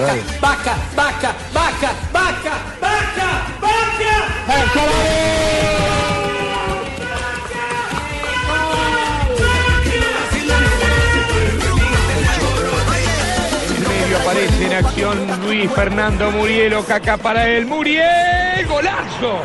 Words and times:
vaca, 0.00 0.76
vaca, 0.96 1.34
vaca, 1.52 1.92
vaca, 2.12 2.54
vaca, 2.80 3.34
vaca, 3.60 4.10
vaca. 4.46 4.84
En 13.76 13.82
medio 13.88 14.16
aparece 14.18 14.66
en 14.66 14.72
acción 14.72 15.16
Luis 15.44 15.70
Fernando 15.72 16.30
Murielo, 16.30 16.84
caca 16.84 17.16
para 17.18 17.46
él. 17.46 17.66
Muriel, 17.66 18.66
golazo. 18.66 19.40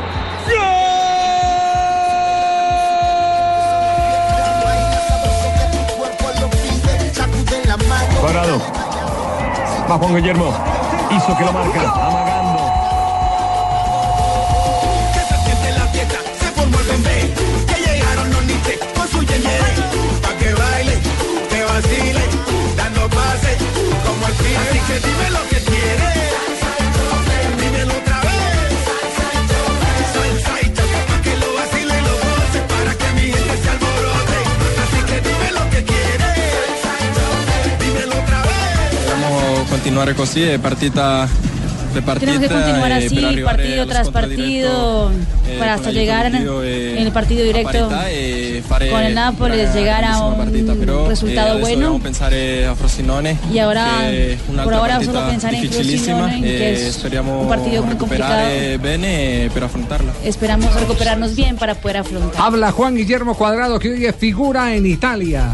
¡Gol! 8.21 8.84
Va 9.89 9.97
Juan 9.99 10.15
Guillermo. 10.15 10.51
Hizo 11.11 11.37
que 11.37 11.45
lo 11.45 11.53
marca. 11.53 11.81
Amagando. 11.81 12.73
Que 17.67 17.75
llegaron 17.85 18.31
los 18.31 18.43
nites 18.45 18.79
con 18.95 19.07
su 19.07 19.19
pa' 19.19 20.35
que 20.39 20.53
baile, 20.53 20.97
que 21.49 21.63
vacile, 21.65 22.23
dando 22.75 23.09
pases 23.09 23.57
como 24.05 24.27
el. 24.27 24.33
Así 24.33 24.79
que 24.87 25.07
dime 25.07 25.29
lo 25.29 25.47
que 25.49 25.59
quieres, 25.69 26.24
continuare 39.85 40.15
così 40.15 40.51
e 40.51 40.57
partita 40.57 41.29
de 41.93 42.01
partita. 42.01 42.31
Tenemos 42.31 42.47
que 42.47 42.55
continuar 42.55 42.91
eh, 42.91 43.05
así, 43.05 43.41
partido 43.43 43.85
tras 43.85 44.09
partido, 44.09 45.11
eh, 45.47 45.57
para 45.59 45.75
hasta 45.75 45.91
llegar 45.91 46.25
en, 46.25 46.35
el 46.35 47.11
partido 47.11 47.43
a 47.43 47.45
directo 47.45 47.87
parità 47.87 48.89
con 48.89 49.03
el 49.03 49.13
Nápoles, 49.13 49.75
llegar 49.75 50.03
a 50.03 50.25
un 50.25 50.37
partita, 50.37 50.73
resultado 51.07 51.59
eh, 51.59 51.61
bueno. 51.61 52.01
a 52.01 52.75
Frosinone 52.75 53.37
Y 53.53 53.59
ahora, 53.59 54.11
è 54.11 54.39
por 54.63 54.73
ahora 54.73 55.03
solo 55.03 55.23
pensar 55.27 55.53
en 55.53 55.69
Frosinone, 55.69 56.41
que 56.41 56.87
es 56.87 57.03
un 57.03 57.47
partido 57.47 57.83
muy 57.83 57.93
recuperare 57.93 58.79
bene 58.79 59.51
per 59.53 59.65
affrontarla. 59.65 60.13
Esperamos 60.23 60.73
recuperarnos 60.73 61.35
bien 61.35 61.57
para 61.57 61.75
poder 61.75 61.97
afrontar. 61.97 62.41
Habla 62.41 62.71
Juan 62.71 62.95
Guillermo 62.95 63.35
Cuadrado, 63.35 63.77
que 63.77 63.91
hoy 63.91 64.05
es 64.07 64.15
figura 64.15 64.73
en 64.73 64.87
Italia. 64.87 65.53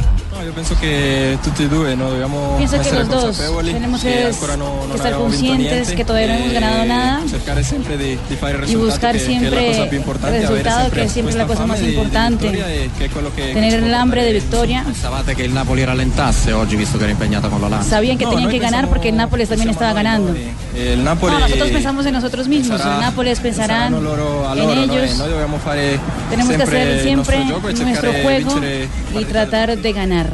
No, 0.52 0.58
io 0.58 0.68
penso 0.68 0.76
che 0.80 1.38
tutti 1.42 1.64
e 1.64 1.68
due 1.68 1.96
no, 1.96 2.10
dobbiamo 2.10 2.56
Pienso 2.58 2.76
que 2.76 2.82
essere 2.82 3.00
los 3.00 3.10
dos 3.10 3.38
tenemos 3.38 4.02
che 4.02 4.12
que 4.12 4.26
ancora 4.26 4.58
no, 4.58 4.86
que 4.90 4.98
estar 4.98 5.14
conscientes 5.14 5.92
que 5.94 6.04
todavía 6.04 6.28
no 6.28 6.34
hemos 6.40 6.54
ganado 6.54 6.86
nada 6.86 7.22
cercare 7.28 7.64
sempre 7.64 7.98
di, 7.98 8.18
di 8.28 8.36
fare 8.36 8.58
il 8.58 8.70
y 8.70 8.76
buscar 8.76 9.16
che, 9.16 9.20
che 9.20 9.24
la 9.24 9.40
siempre 9.40 9.72
el 9.72 10.42
resultado, 10.42 10.92
que 10.92 11.04
es 11.04 11.12
siempre 11.12 11.36
la 11.36 11.46
cosa 11.46 11.66
más 11.66 11.82
importante. 11.82 12.48
e 12.48 12.90
che 12.98 13.08
che, 13.08 13.32
che 13.36 13.54
Tener 13.54 13.82
el 13.82 13.94
hambre 13.94 14.24
de 14.24 14.34
victoria. 14.34 14.84
Pensavate 14.84 15.36
che 15.36 15.44
il 15.44 15.52
Napoli 15.52 15.84
rallentasse 15.84 16.52
oggi 16.52 16.76
visto 16.76 16.98
che 16.98 17.04
era 17.04 17.12
impegnato 17.12 17.48
con 17.48 17.60
l'Olanda? 17.60 17.86
Sabían 17.86 18.18
que 18.18 18.26
No, 18.26 18.32
tenían 18.32 18.50
que 18.50 18.60
ganar 18.60 18.88
porque 18.88 19.10
el 19.10 19.16
Nápoles 19.16 19.48
también 19.48 19.70
estaba 19.70 19.94
ganando. 19.94 20.34
Il 20.82 21.04
Napoli 21.04 21.34
No, 21.34 21.40
nosotros 21.40 21.70
pensamos 21.70 22.06
en 22.06 22.14
nosotros 22.14 22.48
mismos. 22.48 22.80
sarà- 22.82 22.96
El 22.96 23.00
Nápoles 23.02 23.40
pensarán 23.40 23.92
saranno 23.92 24.02
loro 24.02 24.48
a 24.50 24.54
en 24.54 24.88
no? 24.88 24.94
Ellos. 24.94 25.18
dobbiamo 25.18 25.60
fare 25.60 26.00
Tenemos 26.30 26.56
que 26.56 26.64
hacer 26.64 27.04
siempre 27.04 27.44
gioco 27.46 27.70
nuestro 27.72 28.12
juego 28.24 28.54
vincere 28.56 28.88
y 29.20 29.26
tratar 29.26 29.78
de 29.78 29.94
ganar. 29.94 30.28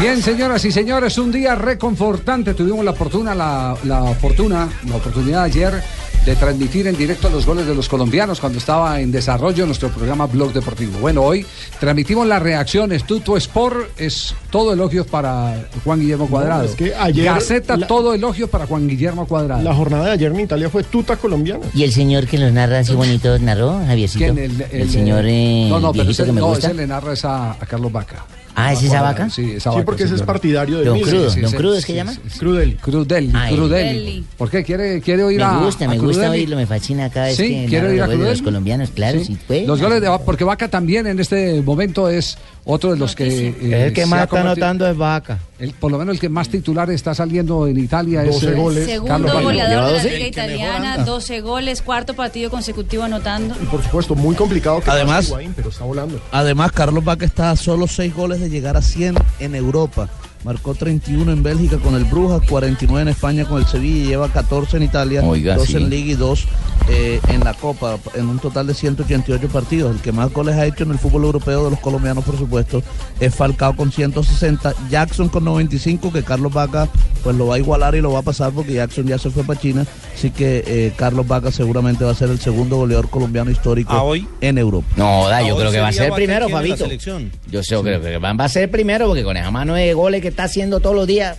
Bien, 0.00 0.20
señoras 0.20 0.64
y 0.64 0.72
señores, 0.72 1.16
un 1.18 1.30
día 1.30 1.54
reconfortante. 1.54 2.54
Tuvimos 2.54 2.84
la 2.84 2.92
fortuna, 2.92 3.34
la, 3.34 3.76
la 3.84 4.02
fortuna, 4.14 4.68
la 4.88 4.96
oportunidad 4.96 5.44
ayer 5.44 5.80
de 6.24 6.36
transmitir 6.36 6.86
en 6.86 6.96
directo 6.96 7.28
los 7.30 7.44
goles 7.44 7.66
de 7.66 7.74
los 7.74 7.88
colombianos 7.88 8.38
cuando 8.38 8.58
estaba 8.58 9.00
en 9.00 9.10
desarrollo 9.10 9.66
nuestro 9.66 9.88
programa 9.88 10.26
Blog 10.26 10.52
Deportivo. 10.52 10.98
Bueno, 11.00 11.22
hoy 11.22 11.44
transmitimos 11.80 12.26
las 12.28 12.40
reacciones. 12.40 13.04
Tuto 13.04 13.36
Sport 13.36 13.98
es 13.98 14.32
todo 14.50 14.72
elogio 14.72 15.04
para 15.04 15.68
Juan 15.84 15.98
Guillermo 16.00 16.28
Cuadrado. 16.28 16.62
No, 16.62 16.68
es 16.68 16.76
que 16.76 16.94
ayer 16.94 17.24
Gaceta, 17.24 17.76
la- 17.76 17.86
todo 17.88 18.14
elogio 18.14 18.48
para 18.48 18.66
Juan 18.66 18.86
Guillermo 18.86 19.26
Cuadrado. 19.26 19.62
La 19.62 19.74
jornada 19.74 20.04
de 20.06 20.10
ayer 20.12 20.30
en 20.30 20.40
Italia 20.40 20.70
fue 20.70 20.84
tuta 20.84 21.16
colombiana. 21.16 21.66
¿Y 21.74 21.82
el 21.82 21.92
señor 21.92 22.26
que 22.28 22.38
los 22.38 22.52
narra 22.52 22.78
así 22.78 22.94
bonito 22.94 23.36
narró, 23.40 23.80
Javiercito? 23.84 24.32
¿Quién? 24.32 24.64
El, 24.70 24.90
señor 24.90 25.24
eh, 25.26 25.66
no, 25.68 25.80
no, 25.80 25.92
pero 25.92 26.10
ese, 26.10 26.24
que 26.24 26.32
me 26.32 26.40
no, 26.40 26.48
gusta. 26.48 26.68
ese 26.68 26.74
le 26.76 26.86
narra 26.86 27.14
es 27.14 27.24
a, 27.24 27.52
a 27.52 27.66
Carlos 27.66 27.90
Vaca. 27.90 28.24
Ah, 28.54 28.72
¿es 28.72 28.82
esa 28.82 29.00
vaca? 29.02 29.30
Sí, 29.30 29.52
esa 29.56 29.70
Sí, 29.70 29.76
vaca, 29.76 29.84
porque 29.86 30.02
ese 30.04 30.14
es 30.14 30.22
partidario 30.22 30.78
de 30.78 30.84
Don. 30.84 31.00
Crudo, 31.00 31.30
Sí, 31.30 31.40
Don 31.40 31.50
sí, 31.50 31.56
Crudo 31.56 31.74
es 31.76 31.86
que 31.86 31.92
sí, 31.92 31.96
llama. 31.96 32.12
sí, 32.12 32.20
sí. 32.28 32.38
Crudeli. 32.38 32.74
Crudeli, 32.74 33.30
Ay, 33.34 33.54
Crudeli. 33.54 34.24
¿Por 34.36 34.50
qué? 34.50 34.62
¿Quiere, 34.62 35.00
quiere 35.00 35.22
oír 35.22 35.38
Me 35.38 35.44
a 35.44 35.56
gusta, 35.58 35.84
a 35.84 35.88
me 35.88 35.98
gusta 35.98 36.30
oírlo, 36.30 36.56
me 36.56 36.66
fascina 36.66 37.08
cada 37.10 37.26
vez 37.26 37.36
Sí, 37.36 37.48
que 37.48 37.66
quiero 37.68 37.92
ir 37.92 38.02
a 38.02 38.06
los 38.06 38.16
goles 38.16 38.18
de 38.18 38.24
los 38.24 38.38
Crudeli. 38.38 38.44
colombianos, 38.44 38.90
claro, 38.90 39.24
Sí. 39.24 39.38
pues. 39.46 39.66
Los 39.66 39.80
goles 39.80 40.00
de 40.00 40.08
Vaca, 40.08 40.24
porque 40.24 40.44
Vaca 40.44 40.68
también 40.68 41.06
en 41.06 41.18
este 41.18 41.62
momento 41.62 42.08
es 42.08 42.36
otro 42.64 42.92
de 42.92 42.96
los 42.98 43.14
que. 43.16 43.48
eh, 43.48 43.86
el 43.86 43.92
que 43.92 44.06
más 44.06 44.22
está 44.24 44.40
anotando 44.40 44.88
es 44.88 44.96
Vaca. 44.96 45.38
el- 45.58 45.72
por 45.74 45.90
lo 45.90 45.98
menos 45.98 46.14
el 46.14 46.20
que 46.20 46.28
más 46.28 46.48
titular 46.48 46.90
está 46.90 47.14
saliendo 47.14 47.66
en 47.66 47.78
Italia 47.78 48.22
es. 48.24 48.32
12 48.34 48.48
eh, 48.50 48.54
goles. 48.54 48.86
Carlos 48.86 49.08
Segundo 49.08 49.26
Vaca. 49.28 49.40
goleador 49.42 49.86
de 49.86 49.92
la 49.92 50.02
¿Lleva 50.02 50.14
Liga 50.16 50.26
Italiana, 50.28 50.98
12 50.98 51.40
goles, 51.40 51.82
cuarto 51.82 52.14
partido 52.14 52.50
consecutivo 52.50 53.02
anotando. 53.04 53.54
Y 53.62 53.66
por 53.66 53.82
supuesto, 53.82 54.14
muy 54.14 54.34
complicado 54.36 54.80
que 54.80 54.90
Además- 54.90 55.28
Higuaín, 55.28 55.52
pero 55.54 55.70
está 55.70 55.84
volando. 55.84 56.20
Además, 56.30 56.72
Carlos 56.72 57.04
Vaca 57.04 57.24
está 57.24 57.50
a 57.50 57.56
solo 57.56 57.86
6 57.86 58.14
goles 58.14 58.40
de 58.40 58.48
llegar 58.50 58.76
a 58.76 58.82
100 58.82 59.14
en 59.40 59.54
Europa. 59.54 60.08
Marcó 60.44 60.74
31 60.74 61.30
en 61.32 61.42
Bélgica 61.42 61.78
con 61.78 61.94
el 61.94 62.04
Brujas, 62.04 62.42
49 62.48 63.02
en 63.02 63.08
España 63.08 63.44
con 63.44 63.58
el 63.58 63.66
Sevilla 63.66 64.04
y 64.04 64.06
lleva 64.08 64.28
14 64.28 64.76
en 64.76 64.82
Italia, 64.82 65.22
Oiga, 65.22 65.56
2 65.56 65.66
sí. 65.66 65.76
en 65.76 65.88
Liga 65.88 66.12
y 66.12 66.14
2 66.14 66.46
eh, 66.88 67.20
en 67.28 67.44
la 67.44 67.54
Copa, 67.54 67.98
en 68.14 68.28
un 68.28 68.38
total 68.40 68.66
de 68.66 68.74
188 68.74 69.48
partidos. 69.48 69.94
El 69.94 70.02
que 70.02 70.10
más 70.10 70.32
goles 70.32 70.56
ha 70.56 70.66
hecho 70.66 70.82
en 70.82 70.90
el 70.90 70.98
fútbol 70.98 71.24
europeo 71.24 71.64
de 71.64 71.70
los 71.70 71.78
colombianos, 71.78 72.24
por 72.24 72.36
supuesto, 72.36 72.82
es 73.20 73.34
Falcao 73.34 73.76
con 73.76 73.92
160, 73.92 74.74
Jackson 74.90 75.28
con 75.28 75.44
95, 75.44 76.12
que 76.12 76.24
Carlos 76.24 76.52
Vaca 76.52 76.88
pues 77.22 77.36
lo 77.36 77.46
va 77.46 77.54
a 77.54 77.58
igualar 77.58 77.94
y 77.94 78.00
lo 78.00 78.10
va 78.10 78.18
a 78.18 78.22
pasar 78.22 78.50
porque 78.50 78.72
Jackson 78.72 79.06
ya 79.06 79.18
se 79.18 79.30
fue 79.30 79.44
para 79.44 79.60
China. 79.60 79.86
Así 80.12 80.30
que 80.30 80.64
eh, 80.66 80.92
Carlos 80.96 81.26
Vaca 81.26 81.52
seguramente 81.52 82.04
va 82.04 82.10
a 82.10 82.14
ser 82.14 82.30
el 82.30 82.40
segundo 82.40 82.76
goleador 82.76 83.08
colombiano 83.08 83.50
histórico 83.50 84.14
en 84.40 84.58
Europa. 84.58 84.88
No, 84.96 85.28
da, 85.28 85.40
yo 85.46 85.56
creo 85.56 85.70
que 85.70 85.80
va 85.80 85.88
a 85.88 85.92
ser 85.92 86.12
primero, 86.12 86.48
Fabito. 86.48 86.78
selección. 86.78 87.30
Yo 87.48 87.62
sé, 87.62 87.76
creo 87.80 88.00
que 88.00 88.18
va 88.18 88.32
va 88.32 88.44
a 88.44 88.48
ser 88.48 88.70
primero 88.70 89.06
porque 89.06 89.22
con 89.22 89.36
esa 89.36 89.50
mano 89.50 89.74
de 89.74 89.92
goles 89.94 90.20
que 90.22 90.31
está 90.32 90.44
haciendo 90.44 90.80
todos 90.80 90.96
los 90.96 91.06
días. 91.06 91.38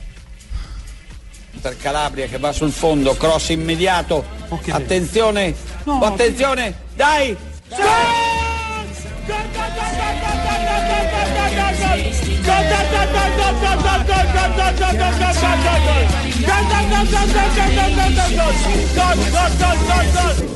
per 1.61 1.77
Calabria 1.77 2.27
che 2.27 2.37
va 2.37 2.51
sul 2.51 2.71
fondo, 2.71 3.15
cross 3.15 3.49
immediato. 3.49 4.25
Attenzione, 4.69 5.55
attenzione, 5.85 6.73
dai! 6.95 7.35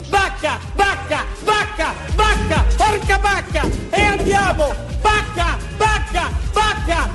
Bacca, 0.09 0.59
bacca, 0.75 1.25
bacca, 1.43 1.93
bacca, 2.15 2.65
porca 2.75 3.19
bacca, 3.19 3.69
e 3.91 4.01
andiamo! 4.01 4.75
Bacca, 5.01 5.57
bacca, 5.77 6.29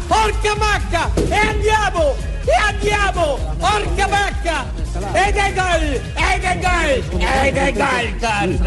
porca 0.09 0.55
bacca, 0.55 1.11
e 1.29 1.37
andiamo! 1.37 2.15
E 2.44 2.55
andiamo! 2.69 3.39
Porca 3.59 4.09
bacca! 4.09 4.65
Ed 5.15 5.37
è 5.37 5.53
gol! 5.55 6.00
Ed 6.15 6.43
è 6.43 6.59
gol! 6.61 7.21
Ed 7.21 7.56
è 7.56 7.73
gol, 7.73 8.17
Carlos! 8.21 8.61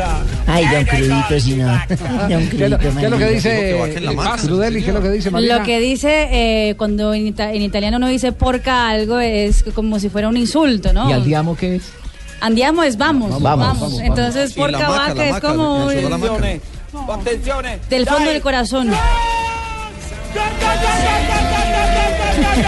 Ay, 0.48 0.68
don 0.70 0.86
Crudito, 0.86 1.40
si 1.40 1.56
no. 1.56 1.82
Don 2.30 2.50
¿Qué 2.50 2.64
es 2.66 2.70
lo, 2.70 2.78
Crudito, 2.78 3.00
qué 3.00 3.06
es 3.06 3.12
lo 3.12 3.18
que 3.18 3.30
dice 3.32 3.72
eh, 3.72 3.96
Crudeli? 4.42 4.82
¿Qué 4.84 4.88
es 4.90 4.94
lo 4.94 5.02
que 5.02 5.10
dice 5.12 5.32
Marina? 5.32 5.58
Lo 5.58 5.64
que 5.64 5.80
dice, 5.80 6.30
eh, 6.70 6.76
cuando 6.78 7.14
en, 7.14 7.28
ita- 7.28 7.52
en 7.54 7.62
italiano 7.62 7.98
uno 7.98 8.08
dice 8.08 8.32
porca 8.32 8.90
algo, 8.90 9.20
es 9.20 9.64
como 9.74 10.00
si 10.00 10.10
fuera 10.10 10.28
un 10.28 10.38
insulto, 10.38 10.94
¿no? 10.94 11.10
¿Y 11.10 11.14
andiamo 11.14 11.56
qué 11.56 11.76
es? 11.76 11.84
Andiamo 12.42 12.84
es 12.84 12.98
vamos, 12.98 13.30
Vamos, 13.30 13.44
vamos. 13.44 13.80
vamos, 13.82 14.00
Entonces, 14.02 14.54
porca 14.54 14.90
maca, 14.90 15.14
vaca 15.14 15.30
es 15.30 15.40
como. 15.40 15.90
Attenzione, 15.90 16.62
Attenzione! 17.10 17.80
Del 17.90 18.06
fondo 18.06 18.26
dai. 18.26 18.34
del 18.34 18.42
corazón. 18.42 18.90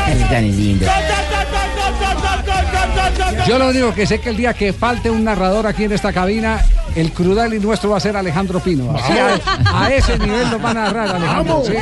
Es 0.08 0.30
tan 0.30 0.44
lindo. 0.56 0.88
Yo 3.48 3.58
lo 3.58 3.70
único 3.70 3.94
que 3.94 4.06
sé 4.06 4.20
que 4.20 4.30
el 4.30 4.38
día 4.38 4.54
que 4.54 4.74
falte 4.74 5.10
un 5.10 5.24
narrador 5.24 5.68
aquí 5.68 5.86
en 5.86 5.92
esta 5.94 6.12
cabina, 6.12 6.64
el 6.96 7.12
Crudali 7.12 7.60
nuestro 7.60 7.90
va 7.92 7.98
a 7.98 8.00
ser 8.00 8.18
Alejandro 8.18 8.60
Pino. 8.60 8.96
Así 8.96 9.14
a, 9.14 9.84
a 9.86 9.94
ese 9.94 10.18
nivel 10.20 10.50
nos 10.50 10.64
va 10.64 10.72
a 10.72 10.74
narrar 10.74 11.10
Alejandro, 11.16 11.64
¿sí? 11.66 11.74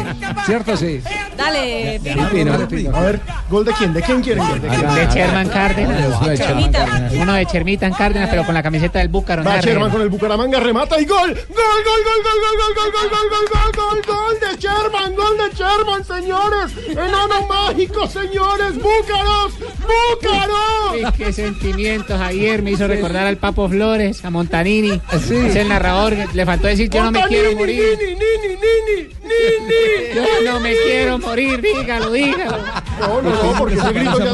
¿Cierto? 0.45 0.77
Sí. 0.77 1.01
Dale, 1.37 1.99
Dale, 1.99 2.67
Pino. 2.67 2.95
A 2.95 3.01
ver, 3.01 3.19
¿gol 3.49 3.65
de 3.65 3.73
quién? 3.73 3.93
¿De 3.93 4.01
quién 4.01 4.21
quieren 4.21 4.47
gol? 4.47 4.61
¿De 4.61 5.07
Sherman 5.13 5.49
Cárdenas. 5.49 6.21
de 6.25 6.37
Sherman 6.37 6.71
Cárdenas. 6.71 7.13
Uno 7.13 7.33
de 7.33 7.45
Chermita 7.45 7.87
en 7.87 7.93
Cárdenas, 7.93 8.29
pero 8.29 8.45
con 8.45 8.53
la 8.53 8.63
camiseta 8.63 8.99
del 8.99 9.09
Búcaro. 9.09 9.43
Va 9.43 9.59
Sherman 9.59 9.91
con 9.91 10.01
el 10.01 10.09
Bucaramanga, 10.09 10.59
remata 10.59 10.99
y 10.99 11.05
gol. 11.05 11.33
Gol, 11.33 11.35
gol, 11.35 12.01
gol, 12.05 12.21
gol, 12.23 12.39
gol, 12.41 12.73
gol, 12.75 12.91
gol, 12.91 13.09
gol, 13.09 13.09
gol, 13.09 13.29
gol, 13.29 13.71
gol, 13.75 14.01
gol, 14.05 14.15
gol 14.15 14.39
de 14.39 14.57
Sherman, 14.59 15.15
gol 15.15 15.37
de 15.37 15.55
Sherman, 15.55 16.03
señores. 16.05 16.71
Enano 16.89 17.47
mágico, 17.47 18.07
señores. 18.07 18.75
Búcaros, 18.75 19.53
Búcaros. 19.79 21.14
Qué 21.17 21.31
sentimientos. 21.31 22.19
Ayer 22.19 22.61
me 22.61 22.71
hizo 22.71 22.87
recordar 22.87 23.25
al 23.25 23.37
Papo 23.37 23.69
Flores, 23.69 24.23
a 24.25 24.29
Montanini. 24.29 24.99
Es 25.13 25.55
el 25.55 25.69
narrador. 25.69 26.15
Le 26.33 26.45
faltó 26.45 26.67
decir: 26.67 26.89
Yo 26.89 27.03
no 27.03 27.11
me 27.11 27.23
quiero 27.27 27.55
morir. 27.55 27.97
Nini, 27.99 28.15
Nini, 28.15 28.55
Nini, 28.55 29.07
Nini. 29.23 30.15
Yo 30.15 30.51
no 30.51 30.59
me 30.59 30.73
quiero 30.75 31.19
morir. 31.19 31.61
Dígalo, 31.61 32.11
dígalo. 32.11 32.57
No, 32.99 33.21
no, 33.21 33.29
no, 33.29 33.59
porque 33.59 33.75
ese 33.75 33.93
grito 33.93 34.19
ya 34.19 34.33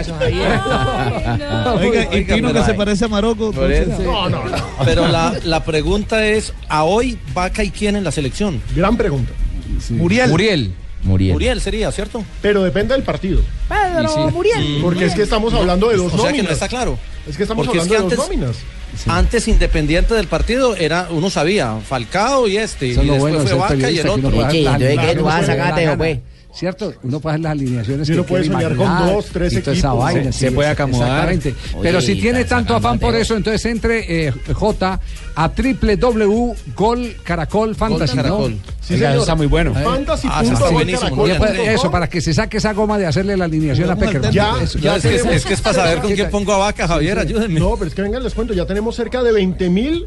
es 0.00 0.06
de 0.06 0.12
Javier. 0.12 0.60
Oiga, 1.80 2.16
y 2.16 2.24
Pino 2.24 2.52
que 2.52 2.62
se 2.64 2.74
parece 2.74 3.04
a 3.06 3.08
Marocco. 3.08 3.52
No, 3.52 4.28
no, 4.28 4.44
no. 4.44 4.56
Pero 4.84 5.08
la, 5.08 5.34
la 5.44 5.64
pregunta 5.64 6.26
es, 6.26 6.52
¿a 6.68 6.84
hoy 6.84 7.18
Vaca 7.34 7.64
y 7.64 7.70
quién 7.70 7.96
en 7.96 8.04
la 8.04 8.12
selección? 8.12 8.60
Gran 8.74 8.96
pregunta. 8.96 9.32
Muriel. 9.90 10.30
Muriel. 10.30 10.74
Muriel. 11.04 11.32
Muriel 11.32 11.60
sería, 11.60 11.90
¿cierto? 11.92 12.24
Pero 12.40 12.62
depende 12.62 12.94
del 12.94 13.02
partido. 13.02 13.40
Pedro 13.68 14.08
sí. 14.08 14.20
Muriel. 14.32 14.78
Porque 14.82 15.06
es 15.06 15.14
que 15.14 15.22
estamos 15.22 15.52
hablando 15.52 15.88
de 15.88 15.96
dos 15.96 16.06
O 16.06 16.16
sea 16.16 16.18
que 16.18 16.24
nóminas. 16.38 16.44
no 16.46 16.52
está 16.52 16.68
claro. 16.68 16.98
Es 17.28 17.36
que 17.36 17.42
estamos 17.42 17.66
Porque 17.66 17.78
es 17.78 17.84
hablando 17.84 18.08
que 18.08 18.14
de 18.14 18.16
dos 18.16 18.24
antes- 18.30 18.38
nóminas. 18.40 18.56
Antes, 19.06 19.48
independiente 19.48 20.14
del 20.14 20.26
partido, 20.28 20.76
era 20.76 21.08
uno 21.10 21.30
sabía, 21.30 21.78
Falcao 21.88 22.46
y 22.46 22.58
este. 22.58 22.90
Eso 22.92 23.02
y 23.02 23.06
después 23.06 23.20
bueno 23.20 23.40
fue 23.40 23.54
Vaca 23.58 23.90
y 23.90 23.98
el 23.98 24.08
otro. 24.08 24.30
puede 24.30 24.46
hacer 25.28 25.58
las 25.58 25.98
¿Cierto? 26.54 26.92
Uno 27.02 27.18
puede 27.18 27.34
hacer 27.34 27.42
las 27.44 27.52
alineaciones 27.52 28.08
Y 28.08 28.12
que 28.12 28.18
uno 28.18 28.26
puede 28.26 28.44
soñar 28.44 28.76
con 28.76 28.98
dos, 29.06 29.26
tres 29.32 29.52
toda 29.62 29.74
esa 29.76 29.88
equipos. 29.88 29.98
vaina, 30.04 30.24
Se- 30.24 30.32
sí, 30.32 30.38
se 30.38 30.52
puede 30.52 30.68
acomodar. 30.68 31.32
Exactamente. 31.32 31.54
Pero 31.80 31.98
Oye, 31.98 32.06
si 32.06 32.20
tiene 32.20 32.44
tanto 32.44 32.76
afán 32.76 32.98
por 32.98 33.14
eso, 33.16 33.36
entonces 33.36 33.64
entre 33.66 34.26
eh, 34.28 34.32
J 34.52 35.00
a 35.34 35.48
www.gol 35.48 37.16
Caracol 37.24 37.74
Fantasy, 37.74 38.16
¿no? 38.16 38.22
Caracol. 38.22 38.58
Sí, 38.82 38.94
Oiga, 38.94 39.06
señor. 39.08 39.20
está 39.22 39.34
muy 39.34 39.46
bueno. 39.46 39.72
Fantasy. 39.74 40.28
Ah. 40.30 40.42
Ya 40.44 41.38
puede- 41.38 41.72
Eso, 41.74 41.90
para 41.90 42.08
que 42.08 42.20
se 42.20 42.34
saque 42.34 42.58
esa 42.58 42.72
goma 42.74 42.98
de 42.98 43.06
hacerle 43.06 43.36
la 43.36 43.46
alineación 43.46 43.90
a 43.90 43.96
Peckerman. 43.96 44.32
Ya, 44.32 44.54
Eso. 44.62 44.78
ya 44.78 44.90
No, 44.90 44.96
es, 44.96 45.02
que, 45.02 45.14
es, 45.16 45.24
es 45.24 45.44
que 45.46 45.54
es 45.54 45.60
para 45.60 45.74
saber 45.76 45.98
con 46.00 46.12
quién 46.12 46.30
pongo 46.30 46.52
a 46.52 46.58
Vaca, 46.58 46.86
Javier, 46.86 47.18
ayúdenme. 47.18 47.60
No, 47.60 47.74
pero 47.76 47.88
es 47.88 47.94
que 47.94 48.02
vengan, 48.02 48.22
les 48.22 48.34
cuento, 48.34 48.52
ya 48.54 48.66
tenemos 48.66 48.94
cerca 48.94 49.22
de 49.22 49.32
20 49.32 49.70
mil 49.70 50.04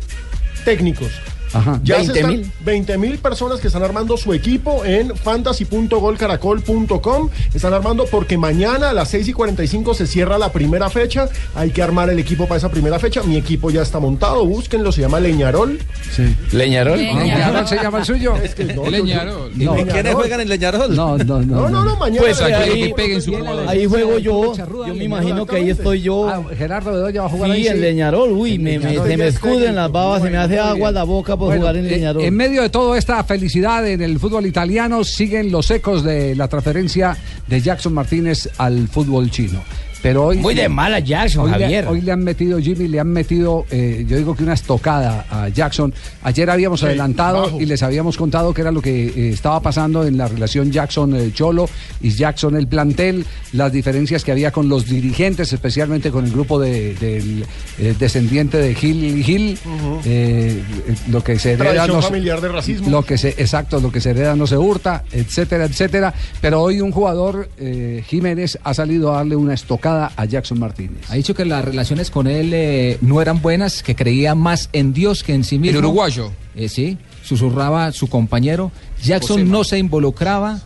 técnicos. 0.63 1.09
Ajá. 1.53 1.79
Ya 1.83 1.97
20 1.97 2.13
se 2.13 2.19
están- 2.19 2.31
mil. 2.37 2.51
20 2.65 2.97
mil 2.97 3.17
personas 3.19 3.59
que 3.59 3.67
están 3.67 3.83
armando 3.83 4.17
su 4.17 4.33
equipo 4.33 4.83
en 4.85 5.15
fantasy.golcaracol.com. 5.15 7.29
Están 7.53 7.73
armando 7.73 8.05
porque 8.09 8.37
mañana 8.37 8.89
a 8.89 8.93
las 8.93 9.09
6 9.09 9.27
y 9.27 9.33
45 9.33 9.93
se 9.93 10.07
cierra 10.07 10.37
la 10.37 10.51
primera 10.51 10.89
fecha. 10.89 11.27
Hay 11.55 11.71
que 11.71 11.81
armar 11.81 12.09
el 12.09 12.19
equipo 12.19 12.47
para 12.47 12.57
esa 12.57 12.69
primera 12.69 12.99
fecha. 12.99 13.23
Mi 13.23 13.37
equipo 13.37 13.69
ya 13.69 13.81
está 13.81 13.99
montado, 13.99 14.45
búsquenlo, 14.45 14.91
se 14.91 15.01
llama 15.01 15.19
Leñarol. 15.19 15.79
Sí. 16.11 16.35
Leñarol. 16.51 16.97
Leñarol 16.99 17.67
se 17.67 17.75
llama 17.77 17.99
el 17.99 18.05
suyo. 18.05 18.35
Es 18.37 18.55
que 18.55 18.65
no, 18.65 18.85
Leñarol. 18.89 19.51
¿Y 19.55 19.65
No. 19.65 19.75
quiénes 19.75 20.13
juegan 20.13 20.41
en 20.41 20.49
Leñarol? 20.49 20.95
No, 20.95 21.17
no, 21.17 21.41
no. 21.41 21.55
No, 21.55 21.69
no, 21.69 21.85
no, 21.85 21.95
mañana. 21.97 22.21
Pues 22.21 22.41
aquí 22.41 22.53
Ahí- 22.53 22.93
peguen 22.93 23.21
su. 23.21 23.35
Ahí 23.67 23.85
juego 23.85 24.17
yo. 24.19 24.53
Yo 24.55 24.93
me 24.95 25.03
imagino 25.05 25.45
que 25.45 25.57
ahí 25.57 25.69
estoy 25.69 26.01
yo. 26.01 26.27
Ah, 26.29 26.41
Gerardo 26.57 26.91
Bedoya 26.91 27.21
va 27.21 27.27
a 27.27 27.29
jugar 27.29 27.51
ahí. 27.51 27.61
Sí, 27.63 27.67
en 27.67 27.81
Leñarol. 27.81 28.31
Uy, 28.31 28.57
me, 28.59 28.79
me- 28.79 28.95
se 28.95 29.17
me 29.17 29.27
escuden 29.27 29.75
las 29.75 29.91
babas, 29.91 30.21
se 30.21 30.29
me 30.29 30.37
hace 30.37 30.59
agua 30.59 30.91
la 30.91 31.03
boca 31.03 31.34
por 31.37 31.47
Bueno, 31.47 31.61
jugar 31.61 31.77
en 31.77 31.85
eh. 31.85 32.27
En 32.27 32.35
medio 32.35 32.61
de 32.61 32.69
toda 32.69 32.97
esta 32.97 33.23
felicidad 33.23 33.87
en 33.87 34.01
el 34.01 34.19
fútbol 34.19 34.45
italiano, 34.45 35.03
siguen 35.03 35.51
los 35.51 35.69
ecos 35.71 36.03
de 36.03 36.35
la 36.35 36.47
transferencia 36.47 37.17
de 37.47 37.61
Jackson 37.61 37.93
Martínez 37.93 38.49
al 38.57 38.87
fútbol 38.87 39.29
chino. 39.31 39.63
Pero 40.05 40.25
hoy, 40.25 40.37
Muy 40.37 40.53
de 40.53 40.69
mala 40.69 40.99
Jackson, 40.99 41.45
hoy 41.45 41.51
le, 41.57 41.63
Javier. 41.65 41.87
hoy 41.87 42.01
le 42.01 42.11
han 42.11 42.23
metido, 42.23 42.59
Jimmy, 42.59 42.87
le 42.87 42.99
han 42.99 43.07
metido, 43.07 43.65
eh, 43.71 44.05
yo 44.07 44.17
digo 44.17 44.35
que 44.35 44.43
una 44.43 44.53
estocada 44.53 45.25
a 45.31 45.49
Jackson. 45.49 45.91
Ayer 46.21 46.47
habíamos 46.51 46.81
Sí, 46.81 46.85
adelantado 46.85 47.41
bajo. 47.41 47.59
y 47.59 47.65
les 47.65 47.81
habíamos 47.81 48.15
contado 48.15 48.53
que 48.53 48.61
era 48.61 48.71
lo 48.71 48.83
que 48.83 49.07
eh, 49.07 49.29
estaba 49.29 49.59
pasando 49.61 50.05
en 50.05 50.15
la 50.15 50.27
relación 50.27 50.71
Jackson-Cholo 50.71 51.67
y 52.01 52.11
Jackson 52.11 52.55
el 52.55 52.67
plantel, 52.67 53.25
las 53.53 53.71
diferencias 53.71 54.23
que 54.23 54.31
había 54.31 54.51
con 54.51 54.69
los 54.69 54.85
dirigentes, 54.87 55.51
especialmente 55.51 56.11
con 56.11 56.23
el 56.25 56.31
grupo 56.31 56.59
de- 56.59 56.93
del 56.93 57.43
eh, 57.79 57.95
descendiente 57.97 58.59
de 58.59 58.75
Gil 58.75 59.03
y 59.03 59.23
Gil. 59.23 59.57
eh, 60.05 60.61
lo 61.09 61.23
que 61.23 61.39
se 61.39 61.53
hereda 61.53 61.87
no 61.87 61.99
se- 62.03 62.09
familiar 62.09 62.41
de 62.41 62.49
racismo. 62.49 62.91
lo 62.91 63.01
que 63.03 63.17
se, 63.17 63.29
exacto, 63.29 63.79
lo 63.79 63.91
que 63.91 64.01
se 64.01 64.11
hereda 64.11 64.35
no 64.35 64.45
se 64.45 64.55
hurta, 64.55 65.03
etcétera, 65.11 65.65
etcétera. 65.65 66.13
Pero 66.41 66.61
hoy 66.61 66.79
un 66.79 66.91
jugador, 66.91 67.49
eh, 67.57 68.03
Jiménez, 68.05 68.59
ha 68.63 68.75
salido 68.75 69.11
a 69.11 69.17
darle 69.17 69.35
una 69.35 69.55
estocada 69.55 69.94
a 70.03 70.25
Jackson 70.25 70.59
Martínez. 70.59 71.09
Ha 71.09 71.15
dicho 71.15 71.33
que 71.33 71.45
las 71.45 71.63
relaciones 71.63 72.11
con 72.11 72.27
él 72.27 72.51
eh, 72.53 72.97
no 73.01 73.21
eran 73.21 73.41
buenas, 73.41 73.83
que 73.83 73.95
creía 73.95 74.35
más 74.35 74.69
en 74.73 74.93
Dios 74.93 75.23
que 75.23 75.33
en 75.33 75.43
sí 75.43 75.57
mismo. 75.57 75.79
El 75.79 75.85
uruguayo. 75.85 76.31
Eh, 76.55 76.69
sí, 76.69 76.97
susurraba 77.23 77.91
su 77.91 78.07
compañero. 78.07 78.71
Jackson 79.03 79.49
no 79.49 79.63
se 79.63 79.77
involucraba 79.77 80.61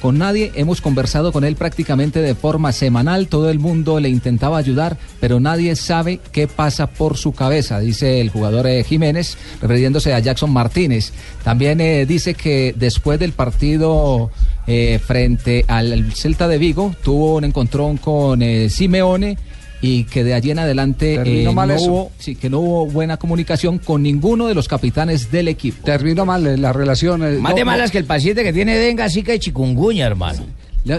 con 0.00 0.18
nadie. 0.18 0.52
Hemos 0.54 0.80
conversado 0.80 1.32
con 1.32 1.44
él 1.44 1.56
prácticamente 1.56 2.20
de 2.20 2.34
forma 2.34 2.72
semanal. 2.72 3.28
Todo 3.28 3.50
el 3.50 3.58
mundo 3.58 4.00
le 4.00 4.08
intentaba 4.08 4.58
ayudar, 4.58 4.96
pero 5.20 5.40
nadie 5.40 5.76
sabe 5.76 6.20
qué 6.32 6.46
pasa 6.46 6.88
por 6.88 7.16
su 7.16 7.32
cabeza, 7.32 7.80
dice 7.80 8.20
el 8.20 8.30
jugador 8.30 8.66
eh, 8.66 8.84
Jiménez, 8.84 9.36
refiriéndose 9.60 10.14
a 10.14 10.18
Jackson 10.18 10.52
Martínez. 10.52 11.12
También 11.44 11.80
eh, 11.80 12.06
dice 12.06 12.34
que 12.34 12.74
después 12.76 13.18
del 13.18 13.32
partido 13.32 14.30
eh, 14.66 15.00
frente 15.04 15.64
al 15.68 16.12
Celta 16.12 16.48
de 16.48 16.58
Vigo, 16.58 16.94
tuvo 17.02 17.36
un 17.36 17.44
encontrón 17.44 17.96
con 17.96 18.40
Simeone 18.68 19.36
y 19.80 20.04
que 20.04 20.24
de 20.24 20.34
allí 20.34 20.50
en 20.50 20.58
adelante 20.58 21.20
eh, 21.24 21.44
no 21.44 21.52
hubo, 21.52 22.10
sí, 22.18 22.34
que 22.34 22.50
no 22.50 22.58
hubo 22.60 22.86
buena 22.86 23.16
comunicación 23.16 23.78
con 23.78 24.02
ninguno 24.02 24.46
de 24.48 24.54
los 24.54 24.66
capitanes 24.68 25.30
del 25.30 25.48
equipo. 25.48 25.84
Terminó 25.84 26.26
mal 26.26 26.46
eh, 26.46 26.56
la 26.56 26.72
relación. 26.72 27.22
eh, 27.24 27.38
Más 27.38 27.52
no- 27.52 27.56
de 27.58 27.64
malas 27.64 27.90
que 27.90 27.98
el 27.98 28.04
paciente 28.04 28.42
que 28.42 28.52
tiene 28.52 28.76
dengue, 28.76 29.08
zika 29.08 29.34
y 29.34 29.38
chikungunya, 29.38 30.06
hermano. 30.06 30.44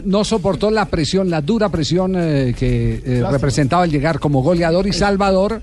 No 0.06 0.24
soportó 0.24 0.70
la 0.70 0.86
presión, 0.86 1.30
la 1.30 1.42
dura 1.42 1.70
presión 1.70 2.14
eh, 2.16 2.54
que 2.58 3.02
eh, 3.04 3.24
representaba 3.30 3.86
el 3.86 3.92
llegar 3.92 4.20
como 4.20 4.44
goleador 4.44 4.86
y 4.88 4.94
salvador 4.94 5.62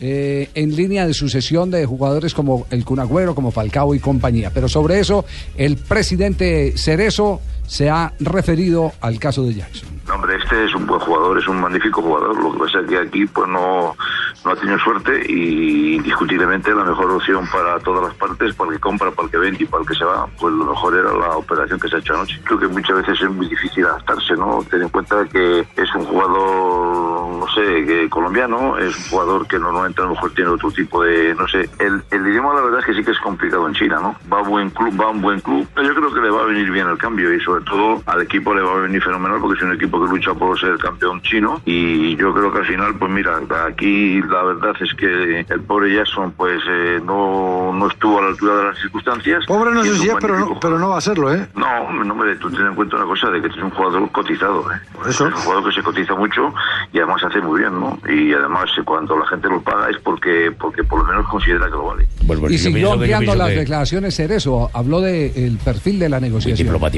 eh, 0.00 0.48
en 0.54 0.74
línea 0.76 1.06
de 1.06 1.12
sucesión 1.12 1.70
de 1.70 1.84
jugadores 1.84 2.32
como 2.32 2.66
el 2.70 2.84
Cunagüero, 2.84 3.34
como 3.34 3.50
Falcao 3.50 3.94
y 3.94 3.98
compañía. 3.98 4.50
Pero 4.54 4.68
sobre 4.68 5.00
eso, 5.00 5.24
el 5.56 5.76
presidente 5.76 6.72
Cerezo 6.76 7.40
se 7.66 7.90
ha 7.90 8.14
referido 8.20 8.92
al 9.00 9.18
caso 9.18 9.42
de 9.44 9.54
Jackson. 9.54 9.88
No, 10.08 10.14
hombre, 10.14 10.36
este 10.36 10.64
es 10.64 10.74
un 10.74 10.86
buen 10.86 11.00
jugador, 11.00 11.38
es 11.38 11.46
un 11.46 11.60
magnífico 11.60 12.00
jugador. 12.00 12.42
Lo 12.42 12.52
que 12.52 12.58
pasa 12.60 12.80
es 12.80 12.86
que 12.86 12.98
aquí 12.98 13.26
pues 13.26 13.46
no, 13.48 13.94
no 14.42 14.50
ha 14.50 14.56
tenido 14.56 14.78
suerte 14.78 15.22
y 15.28 15.96
indiscutiblemente 15.96 16.74
la 16.74 16.84
mejor 16.84 17.10
opción 17.10 17.46
para 17.52 17.78
todas 17.80 18.04
las 18.04 18.14
partes, 18.14 18.54
para 18.54 18.70
el 18.70 18.76
que 18.76 18.80
compra, 18.80 19.10
para 19.10 19.26
el 19.26 19.30
que 19.30 19.38
vende 19.38 19.64
y 19.64 19.66
para 19.66 19.82
el 19.82 19.88
que 19.88 19.94
se 19.94 20.04
va, 20.04 20.26
pues 20.40 20.54
lo 20.54 20.64
mejor 20.64 20.94
era 20.94 21.12
la 21.12 21.36
operación 21.36 21.78
que 21.78 21.88
se 21.88 21.96
ha 21.96 21.98
hecho 21.98 22.14
anoche. 22.14 22.40
Creo 22.44 22.58
que 22.58 22.68
muchas 22.68 22.96
veces 22.96 23.20
es 23.20 23.30
muy 23.30 23.48
difícil 23.48 23.84
adaptarse, 23.84 24.34
¿no? 24.34 24.64
Ten 24.70 24.82
en 24.82 24.88
cuenta 24.88 25.26
que 25.26 25.60
es 25.60 25.94
un 25.94 26.04
jugador, 26.06 27.28
no 27.40 27.46
sé, 27.54 27.84
que 27.84 28.08
colombiano, 28.08 28.78
es 28.78 28.96
un 28.96 29.10
jugador 29.10 29.46
que 29.46 29.58
normalmente 29.58 30.00
a 30.00 30.04
lo 30.04 30.12
mejor 30.12 30.32
tiene 30.32 30.50
otro 30.50 30.70
tipo 30.70 31.02
de, 31.02 31.34
no 31.34 31.46
sé, 31.48 31.68
el, 31.78 32.02
el 32.10 32.26
idioma 32.26 32.54
la 32.54 32.62
verdad 32.62 32.80
es 32.80 32.86
que 32.86 32.94
sí 32.94 33.04
que 33.04 33.10
es 33.10 33.18
complicado 33.18 33.68
en 33.68 33.74
China, 33.74 33.98
¿no? 34.00 34.16
Va 34.32 34.38
a 34.38 34.48
buen 34.48 34.70
club, 34.70 34.98
va 34.98 35.04
a 35.04 35.10
un 35.10 35.20
buen 35.20 35.40
club, 35.40 35.68
yo 35.76 35.94
creo 35.94 36.14
que 36.14 36.20
le 36.20 36.30
va 36.30 36.42
a 36.42 36.46
venir 36.46 36.70
bien 36.70 36.88
el 36.88 36.96
cambio 36.96 37.32
y 37.34 37.40
sobre 37.40 37.62
todo 37.64 38.02
al 38.06 38.22
equipo 38.22 38.54
le 38.54 38.62
va 38.62 38.72
a 38.72 38.80
venir 38.80 39.02
fenomenal 39.02 39.38
porque 39.40 39.58
es 39.58 39.64
un 39.64 39.74
equipo 39.74 39.97
que 40.04 40.10
lucha 40.12 40.34
por 40.34 40.58
ser 40.58 40.76
campeón 40.78 41.20
chino 41.22 41.60
y 41.64 42.16
yo 42.16 42.32
creo 42.32 42.52
que 42.52 42.58
al 42.58 42.66
final, 42.66 42.94
pues 42.98 43.10
mira, 43.10 43.38
aquí 43.66 44.20
la 44.22 44.42
verdad 44.42 44.74
es 44.80 44.94
que 44.94 45.40
el 45.40 45.60
pobre 45.62 45.94
Jackson 45.94 46.32
pues 46.36 46.60
eh, 46.68 47.00
no, 47.04 47.72
no 47.72 47.88
estuvo 47.88 48.18
a 48.18 48.22
la 48.22 48.28
altura 48.28 48.56
de 48.56 48.64
las 48.64 48.78
circunstancias. 48.78 49.44
Pobre 49.46 49.72
no 49.72 49.82
sé 49.84 49.90
es 49.90 49.98
si 49.98 50.08
es, 50.08 50.14
pero 50.20 50.38
no, 50.38 50.60
pero 50.60 50.78
no 50.78 50.90
va 50.90 50.98
a 50.98 51.00
serlo, 51.00 51.34
¿eh? 51.34 51.46
no, 51.54 51.66
hombre, 51.82 52.06
no, 52.06 52.12
hombre, 52.12 52.36
tú 52.36 52.50
ten 52.50 52.66
en 52.66 52.74
cuenta 52.74 52.96
una 52.96 53.06
cosa, 53.06 53.30
de 53.30 53.40
que 53.40 53.48
es 53.48 53.56
un 53.56 53.70
jugador 53.70 54.10
cotizado, 54.10 54.60
¿eh? 54.72 54.76
Por 54.94 55.08
eso. 55.08 55.28
Es 55.28 55.34
un 55.34 55.40
jugador 55.40 55.68
que 55.68 55.74
se 55.74 55.82
cotiza 55.82 56.14
mucho 56.14 56.52
y 56.92 56.98
además 56.98 57.22
hace 57.24 57.40
muy 57.40 57.60
bien, 57.60 57.78
¿no? 57.78 57.98
Y 58.08 58.32
además 58.32 58.70
eh, 58.78 58.82
cuando 58.84 59.16
la 59.16 59.26
gente 59.26 59.48
lo 59.48 59.60
paga 59.62 59.90
es 59.90 59.98
porque 59.98 60.52
porque 60.58 60.84
por 60.84 61.00
lo 61.00 61.04
menos 61.04 61.28
considera 61.28 61.66
que 61.66 61.72
lo 61.72 61.86
vale. 61.86 62.08
Y 62.48 62.58
siguió 62.58 62.92
ampliando 62.92 63.34
las 63.34 63.48
declaraciones 63.48 64.14
Cerezo, 64.14 64.70
habló 64.72 65.00
del 65.00 65.58
perfil 65.64 65.98
de 65.98 66.08
la 66.08 66.20
negociación. 66.20 66.68
Bueno, 66.68 66.90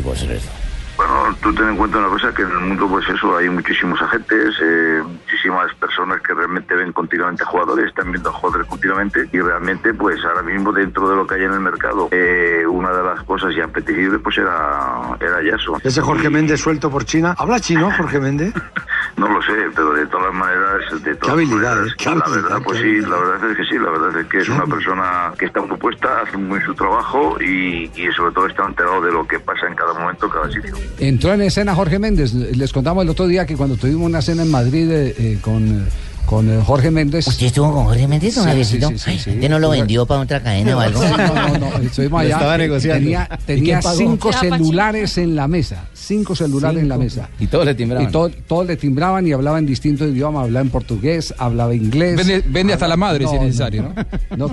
Bueno, 1.01 1.35
tú 1.41 1.55
ten 1.55 1.71
en 1.71 1.77
cuenta 1.77 1.97
una 1.97 2.09
cosa, 2.09 2.31
que 2.35 2.43
en 2.43 2.51
el 2.51 2.61
mundo 2.61 2.87
pues 2.87 3.09
eso 3.09 3.35
hay 3.35 3.49
muchísimos 3.49 4.03
agentes, 4.03 4.55
eh, 4.63 5.03
muchísimas 5.03 5.75
personas 5.77 6.21
que 6.21 6.35
realmente 6.35 6.75
ven 6.75 6.93
continuamente 6.93 7.43
jugadores, 7.43 7.87
están 7.87 8.13
viendo 8.13 8.29
a 8.29 8.33
jugadores 8.35 8.67
continuamente 8.67 9.27
y 9.33 9.41
realmente 9.41 9.95
pues 9.95 10.23
ahora 10.27 10.43
mismo 10.43 10.73
dentro 10.73 11.09
de 11.09 11.17
lo 11.17 11.27
que 11.27 11.37
hay 11.37 11.45
en 11.45 11.55
el 11.55 11.61
mercado, 11.61 12.09
eh, 12.11 12.67
una 12.69 12.91
de 12.91 13.03
las 13.03 13.23
cosas 13.23 13.57
ya 13.57 13.65
apetecibles 13.65 14.21
pues 14.23 14.37
era, 14.37 15.17
era 15.21 15.39
Jason. 15.43 15.81
Ese 15.83 16.03
Jorge 16.03 16.29
Méndez 16.29 16.61
suelto 16.61 16.91
por 16.91 17.07
China. 17.07 17.35
¿Habla 17.39 17.61
chino, 17.61 17.91
Jorge 17.97 18.21
Méndez? 18.21 18.53
No 19.21 19.29
lo 19.29 19.43
sé, 19.43 19.53
pero 19.77 19.93
de 19.93 20.07
todas 20.07 20.33
maneras, 20.33 21.03
de 21.05 21.15
todas 21.17 21.35
habilidades, 21.35 21.61
maneras, 21.61 21.95
qué 21.99 22.05
la 22.07 22.13
habilidad, 22.13 22.43
verdad, 22.43 22.63
pues 22.65 22.79
sí, 22.79 23.01
la 23.03 23.17
verdad 23.19 23.51
es 23.51 23.57
que 23.59 23.65
sí, 23.65 23.75
la 23.79 23.91
verdad 23.91 24.21
es 24.21 24.27
que 24.29 24.39
es 24.39 24.49
una 24.49 24.65
persona 24.65 25.33
que 25.39 25.45
está 25.45 25.61
muy 25.61 25.77
puesta, 25.77 26.23
hace 26.23 26.39
muy 26.39 26.59
su 26.63 26.75
trabajo 26.75 27.37
y, 27.39 27.91
y 27.95 28.13
sobre 28.17 28.33
todo 28.33 28.47
está 28.47 28.65
enterado 28.65 29.03
de 29.03 29.13
lo 29.13 29.27
que 29.29 29.39
pasa 29.39 29.67
en 29.69 29.75
cada 29.75 29.93
momento, 29.93 30.25
en 30.25 30.33
cada 30.33 30.51
sitio. 30.51 30.75
Entró 30.99 31.35
en 31.35 31.43
escena 31.43 31.75
Jorge 31.75 31.99
Méndez. 31.99 32.33
Les 32.33 32.73
contamos 32.73 33.05
el 33.05 33.11
otro 33.11 33.27
día 33.27 33.45
que 33.45 33.59
cuando 33.59 33.77
tuvimos 33.77 34.07
una 34.07 34.23
cena 34.23 34.43
en 34.43 34.51
Madrid 34.51 34.91
eh, 34.91 35.15
eh, 35.19 35.39
con, 35.43 35.69
eh, 35.69 35.85
con 36.31 36.49
eh, 36.49 36.63
Jorge 36.65 36.93
Méndez. 36.93 37.27
¿Usted 37.27 37.47
estuvo 37.47 37.73
con 37.73 37.85
Jorge 37.87 38.07
Méndez, 38.07 38.37
don 38.37 38.45
Sí, 38.45 38.51
Javiercito? 38.51 38.89
sí, 38.91 38.99
sí, 38.99 39.11
sí, 39.11 39.19
sí. 39.19 39.31
¿Usted 39.31 39.49
no 39.51 39.59
lo 39.59 39.71
vendió 39.71 40.07
para 40.07 40.21
otra 40.21 40.41
cadena 40.41 40.77
o 40.77 40.81
algo? 40.81 41.03
No, 41.03 41.17
no, 41.17 41.59
no, 41.59 41.77
estuvimos 41.79 42.21
allá. 42.23 42.35
estaba 42.35 42.57
negociando. 42.57 43.01
Tenía, 43.01 43.29
¿Y 43.33 43.43
tenía 43.45 43.83
cinco 43.83 44.33
celulares 44.33 45.19
en 45.19 45.35
la 45.35 45.49
mesa. 45.49 45.87
Cinco 45.93 46.37
celulares 46.37 46.83
en 46.83 46.89
la 46.89 46.97
mesa. 46.99 47.29
Y 47.41 47.49
todos 47.49 47.65
le 47.67 47.75
timbraban. 47.75 48.09
Y 48.09 48.13
to- 48.13 48.31
todos 48.47 48.65
le 48.67 48.77
timbraban 48.77 49.27
y 49.27 49.33
hablaba 49.33 49.59
en 49.59 49.67
distintos 49.67 50.09
idiomas. 50.09 50.45
Hablaba 50.45 50.65
en 50.65 50.71
portugués, 50.71 51.35
hablaba 51.37 51.75
inglés. 51.75 52.17
Vende- 52.17 52.45
vende 52.47 52.73
hasta 52.75 52.87
la 52.87 52.97
madre 52.97 53.27
si 53.27 53.35
es 53.35 53.43
necesario, 53.43 53.93
¿no? 54.37 54.49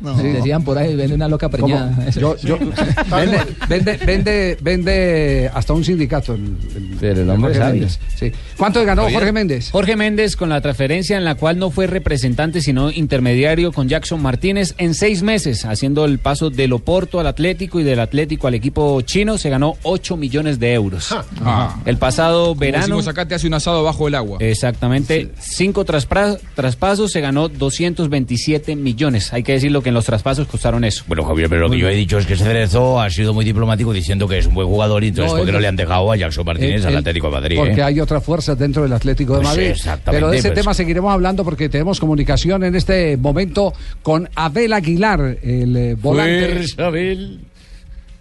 No. 0.00 0.14
Decían 0.22 0.64
por 0.64 0.78
ahí, 0.78 0.96
vende 0.96 1.14
una 1.14 1.28
loca 1.28 1.48
preñada. 1.48 2.10
Yo- 2.10 2.36
yo- 2.38 2.58
vende, 3.16 3.38
vende, 3.68 3.96
vende, 4.04 4.58
vende 4.60 5.50
hasta 5.54 5.72
un 5.74 5.84
sindicato. 5.84 6.34
El, 6.34 6.56
el- 7.00 7.18
el 7.20 7.30
hombre 7.30 7.52
Jorge 7.54 7.58
sabe. 7.58 7.72
Méndez. 7.72 7.98
Sí. 8.16 8.32
¿Cuánto 8.56 8.84
ganó 8.84 9.08
Jorge 9.10 9.30
Méndez? 9.32 9.70
Jorge 9.70 9.94
Méndez 9.96 10.34
con 10.36 10.48
la 10.48 10.60
transferencia 10.60 11.19
en 11.20 11.24
la 11.24 11.34
cual 11.36 11.58
no 11.58 11.70
fue 11.70 11.86
representante 11.86 12.60
sino 12.60 12.90
intermediario 12.90 13.72
con 13.72 13.88
Jackson 13.88 14.20
Martínez 14.20 14.74
en 14.78 14.94
seis 14.94 15.22
meses, 15.22 15.64
haciendo 15.64 16.04
el 16.04 16.18
paso 16.18 16.50
del 16.50 16.72
Oporto 16.72 17.20
al 17.20 17.26
Atlético 17.26 17.78
y 17.80 17.84
del 17.84 18.00
Atlético 18.00 18.46
al 18.48 18.54
equipo 18.54 19.00
chino, 19.02 19.38
se 19.38 19.50
ganó 19.50 19.74
8 19.82 20.16
millones 20.16 20.58
de 20.58 20.72
euros. 20.74 21.14
Ah. 21.44 21.76
El 21.84 21.96
pasado 21.98 22.54
verano... 22.54 23.00
Si 23.02 23.08
acá 23.08 23.26
te 23.26 23.34
hace 23.34 23.46
un 23.46 23.54
asado 23.54 23.82
bajo 23.84 24.08
el 24.08 24.14
agua. 24.14 24.38
Exactamente, 24.40 25.30
cinco 25.38 25.84
traspra- 25.84 26.38
traspasos 26.54 27.12
se 27.12 27.20
ganó 27.20 27.48
227 27.48 28.76
millones. 28.76 29.32
Hay 29.32 29.42
que 29.42 29.52
decirlo 29.52 29.82
que 29.82 29.88
en 29.90 29.94
los 29.94 30.04
traspasos 30.04 30.46
costaron 30.46 30.84
eso. 30.84 31.04
Bueno, 31.06 31.24
Javier, 31.24 31.48
pero 31.48 31.62
lo 31.62 31.70
que 31.70 31.78
yo 31.78 31.88
he 31.88 31.94
dicho 31.94 32.18
es 32.18 32.26
que 32.26 32.36
Cerezo 32.36 33.00
ha 33.00 33.10
sido 33.10 33.34
muy 33.34 33.44
diplomático 33.44 33.92
diciendo 33.92 34.26
que 34.28 34.38
es 34.38 34.46
un 34.46 34.54
buen 34.54 34.66
jugador 34.68 35.04
y 35.04 35.08
entonces 35.08 35.32
No, 35.32 35.38
¿por 35.38 35.44
qué 35.46 35.50
él- 35.50 35.54
no 35.54 35.60
le 35.60 35.68
han 35.68 35.76
dejado 35.76 36.10
a 36.12 36.16
Jackson 36.16 36.44
Martínez 36.44 36.82
Él- 36.82 36.86
al 36.88 36.96
Atlético 36.98 37.26
de 37.28 37.32
Madrid? 37.32 37.56
Porque 37.56 37.80
eh? 37.80 37.82
hay 37.82 38.00
otras 38.00 38.24
fuerzas 38.24 38.58
dentro 38.58 38.82
del 38.82 38.92
Atlético 38.92 39.34
de 39.34 39.38
Pues 39.40 39.48
Madrid. 39.48 39.66
exactamente, 39.68 40.10
Pero 40.12 40.30
de 40.30 40.38
ese 40.38 40.48
pues. 40.48 40.60
tema 40.60 40.74
seguiremos 40.74 41.09
hablando 41.12 41.44
porque 41.44 41.68
tenemos 41.68 42.00
comunicación 42.00 42.64
en 42.64 42.74
este 42.74 43.16
momento 43.16 43.72
con 44.02 44.28
Abel 44.34 44.72
Aguilar, 44.72 45.38
el 45.42 45.76
eh, 45.76 45.94
volante. 45.94 46.48
Fuerza, 46.48 46.86
Abel. 46.86 47.40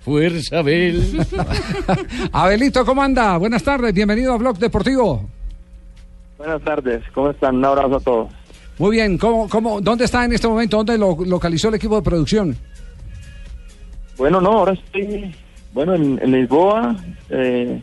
Fuerza, 0.02 0.60
Abel. 0.60 1.28
Abelito, 2.32 2.86
¿cómo 2.86 3.02
anda? 3.02 3.38
Buenas 3.38 3.64
tardes, 3.64 3.94
bienvenido 3.94 4.34
a 4.34 4.38
Blog 4.38 4.58
Deportivo. 4.58 5.30
Buenas 6.38 6.62
tardes, 6.62 7.04
¿cómo 7.14 7.32
están? 7.32 7.58
Un 7.58 7.66
abrazo 7.66 7.96
a 7.96 8.00
todos. 8.00 8.32
Muy 8.78 8.92
bien, 8.92 9.18
¿cómo, 9.18 9.50
cómo, 9.50 9.82
¿dónde 9.82 10.06
está 10.06 10.24
en 10.24 10.34
este 10.34 10.48
momento? 10.48 10.78
¿Dónde 10.78 10.98
lo 10.98 11.18
localizó 11.26 11.68
el 11.68 11.76
equipo 11.76 11.98
de 11.98 12.02
producción? 12.02 12.56
Bueno, 14.18 14.40
no, 14.40 14.52
ahora 14.52 14.74
estoy, 14.74 15.36
bueno, 15.74 15.96
en, 15.96 16.20
en 16.22 16.32
Lisboa, 16.32 16.96
eh, 17.30 17.82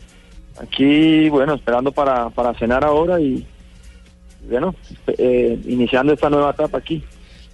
aquí, 0.61 1.29
bueno, 1.29 1.55
esperando 1.55 1.93
para, 1.93 2.31
para 2.31 2.55
cenar 2.55 2.85
ahora 2.85 3.21
y, 3.21 3.47
bueno, 4.49 4.75
eh, 5.19 5.59
iniciando 5.67 6.13
esta 6.13 6.31
nueva 6.31 6.51
etapa 6.51 6.79
aquí. 6.79 7.03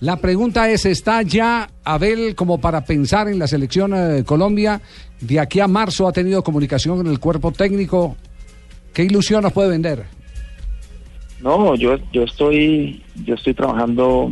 La 0.00 0.16
pregunta 0.16 0.68
es, 0.68 0.84
¿está 0.84 1.22
ya 1.22 1.68
Abel 1.84 2.34
como 2.34 2.60
para 2.60 2.84
pensar 2.84 3.28
en 3.28 3.38
la 3.38 3.46
selección 3.46 3.94
eh, 3.94 3.98
de 3.98 4.24
Colombia? 4.24 4.80
De 5.20 5.38
aquí 5.38 5.60
a 5.60 5.68
marzo 5.68 6.08
ha 6.08 6.12
tenido 6.12 6.42
comunicación 6.42 6.96
con 6.96 7.06
el 7.06 7.20
cuerpo 7.20 7.52
técnico. 7.52 8.16
¿Qué 8.92 9.04
ilusión 9.04 9.42
nos 9.42 9.52
puede 9.52 9.68
vender? 9.68 10.04
No, 11.40 11.76
yo, 11.76 11.98
yo 12.12 12.24
estoy, 12.24 13.02
yo 13.24 13.34
estoy 13.34 13.54
trabajando 13.54 14.30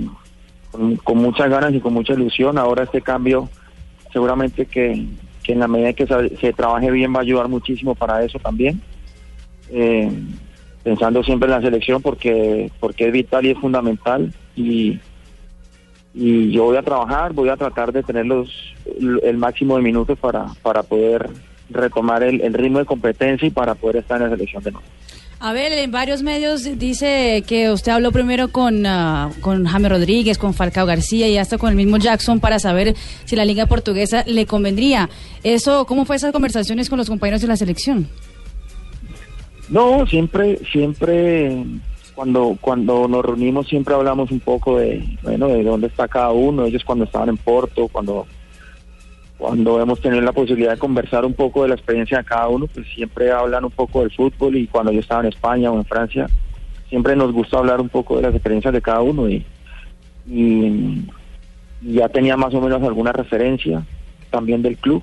con, 0.73 0.97
con 0.97 1.19
muchas 1.19 1.49
ganas 1.49 1.73
y 1.73 1.81
con 1.81 1.93
mucha 1.95 2.15
ilusión. 2.15 2.59
Ahora 2.59 2.83
este 2.83 3.01
cambio, 3.01 3.49
seguramente 4.13 4.67
que, 4.67 5.07
que 5.43 5.53
en 5.53 5.61
la 5.61 5.69
medida 5.69 5.93
que 5.93 6.07
se, 6.07 6.37
se 6.37 6.53
trabaje 6.53 6.91
bien 6.91 7.15
va 7.15 7.19
a 7.19 7.23
ayudar 7.23 7.49
muchísimo 7.49 7.95
para 7.95 8.25
eso 8.25 8.39
también. 8.41 8.81
Eh, 9.71 10.11
pensando 10.83 11.23
siempre 11.23 11.47
en 11.47 11.53
la 11.53 11.61
selección 11.61 12.03
porque, 12.03 12.71
porque 12.81 13.09
es 13.09 13.13
vital 13.13 13.47
y 13.47 13.51
es 13.51 13.59
fundamental 13.59 14.33
y, 14.57 14.99
y 16.15 16.51
yo 16.51 16.65
voy 16.65 16.77
a 16.77 16.83
trabajar, 16.83 17.33
voy 17.33 17.49
a 17.49 17.57
tratar 17.57 17.93
de 17.93 18.03
tener 18.03 18.27
los, 18.27 18.49
el, 19.23 19.37
máximo 19.37 19.77
de 19.77 19.83
minutos 19.83 20.19
para, 20.19 20.47
para 20.63 20.83
poder 20.83 21.29
retomar 21.69 22.23
el, 22.23 22.53
ritmo 22.55 22.79
de 22.79 22.85
competencia 22.85 23.47
y 23.47 23.51
para 23.51 23.75
poder 23.75 23.97
estar 23.97 24.17
en 24.19 24.25
la 24.25 24.31
selección 24.31 24.63
de 24.63 24.73
nuevo. 24.73 24.87
Abel, 25.43 25.73
en 25.73 25.91
varios 25.91 26.23
medios 26.23 26.65
dice 26.79 27.43
que 27.47 27.71
usted 27.71 27.93
habló 27.93 28.13
primero 28.13 28.49
con, 28.49 28.85
ah, 28.85 29.31
con 29.41 29.65
Jaime 29.65 29.89
Rodríguez, 29.89 30.37
con 30.37 30.53
Falcao 30.53 30.85
García 30.85 31.29
y 31.29 31.39
hasta 31.39 31.57
con 31.57 31.71
el 31.71 31.77
mismo 31.77 31.97
Jackson 31.97 32.41
para 32.41 32.59
saber 32.59 32.95
si 33.25 33.37
la 33.37 33.47
liga 33.47 33.65
portuguesa 33.65 34.23
le 34.27 34.45
convendría. 34.45 35.09
Eso, 35.43 35.87
¿Cómo 35.87 36.05
fue 36.05 36.17
esas 36.17 36.33
conversaciones 36.33 36.91
con 36.91 36.99
los 36.99 37.09
compañeros 37.09 37.41
de 37.41 37.49
la 37.49 37.57
selección? 37.57 38.07
No, 39.71 40.05
siempre, 40.07 40.59
siempre 40.73 41.65
cuando 42.15 42.59
cuando 42.61 43.09
nos 43.09 43.25
reunimos 43.25 43.69
siempre 43.69 43.95
hablamos 43.95 44.31
un 44.31 44.41
poco 44.41 44.79
de 44.79 45.03
bueno 45.23 45.49
de 45.49 45.63
dónde 45.63 45.87
está 45.87 46.09
cada 46.09 46.33
uno. 46.33 46.65
Ellos 46.65 46.85
cuando 46.85 47.05
estaban 47.05 47.29
en 47.29 47.37
Porto, 47.37 47.89
cuando 47.89 48.27
cuando 49.39 49.81
hemos 49.81 50.01
tenido 50.01 50.21
la 50.21 50.33
posibilidad 50.33 50.73
de 50.73 50.79
conversar 50.79 51.25
un 51.25 51.33
poco 51.33 51.63
de 51.63 51.69
la 51.69 51.75
experiencia 51.77 52.19
de 52.19 52.25
cada 52.25 52.49
uno, 52.49 52.67
pues 52.67 52.87
siempre 52.95 53.31
hablan 53.31 53.65
un 53.65 53.71
poco 53.71 54.01
del 54.01 54.11
fútbol. 54.11 54.57
Y 54.57 54.67
cuando 54.67 54.93
yo 54.93 55.01
estaba 55.01 55.23
en 55.23 55.29
España 55.29 55.71
o 55.71 55.77
en 55.77 55.87
Francia, 55.87 56.27
siempre 56.91 57.17
nos 57.17 57.33
gusta 57.33 57.57
hablar 57.57 57.81
un 57.81 57.89
poco 57.89 58.17
de 58.17 58.23
las 58.23 58.35
experiencias 58.35 58.75
de 58.75 58.83
cada 58.83 59.01
uno. 59.01 59.31
Y, 59.31 59.47
y, 60.29 61.07
y 61.81 61.95
ya 61.95 62.11
tenía 62.11 62.37
más 62.37 62.53
o 62.53 62.61
menos 62.61 62.83
alguna 62.83 63.13
referencia 63.13 63.83
también 64.31 64.61
del 64.61 64.77
club. 64.77 65.03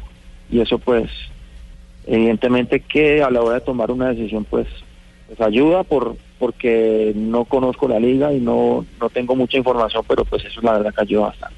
Y 0.51 0.59
eso 0.59 0.77
pues 0.77 1.09
evidentemente 2.07 2.79
que 2.79 3.21
a 3.21 3.29
la 3.29 3.41
hora 3.41 3.55
de 3.55 3.61
tomar 3.61 3.91
una 3.91 4.09
decisión 4.09 4.45
pues 4.45 4.67
pues 5.27 5.39
ayuda 5.41 5.83
por 5.83 6.15
porque 6.39 7.11
no 7.15 7.45
conozco 7.45 7.87
la 7.87 7.99
liga 7.99 8.33
y 8.33 8.39
no 8.39 8.85
no 8.99 9.09
tengo 9.09 9.35
mucha 9.35 9.57
información 9.57 10.03
pero 10.07 10.23
pues 10.25 10.43
eso 10.45 10.59
es 10.59 10.63
la 10.63 10.73
verdad 10.73 10.93
que 10.93 11.01
ayuda 11.01 11.27
bastante 11.27 11.57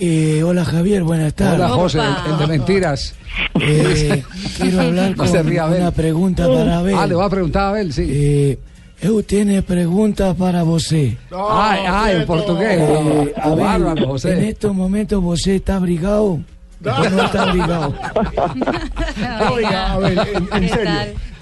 Eh, 0.00 0.44
hola 0.44 0.64
Javier, 0.64 1.02
buenas 1.02 1.34
tardes. 1.34 1.58
Hola 1.58 1.68
José, 1.70 1.98
el 2.30 2.38
de 2.38 2.46
mentiras. 2.46 3.16
Eh, 3.60 4.22
quiero 4.56 4.80
hablar 4.80 5.10
No 5.16 5.16
con 5.16 5.28
se 5.28 5.42
ría, 5.42 5.66
una 5.66 5.90
pregunta 5.90 6.46
para 6.46 6.78
Abel. 6.78 6.94
Ah, 6.96 7.06
le 7.06 7.16
va 7.16 7.24
a 7.24 7.30
preguntar 7.30 7.62
a 7.64 7.68
Abel, 7.70 7.92
sí. 7.92 8.06
Eh, 8.08 8.58
eu 9.02 9.22
tiene 9.22 9.62
pregunta 9.62 10.34
para. 10.34 10.62
Ay, 10.62 11.80
ay, 11.86 12.16
en 12.16 12.26
portugués. 12.26 12.78
Eh, 12.78 13.34
Abel, 13.42 13.58
bárbaro, 13.58 14.06
José. 14.06 14.38
en 14.38 14.44
estos 14.44 14.72
momentos 14.72 15.20
você 15.20 15.56
está 15.56 15.74
abrigado 15.76 16.38
o 16.84 17.10
no 17.10 17.22
está 17.24 17.42
abrigado. 17.42 17.94
Oiga, 19.52 19.92
a 19.92 19.98
ver, 19.98 20.18
en, 20.34 20.48
en 20.64 20.68
serio. 20.68 20.92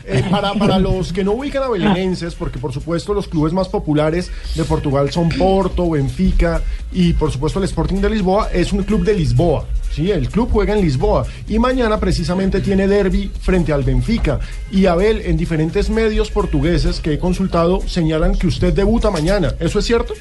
eh, 0.09 0.25
para, 0.31 0.55
para 0.55 0.79
los 0.79 1.13
que 1.13 1.25
no 1.25 1.33
ubican 1.33 1.63
a 1.63 1.69
belenenses, 1.69 2.35
porque 2.35 2.59
por 2.59 2.73
supuesto 2.73 3.13
los 3.13 3.29
clubes 3.29 3.53
más 3.53 3.69
populares 3.69 4.31
de 4.55 4.65
Portugal 4.65 5.11
son 5.11 5.29
Porto, 5.31 5.91
Benfica 5.91 6.63
y 6.93 7.13
por 7.13 7.31
supuesto 7.33 7.59
el 7.59 7.65
Sporting 7.65 8.01
de 8.01 8.11
Lisboa, 8.11 8.49
es 8.53 8.73
un 8.73 8.83
club 8.85 9.05
de 9.05 9.15
Lisboa. 9.15 9.67
Sí, 9.93 10.11
el 10.11 10.29
club 10.29 10.51
juega 10.53 10.75
en 10.75 10.83
Lisboa 10.83 11.25
y 11.49 11.59
mañana 11.59 11.99
precisamente 11.99 12.61
tiene 12.61 12.87
derby 12.87 13.31
frente 13.41 13.73
al 13.73 13.83
Benfica. 13.83 14.41
Y 14.71 14.85
Abel, 14.87 15.23
en 15.25 15.37
diferentes 15.39 15.89
medios 15.89 16.31
portugueses 16.31 17.01
que 17.01 17.15
he 17.15 17.19
consultado, 17.19 17.81
señalan 17.89 18.37
que 18.37 18.47
usted 18.47 18.75
debuta 18.75 19.11
mañana. 19.11 19.55
¿Eso 19.59 19.79
es 19.79 19.87
cierto? 19.87 20.13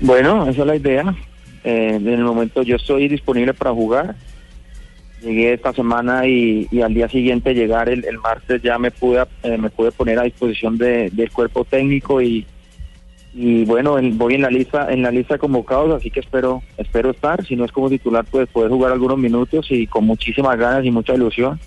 Bueno, 0.00 0.48
esa 0.48 0.62
es 0.62 0.66
la 0.66 0.76
idea. 0.76 1.14
Eh, 1.64 1.94
en 1.96 2.08
el 2.08 2.24
momento 2.24 2.62
yo 2.62 2.76
estoy 2.76 3.08
disponible 3.08 3.54
para 3.54 3.72
jugar. 3.72 4.14
Llegué 5.22 5.52
esta 5.52 5.72
semana 5.72 6.26
y, 6.26 6.66
al 6.82 6.94
día 6.94 7.08
siguiente 7.08 7.54
llegar 7.54 7.88
el, 7.88 8.04
martes 8.18 8.60
ya 8.60 8.76
me 8.78 8.90
pude 8.90 9.24
eh, 9.44 9.56
me 9.56 9.70
pude 9.70 9.92
poner 9.92 10.18
a 10.18 10.24
disposición 10.24 10.76
de- 10.78 11.10
del 11.10 11.30
cuerpo 11.30 11.64
técnico 11.64 12.20
y, 12.20 12.44
bueno 13.64 13.98
en- 14.00 14.18
voy 14.18 14.34
en 14.34 14.42
la 14.42 14.50
lista 14.50 14.92
en 14.92 15.02
la 15.02 15.12
lista 15.12 15.38
convocados 15.38 15.94
así 15.94 16.10
que 16.10 16.18
espero 16.20 16.60
espero 16.76 17.10
estar 17.10 17.46
si 17.46 17.54
no 17.56 17.64
es 17.64 17.70
como 17.72 17.88
titular 17.88 18.24
pues 18.30 18.48
poder 18.48 18.70
jugar 18.70 18.92
algunos 18.92 19.16
minutos 19.16 19.68
y 19.70 19.86
con 19.86 20.04
muchísimas 20.04 20.58
ganas 20.58 20.84
y 20.84 20.90
mucha 20.90 21.14
ilusión 21.14 21.58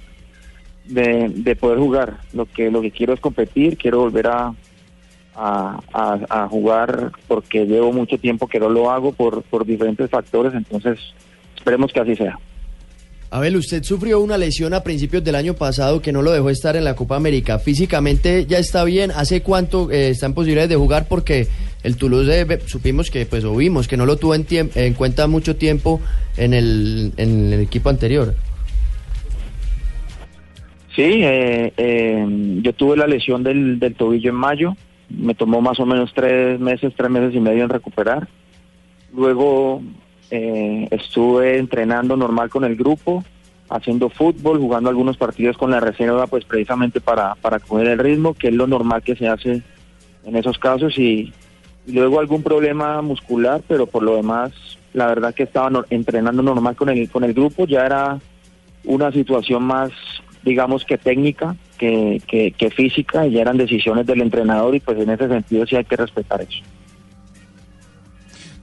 de, 0.84 1.30
de 1.34 1.56
poder 1.56 1.80
jugar 1.80 2.18
lo 2.34 2.46
que 2.46 2.70
lo 2.70 2.82
que 2.82 2.92
quiero 2.92 3.14
es 3.14 3.20
competir 3.22 3.78
quiero 3.78 4.00
volver 4.02 4.28
a, 4.28 4.54
a, 5.36 5.80
a- 5.94 6.20
a 6.44 6.48
jugar 6.48 7.12
porque 7.28 7.66
llevo 7.66 7.92
mucho 7.92 8.18
tiempo 8.18 8.48
que 8.48 8.60
no 8.60 8.70
lo 8.70 8.90
hago 8.92 9.12
por, 9.12 9.42
por 9.44 9.66
diferentes 9.66 10.10
factores, 10.10 10.54
entonces 10.54 10.98
esperemos 11.58 11.92
que 11.92 12.00
así 12.00 12.16
sea. 12.16 12.38
Abel, 13.32 13.58
usted 13.58 13.84
sufrió 13.84 14.22
una 14.22 14.38
lesión 14.38 14.74
a 14.74 14.82
principios 14.84 15.22
del 15.24 15.36
año 15.36 15.56
pasado 15.56 16.02
que 16.02 16.14
no 16.14 16.22
lo 16.22 16.32
dejó 16.32 16.50
estar 16.50 16.78
en 16.78 16.86
la 16.86 16.96
Copa 16.96 17.18
América. 17.18 17.60
Físicamente 17.60 18.46
ya 18.46 18.60
está 18.60 18.86
bien. 18.86 19.12
¿Hace 19.12 19.42
cuánto 19.42 19.92
eh, 19.92 20.10
está 20.12 20.28
en 20.28 20.34
posibilidades 20.36 20.70
de 20.70 20.76
jugar? 20.78 21.08
Porque 21.10 21.48
el 21.84 21.98
Toulouse 21.98 22.30
eh, 22.42 22.60
supimos 22.66 23.10
que, 23.12 23.26
pues, 23.26 23.44
o 23.44 23.54
vimos 23.56 23.90
que 23.90 23.98
no 23.98 24.06
lo 24.06 24.16
tuvo 24.16 24.36
en, 24.36 24.46
en 24.50 24.94
cuenta 24.94 25.28
mucho 25.28 25.58
tiempo 25.58 26.00
en 26.38 26.54
el, 26.54 27.12
en 27.18 27.52
el 27.52 27.60
equipo 27.62 27.90
anterior. 27.90 28.36
Sí, 30.96 31.02
eh, 31.04 31.74
eh, 31.76 32.26
yo 32.62 32.72
tuve 32.74 32.96
la 32.96 33.08
lesión 33.08 33.44
del, 33.44 33.80
del 33.80 33.96
tobillo 33.96 34.30
en 34.30 34.36
mayo, 34.38 34.78
me 35.10 35.36
tomó 35.36 35.62
más 35.62 35.80
o 35.80 35.86
menos 35.86 36.14
tres 36.14 36.60
meses, 36.60 36.94
tres 36.96 37.10
meses 37.10 37.36
y 37.36 37.40
medio 37.40 37.64
en 37.64 37.70
recuperar. 37.70 38.28
Luego 39.14 39.82
eh, 40.32 40.88
estuve 40.92 41.58
entrenando 41.58 42.18
normal 42.18 42.50
con 42.50 42.64
el 42.64 42.76
grupo, 42.76 43.24
haciendo 43.70 44.10
fútbol, 44.10 44.60
jugando 44.60 44.90
algunos 44.90 45.18
partidos 45.18 45.58
con 45.58 45.72
la 45.72 45.80
reserva, 45.80 46.28
pues 46.28 46.46
precisamente 46.46 47.02
para, 47.02 47.36
para 47.36 47.60
coger 47.60 47.88
el 47.88 48.00
ritmo, 48.00 48.34
que 48.34 48.50
es 48.50 48.54
lo 48.54 48.68
normal 48.68 49.04
que 49.04 49.16
se 49.16 49.28
hace 49.28 49.62
en 50.26 50.36
esos 50.36 50.58
casos. 50.58 50.98
Y, 50.98 51.34
luego 51.88 52.20
algún 52.20 52.42
problema 52.42 53.00
muscular, 53.04 53.62
pero 53.68 53.86
por 53.86 54.02
lo 54.02 54.16
demás, 54.16 54.52
la 54.94 55.06
verdad 55.06 55.36
que 55.36 55.44
estaba 55.44 55.86
entrenando 55.92 56.42
normal 56.42 56.76
con 56.76 56.90
el, 56.90 57.08
con 57.12 57.24
el 57.24 57.34
grupo, 57.36 57.68
ya 57.68 57.86
era 57.86 58.20
una 58.86 59.12
situación 59.12 59.64
más, 59.64 59.92
digamos 60.44 60.84
que 60.84 60.98
técnica 60.98 61.56
que, 61.78 62.22
que, 62.28 62.52
que 62.52 62.70
física, 62.70 63.26
y 63.28 63.32
ya 63.32 63.42
eran 63.42 63.58
decisiones 63.58 64.06
del 64.06 64.22
entrenador 64.22 64.76
y 64.76 64.80
pues 64.80 65.00
en 65.00 65.10
ese 65.10 65.28
sentido 65.28 65.66
sí 65.66 65.76
hay 65.76 65.86
que 65.86 65.96
respetar 65.96 66.42
eso. 66.42 66.64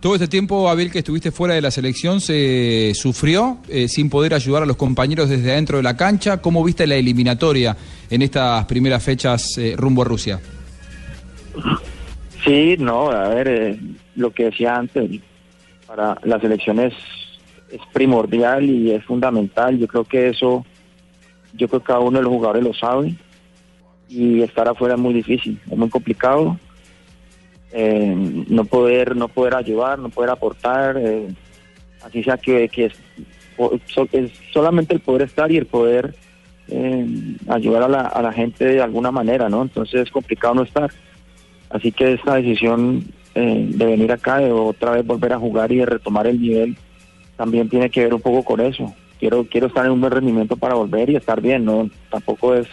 Todo 0.01 0.15
este 0.15 0.27
tiempo, 0.27 0.69
Abel, 0.69 0.91
que 0.91 0.99
estuviste 0.99 1.31
fuera 1.31 1.55
de 1.55 1.61
la 1.61 1.71
selección, 1.71 2.21
se 2.21 2.91
sufrió 2.93 3.59
eh, 3.69 3.87
sin 3.87 4.11
poder 4.11 4.35
ayudar 4.35 4.65
a 4.65 4.67
los 4.67 4.77
compañeros 4.77 5.29
desde 5.29 5.53
adentro 5.53 5.77
de 5.77 5.85
la 5.85 5.97
cancha. 5.97 6.39
¿Cómo 6.39 6.65
viste 6.65 6.89
la 6.89 6.97
eliminatoria 6.97 7.77
en 8.11 8.21
estas 8.21 8.65
primeras 8.65 9.01
fechas 9.01 9.57
eh, 9.59 9.75
rumbo 9.77 10.03
a 10.03 10.05
Rusia? 10.05 10.41
Sí, 12.45 12.75
no, 12.81 13.13
a 13.13 13.29
ver, 13.29 13.47
eh, 13.47 13.79
lo 14.17 14.33
que 14.33 14.47
decía 14.47 14.75
antes, 14.75 15.21
para 15.87 16.19
la 16.25 16.41
selección 16.41 16.81
es, 16.81 16.95
es 17.71 17.81
primordial 17.93 18.69
y 18.69 18.91
es 18.91 19.05
fundamental. 19.05 19.79
Yo 19.79 19.87
creo 19.87 20.03
que 20.03 20.31
eso, 20.31 20.67
yo 21.55 21.69
creo 21.69 21.81
que 21.81 21.87
cada 21.87 22.01
uno 22.01 22.19
de 22.19 22.25
los 22.25 22.33
jugadores 22.33 22.65
lo 22.65 22.75
sabe 22.75 23.15
y 24.09 24.43
estar 24.43 24.69
afuera 24.69 24.95
es 24.95 25.01
muy 25.01 25.15
difícil, 25.15 25.61
es 25.71 25.79
muy 25.79 25.89
complicado. 25.89 26.59
Eh, 27.73 28.15
no 28.49 28.65
poder, 28.67 29.17
no 29.17 29.29
poder 29.29 29.55
ayudar, 29.55 29.99
no 29.99 30.11
poder 30.11 30.31
aportar, 30.31 30.99
eh, 30.99 31.29
así 32.05 32.23
sea 32.23 32.37
que, 32.37 32.69
que 32.69 32.87
es, 32.87 32.93
solamente 34.53 34.95
el 34.95 35.01
poder 35.01 35.23
estar 35.23 35.51
y 35.51 35.57
el 35.57 35.65
poder 35.65 36.15
eh, 36.69 37.07
ayudar 37.49 37.85
a 37.85 37.89
la, 37.89 38.01
a 38.03 38.21
la 38.21 38.33
gente 38.33 38.67
de 38.67 38.83
alguna 38.83 39.11
manera, 39.11 39.49
¿no? 39.49 39.63
Entonces 39.63 40.03
es 40.03 40.11
complicado 40.11 40.55
no 40.55 40.63
estar. 40.63 40.91
Así 41.71 41.93
que 41.93 42.13
esta 42.13 42.35
decisión 42.35 43.07
de 43.35 43.87
venir 43.87 44.13
acá, 44.13 44.39
de 44.41 44.53
otra 44.53 44.91
vez 44.91 45.07
volver 45.07 45.33
a 45.33 45.39
jugar 45.39 45.73
y 45.73 45.79
de 45.79 45.87
retomar 45.87 46.27
el 46.27 46.39
nivel, 46.39 46.77
también 47.39 47.71
tiene 47.71 47.89
que 47.89 48.05
ver 48.05 48.13
un 48.13 48.21
poco 48.21 48.45
con 48.45 48.61
eso. 48.61 48.95
Quiero 49.23 49.47
quiero 49.49 49.69
estar 49.69 49.87
en 49.87 49.93
un 49.93 50.01
buen 50.01 50.13
rendimiento 50.13 50.57
para 50.57 50.75
volver 50.75 51.09
y 51.09 51.15
estar 51.15 51.41
bien, 51.41 51.65
no 51.65 51.89
tampoco 52.11 52.57
es, 52.57 52.67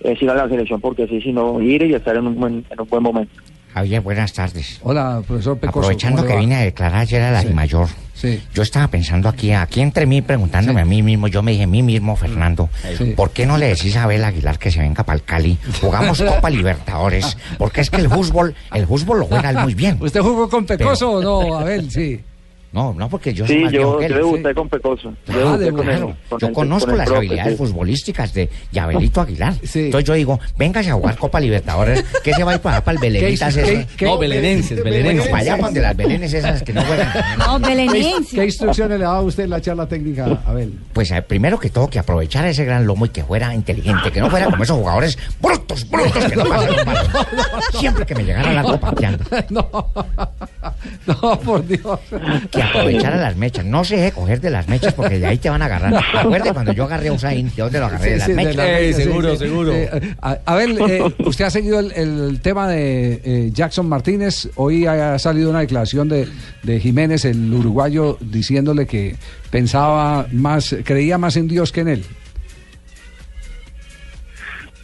es 0.00 0.20
ir 0.20 0.28
a 0.28 0.34
la 0.34 0.46
selección 0.46 0.78
porque 0.78 1.06
sí, 1.08 1.22
sino 1.22 1.58
ir 1.62 1.80
y 1.84 1.94
estar 1.94 2.14
en 2.16 2.26
un 2.26 2.34
buen, 2.38 2.66
en 2.68 2.80
un 2.82 2.86
buen 2.86 3.02
momento. 3.02 3.32
Javier, 3.72 4.02
buenas 4.02 4.30
tardes. 4.34 4.78
Hola, 4.82 5.22
profesor 5.26 5.56
Pecoso. 5.58 5.78
Aprovechando 5.78 6.18
¿cómo 6.18 6.28
le 6.28 6.34
que 6.34 6.40
vine 6.40 6.56
a 6.56 6.60
declarar 6.60 7.00
ayer 7.00 7.22
a 7.22 7.30
la 7.30 7.40
Sí. 7.40 7.48
mayor, 7.48 7.88
Sí. 8.12 8.42
yo 8.52 8.62
estaba 8.62 8.88
pensando 8.88 9.26
aquí, 9.30 9.52
aquí 9.52 9.80
entre 9.80 10.04
mí, 10.04 10.20
preguntándome 10.20 10.82
a 10.82 10.84
mí 10.84 11.02
mismo, 11.02 11.28
yo 11.28 11.42
me 11.42 11.52
dije 11.52 11.62
a 11.64 11.66
mí 11.66 11.82
mismo, 11.82 12.14
Fernando, 12.14 12.68
¿por 13.16 13.30
qué 13.30 13.46
no 13.46 13.56
le 13.56 13.68
decís 13.68 13.96
a 13.96 14.02
Abel 14.02 14.22
Aguilar 14.22 14.58
que 14.58 14.70
se 14.70 14.80
venga 14.80 15.02
para 15.02 15.16
el 15.16 15.24
Cali? 15.24 15.56
Jugamos 15.80 16.20
Copa 16.28 16.50
Libertadores, 16.50 17.38
porque 17.56 17.80
es 17.80 17.88
que 17.88 18.02
el 18.02 18.10
fútbol, 18.10 18.54
el 18.74 18.86
fútbol 18.86 19.20
lo 19.20 19.24
juega 19.26 19.48
él 19.48 19.58
muy 19.60 19.72
bien. 19.74 19.96
¿Usted 19.98 20.20
jugó 20.20 20.46
con 20.50 20.66
Pecoso 20.66 21.10
o 21.12 21.22
no, 21.22 21.58
Abel? 21.58 21.90
Sí. 21.90 22.20
No, 22.76 22.92
no, 22.92 23.08
porque 23.08 23.32
yo 23.32 23.46
soy 23.46 23.56
Sí, 23.56 23.60
viejo 23.68 24.02
yo, 24.02 24.06
yo 24.06 24.14
debuté 24.16 24.54
con 24.54 24.68
Pecoso. 24.68 25.10
Yo 25.28 25.48
Ah, 25.48 25.56
de 25.56 25.70
con 25.72 25.80
el- 25.80 25.86
claro. 25.96 26.16
con 26.28 26.38
Yo 26.38 26.46
el- 26.48 26.52
conozco 26.52 26.88
con 26.90 26.98
las 26.98 27.06
profe, 27.06 27.18
habilidades 27.20 27.52
sí. 27.52 27.56
futbolísticas 27.64 28.34
de 28.34 28.50
Yabelito 28.70 29.22
Aguilar. 29.22 29.54
Entonces 29.74 30.04
yo 30.04 30.12
digo, 30.12 30.38
véngase 30.58 30.90
a 30.90 30.92
jugar 30.92 31.16
Copa 31.16 31.40
Libertadores, 31.40 32.04
que 32.22 32.34
se 32.34 32.44
va 32.44 32.52
a 32.52 32.54
ir 32.56 32.60
para, 32.60 32.84
para 32.84 32.96
el 32.96 33.00
Belenitas 33.00 33.54
¿Qué- 33.54 33.62
ese. 33.62 33.86
qué- 33.96 34.04
No, 34.04 34.18
belenenses, 34.18 34.84
belenenses. 34.84 35.28
Para 35.28 35.40
allá, 35.42 35.52
para 35.52 35.64
donde 35.68 35.80
las 35.80 35.96
belenes 35.96 36.34
esas 36.34 36.62
que 36.62 36.74
no 36.74 36.82
juegan. 36.82 37.10
No, 37.38 37.58
¿Qué, 37.62 37.68
belenenses. 37.68 38.28
qué 38.34 38.44
instrucciones 38.44 38.98
le 38.98 39.04
daba 39.06 39.22
usted 39.22 39.44
en 39.44 39.50
la 39.50 39.60
charla 39.62 39.86
técnica, 39.88 40.38
Abel? 40.44 40.74
Pues 40.92 41.10
eh, 41.12 41.22
primero 41.22 41.58
que 41.58 41.70
todo, 41.70 41.88
que 41.88 41.98
aprovechara 41.98 42.50
ese 42.50 42.66
gran 42.66 42.86
lomo 42.86 43.06
y 43.06 43.08
que 43.08 43.24
fuera 43.24 43.54
inteligente, 43.54 44.12
que 44.12 44.20
no 44.20 44.28
fuera 44.28 44.50
como 44.50 44.62
esos 44.64 44.76
jugadores 44.76 45.18
brutos, 45.40 45.88
brutos 45.88 46.24
que 46.26 46.36
no 46.36 46.44
pasan 46.44 46.84
malos. 46.84 47.08
Siempre 47.72 48.04
que 48.04 48.14
me 48.16 48.24
llegara 48.24 48.52
la 48.52 48.62
copa 48.62 48.90
pateando. 48.90 49.24
No, 51.06 51.40
por 51.40 51.66
Dios. 51.66 52.00
Que 52.50 52.62
aprovechara 52.68 53.16
las 53.16 53.36
mechas. 53.36 53.64
No 53.64 53.84
se 53.84 53.96
deje 53.96 54.12
coger 54.12 54.40
de 54.40 54.50
las 54.50 54.68
mechas 54.68 54.94
porque 54.94 55.18
de 55.18 55.26
ahí 55.26 55.38
te 55.38 55.50
van 55.50 55.62
a 55.62 55.66
agarrar. 55.66 55.94
Acuerde 56.14 56.52
cuando 56.52 56.72
yo 56.72 56.84
agarré 56.84 57.08
a 57.08 57.12
Usain, 57.12 57.46
¿de 57.54 57.62
dónde 57.62 57.78
lo 57.80 57.86
agarré? 57.86 58.10
De 58.10 58.16
las 58.18 58.28
mechas. 58.28 58.66
sí, 58.96 59.02
sí. 59.02 59.10
Eh, 59.72 60.14
a- 60.22 60.38
Abel, 60.44 60.78
eh, 60.88 61.02
usted 61.24 61.44
ha 61.44 61.50
seguido 61.50 61.80
el, 61.80 61.92
el 61.92 62.40
tema 62.40 62.68
de 62.68 63.20
eh, 63.24 63.50
Jackson 63.52 63.88
Martínez. 63.88 64.48
Hoy 64.56 64.86
ha 64.86 65.18
salido 65.18 65.50
una 65.50 65.60
declaración 65.60 66.08
de, 66.08 66.26
de 66.62 66.80
Jiménez, 66.80 67.24
el 67.24 67.52
uruguayo, 67.52 68.18
diciéndole 68.20 68.86
que 68.86 69.16
pensaba 69.50 70.26
más, 70.32 70.74
creía 70.84 71.18
más 71.18 71.36
en 71.36 71.48
Dios 71.48 71.72
que 71.72 71.80
en 71.80 71.88
él. 71.88 72.04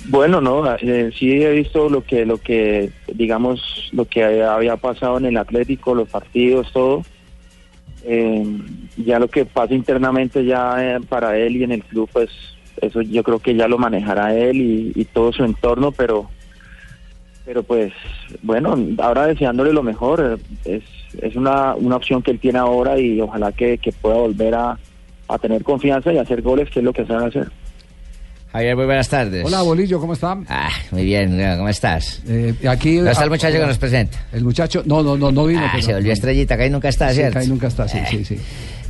Bueno, 0.07 0.41
no, 0.41 0.65
eh, 0.77 1.13
sí 1.17 1.31
he 1.31 1.51
visto 1.53 1.89
lo 1.89 2.03
que, 2.05 2.27
lo 2.27 2.39
que, 2.39 2.91
digamos, 3.15 3.89
lo 3.93 4.05
que 4.05 4.43
había 4.43 4.77
pasado 4.77 5.17
en 5.19 5.27
el 5.27 5.37
Atlético, 5.37 5.95
los 5.95 6.09
partidos, 6.09 6.73
todo. 6.73 7.05
Eh, 8.05 8.45
ya 8.97 9.19
lo 9.19 9.29
que 9.29 9.45
pasa 9.45 9.75
internamente 9.75 10.45
ya 10.45 10.97
eh, 10.97 11.01
para 11.09 11.37
él 11.37 11.57
y 11.57 11.65
en 11.65 11.73
el 11.73 11.85
club, 11.85 12.09
pues 12.13 12.31
eso 12.81 13.01
yo 13.01 13.23
creo 13.23 13.39
que 13.39 13.55
ya 13.55 13.69
lo 13.69 13.79
manejará 13.79 14.35
él 14.35 14.93
y, 14.95 15.05
todo 15.13 15.33
su 15.33 15.45
entorno, 15.45 15.93
pero, 15.93 16.29
pero 17.45 17.63
pues 17.63 17.93
bueno, 18.43 18.77
ahora 18.99 19.27
deseándole 19.27 19.73
lo 19.73 19.83
mejor, 19.83 20.41
eh, 20.65 20.77
es, 20.77 20.83
es 21.23 21.37
una, 21.37 21.75
una 21.75 21.97
opción 21.97 22.23
que 22.23 22.33
él 22.33 22.41
tiene 22.41 22.59
ahora 22.59 22.99
y 22.99 23.21
ojalá 23.21 23.53
que, 23.53 23.79
que 23.79 23.93
pueda 23.93 24.17
volver 24.17 24.55
a, 24.55 24.79
a 25.29 25.39
tener 25.39 25.63
confianza 25.63 26.13
y 26.13 26.19
hacer 26.19 26.43
goles, 26.43 26.71
que 26.71 26.81
es 26.81 26.85
lo 26.85 26.93
que 26.93 27.07
sabe 27.07 27.27
hacer. 27.27 27.51
Javier, 28.53 28.77
muy 28.77 28.85
buenas 28.85 29.09
tardes. 29.09 29.45
Hola, 29.47 29.63
Bolillo, 29.63 29.99
¿cómo 29.99 30.13
está? 30.13 30.37
Ah, 30.47 30.69
muy 30.91 31.05
bien, 31.05 31.41
¿cómo 31.57 31.71
estás? 31.71 32.21
Eh, 32.29 32.55
aquí, 32.69 32.97
¿Dónde 32.97 33.13
está 33.13 33.25
el 33.25 33.29
ah, 33.29 33.33
muchacho 33.33 33.59
que 33.59 33.67
nos 33.67 33.79
presenta? 33.79 34.19
El 34.31 34.45
muchacho, 34.45 34.83
no, 34.85 35.03
no, 35.03 35.17
no, 35.17 35.33
no 35.33 35.47
vino. 35.47 35.63
Ah, 35.65 35.71
pero- 35.73 35.87
se 35.87 35.95
volvió 35.95 36.13
estrellita, 36.13 36.57
que 36.59 36.65
ahí 36.65 36.71
nunca 36.71 36.91
está, 36.91 37.09
Sí, 37.09 37.15
¿cierto? 37.17 37.33
que 37.33 37.39
ahí 37.39 37.49
nunca 37.49 37.69
está, 37.69 37.89
sí, 37.89 37.99
sí, 38.11 38.25
sí. 38.27 38.37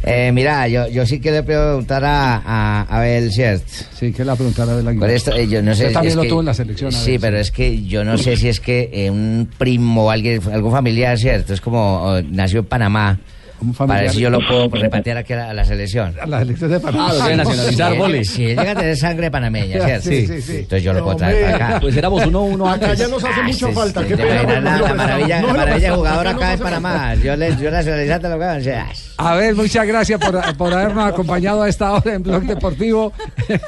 Eh, 0.05 0.33
mira, 0.33 0.67
yo, 0.67 0.89
yo 0.89 1.07
sí 1.07 1.21
quiero 1.21 1.45
preguntar 1.45 2.05
a, 2.05 2.39
a 2.39 2.83
Abel, 2.99 3.31
¿cierto? 3.31 3.65
Sí, 3.95 4.13
que 4.13 4.25
la 4.25 4.35
preguntar 4.35 4.69
a 4.69 4.73
Abel 4.73 4.89
Aguilar. 4.89 5.09
Por 5.09 5.15
esto, 5.15 5.33
eh, 5.33 5.47
yo 5.47 5.63
no 5.63 5.77
sé. 5.77 5.83
Usted 5.85 5.93
también 5.95 6.11
es 6.11 6.17
lo 6.17 6.23
que- 6.23 6.29
tuvo 6.29 6.41
en 6.41 6.47
la 6.47 6.55
selección. 6.55 6.91
Sí, 6.91 7.19
pero 7.21 7.39
es 7.39 7.53
que 7.53 7.85
yo 7.85 8.03
no 8.03 8.19
sé 8.19 8.37
si 8.37 8.49
es 8.49 8.59
que 8.59 8.91
eh, 8.93 9.11
un 9.13 9.49
primo 9.59 10.07
o 10.07 10.11
alguien, 10.11 10.41
algún 10.53 10.73
familiar, 10.73 11.17
¿cierto? 11.17 11.55
Es 11.55 11.61
como 11.61 12.03
oh, 12.03 12.21
nació 12.21 12.61
en 12.61 12.67
Panamá. 12.67 13.21
Familiar. 13.63 13.87
Para 13.87 14.01
ver 14.03 14.11
si 14.11 14.21
yo 14.21 14.31
lo 14.31 14.39
puedo 14.47 14.69
repatriar 14.73 15.17
aquí 15.19 15.33
a 15.33 15.37
la, 15.37 15.51
a 15.51 15.55
la 15.55 15.65
selección. 15.65 16.15
A 16.21 16.27
la 16.27 16.41
selección 16.41 16.71
de 16.71 16.81
Panamá. 16.81 17.09
Ah, 17.11 17.29
lo 17.29 17.37
nacionalizar, 17.37 17.93
Sí, 17.93 17.99
Boli. 17.99 18.25
Si 18.25 18.45
él 18.45 18.59
llega 18.59 18.73
a 18.73 18.75
tener 18.75 18.97
sangre 18.97 19.31
panameña, 19.31 19.81
¿cierto? 19.85 20.09
Sí, 20.09 20.27
sí, 20.27 20.43
sí. 20.43 20.57
Entonces 20.59 20.83
yo 20.83 20.93
lo 20.93 21.05
puedo 21.05 21.17
traer 21.17 21.45
para 21.45 21.67
acá. 21.67 21.81
Pues 21.81 21.97
éramos 21.97 22.27
uno 22.27 22.43
uno 22.43 22.69
Acá 22.69 22.95
ya 22.95 23.09
nos 23.09 23.23
hace 23.25 23.43
mucha 23.43 23.69
falta. 23.69 24.05
Qué 24.05 24.17
pena. 24.17 24.61
la, 24.61 24.95
maravilla, 24.95 25.43
maravilla 25.43 25.95
jugador 25.95 26.27
acá 26.27 26.53
en 26.55 26.59
Panamá. 26.61 27.15
Yo, 27.15 27.37
le, 27.37 27.57
yo 27.57 27.71
nacionalizante 27.71 28.29
lo 28.29 28.39
que 28.39 28.63
sea, 28.63 28.89
Abel, 29.17 29.55
muchas 29.55 29.87
gracias 29.87 30.19
por, 30.19 30.57
por 30.57 30.73
habernos 30.73 31.05
acompañado 31.05 31.63
a 31.63 31.69
esta 31.69 31.93
hora 31.93 32.15
en 32.15 32.23
Blog 32.23 32.43
Deportivo. 32.43 33.13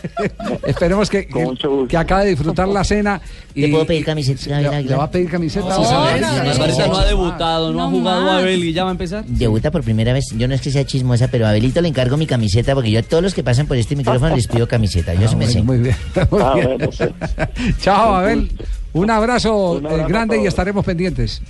Esperemos 0.67 1.09
que, 1.09 1.27
que, 1.27 1.47
que 1.89 1.97
acabe 1.97 2.25
de 2.25 2.31
disfrutar 2.31 2.67
la 2.67 2.83
cena. 2.83 3.21
Y, 3.55 3.63
¿Le 3.63 3.69
puedo 3.69 3.87
pedir 3.87 4.05
camiseta? 4.05 4.61
¿Le, 4.61 4.83
le 4.83 4.97
va 4.97 5.05
a 5.05 5.11
pedir 5.11 5.31
camiseta? 5.31 5.69
No, 5.69 5.79
no, 5.79 6.97
ha 6.97 7.05
debutado, 7.05 7.73
no, 7.73 7.85
ha 7.85 7.89
jugado 7.89 8.31
Abel 8.33 8.65
y 8.65 8.73
ya 8.73 8.83
va 8.83 8.91
a 8.91 8.93
empezar. 8.93 9.25
Debuta 9.27 9.71
por 9.71 9.84
primera 9.85 10.13
vez. 10.13 10.25
Yo 10.37 10.49
no 10.49 10.55
es 10.55 10.61
que 10.61 10.71
sea 10.71 10.85
chismosa, 10.85 11.29
pero 11.29 11.47
a 11.47 11.51
Abelito 11.51 11.81
le 11.81 11.89
encargo 11.89 12.17
mi 12.17 12.27
camiseta 12.27 12.75
porque 12.75 12.91
yo 12.91 12.99
a 13.01 13.03
todos 13.03 13.23
los 13.23 13.35
que 13.35 13.45
pasan 13.45 13.67
por 13.67 13.77
este 13.77 13.95
micrófono 13.95 14.35
les 14.35 14.47
pido 14.49 14.67
camiseta. 14.67 15.15
Yo 15.15 15.29
sí 15.29 15.37
me 15.37 15.47
sé. 15.47 15.63
Muy 15.63 15.79
bien. 15.79 15.97
muy 16.31 16.41
Ah, 16.43 16.55
bien. 16.55 16.67
bueno, 16.79 16.91
sí. 16.93 17.05
Chao, 17.81 18.15
Abel. 18.17 18.51
Un 18.93 19.11
abrazo, 19.11 19.73
Un 19.73 19.87
abrazo 19.87 20.05
eh, 20.05 20.09
grande 20.09 20.43
y 20.43 20.47
estaremos 20.47 20.85
pendientes. 20.85 21.41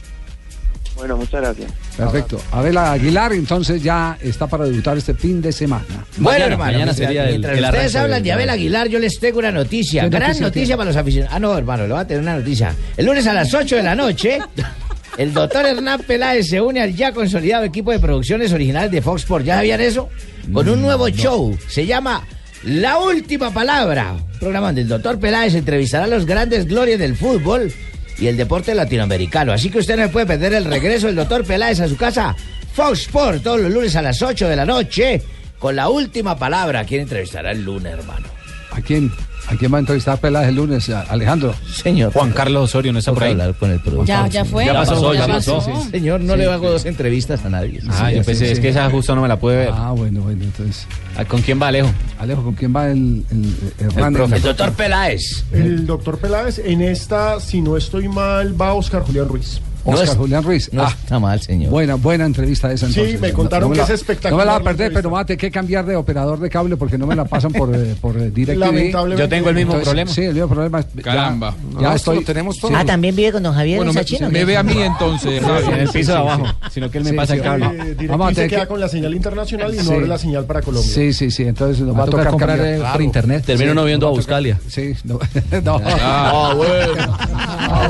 Bueno, 0.97 1.17
muchas 1.17 1.41
gracias. 1.41 1.73
Perfecto. 1.97 2.41
Abel 2.53 2.79
Aguilar, 2.79 3.33
entonces 3.33 3.83
ya 3.83 4.17
está 4.23 4.47
para 4.47 4.65
debutar 4.65 4.97
este 4.97 5.13
fin 5.13 5.43
de 5.43 5.51
semana. 5.51 5.85
Bueno, 6.19 6.45
hermano, 6.45 6.79
mientras, 6.79 6.99
mientras 7.01 7.61
ustedes 7.61 7.97
hablan 7.97 8.23
de 8.23 8.31
Abel 8.33 8.49
Aguilar, 8.49 8.89
yo 8.89 9.01
les 9.01 9.19
tengo 9.19 9.41
una 9.41 9.51
noticia. 9.51 10.05
¿Qué 10.05 10.09
Gran 10.11 10.39
noticia 10.39 10.77
para 10.77 10.89
los 10.91 10.97
aficionados. 10.97 11.35
Ah, 11.35 11.41
no, 11.41 11.59
hermano, 11.59 11.83
le 11.89 11.93
voy 11.93 12.01
a 12.01 12.07
tener 12.07 12.23
una 12.23 12.37
noticia. 12.37 12.73
El 12.97 13.07
lunes 13.07 13.27
a 13.27 13.33
las 13.33 13.53
8 13.53 13.75
de 13.77 13.83
la 13.83 13.97
noche, 13.97 14.39
el 15.17 15.33
doctor 15.33 15.67
Hernán 15.67 16.03
Peláez 16.03 16.49
se 16.49 16.61
une 16.61 16.81
al 16.81 16.95
ya 16.95 17.13
consolidado 17.13 17.65
equipo 17.65 17.93
de 17.93 18.01
producciones 18.01 18.53
originales 18.53 18.91
de 18.91 19.03
Fox 19.03 19.23
Sports. 19.23 19.47
¿Ya 19.47 19.57
sabían 19.57 19.81
eso? 19.81 20.09
Con 20.53 20.69
un 20.69 20.83
nuevo 20.83 21.09
show. 21.09 21.57
Se 21.69 21.87
llama 21.87 22.27
La 22.65 22.99
última 22.99 23.53
palabra. 23.53 24.17
Programa 24.41 24.69
donde 24.69 24.83
el 24.83 24.89
doctor 24.89 25.19
Peláez 25.19 25.55
entrevistará 25.55 26.05
a 26.05 26.09
los 26.09 26.27
grandes 26.27 26.67
glorias 26.67 26.99
del 26.99 27.17
fútbol 27.17 27.73
y 28.19 28.27
el 28.27 28.37
deporte 28.37 28.75
latinoamericano. 28.75 29.53
Así 29.53 29.71
que 29.71 29.79
usted 29.79 29.97
no 29.97 30.09
puede 30.11 30.27
perder 30.27 30.55
el 30.55 30.65
regreso 30.65 31.07
del 31.07 31.17
doctor 31.17 31.45
Peláez 31.45 31.81
a 31.81 31.89
su 31.89 31.97
casa, 31.97 32.35
Fox 32.73 33.03
Sports, 33.03 33.43
todos 33.43 33.61
los 33.61 33.73
lunes 33.73 33.95
a 33.97 34.03
las 34.03 34.21
8 34.21 34.49
de 34.49 34.57
la 34.57 34.65
noche, 34.65 35.23
con 35.59 35.77
la 35.77 35.89
última 35.89 36.37
palabra. 36.37 36.81
¿A 36.81 36.85
quién 36.85 37.03
entrevistará 37.03 37.53
el 37.53 37.65
lunes, 37.65 37.93
hermano? 37.93 38.27
¿A 38.71 38.81
quién? 38.81 39.13
¿A 39.47 39.57
quién 39.57 39.73
va 39.73 39.77
a 39.77 39.81
entrevistar 39.81 40.19
Peláez 40.19 40.49
el 40.49 40.55
lunes? 40.57 40.89
¿A- 40.89 41.03
Alejandro. 41.03 41.55
Señor. 41.71 42.13
Juan 42.13 42.33
Carlos 42.33 42.65
Osorio 42.65 42.93
no 42.93 42.99
está 42.99 43.13
por 43.13 43.25
ahí. 43.25 43.33
hablar 43.33 43.55
con 43.55 43.71
el 43.71 43.79
productor. 43.81 44.07
Ya, 44.07 44.27
ya 44.27 44.45
fue. 44.45 44.65
Ya 44.65 44.73
pasó, 44.73 45.13
ya 45.15 45.27
pasó. 45.27 45.61
Señor, 45.91 46.21
no 46.23 46.33
Sí, 46.33 46.39
le 46.39 46.45
hago 46.51 46.67
sí. 46.67 46.73
dos 46.73 46.85
entrevistas 46.87 47.45
a 47.45 47.51
nadie. 47.51 47.81
Ah, 47.91 48.11
yo 48.11 48.23
pensé, 48.25 48.51
es 48.53 48.59
que 48.61 48.71
esa 48.71 48.89
justo 48.89 49.15
no 49.15 49.21
me 49.23 49.29
la 49.29 49.39
pude 49.39 49.57
ver. 49.57 49.71
Ah, 49.73 49.91
bueno, 49.93 50.23
bueno, 50.23 50.45
entonces. 50.45 50.87
¿Con 51.29 51.43
quién 51.43 51.61
va 51.61 51.69
Alejo? 51.69 51.91
Alejo, 52.19 52.43
¿con 52.43 52.55
quién 52.55 52.75
va 52.75 52.91
el, 52.91 53.25
el, 53.31 53.55
Hernán? 53.87 54.15
profe. 54.15 54.37
El 54.37 54.43
doctor 54.43 54.73
Peláez. 54.73 55.45
El 55.53 55.87
doctor 55.87 56.19
Peláez, 56.19 56.59
en 56.65 56.81
esta, 56.83 57.39
si 57.39 57.61
no 57.61 57.77
estoy 57.77 58.09
mal, 58.09 58.59
va 58.61 58.73
Oscar 58.75 59.03
Julián 59.03 59.29
Ruiz. 59.29 59.61
Oscar 59.85 60.17
Julián 60.17 60.43
Ruiz. 60.43 60.71
No 60.73 60.83
Ah, 60.85 60.95
está 61.03 61.19
mal, 61.19 61.41
señor. 61.41 61.71
Buena, 61.71 61.95
buena 61.97 62.25
entrevista 62.27 62.73
esa 62.73 62.87
Sí, 62.87 62.93
entonces. 63.01 63.21
me 63.21 63.33
contaron 63.33 63.69
me 63.71 63.75
que 63.75 63.79
la- 63.81 63.85
es 63.85 63.91
espectacular 63.91 64.33
No 64.33 64.37
me 64.39 64.45
la 64.45 64.51
va 64.53 64.57
a 64.57 64.61
la 64.61 64.65
perder, 64.65 64.93
pero 64.93 65.11
voy 65.11 65.21
a 65.21 65.25
tener 65.25 65.39
que 65.39 65.51
cambiar 65.51 65.85
de 65.85 65.97
operador 65.97 66.39
de 66.41 66.49
cable 66.51 66.77
porque 66.77 66.97
no 66.99 67.07
me 67.07 67.15
la 67.15 67.25
pasan 67.27 67.53
por, 67.53 67.75
eh, 67.75 67.95
por 68.01 68.17
eh, 68.17 68.31
DirecTV. 68.31 68.59
Lamentablemente. 68.59 69.23
Yo 69.23 69.29
tengo 69.29 69.49
el 69.51 69.55
mismo 69.57 69.79
problema. 69.81 70.11
Sí, 70.11 70.23
el 70.23 70.33
mismo 70.35 70.49
problema. 70.49 70.81
Ya- 70.95 71.03
Caramba. 71.03 71.55
Ya, 71.75 71.81
No, 71.81 71.93
estoy. 71.95 72.17
lo 72.17 72.23
tenemos 72.23 72.59
todo. 72.59 72.71
sí. 72.71 72.77
Ah, 72.79 72.85
también 72.85 73.15
vive 73.15 73.33
con 73.33 73.43
don 73.43 73.55
Javier 73.55 73.77
Bueno, 73.79 73.93
me, 73.93 74.05
china, 74.05 74.27
¿o 74.29 74.31
me 74.31 74.45
ve 74.45 74.57
a 74.57 74.63
mí 74.63 74.81
entonces. 74.81 75.43
Sí, 75.65 75.71
en 75.71 75.75
el 75.81 75.89
piso 75.89 75.97
de 75.99 76.05
sí, 76.05 76.13
abajo, 76.13 76.47
sí. 76.47 76.53
sino 76.73 76.91
que 76.91 76.99
él 76.99 77.05
me 77.05 77.11
Sí, 77.11 77.17
pasa 77.17 77.33
sí, 77.35 77.39
el 77.39 77.45
cable. 77.45 77.67
eh, 77.67 78.07
Vamos 78.09 78.33
a 78.33 78.35
se 78.35 78.49
queda 78.49 78.61
que- 78.63 78.67
con 78.69 78.81
la 78.81 78.89
señal 78.89 79.15
internacional 79.15 79.75
y 79.75 79.79
Sí. 79.81 79.87
no 79.89 79.95
abre 79.95 80.07
la 80.09 80.19
señal 80.19 80.45
para 80.45 80.63
Colombia. 80.63 80.91
Sí, 80.93 81.13
sí, 81.13 81.31
sí. 81.31 81.43
Entonces 81.45 81.81
nos 81.85 81.97
va 81.99 82.05
a 82.05 82.07
tocar 82.07 82.29
comprar, 82.29 82.59
eh, 82.61 82.83
por 82.93 83.03
internet. 83.03 83.45
Termino 83.45 83.71
Sí, 83.73 83.77
no 83.77 83.85
viendo 83.85 84.09
a 84.09 84.11
Buscalia. 84.11 84.59
Sí, 84.69 84.95
no. 85.05 85.19
no. 85.65 85.81
Ah, 85.85 86.53
bueno. 86.57 87.17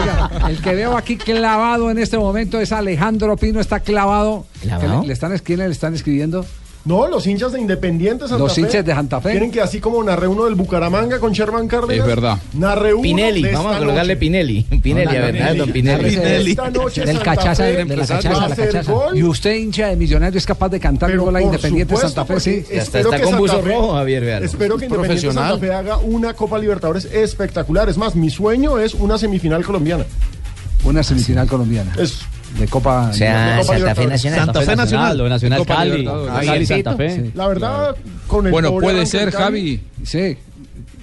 Oiga, 0.00 0.30
el 0.56 0.62
que 0.62 0.74
veo 0.74 0.96
aquí 0.96 1.16
clavado 1.16 1.90
en 1.90 1.98
este 1.98 2.18
momento 2.18 2.60
es 2.60 2.72
Alejandro 2.72 3.36
Pino, 3.36 3.60
está 3.60 3.80
clavado. 3.80 4.46
¿Clavado? 4.62 4.90
¿Qué 5.00 5.00
le, 5.02 5.06
le 5.08 5.12
están, 5.12 5.36
¿Quiénes 5.38 5.66
le 5.66 5.72
están 5.72 5.94
escribiendo? 5.94 6.44
No, 6.86 7.08
los 7.08 7.26
hinchas 7.26 7.50
de 7.52 7.60
Independiente 7.62 8.28
Santa 8.28 8.36
Los 8.44 8.54
Fe. 8.54 8.60
hinchas 8.60 8.84
de 8.84 8.92
Santa 8.92 9.18
Fe. 9.18 9.30
Quieren 9.30 9.50
que 9.50 9.62
así 9.62 9.80
como 9.80 10.04
narré 10.04 10.28
uno 10.28 10.44
del 10.44 10.54
Bucaramanga 10.54 11.18
con 11.18 11.32
Sherman 11.32 11.66
Cárdenas. 11.66 11.96
Es 11.96 12.04
verdad. 12.06 12.36
Narré 12.52 12.92
uno 12.92 13.00
Pinelli, 13.02 13.42
de 13.42 13.52
vamos 13.52 13.74
a 13.74 13.78
colocarle. 13.78 14.16
Pinelli. 14.18 14.64
Pinelli, 14.64 15.16
a 15.16 15.20
ver, 15.22 15.32
Pinelli. 15.34 15.58
don 15.60 15.72
Pinelli. 15.72 16.10
Pinelli. 16.10 16.50
Esta 16.50 16.68
noche 16.70 17.00
Del 17.06 17.16
Santa 17.16 17.36
cachaza, 17.36 17.64
Fe 17.64 17.84
de 17.86 17.96
la 17.96 18.06
cachaza, 18.06 18.28
va 18.28 18.44
a 18.44 18.48
de 18.48 18.48
la 18.50 18.66
cachaza. 18.66 18.92
gol. 18.92 19.16
Y 19.16 19.22
usted, 19.22 19.54
hincha 19.54 19.86
de 19.88 19.96
Millonario, 19.96 20.36
es 20.36 20.44
capaz 20.44 20.68
de 20.68 20.78
cantar 20.78 21.08
Pero 21.10 21.24
gol 21.24 21.34
a 21.36 21.40
Independiente 21.40 21.94
supuesto, 21.94 22.14
Santa 22.22 22.34
Fe, 22.34 22.40
sí. 22.40 22.50
está, 22.68 22.74
espero 22.82 23.08
está 23.08 23.16
que 23.16 23.30
con 23.30 23.38
buzo 23.38 23.62
Fe- 23.62 23.68
rojo, 23.74 23.92
Javier, 23.94 24.22
véalo. 24.22 24.44
Espero 24.44 24.76
que 24.76 24.84
Independiente. 24.84 25.32
Santa 25.32 25.58
Fe 25.58 25.72
haga 25.72 25.96
una 25.96 26.34
Copa 26.34 26.58
Libertadores 26.58 27.06
espectacular. 27.06 27.88
Es 27.88 27.96
más, 27.96 28.14
mi 28.14 28.28
sueño 28.28 28.78
es 28.78 28.92
una 28.92 29.16
semifinal 29.16 29.64
colombiana. 29.64 30.04
Una 30.84 31.02
semifinal 31.02 31.46
colombiana. 31.46 31.92
Es 31.98 32.20
De 32.58 32.68
Copa. 32.68 33.08
O 33.10 33.12
sea, 33.12 33.56
de 33.56 33.62
Copa 33.62 33.78
Santa 33.78 33.94
Fe. 33.94 34.06
Nacional. 34.06 34.38
Santa 34.44 34.62
Fe 34.62 34.76
Nacional. 34.76 35.18
Lo 35.18 35.28
Nacional 35.28 35.58
Copa 35.60 35.76
Cali. 35.76 36.04
Cali, 36.46 36.66
Santa 36.66 36.96
Fe. 36.96 37.10
Sí. 37.24 37.30
la 37.34 37.48
verdad 37.48 37.96
con 38.26 38.46
el 38.46 38.52
Bueno, 38.52 38.72
puede 38.78 39.06
ser, 39.06 39.30
Javi. 39.32 39.80
Sí. 40.04 40.36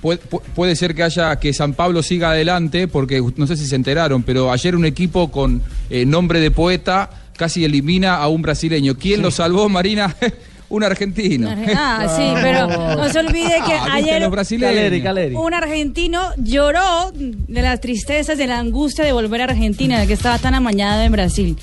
Puede, 0.02 0.20
pu- 0.20 0.42
puede 0.56 0.76
ser 0.76 0.96
que 0.96 1.04
haya 1.04 1.36
que 1.40 1.54
San 1.54 1.74
Pablo 1.74 2.02
siga 2.02 2.32
adelante, 2.32 2.88
porque 2.88 3.22
no 3.36 3.46
sé 3.46 3.56
si 3.56 3.68
se 3.68 3.76
enteraron, 3.76 4.24
pero 4.24 4.52
ayer 4.52 4.76
un 4.76 4.86
equipo 4.86 5.30
con 5.32 5.62
eh, 5.92 6.06
nombre 6.06 6.40
de 6.40 6.50
poeta 6.50 7.10
casi 7.38 7.66
elimina 7.66 8.16
a 8.16 8.28
un 8.28 8.42
brasileño. 8.42 8.98
¿Quién 8.98 9.22
lo 9.22 9.30
salvó, 9.32 9.68
Marina? 9.70 10.16
un 10.72 10.84
argentino. 10.84 11.50
Ah, 11.76 12.08
sí, 12.16 12.24
pero 12.42 12.68
no 12.68 13.10
se 13.10 13.20
olvide 13.20 13.56
que 13.66 13.74
Ah, 13.74 13.96
¿viste 13.98 14.12
ayer? 14.12 14.30
Caleri, 14.60 15.02
Caleri. 15.04 15.36
un 15.36 15.54
argentino 15.54 16.22
lloró 16.38 17.12
de 17.14 17.62
las 17.62 17.80
tristezas, 17.82 18.38
de 18.38 18.48
la 18.48 18.58
angustia 18.60 19.06
de 19.06 19.12
volver 19.14 19.42
a 19.42 19.44
Argentina, 19.46 20.06
que 20.08 20.14
estaba 20.14 20.38
tan 20.40 20.56
amañado 20.56 21.02
en 21.04 21.12
Brasil. 21.12 21.58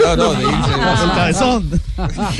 No, 0.00 0.16
no, 0.16 0.32
de 0.34 0.42
irse. 0.42 0.54
Ah. 0.80 1.00
El 1.04 1.10
cabezón. 1.10 1.70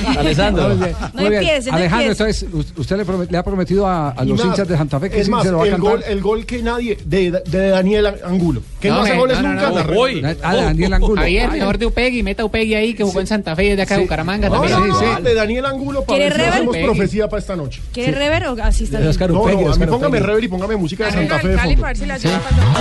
Muy 0.08 0.16
Alessandro. 0.16 0.68
No 0.70 0.74
muy 0.76 1.30
bien. 1.30 1.42
empiece, 1.42 1.70
no 1.70 1.76
Alejandro, 1.76 2.10
empiece. 2.12 2.46
entonces, 2.46 2.72
usted 2.76 2.96
le, 2.96 3.06
promet- 3.06 3.30
le 3.30 3.38
ha 3.38 3.42
prometido 3.44 3.86
a, 3.86 4.10
a 4.10 4.24
los 4.24 4.38
más, 4.38 4.46
hinchas 4.46 4.66
de 4.68 4.76
Santa 4.76 4.98
Fe 5.00 5.10
que 5.10 5.20
es 5.20 5.26
sí 5.26 5.30
más, 5.30 5.44
se 5.44 5.50
lo 5.50 5.58
va 5.58 5.64
a 5.64 5.66
el 5.66 5.72
cantar. 5.74 5.90
gol, 5.92 6.04
el 6.06 6.20
gol 6.20 6.46
que 6.46 6.62
nadie 6.62 6.98
de, 7.04 7.30
de 7.46 7.68
Daniel 7.68 8.06
Angulo, 8.24 8.62
que 8.80 8.88
no, 8.88 8.96
No, 8.96 9.02
hace 9.02 9.16
goles 9.16 9.40
no, 9.40 9.52
no, 9.54 9.70
nunca. 9.70 9.84
no. 9.92 10.00
Uy. 10.00 10.22
Ah, 10.42 10.54
Daniel 10.56 10.92
Angulo. 10.94 11.22
Ah, 11.22 11.48
mejor 11.52 11.78
de 11.78 11.86
Upegui, 11.86 12.22
meta 12.22 12.44
Upegui 12.44 12.74
ahí, 12.74 12.94
que 12.94 13.04
jugó 13.04 13.20
en 13.20 13.26
Santa 13.26 13.54
Fe 13.54 13.64
y 13.66 13.68
es 13.68 13.76
de 13.76 13.82
acá 13.82 13.96
de 13.96 14.02
Bucaramanga 14.02 14.48
No, 14.48 14.54
también. 14.60 14.78
no, 14.78 14.86
no, 14.86 14.98
Sí, 14.98 15.04
sí. 15.16 15.22
de 15.22 15.34
Daniel 15.34 15.66
Angulo 15.66 16.04
para 16.04 16.18
¿Quiere 16.18 16.24
ver 16.30 16.32
si 16.32 16.38
rever? 16.50 16.68
hacemos 16.70 16.76
profecía 16.96 17.28
para 17.28 17.40
esta 17.40 17.56
noche. 17.56 17.80
¿Quiere 17.92 18.12
rever 18.12 18.46
o 18.48 18.56
así 18.62 18.84
está 18.84 18.98
No, 19.00 19.10
Upegui, 19.42 19.64
no, 19.64 19.72
a 19.72 19.76
mí 19.76 19.86
póngame 19.86 20.18
rever 20.20 20.44
y 20.44 20.48
póngame 20.48 20.76
música 20.76 21.06
de 21.06 21.12
Santa 21.12 21.38
Fe 21.38 21.48
de 21.48 21.58
fondo. 21.58 21.86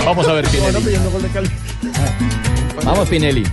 Vamos 0.04 0.28
a 0.28 0.32
ver 0.32 0.44
Cali. 1.32 1.48
Vamos, 2.84 3.08
Pinelli. 3.08 3.44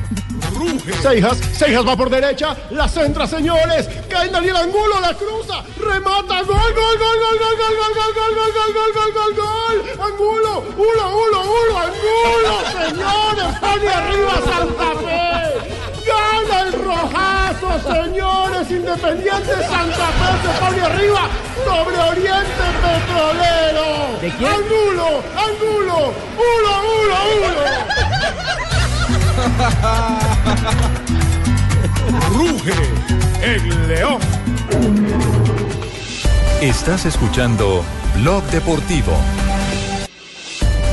Seijas, 1.02 1.38
Seijas 1.58 1.88
va 1.88 1.96
por 1.96 2.10
derecha, 2.10 2.56
la 2.72 2.88
centra, 2.90 3.26
señores. 3.26 3.88
Cae 4.10 4.28
Daniel 4.28 4.58
Angulo, 4.58 5.00
la 5.00 5.14
cruza, 5.14 5.64
remata, 5.80 6.44
gol, 6.44 6.48
gol, 6.48 6.98
gol, 7.00 7.20
gol, 7.20 7.38
gol, 7.40 7.58
gol, 7.58 7.76
gol, 7.78 7.94
gol, 7.96 8.14
gol, 8.16 8.34
gol, 8.36 8.54
gol, 8.54 8.74
gol, 8.74 8.94
gol, 8.94 9.12
gol, 9.14 9.34
gol. 9.36 9.78
Angulo, 10.06 10.64
uno, 10.76 11.06
uno, 11.16 11.40
uno, 11.42 11.80
Angulo, 11.80 12.54
señores, 12.76 13.60
pone 13.62 13.88
arriba 13.88 14.36
Santa 14.44 14.90
Fe. 15.00 15.30
Gana 16.10 16.62
el 16.62 16.74
rojazo, 16.74 17.70
señores, 17.94 18.72
Independiente 18.72 19.56
Santa 19.66 20.08
Fe 20.18 20.30
se 20.44 20.52
pone 20.60 20.82
arriba 20.82 21.30
sobre 21.64 21.98
Oriente 22.00 22.66
Petrolero. 22.84 24.20
¿De 24.20 24.30
quién? 24.32 24.52
Angulo, 24.52 25.24
Angulo, 25.38 26.14
uno, 26.36 26.74
uno, 26.84 27.16
uno. 27.48 28.79
Ruge 32.34 32.74
el 33.44 33.88
león. 33.88 34.20
Estás 36.62 37.06
escuchando 37.06 37.84
Blog 38.22 38.44
Deportivo. 38.52 39.14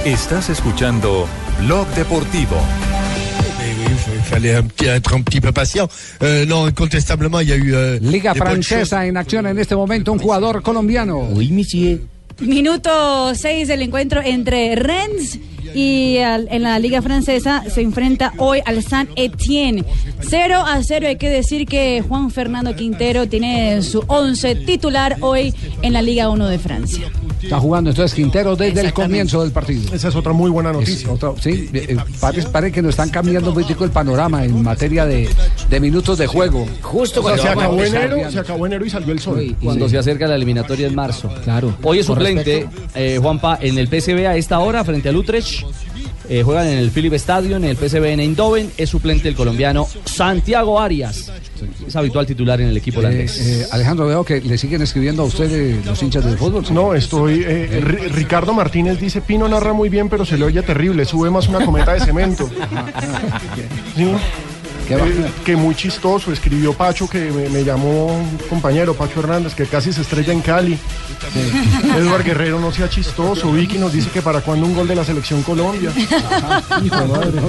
Estás 0.05 0.51
escuchando 0.51 1.27
Blog 1.61 1.87
Deportivo. 1.95 2.57
Il 4.15 4.23
fallait 4.23 4.57
un 4.57 4.69
petit- 4.69 4.87
être 4.89 5.15
un 5.15 5.23
petit 5.23 5.41
peu 5.41 5.53
patient. 5.53 5.89
Euh, 6.23 6.45
non, 6.47 6.67
incontestablement, 6.69 7.41
il 7.41 7.49
y 7.49 7.53
a 7.53 7.57
eu. 7.57 7.75
euh, 7.75 7.99
Liga. 8.01 8.35
Francesa 8.35 9.05
en 9.07 9.17
acción 9.17 9.47
en 9.47 9.59
este 9.59 9.75
momento, 9.75 10.13
un 10.13 10.19
jugador 10.19 10.63
colombiano. 10.63 11.23
Monsieur. 11.51 12.01
Minuto 12.41 13.35
6 13.35 13.67
del 13.69 13.83
encuentro 13.83 14.21
entre 14.23 14.77
Rennes 14.77 15.39
y 15.75 16.19
al- 16.19 16.49
en 16.51 16.63
la 16.63 16.79
Liga 16.79 17.03
Francesa 17.03 17.65
se 17.73 17.81
enfrenta 17.83 18.33
hoy 18.39 18.61
al 18.65 18.83
Saint 18.83 19.11
Etienne. 19.17 19.85
0 20.29 20.57
a 20.67 20.81
0 20.83 21.07
hay 21.09 21.17
que 21.17 21.29
decir 21.29 21.67
que 21.67 22.03
Juan 22.07 22.31
Fernando 22.31 22.75
Quintero 22.75 23.29
tiene 23.29 23.83
su 23.83 24.03
11 24.07 24.55
titular 24.57 25.17
hoy 25.21 25.55
en 25.83 25.93
la 25.93 26.03
Liga 26.03 26.29
1 26.31 26.49
de 26.49 26.59
Francia. 26.59 27.11
Está 27.43 27.59
jugando 27.61 27.91
entonces 27.91 28.15
Quintero 28.15 28.57
desde 28.57 28.81
el 28.81 28.93
comienzo 28.93 29.43
del 29.43 29.53
partido. 29.53 29.95
Esa 29.95 30.09
es 30.09 30.17
otra 30.17 30.33
muy 30.33 30.51
buena 30.51 30.73
noticia. 30.73 31.11
otra- 31.11 31.33
sí, 31.41 31.69
eh, 31.73 31.97
parece, 32.21 32.49
parece 32.49 32.73
que 32.73 32.83
nos 32.83 32.91
están 32.91 33.11
cambiando 33.11 33.51
un 33.51 33.55
poquitico 33.55 33.85
el 33.85 33.91
panorama 33.91 34.45
en 34.45 34.63
materia 34.63 35.05
de, 35.07 35.29
de 35.69 35.81
minutos 35.81 36.19
de 36.19 36.27
juego. 36.27 36.67
Justo 36.83 37.21
O 37.21 37.37
sea, 37.37 37.55
cuando 37.55 37.79
se 37.85 37.89
acabó 37.89 38.07
enero, 38.15 38.31
se 38.31 38.39
acabó 38.39 38.67
enero 38.67 38.87
y 38.87 38.91
salió 38.91 39.13
el 39.13 39.21
sol. 39.21 39.57
Cuando 39.63 39.89
se 39.89 39.99
acerca 39.99 40.27
la 40.27 40.35
eliminatoria 40.37 40.87
en 40.87 40.95
marzo. 40.95 41.31
Claro. 41.45 41.77
Hoy 41.83 41.99
es 42.01 42.07
suplente, 42.07 42.67
eh, 42.95 43.19
Juanpa, 43.21 43.59
en 43.61 43.79
el 43.79 43.87
PSV 43.89 44.27
a 44.27 44.37
esta 44.37 44.59
hora 44.59 44.83
frente 44.85 45.09
al 45.09 45.17
Utrecht. 45.17 45.56
Eh, 46.29 46.43
juegan 46.43 46.67
en 46.67 46.79
el 46.79 46.91
Philip 46.91 47.13
Stadium, 47.15 47.63
en 47.63 47.71
el 47.71 47.77
PSV 47.77 48.05
en 48.13 48.21
Eindhoven. 48.21 48.71
Es 48.77 48.91
suplente 48.91 49.29
el 49.29 49.35
colombiano 49.37 49.87
Santiago 50.05 50.81
Arias. 50.81 51.31
Es 51.87 51.95
habitual 51.95 52.27
titular 52.27 52.61
en 52.61 52.69
el 52.69 52.77
equipo 52.77 52.97
Eh, 53.01 53.07
holandés. 53.07 53.39
eh, 53.41 53.67
Alejandro, 53.71 54.07
veo 54.07 54.25
que 54.25 54.41
le 54.41 54.59
siguen 54.59 54.83
escribiendo 54.83 55.23
a 55.23 55.27
usted 55.27 55.51
eh, 55.53 55.81
los 55.85 56.03
hinchas 56.03 56.25
del 56.25 56.37
fútbol. 56.37 56.65
No, 56.73 56.95
estoy. 56.95 57.45
eh, 57.47 57.81
Ri- 57.83 58.09
Ricardo 58.11 58.53
Martínez 58.53 58.99
dice: 59.01 59.21
Pino 59.21 59.47
narra 59.49 59.73
muy 59.73 59.89
bien, 59.89 60.09
pero 60.09 60.25
se 60.27 60.37
le 60.37 60.45
oye 60.47 60.63
terrible. 60.63 61.05
Sube 61.05 61.31
más 61.31 61.49
una 61.49 61.65
cometa 61.65 61.93
de 61.95 62.01
cemento. 62.01 62.51
Sí. 63.97 64.07
Eh, 64.95 65.31
que 65.45 65.57
muy 65.57 65.75
chistoso. 65.75 66.33
Escribió 66.33 66.73
Pacho, 66.73 67.09
que 67.09 67.31
me, 67.31 67.49
me 67.49 67.65
llamó 67.65 68.07
un 68.07 68.39
compañero, 68.49 68.95
Pacho 68.95 69.21
Hernández, 69.21 69.55
que 69.55 69.67
casi 69.67 69.93
se 69.93 70.03
estrella 70.03 70.33
en 70.33 70.41
Cali. 70.41 70.79
Edward 71.97 72.25
Guerrero 72.25 72.61
no 72.61 72.73
sea 72.73 72.89
chistoso. 72.89 73.51
Vicky 73.53 73.79
nos 73.79 73.93
dice 73.93 74.09
que 74.11 74.23
para 74.23 74.41
cuándo 74.41 74.67
un 74.67 74.75
gol 74.75 74.87
de 74.89 74.95
la 74.95 75.05
selección 75.05 75.43
Colombia. 75.43 75.91
Hijo 75.97 77.07
madre. 77.07 77.41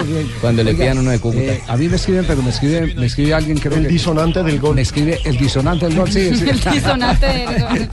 Cuando 0.41 0.63
le 0.63 0.73
pidan 0.73 0.97
uno 0.99 1.11
de 1.11 1.19
Cúcuta. 1.19 1.43
eh, 1.43 1.61
a 1.67 1.77
mí 1.77 1.87
me 1.87 1.95
escriben, 1.97 2.25
pero 2.25 2.41
me 2.41 2.49
escribe, 2.49 2.93
me 2.95 3.05
escribe 3.05 3.33
alguien 3.33 3.57
creo 3.59 3.77
El 3.77 3.83
que... 3.83 3.89
disonante 3.89 4.43
del 4.43 4.59
gol. 4.59 4.75
Me 4.75 4.81
escribe 4.81 5.19
el 5.23 5.37
disonante 5.37 5.85
del 5.87 5.95
gol, 5.97 6.11
sí. 6.11 6.35
sí. 6.35 6.45
El 6.49 6.59
disonante 6.59 7.25
del 7.25 7.61
gol. 7.61 7.89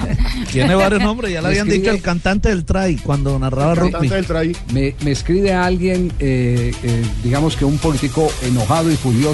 Tiene 0.53 0.75
varios 0.75 1.03
nombres, 1.03 1.33
ya 1.33 1.41
le 1.43 1.49
habían 1.49 1.67
escribe- 1.69 1.81
dicho 1.81 1.91
el 1.91 2.03
cantante 2.03 2.49
del 2.49 2.65
try 2.65 2.97
cuando 2.97 3.39
narraba 3.39 3.75
rugby. 3.75 3.91
Cantante 3.93 4.15
del 4.15 4.27
try. 4.27 4.57
Me, 4.73 4.95
me 5.05 5.11
escribe 5.11 5.53
alguien, 5.53 6.13
eh, 6.19 6.73
eh, 6.83 7.03
digamos 7.23 7.57
que 7.57 7.65
un 7.65 7.79
político 7.79 8.31
enojado 8.43 8.91
y 8.91 8.97
furioso, 8.97 9.34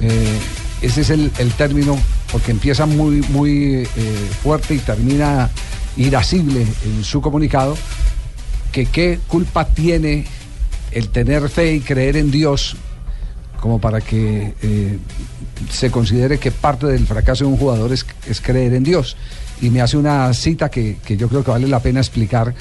eh, 0.00 0.38
ese 0.80 1.02
es 1.02 1.10
el, 1.10 1.30
término 1.56 1.98
porque 2.30 2.50
empieza 2.50 2.86
muy, 2.86 3.20
muy 3.28 3.82
eh, 3.82 3.86
fuerte 4.42 4.74
y 4.74 4.78
termina 4.78 5.50
irascible 5.96 6.66
en 6.84 7.04
su 7.04 7.20
comunicado, 7.20 7.76
que 8.72 8.86
qué 8.86 9.20
culpa 9.28 9.66
tiene 9.66 10.24
el 10.92 11.10
tener 11.10 11.48
fe 11.48 11.74
y 11.74 11.80
creer 11.80 12.16
en 12.16 12.30
Dios 12.30 12.76
como 13.60 13.80
para 13.80 14.00
que 14.00 14.54
eh, 14.62 14.98
se 15.70 15.90
considere 15.90 16.38
que 16.38 16.50
parte 16.50 16.86
del 16.86 17.06
fracaso 17.06 17.44
de 17.44 17.50
un 17.50 17.56
jugador 17.56 17.92
es, 17.92 18.04
es 18.26 18.40
creer 18.40 18.74
en 18.74 18.82
Dios. 18.82 19.16
Y 19.60 19.70
me 19.70 19.80
hace 19.80 19.96
una 19.96 20.34
cita 20.34 20.68
que, 20.68 20.96
que 21.04 21.16
yo 21.16 21.28
creo 21.28 21.44
que 21.44 21.52
vale 21.52 21.68
la 21.68 21.78
pena 21.78 22.00
explicar, 22.00 22.54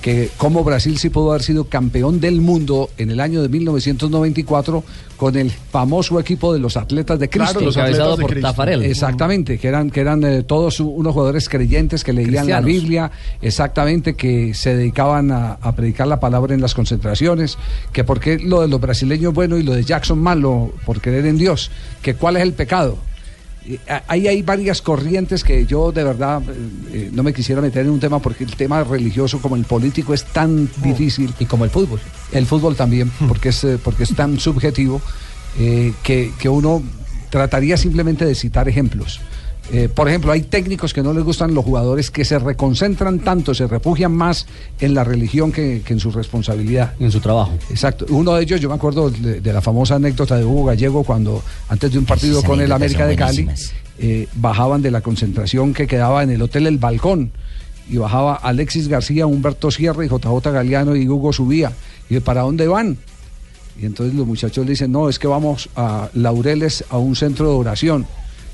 que 0.00 0.30
cómo 0.36 0.64
Brasil 0.64 0.98
sí 0.98 1.10
pudo 1.10 1.30
haber 1.30 1.42
sido 1.42 1.64
campeón 1.64 2.20
del 2.20 2.40
mundo 2.40 2.90
en 2.96 3.10
el 3.10 3.20
año 3.20 3.42
de 3.42 3.48
1994 3.48 4.82
con 5.16 5.36
el 5.36 5.50
famoso 5.50 6.18
equipo 6.18 6.52
de 6.52 6.58
los 6.58 6.76
atletas 6.76 7.18
de 7.18 7.28
Cristo. 7.28 7.52
Claro, 7.52 7.66
los 7.66 7.76
Encabezado 7.76 8.12
atletas 8.12 8.18
de 8.18 8.22
por 8.22 8.30
Cristo. 8.30 8.48
Tafarel. 8.48 8.82
Exactamente, 8.82 9.58
que 9.58 9.68
eran, 9.68 9.90
que 9.90 10.00
eran 10.00 10.24
eh, 10.24 10.42
todos 10.42 10.80
unos 10.80 11.12
jugadores 11.12 11.48
creyentes 11.48 12.02
que 12.02 12.12
leían 12.12 12.48
la. 12.48 12.60
Biblia, 12.60 13.10
exactamente, 13.42 14.14
que 14.14 14.54
se 14.54 14.76
dedicaban 14.76 15.30
a, 15.32 15.52
a 15.54 15.74
predicar 15.74 16.06
la 16.06 16.20
palabra 16.20 16.54
en 16.54 16.60
las 16.60 16.74
concentraciones, 16.74 17.58
que 17.92 18.04
por 18.04 18.20
qué 18.20 18.38
lo 18.38 18.60
de 18.62 18.68
los 18.68 18.80
brasileños 18.80 19.34
bueno 19.34 19.56
y 19.56 19.62
lo 19.62 19.74
de 19.74 19.82
Jackson 19.84 20.18
malo 20.18 20.72
por 20.84 21.00
creer 21.00 21.26
en 21.26 21.36
Dios, 21.36 21.70
que 22.02 22.14
cuál 22.14 22.36
es 22.36 22.42
el 22.42 22.52
pecado. 22.52 22.98
Eh, 23.66 23.78
Ahí 24.08 24.26
hay 24.28 24.42
varias 24.42 24.82
corrientes 24.82 25.44
que 25.44 25.66
yo 25.66 25.92
de 25.92 26.04
verdad 26.04 26.42
eh, 26.48 26.54
eh, 26.92 27.10
no 27.12 27.22
me 27.22 27.32
quisiera 27.32 27.60
meter 27.60 27.84
en 27.84 27.90
un 27.90 28.00
tema 28.00 28.18
porque 28.18 28.44
el 28.44 28.56
tema 28.56 28.82
religioso 28.84 29.40
como 29.40 29.56
el 29.56 29.64
político 29.64 30.14
es 30.14 30.24
tan 30.24 30.68
difícil. 30.82 31.32
Y 31.38 31.46
como 31.46 31.64
el 31.64 31.70
fútbol. 31.70 32.00
El 32.32 32.46
fútbol 32.46 32.76
también, 32.76 33.10
porque 33.28 33.50
es, 33.50 33.66
porque 33.82 34.04
es 34.04 34.14
tan 34.14 34.38
subjetivo 34.38 35.00
eh, 35.58 35.92
que, 36.02 36.32
que 36.38 36.48
uno 36.48 36.82
trataría 37.30 37.76
simplemente 37.76 38.24
de 38.24 38.34
citar 38.34 38.68
ejemplos. 38.68 39.20
Eh, 39.72 39.88
por 39.88 40.08
ejemplo, 40.08 40.32
hay 40.32 40.42
técnicos 40.42 40.92
que 40.92 41.02
no 41.02 41.12
les 41.12 41.22
gustan 41.22 41.54
los 41.54 41.64
jugadores 41.64 42.10
que 42.10 42.24
se 42.24 42.38
reconcentran 42.38 43.20
tanto, 43.20 43.54
se 43.54 43.68
refugian 43.68 44.12
más 44.12 44.46
en 44.80 44.94
la 44.94 45.04
religión 45.04 45.52
que, 45.52 45.82
que 45.84 45.92
en 45.92 46.00
su 46.00 46.10
responsabilidad. 46.10 46.94
En 46.98 47.12
su 47.12 47.20
trabajo. 47.20 47.52
Exacto. 47.70 48.06
Uno 48.08 48.34
de 48.34 48.42
ellos, 48.42 48.60
yo 48.60 48.68
me 48.68 48.74
acuerdo 48.74 49.10
de, 49.10 49.40
de 49.40 49.52
la 49.52 49.60
famosa 49.60 49.94
anécdota 49.94 50.36
de 50.36 50.44
Hugo 50.44 50.64
Gallego 50.64 51.04
cuando 51.04 51.42
antes 51.68 51.92
de 51.92 51.98
un 51.98 52.04
partido 52.04 52.42
con 52.42 52.60
el 52.60 52.72
América 52.72 53.06
de 53.06 53.14
Cali 53.14 53.48
eh, 53.98 54.26
bajaban 54.34 54.82
de 54.82 54.90
la 54.90 55.02
concentración 55.02 55.74
que 55.74 55.86
quedaba 55.86 56.22
en 56.22 56.30
el 56.30 56.40
hotel 56.40 56.66
El 56.66 56.78
Balcón 56.78 57.32
y 57.88 57.98
bajaba 57.98 58.34
Alexis 58.34 58.88
García, 58.88 59.26
Humberto 59.26 59.70
Sierra 59.70 60.04
y 60.04 60.08
JJ 60.08 60.52
Galeano 60.52 60.96
y 60.96 61.08
Hugo 61.08 61.32
subía. 61.32 61.72
Y 62.08 62.14
yo, 62.14 62.20
¿para 62.22 62.42
dónde 62.42 62.66
van? 62.66 62.96
Y 63.80 63.86
entonces 63.86 64.14
los 64.14 64.26
muchachos 64.26 64.64
le 64.64 64.72
dicen, 64.72 64.92
no, 64.92 65.08
es 65.08 65.18
que 65.18 65.26
vamos 65.26 65.68
a 65.76 66.08
Laureles 66.14 66.84
a 66.90 66.98
un 66.98 67.16
centro 67.16 67.48
de 67.48 67.54
oración. 67.54 68.06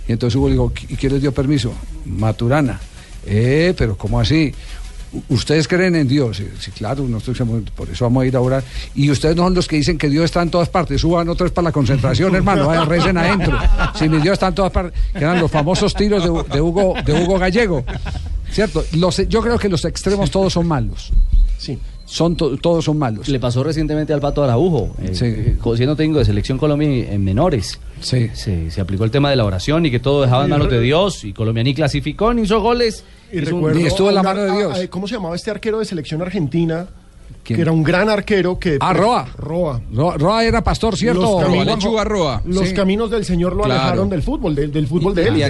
Y 0.08 0.12
entonces 0.12 0.36
Hugo 0.36 0.48
le 0.48 0.52
dijo, 0.54 0.72
¿y 0.88 0.96
quién 0.96 1.12
les 1.12 1.22
dio 1.22 1.32
permiso? 1.32 1.72
Maturana. 2.04 2.80
Eh, 3.24 3.74
pero 3.76 3.96
¿cómo 3.96 4.20
así? 4.20 4.54
¿Ustedes 5.28 5.66
creen 5.66 5.96
en 5.96 6.08
Dios? 6.08 6.42
Sí, 6.58 6.70
claro, 6.72 7.04
nosotros 7.08 7.48
por 7.74 7.88
eso 7.88 8.04
vamos 8.04 8.24
a 8.24 8.26
ir 8.26 8.36
a 8.36 8.40
orar. 8.40 8.62
Y 8.94 9.10
ustedes 9.10 9.34
no 9.34 9.44
son 9.44 9.54
los 9.54 9.66
que 9.66 9.76
dicen 9.76 9.96
que 9.98 10.08
Dios 10.08 10.24
está 10.26 10.42
en 10.42 10.50
todas 10.50 10.68
partes. 10.68 11.00
Suban 11.00 11.28
otros 11.28 11.52
para 11.52 11.66
la 11.66 11.72
concentración, 11.72 12.34
hermano. 12.36 12.66
Vayan, 12.66 12.88
recen 12.88 13.16
adentro. 13.16 13.58
Si 13.94 14.08
mi 14.08 14.20
Dios 14.20 14.34
está 14.34 14.48
en 14.48 14.54
todas 14.54 14.72
partes. 14.72 15.00
Que 15.12 15.18
eran 15.18 15.40
los 15.40 15.50
famosos 15.50 15.94
tiros 15.94 16.22
de, 16.22 16.54
de 16.54 16.60
Hugo, 16.60 16.94
de 17.04 17.12
Hugo 17.12 17.38
Gallego. 17.38 17.84
¿Cierto? 18.50 18.84
Los, 18.92 19.16
yo 19.28 19.40
creo 19.42 19.58
que 19.58 19.68
los 19.68 19.84
extremos 19.84 20.30
todos 20.30 20.52
son 20.52 20.66
malos. 20.66 21.12
Sí. 21.58 21.78
Son 22.06 22.36
to- 22.36 22.56
todos 22.56 22.84
son 22.84 22.98
malos. 22.98 23.28
Le 23.28 23.38
pasó 23.40 23.62
recientemente 23.64 24.12
al 24.12 24.20
Pato 24.20 24.42
Araujo, 24.44 24.94
eh, 25.02 25.12
eh, 25.20 25.56
co- 25.60 25.76
siendo 25.76 25.96
técnico 25.96 26.20
de 26.20 26.24
Selección 26.24 26.56
Colombia 26.56 26.88
en 27.12 27.22
menores. 27.24 27.78
Sí. 28.00 28.30
Se, 28.32 28.70
se 28.70 28.80
aplicó 28.80 29.04
el 29.04 29.10
tema 29.10 29.28
de 29.28 29.36
la 29.36 29.44
oración 29.44 29.84
y 29.86 29.90
que 29.90 29.98
todo 29.98 30.22
dejaba 30.22 30.44
en 30.44 30.50
manos 30.50 30.70
de 30.70 30.80
Dios. 30.80 31.24
Y 31.24 31.32
Colombia 31.32 31.64
ni 31.64 31.74
clasificó, 31.74 32.32
ni 32.32 32.42
hizo 32.42 32.60
goles. 32.60 33.04
Y 33.32 33.40
Hizo 33.40 33.56
un- 33.56 33.64
recuerdo 33.74 34.08
a 34.08 34.20
un 34.20 34.26
ar- 34.26 34.38
a- 34.38 34.82
a- 34.82 34.86
¿Cómo 34.88 35.08
se 35.08 35.14
llamaba 35.16 35.34
este 35.34 35.50
arquero 35.50 35.80
de 35.80 35.84
selección 35.84 36.22
argentina? 36.22 36.86
¿Quién? 37.46 37.56
Que 37.58 37.62
era 37.62 37.70
un 37.70 37.82
gran 37.84 38.08
arquero 38.08 38.58
que... 38.58 38.76
Ah, 38.80 38.92
Roa. 38.92 39.26
Roa. 39.38 39.80
Roa, 39.92 40.16
Roa 40.18 40.44
era 40.44 40.64
pastor, 40.64 40.96
¿cierto? 40.96 41.20
Los 41.22 41.42
caminos, 41.44 41.66
Lechuga 41.66 42.02
Roa. 42.04 42.42
Los 42.44 42.68
Sí. 42.68 42.74
caminos 42.74 43.08
del 43.10 43.24
Señor 43.24 43.54
lo 43.54 43.62
Claro. 43.62 43.80
alejaron 43.82 44.10
del 44.10 44.22
fútbol, 44.22 44.54
del, 44.54 44.72
del 44.72 44.86
fútbol 44.88 45.14
de 45.14 45.22
él. 45.28 45.40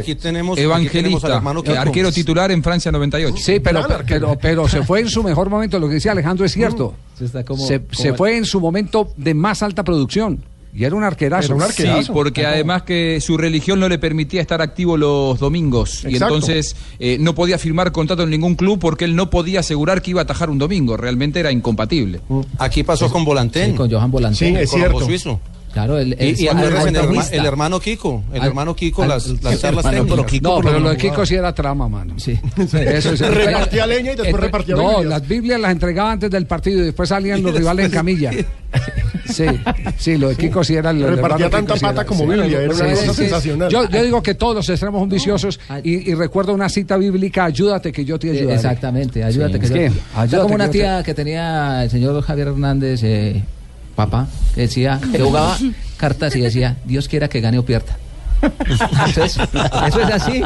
Evangelista, 0.58 1.42
eh, 1.66 1.76
arquero 1.78 2.12
titular 2.12 2.50
en 2.50 2.62
Francia 2.62 2.92
98. 2.92 3.36
Sí, 3.38 3.60
pero, 3.60 3.86
pero, 4.06 4.36
pero 4.40 4.68
se 4.68 4.82
fue 4.82 5.00
en 5.00 5.08
su 5.08 5.22
mejor 5.22 5.48
momento. 5.48 5.78
Lo 5.78 5.88
que 5.88 5.94
decía 5.94 6.12
Alejandro 6.12 6.44
es 6.44 6.52
cierto. 6.52 6.94
Se 7.18 7.24
está 7.24 7.44
como- 7.44 7.66
se, 7.66 7.80
como- 7.80 7.92
se 7.94 8.12
fue 8.14 8.36
en 8.36 8.44
su 8.44 8.60
momento 8.60 9.08
de 9.16 9.34
más 9.34 9.62
alta 9.62 9.82
producción. 9.82 10.42
Y 10.76 10.84
era 10.84 10.94
un 10.94 11.04
arquerazo. 11.04 11.58
Sí, 11.70 11.88
porque 12.12 12.44
además 12.44 12.82
que 12.82 13.18
su 13.22 13.38
religión 13.38 13.80
no 13.80 13.88
le 13.88 13.98
permitía 13.98 14.42
estar 14.42 14.60
activo 14.60 14.98
los 14.98 15.38
domingos. 15.38 16.04
Y 16.04 16.16
entonces 16.16 16.76
eh, 16.98 17.16
no 17.18 17.34
podía 17.34 17.56
firmar 17.56 17.92
contrato 17.92 18.24
en 18.24 18.30
ningún 18.30 18.56
club 18.56 18.78
porque 18.78 19.06
él 19.06 19.16
no 19.16 19.30
podía 19.30 19.60
asegurar 19.60 20.02
que 20.02 20.10
iba 20.10 20.20
a 20.20 20.24
atajar 20.24 20.50
un 20.50 20.58
domingo. 20.58 20.98
Realmente 20.98 21.40
era 21.40 21.50
incompatible. 21.50 22.20
Aquí 22.58 22.82
pasó 22.82 23.10
con 23.10 23.24
Volantén. 23.24 23.70
Sí, 23.70 23.76
con 23.76 23.90
Johan 23.90 24.10
Volantén. 24.10 24.56
el 24.56 24.68
Colombo 24.68 25.00
suizo. 25.00 25.40
Claro, 25.76 25.98
el, 25.98 26.14
el- 26.18 26.38
Y, 26.40 26.44
y 26.44 26.46
el- 26.48 26.56
el, 26.58 26.72
herma- 26.72 26.92
tenista. 27.02 27.36
el 27.36 27.44
hermano 27.44 27.78
Kiko, 27.78 28.24
el 28.32 28.40
Al- 28.40 28.48
hermano 28.48 28.74
Kiko, 28.74 29.02
al- 29.02 29.10
las, 29.10 29.26
las 29.42 29.52
el 29.52 29.60
charlas 29.60 29.84
técnicas. 29.90 30.24
Kiko. 30.24 30.48
No, 30.48 30.60
pero 30.62 30.80
lo 30.80 30.88
de. 30.88 30.96
Kiko 30.96 31.26
sí 31.26 31.34
era 31.34 31.54
trama, 31.54 31.86
mano. 31.86 32.14
Sí. 32.18 32.38
Eso 32.72 33.14
sí. 33.14 33.24
Repartía 33.24 33.86
leña 33.86 34.12
y 34.12 34.16
después 34.16 34.28
Entre- 34.28 34.40
repartía 34.46 34.74
No, 34.74 34.88
Biblias. 34.88 35.04
las 35.06 35.28
Biblias 35.28 35.60
las 35.60 35.72
entregaba 35.72 36.12
antes 36.12 36.30
del 36.30 36.46
partido 36.46 36.80
y 36.80 36.84
después 36.86 37.10
salían 37.10 37.42
los 37.42 37.54
rivales 37.54 37.84
en 37.86 37.92
camilla. 37.92 38.30
Sí, 39.26 39.44
sí, 39.98 40.16
lo 40.16 40.28
de 40.30 40.36
Kiko 40.36 40.62
sí 40.64 40.74
era... 40.76 40.92
lo- 40.92 41.08
Repartía 41.10 41.50
tanta 41.50 41.74
Kiko 41.74 41.86
pata 41.86 42.00
era- 42.00 42.06
como 42.06 42.20
sí. 42.20 42.26
Biblia, 42.30 42.62
era 42.62 42.74
una 42.74 42.94
Sí, 42.96 43.00
cosa 43.06 43.14
sensacional. 43.14 43.70
Yo, 43.70 43.88
yo 43.88 44.02
digo 44.02 44.22
que 44.22 44.34
todos 44.34 44.54
los 44.54 44.68
extremos 44.70 45.00
son 45.00 45.08
viciosos 45.10 45.60
y, 45.82 46.10
y 46.10 46.14
recuerdo 46.14 46.54
una 46.54 46.68
cita 46.70 46.96
bíblica, 46.96 47.44
ayúdate 47.44 47.92
que 47.92 48.04
yo 48.04 48.18
te 48.18 48.28
Eh, 48.28 48.30
ayudaré. 48.30 48.54
Exactamente, 48.54 49.22
ayúdate 49.24 49.60
Sí, 49.66 49.72
que 49.74 49.86
es 49.86 49.94
yo- 49.94 50.00
ayúdate 50.14 50.42
como 50.42 50.54
una 50.54 50.70
tía 50.70 51.02
que 51.02 51.12
tenía 51.12 51.84
el 51.84 51.90
señor 51.90 52.22
Javier 52.22 52.48
Hernández, 52.48 53.00
eh, 53.02 53.42
papá, 53.96 54.28
que 54.54 54.60
decía, 54.62 55.00
que 55.10 55.18
jugaba 55.18 55.56
cartas 55.96 56.36
y 56.36 56.40
decía, 56.40 56.76
Dios 56.84 57.08
quiera 57.08 57.28
que 57.28 57.40
gane 57.40 57.58
o 57.58 57.64
pierda. 57.64 57.96
Entonces, 58.42 59.38
eso 59.88 60.00
es 60.02 60.10
así. 60.12 60.42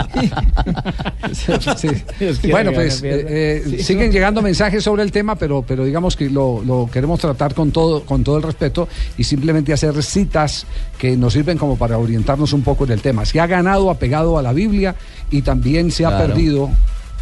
Sí. 1.35 2.51
Bueno, 2.51 2.73
pues 2.73 3.03
eh, 3.03 3.27
eh, 3.29 3.63
Sí, 3.79 3.83
siguen 3.83 4.13
llegando 4.13 4.41
mensajes 4.43 4.83
sobre 4.85 5.03
el 5.03 5.11
tema, 5.13 5.35
pero, 5.37 5.63
pero 5.67 5.85
digamos 5.85 6.17
que 6.17 6.31
lo, 6.31 6.63
lo 6.65 6.89
queremos 6.93 7.19
tratar 7.21 7.53
con 7.55 7.73
todo, 7.73 8.05
con 8.05 8.23
todo 8.25 8.37
el 8.37 8.43
respeto 8.45 8.89
y 9.19 9.25
simplemente 9.25 9.73
hacer 9.73 10.01
citas 10.03 10.67
que 10.99 11.17
nos 11.17 11.33
sirven 11.33 11.59
como 11.59 11.77
para 11.77 11.99
orientarnos 11.99 12.53
un 12.53 12.63
poco 12.63 12.85
en 12.85 12.93
el 12.93 13.01
tema. 13.03 13.25
Se 13.25 13.41
ha 13.41 13.47
ganado 13.49 13.91
apegado 13.91 14.39
a 14.39 14.43
la 14.43 14.53
Biblia 14.53 14.95
y 15.31 15.43
también 15.43 15.91
se 15.91 16.07
ha 16.07 16.11
Claro. 16.11 16.27
perdido 16.29 16.71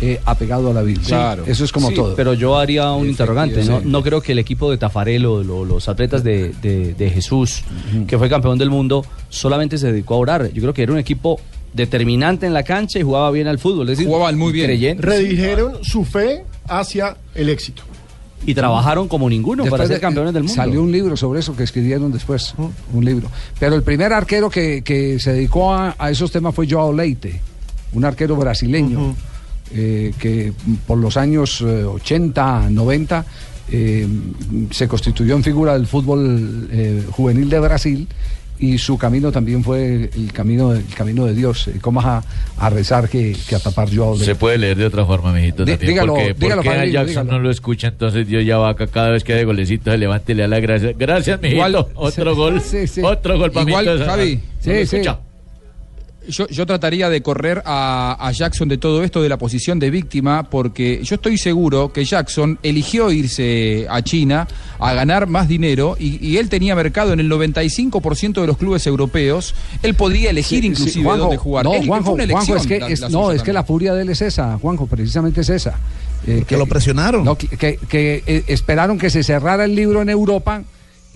eh, 0.00 0.20
apegado 0.24 0.70
a 0.70 0.74
la 0.74 0.82
Biblia. 0.82 1.36
Eso 1.46 1.64
es 1.64 1.72
como 1.72 1.88
Sí, 1.88 1.94
todo. 1.94 2.14
Pero 2.14 2.34
yo 2.34 2.56
haría 2.56 2.92
un 2.92 3.08
interrogante. 3.08 3.64
¿no? 3.84 4.02
creo 4.02 4.20
que 4.20 4.32
el 4.32 4.38
equipo 4.38 4.70
de 4.70 4.78
Tafarelo, 4.78 5.42
lo- 5.42 5.64
los 5.64 5.88
atletas 5.88 6.22
de, 6.22 6.52
de- 6.62 6.94
de 6.94 7.10
Jesús, 7.10 7.62
que 8.06 8.16
fue 8.18 8.28
campeón 8.28 8.58
del 8.58 8.70
mundo, 8.70 9.04
solamente 9.28 9.76
se 9.78 9.90
dedicó 9.90 10.14
a 10.14 10.18
orar. 10.18 10.52
Yo 10.52 10.62
creo 10.62 10.72
que 10.74 10.82
era 10.82 10.92
un 10.92 10.98
equipo 10.98 11.40
determinante 11.74 12.46
en 12.46 12.54
la 12.54 12.62
cancha 12.62 12.98
y 12.98 13.02
jugaba 13.02 13.30
bien 13.30 13.46
al 13.46 13.58
fútbol. 13.58 13.88
Es 13.90 13.98
decir, 13.98 14.06
Jugaban 14.10 14.38
muy 14.38 14.52
bien. 14.52 14.66
creyentes. 14.66 15.04
Redijeron 15.04 15.84
su 15.84 16.04
fe 16.04 16.44
hacia 16.68 17.16
el 17.34 17.48
éxito. 17.48 17.82
Y 18.46 18.54
trabajaron 18.54 19.08
como 19.08 19.28
ninguno 19.28 19.64
para 19.64 19.82
Después 19.82 19.88
ser 19.88 19.96
de- 19.96 20.00
campeones 20.00 20.32
del 20.32 20.44
mundo. 20.44 20.54
Salió 20.54 20.80
un 20.80 20.92
libro 20.92 21.16
sobre 21.16 21.40
eso 21.40 21.56
que 21.56 21.64
escribieron 21.64 22.12
después, 22.12 22.54
un 22.92 23.04
libro. 23.04 23.28
Pero 23.58 23.74
el 23.74 23.82
primer 23.82 24.12
arquero 24.12 24.48
que, 24.48 24.82
que 24.82 25.18
se 25.18 25.32
dedicó 25.32 25.74
a, 25.74 25.96
a 25.98 26.10
esos 26.10 26.30
temas 26.30 26.54
fue 26.54 26.68
Joao 26.70 26.92
Leite, 26.92 27.40
un 27.92 28.04
arquero 28.04 28.36
brasileño 28.36 29.16
eh, 29.74 30.12
que 30.18 30.52
por 30.86 30.98
los 30.98 31.16
años 31.16 31.60
eh, 31.60 31.84
80, 31.84 32.70
90 32.70 33.24
eh, 33.70 34.06
se 34.70 34.88
constituyó 34.88 35.34
en 35.36 35.42
figura 35.44 35.74
del 35.74 35.86
fútbol 35.86 36.68
eh, 36.72 37.02
juvenil 37.10 37.50
de 37.50 37.60
Brasil 37.60 38.08
y 38.60 38.76
su 38.78 38.98
camino 38.98 39.30
también 39.30 39.62
fue 39.62 40.10
el 40.16 40.32
camino, 40.32 40.72
el 40.72 40.84
camino 40.86 41.26
de 41.26 41.32
Dios. 41.34 41.68
Eh, 41.68 41.74
¿Cómo 41.80 42.00
a, 42.00 42.24
a 42.56 42.70
rezar 42.70 43.08
que, 43.08 43.36
que 43.48 43.54
a 43.54 43.60
tapar 43.60 43.88
Leite? 43.92 44.24
Se 44.24 44.34
puede 44.34 44.58
leer 44.58 44.76
de 44.76 44.86
otra 44.86 45.04
forma, 45.06 45.32
mijito. 45.32 45.64
Dí- 45.64 45.72
también, 45.72 45.90
dígalo, 45.92 46.14
porque, 46.14 46.34
dígalo, 46.34 46.62
porque 46.62 46.68
a 46.70 46.80
Fabio, 46.80 46.92
Jackson 46.92 47.08
dígalo. 47.26 47.32
no 47.32 47.38
lo 47.38 47.50
escucha, 47.50 47.86
entonces 47.88 48.26
Dios 48.26 48.44
ya 48.44 48.58
va 48.58 48.70
acá 48.70 48.88
cada 48.88 49.10
vez 49.10 49.22
que 49.22 49.34
hay 49.34 49.44
golecito, 49.44 49.92
se 49.92 49.98
levante 49.98 50.32
y 50.32 50.34
le 50.34 50.42
da 50.42 50.48
la 50.48 50.58
gracia. 50.60 50.92
Gracias, 50.98 51.40
mijito. 51.40 51.56
Igual- 51.68 51.86
otro 51.94 52.34
gol. 52.34 52.60
Otro 53.04 53.38
gol 53.38 53.52
para 53.52 53.68
Igual, 53.70 54.04
Javi. 54.04 54.40
Sí, 54.60 54.98
Yo, 56.28 56.46
yo 56.48 56.66
trataría 56.66 57.08
de 57.08 57.22
correr 57.22 57.62
a, 57.64 58.16
a 58.20 58.32
Jackson 58.32 58.68
de 58.68 58.78
todo 58.78 59.02
esto, 59.02 59.22
de 59.22 59.28
la 59.28 59.38
posición 59.38 59.78
de 59.78 59.90
víctima, 59.90 60.48
porque 60.50 61.00
yo 61.02 61.14
estoy 61.16 61.38
seguro 61.38 61.92
que 61.92 62.04
Jackson 62.04 62.58
eligió 62.62 63.10
irse 63.10 63.86
a 63.88 64.02
China 64.02 64.46
a 64.78 64.92
ganar 64.92 65.26
más 65.26 65.48
dinero 65.48 65.96
y, 65.98 66.24
y 66.26 66.36
él 66.36 66.48
tenía 66.48 66.74
mercado 66.76 67.12
en 67.12 67.20
el 67.20 67.30
95% 67.30 68.40
de 68.40 68.46
los 68.46 68.56
clubes 68.58 68.86
europeos. 68.86 69.54
Él 69.82 69.94
podría 69.94 70.30
elegir 70.30 70.60
Sí, 70.60 70.66
inclusive 70.66 70.90
sí, 70.92 71.02
Juanjo, 71.02 71.22
dónde 71.24 71.36
jugar. 71.38 71.64
No, 71.64 71.72
Él- 71.72 71.78
fue 71.80 71.86
Juanjo, 71.88 72.12
una 72.12 72.26
Juanjo, 72.26 72.52
elección 72.52 72.58
es 72.58 72.66
que, 72.66 72.78
la- 72.80 72.88
es- 72.92 73.00
la 73.00 73.08
no, 73.08 73.24
suya 73.26 73.36
es 73.36 73.42
que 73.42 73.52
la 73.52 73.64
furia 73.64 73.94
de 73.94 74.02
él 74.02 74.08
es 74.10 74.22
esa, 74.22 74.58
Juanjo, 74.58 74.86
precisamente 74.86 75.40
es 75.40 75.48
esa. 75.48 75.78
Eh, 76.26 76.44
que 76.46 76.56
lo 76.56 76.66
presionaron. 76.66 77.24
No, 77.24 77.36
que, 77.38 77.48
que- 77.48 77.78
que, 77.88 78.22
eh, 78.26 78.44
esperaron 78.48 78.98
que 78.98 79.08
se 79.08 79.22
cerrara 79.22 79.64
el 79.64 79.74
libro 79.74 80.02
en 80.02 80.08
Europa 80.10 80.62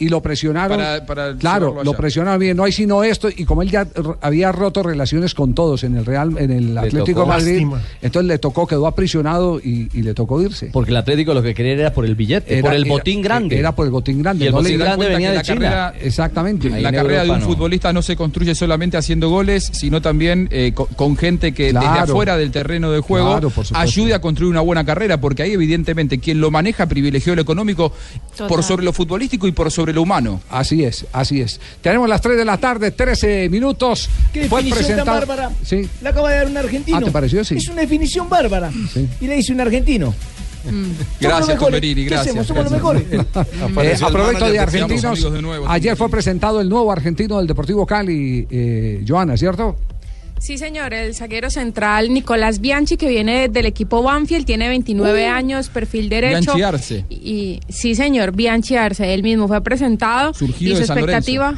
y 0.05 0.09
lo 0.09 0.21
presionaron. 0.21 0.79
Para- 0.79 1.07
para 1.07 1.37
claro, 1.37 1.83
lo 1.85 1.93
presionaron 1.95 2.39
bien. 2.41 2.57
No 2.57 2.65
hay 2.65 2.73
sino 2.73 3.05
esto. 3.05 3.29
Y 3.35 3.45
como 3.45 3.63
él 3.63 3.71
ya 3.71 3.87
había 4.21 4.53
roto 4.53 4.83
relaciones 4.83 5.35
con 5.35 5.55
todos 5.55 5.85
en 5.85 5.97
el 5.97 6.05
Real, 6.07 6.37
en 6.39 6.51
el 6.51 6.77
Atlético 6.79 7.21
de. 7.23 7.27
Madrid, 7.27 7.53
Lástima. 7.63 7.81
entonces 8.03 8.29
le 8.29 8.39
tocó, 8.39 8.67
quedó 8.67 8.87
aprisionado 8.87 9.59
y, 9.61 9.89
y 9.93 10.03
le 10.03 10.15
tocó 10.15 10.41
irse. 10.43 10.71
Porque 10.73 10.91
el 10.91 10.97
Atlético 10.97 11.35
lo 11.35 11.43
que 11.43 11.55
quería 11.55 11.73
era 11.73 11.93
por 11.93 12.05
el 12.05 12.15
billete, 12.15 12.55
Era- 12.55 12.63
por 12.63 12.75
el 12.75 12.83
era- 12.85 12.91
botín 12.93 13.23
grande. 13.23 13.59
Era 13.59 13.73
por 13.75 13.87
el 13.87 13.93
botín 13.93 14.23
grande. 14.23 14.45
Y 14.45 14.49
el 14.49 14.55
no 14.55 14.59
le- 14.61 14.63
botín 14.71 14.79
grande 14.81 14.97
cuenta 14.97 15.13
venía 15.15 15.29
que 15.29 15.33
de 15.33 15.37
la 15.39 15.43
China. 15.43 15.61
carrera- 15.61 15.95
Exactamente. 16.01 16.71
La 16.71 16.93
carrera 16.93 17.25
de 17.25 17.31
un 17.31 17.41
futbolista 17.43 17.93
no 17.93 18.03
se 18.03 18.17
construye 18.17 18.55
solamente 18.55 18.97
haciendo 18.97 19.29
goles, 19.31 19.71
sino 19.73 20.01
también 20.03 20.49
eh, 20.51 20.73
co- 20.75 20.87
con, 20.97 21.17
gente 21.17 21.53
que 21.53 21.73
desde 21.73 21.79
afuera 21.87 22.37
del 22.37 22.51
terreno 22.51 22.91
de 22.91 23.01
juego 23.01 23.31
Claro, 23.39 23.53
ayude 23.75 24.15
a 24.15 24.21
construir 24.21 24.51
una 24.51 24.61
buena 24.61 24.85
carrera, 24.85 25.21
porque 25.21 25.43
ahí 25.43 25.53
evidentemente 25.53 26.19
quien 26.19 26.41
lo 26.41 26.51
maneja 26.51 26.87
privilegió 26.87 27.35
lo 27.37 27.43
económico 27.43 27.93
Total. 28.33 28.49
por 28.49 28.63
sobre 28.63 28.85
lo 28.85 28.93
futbolístico 28.93 29.47
y 29.47 29.53
por 29.53 29.71
sobre 29.71 29.92
lo 29.93 30.03
humano. 30.03 30.41
Así 30.51 30.85
es, 30.85 31.07
así 31.13 31.41
es. 31.41 31.61
Tenemos 31.81 32.09
las 32.09 32.21
3 32.21 32.37
de 32.37 32.45
la 32.45 32.57
tarde, 32.59 32.91
13 32.91 33.49
minutos. 33.49 34.09
Qué 34.33 34.49
Fue 34.49 34.63
definición 34.63 35.05
tan 35.05 35.07
presentado- 35.07 35.19
bárbara. 35.27 35.51
Sí. 35.65 35.89
La 36.03 36.11
acaba 36.11 36.31
de 36.31 36.37
dar 36.37 36.47
un 36.47 36.57
argentino. 36.57 36.99
Ah, 36.99 37.03
¿te 37.03 37.11
pareció? 37.11 37.45
Sí. 37.45 37.57
Es 37.57 37.69
una 37.69 37.83
definición 37.83 38.29
bárbara. 38.29 38.71
Sí. 38.93 39.09
Y 39.21 39.27
le 39.27 39.37
dice 39.37 39.53
un 39.53 39.61
argentino. 39.61 40.15
Gracias, 41.21 41.59
¿Qué 41.59 42.05
gracias. 42.05 42.47
Somos 42.47 42.65
los 42.65 42.73
mejores. 42.73 43.03
Eh, 43.13 43.97
a 44.01 44.09
provecho 44.11 44.49
de 44.51 44.59
argentinos, 44.59 45.05
amigos 45.05 45.33
de 45.33 45.43
nuevo. 45.43 45.69
ayer 45.69 45.97
fue 45.97 46.09
presentado 46.09 46.61
el 46.61 46.69
nuevo 46.69 46.93
argentino 46.93 47.39
del 47.39 47.47
Deportivo 47.47 47.85
Cali, 47.87 48.47
eh, 48.51 49.05
Joana, 49.07 49.37
¿cierto? 49.37 49.77
Sí, 50.43 50.59
señor, 50.59 50.93
el 50.93 51.15
zaguero 51.15 51.51
central 51.51 52.13
Nicolás 52.13 52.59
Bianchi, 52.61 52.97
que 52.97 53.07
viene 53.09 53.49
del 53.49 53.65
equipo 53.65 54.03
Banfield, 54.03 54.45
tiene 54.45 54.69
29 54.69 55.29
Uh. 55.29 55.33
años, 55.33 55.69
perfil 55.69 56.09
derecho. 56.09 56.55
Bianchi 56.57 56.63
Arce. 56.63 57.05
Y, 57.09 57.61
sí, 57.69 57.95
señor, 57.95 58.33
Bianchi 58.33 58.75
Arce, 58.75 59.15
él 59.15 59.23
mismo 59.23 59.47
fue 59.47 59.63
presentado. 59.63 60.35
Surgido 60.35 60.73
y 60.73 60.75
su 60.75 60.81
de 60.81 60.87
San 60.89 60.99
expectativa. 60.99 61.55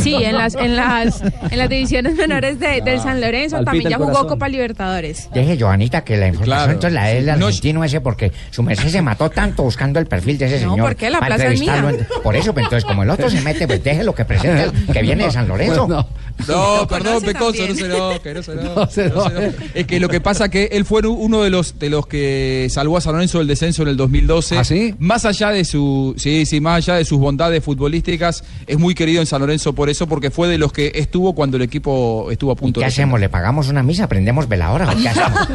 Sí, 0.00 0.14
en 0.14 0.36
las, 0.36 0.54
en 0.54 0.74
las, 0.76 1.20
en 1.22 1.58
las 1.58 1.68
divisiones 1.68 2.14
menores 2.14 2.58
de, 2.60 2.80
del 2.80 2.98
San 3.00 3.20
Lorenzo, 3.20 3.62
también 3.62 3.90
ya 3.90 3.96
jugó 3.96 4.08
corazón. 4.10 4.28
Copa 4.30 4.48
Libertadores. 4.48 5.28
Deje, 5.34 5.58
Joanita, 5.60 6.02
que 6.04 6.16
la 6.16 6.28
información 6.28 6.46
Claro. 6.58 6.72
entonces 6.72 6.92
la 6.94 7.06
del 7.08 7.28
argentino 7.28 7.84
ese, 7.84 8.00
porque 8.00 8.32
su 8.50 8.62
merced 8.62 8.88
se 8.88 9.02
mató 9.02 9.28
tanto 9.30 9.64
buscando 9.64 9.98
el 9.98 10.06
perfil 10.06 10.38
de 10.38 10.46
ese 10.46 10.64
No, 10.64 10.72
señor. 10.72 10.86
¿por 10.86 10.96
qué? 10.96 11.10
La 11.10 11.20
plaza 11.20 11.48
es 11.48 11.60
mía. 11.60 11.84
Por 12.22 12.36
eso, 12.36 12.54
pues, 12.54 12.64
entonces, 12.64 12.84
como 12.86 13.02
el 13.02 13.10
otro 13.10 13.28
se 13.28 13.40
mete, 13.42 13.66
pues 13.66 13.82
déjelo 13.84 14.14
que 14.14 14.24
presente 14.24 14.62
el 14.86 14.92
que 14.94 15.02
viene 15.02 15.24
de 15.24 15.30
San 15.30 15.46
Lorenzo. 15.46 16.08
No, 16.46 16.86
perdón, 16.86 17.20
Pecoso, 17.24 17.66
no 17.66 17.97
no, 17.98 18.22
que 18.22 18.34
no 18.34 18.42
se 18.42 18.54
no, 18.56 18.74
no 18.74 18.90
se 18.90 19.06
enoje. 19.06 19.54
Es 19.74 19.86
que 19.86 20.00
lo 20.00 20.08
que 20.08 20.20
pasa 20.20 20.48
que 20.48 20.66
él 20.72 20.84
fue 20.84 21.06
uno 21.06 21.42
de 21.42 21.50
los 21.50 21.78
de 21.78 21.90
los 21.90 22.06
que 22.06 22.68
salvó 22.70 22.96
a 22.96 23.00
San 23.00 23.12
Lorenzo 23.12 23.38
del 23.38 23.46
descenso 23.46 23.82
en 23.82 23.88
el 23.88 23.96
2012. 23.96 24.58
¿Ah, 24.58 24.64
sí? 24.64 24.94
Más 24.98 25.24
allá 25.24 25.50
de 25.50 25.64
su 25.64 26.14
sí, 26.16 26.46
sí, 26.46 26.60
más 26.60 26.76
allá 26.78 26.94
de 26.98 27.04
sus 27.04 27.18
bondades 27.18 27.62
futbolísticas, 27.62 28.44
es 28.66 28.78
muy 28.78 28.94
querido 28.94 29.20
en 29.20 29.26
San 29.26 29.40
Lorenzo 29.40 29.72
por 29.74 29.88
eso 29.88 30.06
porque 30.06 30.30
fue 30.30 30.48
de 30.48 30.58
los 30.58 30.72
que 30.72 30.92
estuvo 30.94 31.34
cuando 31.34 31.56
el 31.56 31.62
equipo 31.62 32.28
estuvo 32.30 32.52
a 32.52 32.56
punto 32.56 32.80
¿Qué 32.80 32.86
de 32.86 32.88
hacemos? 32.88 33.20
¿Le 33.20 33.28
pagamos 33.28 33.68
una 33.68 33.82
misa? 33.82 34.08
¿Prendemos 34.08 34.48
veladora? 34.48 34.90
¿O 34.90 34.96
qué 34.96 35.08
hacemos? 35.08 35.48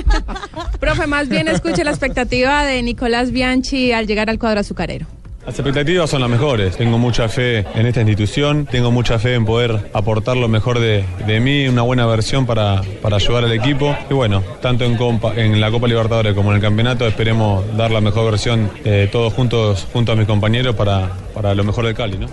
Profe, 0.80 1.06
más 1.06 1.28
bien 1.28 1.48
escuche 1.48 1.84
la 1.84 1.90
expectativa 1.90 2.64
de 2.64 2.82
Nicolás 2.82 3.30
Bianchi 3.30 3.92
al 3.92 4.06
llegar 4.06 4.30
al 4.30 4.38
cuadro 4.38 4.60
azucarero. 4.60 5.06
Las 5.50 5.58
expectativas 5.58 6.08
son 6.08 6.20
las 6.20 6.30
mejores. 6.30 6.76
Tengo 6.76 6.96
mucha 6.96 7.28
fe 7.28 7.66
en 7.74 7.84
esta 7.84 8.02
institución, 8.02 8.68
tengo 8.70 8.92
mucha 8.92 9.18
fe 9.18 9.34
en 9.34 9.44
poder 9.44 9.90
aportar 9.92 10.36
lo 10.36 10.46
mejor 10.46 10.78
de, 10.78 11.04
de 11.26 11.40
mí, 11.40 11.66
una 11.66 11.82
buena 11.82 12.06
versión 12.06 12.46
para, 12.46 12.82
para 13.02 13.16
ayudar 13.16 13.42
al 13.42 13.50
equipo. 13.50 13.96
Y 14.08 14.14
bueno, 14.14 14.44
tanto 14.62 14.84
en, 14.84 15.60
la 15.60 15.70
Copa 15.72 15.88
Libertadores 15.88 16.34
como 16.34 16.50
en 16.50 16.56
el 16.58 16.62
campeonato, 16.62 17.04
esperemos 17.04 17.64
dar 17.76 17.90
la 17.90 18.00
mejor 18.00 18.30
versión 18.30 18.70
eh, 18.84 19.08
todos 19.10 19.32
juntos, 19.32 19.88
junto 19.92 20.12
a 20.12 20.14
mis 20.14 20.28
compañeros, 20.28 20.76
para, 20.76 21.10
para 21.34 21.52
lo 21.52 21.64
mejor 21.64 21.84
del 21.84 21.96
Cali. 21.96 22.16
¿no? 22.16 22.28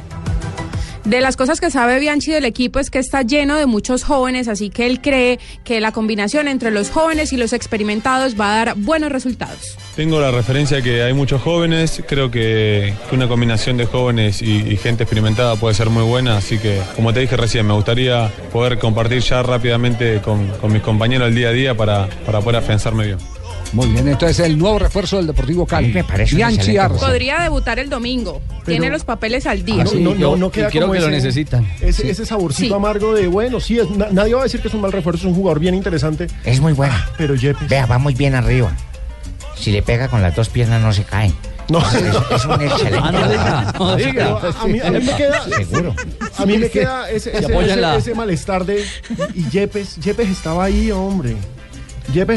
De 1.08 1.22
las 1.22 1.38
cosas 1.38 1.62
que 1.62 1.72
sabe 1.72 2.02
Bianchi 2.02 2.34
del 2.34 2.44
equipo 2.44 2.80
es 2.80 2.92
que 2.92 3.00
está 3.00 3.22
lleno 3.22 3.56
de 3.56 3.66
muchos 3.66 4.04
jóvenes, 4.04 4.50
así 4.50 4.70
que 4.70 4.86
él 4.86 5.00
cree 5.00 5.40
que 5.64 5.80
la 5.80 5.94
combinación 5.94 6.50
entre 6.50 6.70
los 6.70 6.90
jóvenes 6.90 7.32
y 7.32 7.38
los 7.38 7.54
experimentados 7.54 8.38
va 8.38 8.52
a 8.52 8.66
dar 8.66 8.76
buenos 8.76 9.10
resultados. 9.10 9.78
Tengo 9.96 10.20
la 10.20 10.32
referencia 10.32 10.82
que 10.82 11.04
hay 11.04 11.14
muchos 11.14 11.42
jóvenes, 11.42 12.04
creo 12.06 12.30
que, 12.30 12.94
una 13.14 13.30
combinación 13.30 13.78
de 13.78 13.86
jóvenes 13.86 14.42
y, 14.42 14.58
y 14.58 14.76
gente 14.76 15.04
experimentada 15.04 15.56
puede 15.56 15.76
ser 15.76 15.90
muy 15.90 16.04
buena, 16.04 16.36
así 16.36 16.58
que 16.58 16.82
como 16.98 17.14
te 17.14 17.22
dije 17.22 17.38
recién, 17.38 17.66
me 17.66 17.74
gustaría 17.74 18.30
poder 18.52 18.78
compartir 18.78 19.22
ya 19.22 19.42
rápidamente 19.44 20.22
con, 20.22 20.46
con 20.60 20.74
mis 20.74 20.82
compañeros 20.82 21.30
el 21.30 21.36
día 21.36 21.48
a 21.48 21.54
día 21.54 21.78
para, 21.78 22.10
para 22.26 22.42
poder 22.42 22.58
afianzarme 22.58 23.06
bien. 23.06 23.37
Muy 23.74 23.88
bien, 23.90 24.08
entonces 24.08 24.40
el 24.40 24.58
nuevo 24.58 24.80
refuerzo 24.80 25.18
del 25.18 25.28
Deportivo 25.28 25.66
Cali. 25.66 25.92
me 25.94 26.04
parece 26.04 26.34
un 26.36 26.38
Bianchi 26.38 26.78
Arce. 26.78 27.00
Podría 27.00 27.40
debutar 27.42 27.80
el 27.80 27.90
domingo. 27.90 28.42
Tiene 28.66 28.90
los 28.90 29.04
papeles 29.04 29.46
al 29.46 29.64
día. 29.66 29.84
Ah, 29.88 29.92
no, 30.00 30.16
no, 30.16 30.36
no 30.36 30.50
queda 30.52 30.72
como 30.72 30.96
ese- 30.96 31.28
Ese, 31.82 31.92
Sí. 31.92 32.10
ese 32.10 32.26
saborcito 32.26 32.70
Sí. 32.70 32.74
amargo 32.74 33.14
de, 33.14 33.28
bueno, 33.28 33.60
sí, 33.60 33.78
es, 33.80 33.90
na- 33.92 34.08
nadie 34.12 34.34
va 34.34 34.42
a 34.42 34.44
decir 34.44 34.62
que 34.62 34.70
es 34.70 34.74
un 34.74 34.82
mal 34.82 34.92
refuerzo, 34.92 35.22
es 35.22 35.26
un 35.28 35.36
jugador 35.36 35.60
bien 35.60 35.76
interesante. 35.76 36.28
Es 36.44 36.60
muy 36.62 36.74
buena. 36.74 37.08
Pero 37.18 37.36
Yepes. 37.36 37.68
Vea, 37.68 37.86
va 37.86 37.98
muy 37.98 38.14
bien 38.14 38.36
arriba. 38.36 38.72
Si 39.56 39.72
le 39.72 39.82
pega 39.84 40.08
con 40.08 40.22
las 40.22 40.36
dos 40.36 40.50
piernas 40.50 40.82
no 40.82 40.94
se 40.94 41.04
cae. 41.04 41.32
No. 41.70 41.80
Es, 41.80 41.94
es 41.96 42.46
un 42.46 42.62
excelente. 42.62 43.00
Ah, 43.02 43.12
no 43.12 43.28
diga, 43.28 43.74
no 43.78 43.96
diga. 43.98 44.38
A- 44.62 44.68
mí- 44.68 44.80
a 44.80 44.92
mí 44.92 45.00
me 45.06 45.16
queda- 45.16 45.44
Seguro. 45.58 45.96
A 46.38 46.46
mí 46.46 46.58
me 46.58 46.70
queda 46.70 47.10
ese, 47.12 47.32
Se 47.32 47.38
ese, 47.40 47.98
ese 47.98 48.16
malestar 48.16 48.66
de. 48.66 48.86
Y 49.36 49.50
Yepes, 49.50 49.98
Yepes 49.98 50.30
estaba 50.30 50.64
ahí, 50.64 50.90
hombre. 50.92 51.36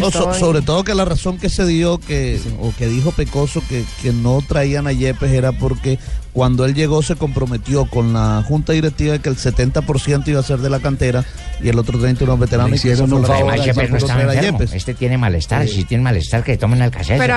No, 0.01 0.11
so- 0.11 0.25
sobre 0.41 0.63
todo 0.63 0.83
que 0.85 0.95
la 0.95 1.05
razón 1.05 1.39
que 1.39 1.49
se 1.49 1.65
dio 1.67 1.99
que 1.99 2.41
o 2.61 2.73
que 2.77 2.87
dijo 2.89 3.13
Pecoso 3.13 3.63
que, 3.69 3.85
que 4.03 4.13
no 4.13 4.41
traían 4.47 4.87
a 4.87 4.93
Yepes 4.93 5.31
era 5.33 5.53
porque 5.53 5.99
cuando 6.33 6.65
él 6.65 6.75
llegó 6.75 7.03
se 7.03 7.17
comprometió 7.17 7.87
con 7.87 8.13
la 8.13 8.45
junta 8.47 8.73
directiva 8.73 9.13
de 9.15 9.19
que 9.21 9.29
el 9.29 9.37
70% 9.37 10.29
iba 10.29 10.41
a 10.41 10.43
ser 10.43 10.59
de 10.59 10.71
la 10.71 10.81
cantera 10.81 11.25
y 11.63 11.69
el 11.69 11.79
otro 11.79 11.99
30 11.99 12.25
unos 12.25 12.39
veteranos 12.39 12.71
Le 12.73 12.77
y 12.77 12.81
que 12.81 12.93
eso 12.93 13.03
Yepes 13.05 13.11
no 13.11 13.17
no 13.17 13.23
estaba 13.23 13.41
enfermo. 13.55 14.53
Yepes. 14.59 14.73
Este 14.75 14.95
tiene 14.95 15.19
malestar. 15.19 15.67
Si 15.69 15.85
tiene 15.85 16.03
malestar, 16.05 16.43
que 16.45 16.57
tomen 16.57 16.83
el. 16.83 16.91
Pero, 16.91 17.35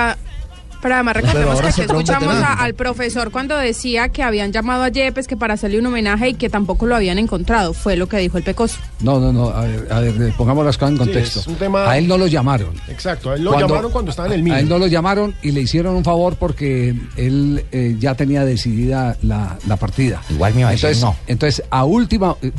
pero 0.84 0.96
además 0.96 1.16
recordemos 1.16 1.60
que 1.62 1.66
aquí 1.68 1.80
escuchamos 1.80 2.34
a- 2.34 2.52
al 2.62 2.74
profesor 2.74 3.30
cuando 3.30 3.56
decía 3.56 4.10
que 4.10 4.22
habían 4.22 4.52
llamado 4.52 4.82
a 4.82 4.90
Yepes 4.90 5.26
que 5.26 5.34
para 5.34 5.54
hacerle 5.54 5.78
un 5.78 5.86
homenaje 5.86 6.28
y 6.28 6.34
que 6.34 6.50
tampoco 6.50 6.84
lo 6.84 6.94
habían 6.94 7.18
encontrado. 7.18 7.72
Fue 7.72 7.96
lo 7.96 8.06
que 8.06 8.18
dijo 8.18 8.36
el 8.36 8.44
Pecoso. 8.44 8.76
No, 9.00 9.18
no, 9.18 9.32
no, 9.32 9.48
a 9.48 9.62
ver, 9.62 9.88
a 9.90 10.00
ver, 10.00 10.32
pongamos 10.36 10.62
las 10.66 10.76
cosas 10.76 10.92
en 10.92 10.98
contexto. 10.98 11.40
tema- 11.58 11.88
A 11.90 11.96
él 11.96 12.06
no 12.06 12.18
lo 12.18 12.26
llamaron. 12.26 12.74
Exacto, 12.88 13.30
a 13.30 13.36
él 13.36 13.44
lo 13.44 13.52
Cuando- 13.52 13.68
llamaron 13.68 13.90
cuando 13.92 14.10
estaba 14.10 14.28
en 14.28 14.34
el 14.34 14.40
A 14.40 14.44
Milan. 14.44 14.58
él 14.58 14.68
no 14.68 14.78
lo 14.78 14.86
llamaron 14.86 15.34
y 15.42 15.52
le 15.52 15.62
hicieron 15.62 15.94
un 15.96 16.04
favor 16.04 16.36
porque 16.36 16.94
él 17.16 17.64
eh, 17.72 17.96
ya 17.98 18.14
tenía 18.14 18.44
decidida 18.44 19.16
la, 19.22 19.56
la 19.66 19.76
partida. 19.76 20.20
Igual 20.28 20.52
me 20.52 20.60
iba 20.60 20.68
a 20.68 20.72
decir 20.72 20.90
entonces, 20.90 21.02
no. 21.02 21.16
Entonces, 21.26 21.62
a 21.70 21.84
última, 21.84 22.36
eh, 22.42 22.52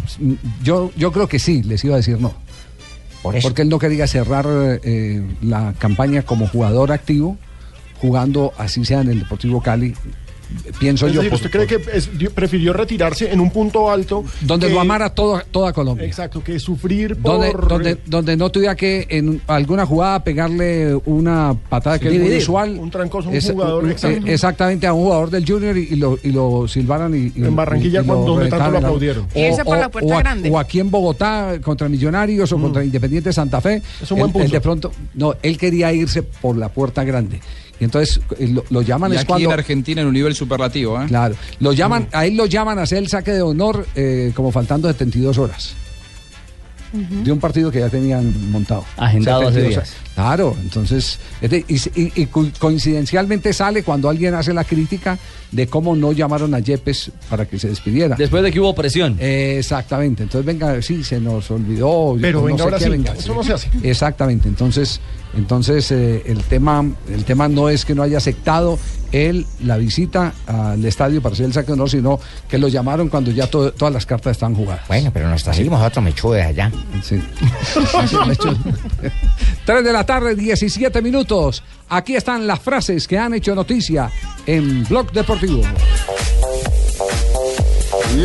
yo, 0.63 0.91
yo 0.97 1.11
creo 1.11 1.27
que 1.27 1.37
sí, 1.37 1.61
les 1.61 1.83
iba 1.85 1.93
a 1.93 1.97
decir 1.97 2.19
no. 2.19 2.33
Porque 3.21 3.61
él 3.61 3.69
no 3.69 3.77
quería 3.79 4.07
cerrar 4.07 4.45
eh, 4.47 5.23
la 5.41 5.73
campaña 5.79 6.21
como 6.23 6.47
jugador 6.47 6.91
activo, 6.91 7.37
jugando 7.99 8.53
así 8.57 8.83
sea 8.85 9.01
en 9.01 9.09
el 9.09 9.19
Deportivo 9.19 9.61
Cali. 9.61 9.93
Pienso 10.79 11.07
es 11.07 11.13
yo. 11.13 11.21
decir, 11.21 11.31
por- 11.31 11.37
¿usted 11.37 11.51
cree 11.51 11.67
que 11.67 11.97
es- 11.97 12.07
prefirió 12.29 12.71
retirarse 12.71 13.31
en 13.33 13.39
un 13.39 13.49
punto 13.49 13.89
alto? 13.89 14.23
donde 14.41 14.67
que- 14.67 14.73
lo 14.73 14.79
amara 14.79 15.09
toda, 15.09 15.43
toda 15.49 15.73
Colombia. 15.73 16.05
Exacto, 16.05 16.43
que 16.43 16.59
sufrir 16.59 17.15
por... 17.17 17.67
Donde, 17.67 17.67
donde, 17.67 17.97
donde 18.05 18.37
no 18.37 18.51
tuviera 18.51 18.75
que 18.75 19.07
en 19.09 19.41
alguna 19.47 19.87
jugada 19.87 20.23
pegarle 20.23 20.95
una 21.05 21.55
patada 21.67 21.97
que 21.97 22.09
es 22.15 22.21
muy 22.21 22.37
usual. 22.37 22.77
Un 22.79 22.91
trancoso 22.91 23.27
a 23.27 23.31
un 23.31 23.37
Es- 23.37 23.49
jugador, 23.51 23.87
eh, 23.87 23.91
exacto. 23.91 24.27
exactamente 24.27 24.85
a 24.85 24.93
un 24.93 25.03
jugador 25.05 25.31
del 25.31 25.45
Junior 25.47 25.75
y, 25.77 25.87
y 25.91 25.95
lo, 25.95 26.17
y 26.23 26.29
lo 26.31 26.67
silbaran 26.67 27.15
y, 27.15 27.33
y- 27.35 27.43
En 27.43 27.55
Barranquilla, 27.55 28.01
y- 28.01 28.03
y 28.03 28.05
cuando- 28.05 28.25
donde 28.25 28.47
tanto 28.49 28.69
lo 28.71 28.77
aplaudieron. 28.77 29.27
Y 29.33 29.39
irse 29.45 29.65
por 29.65 29.79
la 29.79 29.89
puerta 29.89 30.13
o 30.15 30.19
grande. 30.19 30.49
o 30.51 30.59
aquí 30.59 30.79
en 30.79 30.91
Bogotá 30.91 31.59
contra 31.63 31.89
Millonarios 31.89 32.51
o 32.51 32.59
contra 32.61 32.85
Independiente 32.85 33.33
Santa 33.33 33.59
Fe. 33.61 33.79
Mm. 33.79 34.03
Es 34.03 34.11
un 34.11 34.19
buen 34.19 34.29
Él- 34.29 34.35
él 34.35 34.41
punto. 34.43 34.53
de 34.53 34.61
pronto, 34.61 34.91
no, 35.15 35.33
él 35.41 35.57
quería 35.57 35.91
irse 35.91 36.21
por 36.21 36.55
la 36.55 36.69
puerta 36.69 37.03
grande. 37.03 37.41
Y 37.79 37.83
entonces 37.83 38.19
eh, 38.39 38.47
lo, 38.47 38.63
lo 38.69 38.81
llaman 38.81 39.11
Y 39.11 39.15
es 39.15 39.21
aquí 39.21 39.27
cuando 39.27 39.49
en 39.49 39.53
Argentina 39.59 40.01
en 40.01 40.07
un 40.07 40.13
nivel 40.13 40.33
superlativo, 40.35 41.01
¿eh? 41.01 41.05
Claro. 41.07 41.35
Lo 41.59 41.73
llaman, 41.73 42.07
a 42.13 42.25
él 42.25 42.35
lo 42.37 42.45
llaman 42.45 42.79
a 42.79 42.83
hacer 42.83 42.99
el 42.99 43.07
saque 43.09 43.31
de 43.31 43.41
honor 43.41 43.85
eh, 43.95 44.31
como 44.35 44.51
faltando 44.51 44.87
72 44.87 45.37
horas. 45.37 45.73
De 46.93 47.29
un 47.29 47.39
partido 47.41 47.69
que 47.71 47.79
ya 47.79 47.89
tenían 47.89 48.51
montado. 48.51 48.85
Agendado 48.95 49.41
hace 49.49 49.59
72 49.59 49.69
días. 49.69 49.77
horas. 49.79 50.13
Claro, 50.15 50.55
entonces, 50.61 51.19
este, 51.41 51.65
y, 51.67 51.75
y- 52.01 52.11
y 52.15 52.25
co- 52.27 52.47
coincidencialmente 52.57 53.51
sale 53.51 53.83
cuando 53.83 54.07
alguien 54.09 54.33
hace 54.33 54.53
la 54.53 54.63
crítica 54.63 55.19
de 55.51 55.67
cómo 55.67 55.93
no 55.97 56.13
llamaron 56.13 56.53
a 56.53 56.59
Yepes 56.59 57.11
para 57.29 57.45
que 57.47 57.59
se 57.59 57.67
despidiera. 57.67 58.15
Después 58.15 58.43
de 58.43 58.51
que 58.53 58.61
hubo 58.61 58.73
presión. 58.73 59.17
Eh, 59.19 59.57
exactamente, 59.59 60.23
entonces 60.23 60.45
venga, 60.45 60.81
sí, 60.81 61.03
se 61.03 61.19
nos 61.19 61.51
olvidó. 61.51 62.15
Pero 62.21 62.39
no 62.39 62.45
venga 62.45 62.63
ahora 62.63 62.77
qué, 62.77 62.85
sí, 62.85 62.89
venga, 62.91 63.11
eso 63.13 63.35
no 63.35 63.43
se 63.43 63.51
hace. 63.51 63.69
Exactamente, 63.83 64.47
entonces, 64.47 65.01
entonces 65.35 65.91
eh, 65.91 66.23
el 66.25 66.43
tema, 66.43 66.83
el 67.09 67.25
tema 67.25 67.47
no 67.47 67.69
es 67.69 67.85
que 67.85 67.93
no 67.95 68.03
haya 68.03 68.17
aceptado 68.17 68.77
él 69.11 69.45
la 69.63 69.77
visita 69.77 70.33
al 70.47 70.83
estadio 70.83 71.21
para 71.21 71.33
hacer 71.33 71.45
el 71.45 71.53
saque 71.53 71.67
de 71.67 71.73
honor, 71.73 71.89
sino 71.89 72.19
que 72.49 72.57
lo 72.57 72.67
llamaron 72.67 73.07
cuando 73.07 73.31
ya 73.31 73.47
to- 73.47 73.71
todas 73.71 73.93
las 73.93 74.05
cartas 74.05 74.31
están 74.31 74.53
jugadas. 74.55 74.85
Bueno, 74.89 75.09
pero 75.13 75.29
nos 75.29 75.43
trajimos 75.43 75.81
otro 75.81 76.01
mechudo 76.01 76.33
de 76.33 76.41
allá. 76.43 76.71
Sí. 77.01 77.21
Tres 79.65 79.83
de 79.83 79.93
la 79.93 80.05
tarde, 80.05 80.35
17 80.35 81.01
minutos. 81.01 81.63
Aquí 81.89 82.15
están 82.15 82.45
las 82.45 82.59
frases 82.59 83.07
que 83.07 83.17
han 83.17 83.33
hecho 83.33 83.55
noticia 83.55 84.09
en 84.45 84.83
Blog 84.85 85.11
Deportivo. 85.11 85.61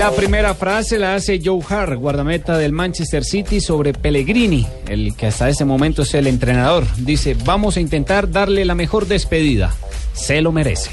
La 0.00 0.10
primera 0.12 0.54
frase 0.54 0.98
la 0.98 1.14
hace 1.14 1.42
Joe 1.44 1.60
Hart, 1.68 1.94
guardameta 1.96 2.56
del 2.56 2.72
Manchester 2.72 3.22
City, 3.22 3.60
sobre 3.60 3.92
Pellegrini, 3.92 4.66
el 4.88 5.14
que 5.14 5.26
hasta 5.26 5.50
ese 5.50 5.66
momento 5.66 6.00
es 6.02 6.14
el 6.14 6.26
entrenador. 6.26 6.84
Dice, 6.96 7.36
vamos 7.44 7.76
a 7.76 7.80
intentar 7.80 8.30
darle 8.30 8.64
la 8.64 8.74
mejor 8.74 9.06
despedida. 9.06 9.74
Se 10.14 10.40
lo 10.40 10.52
merece. 10.52 10.90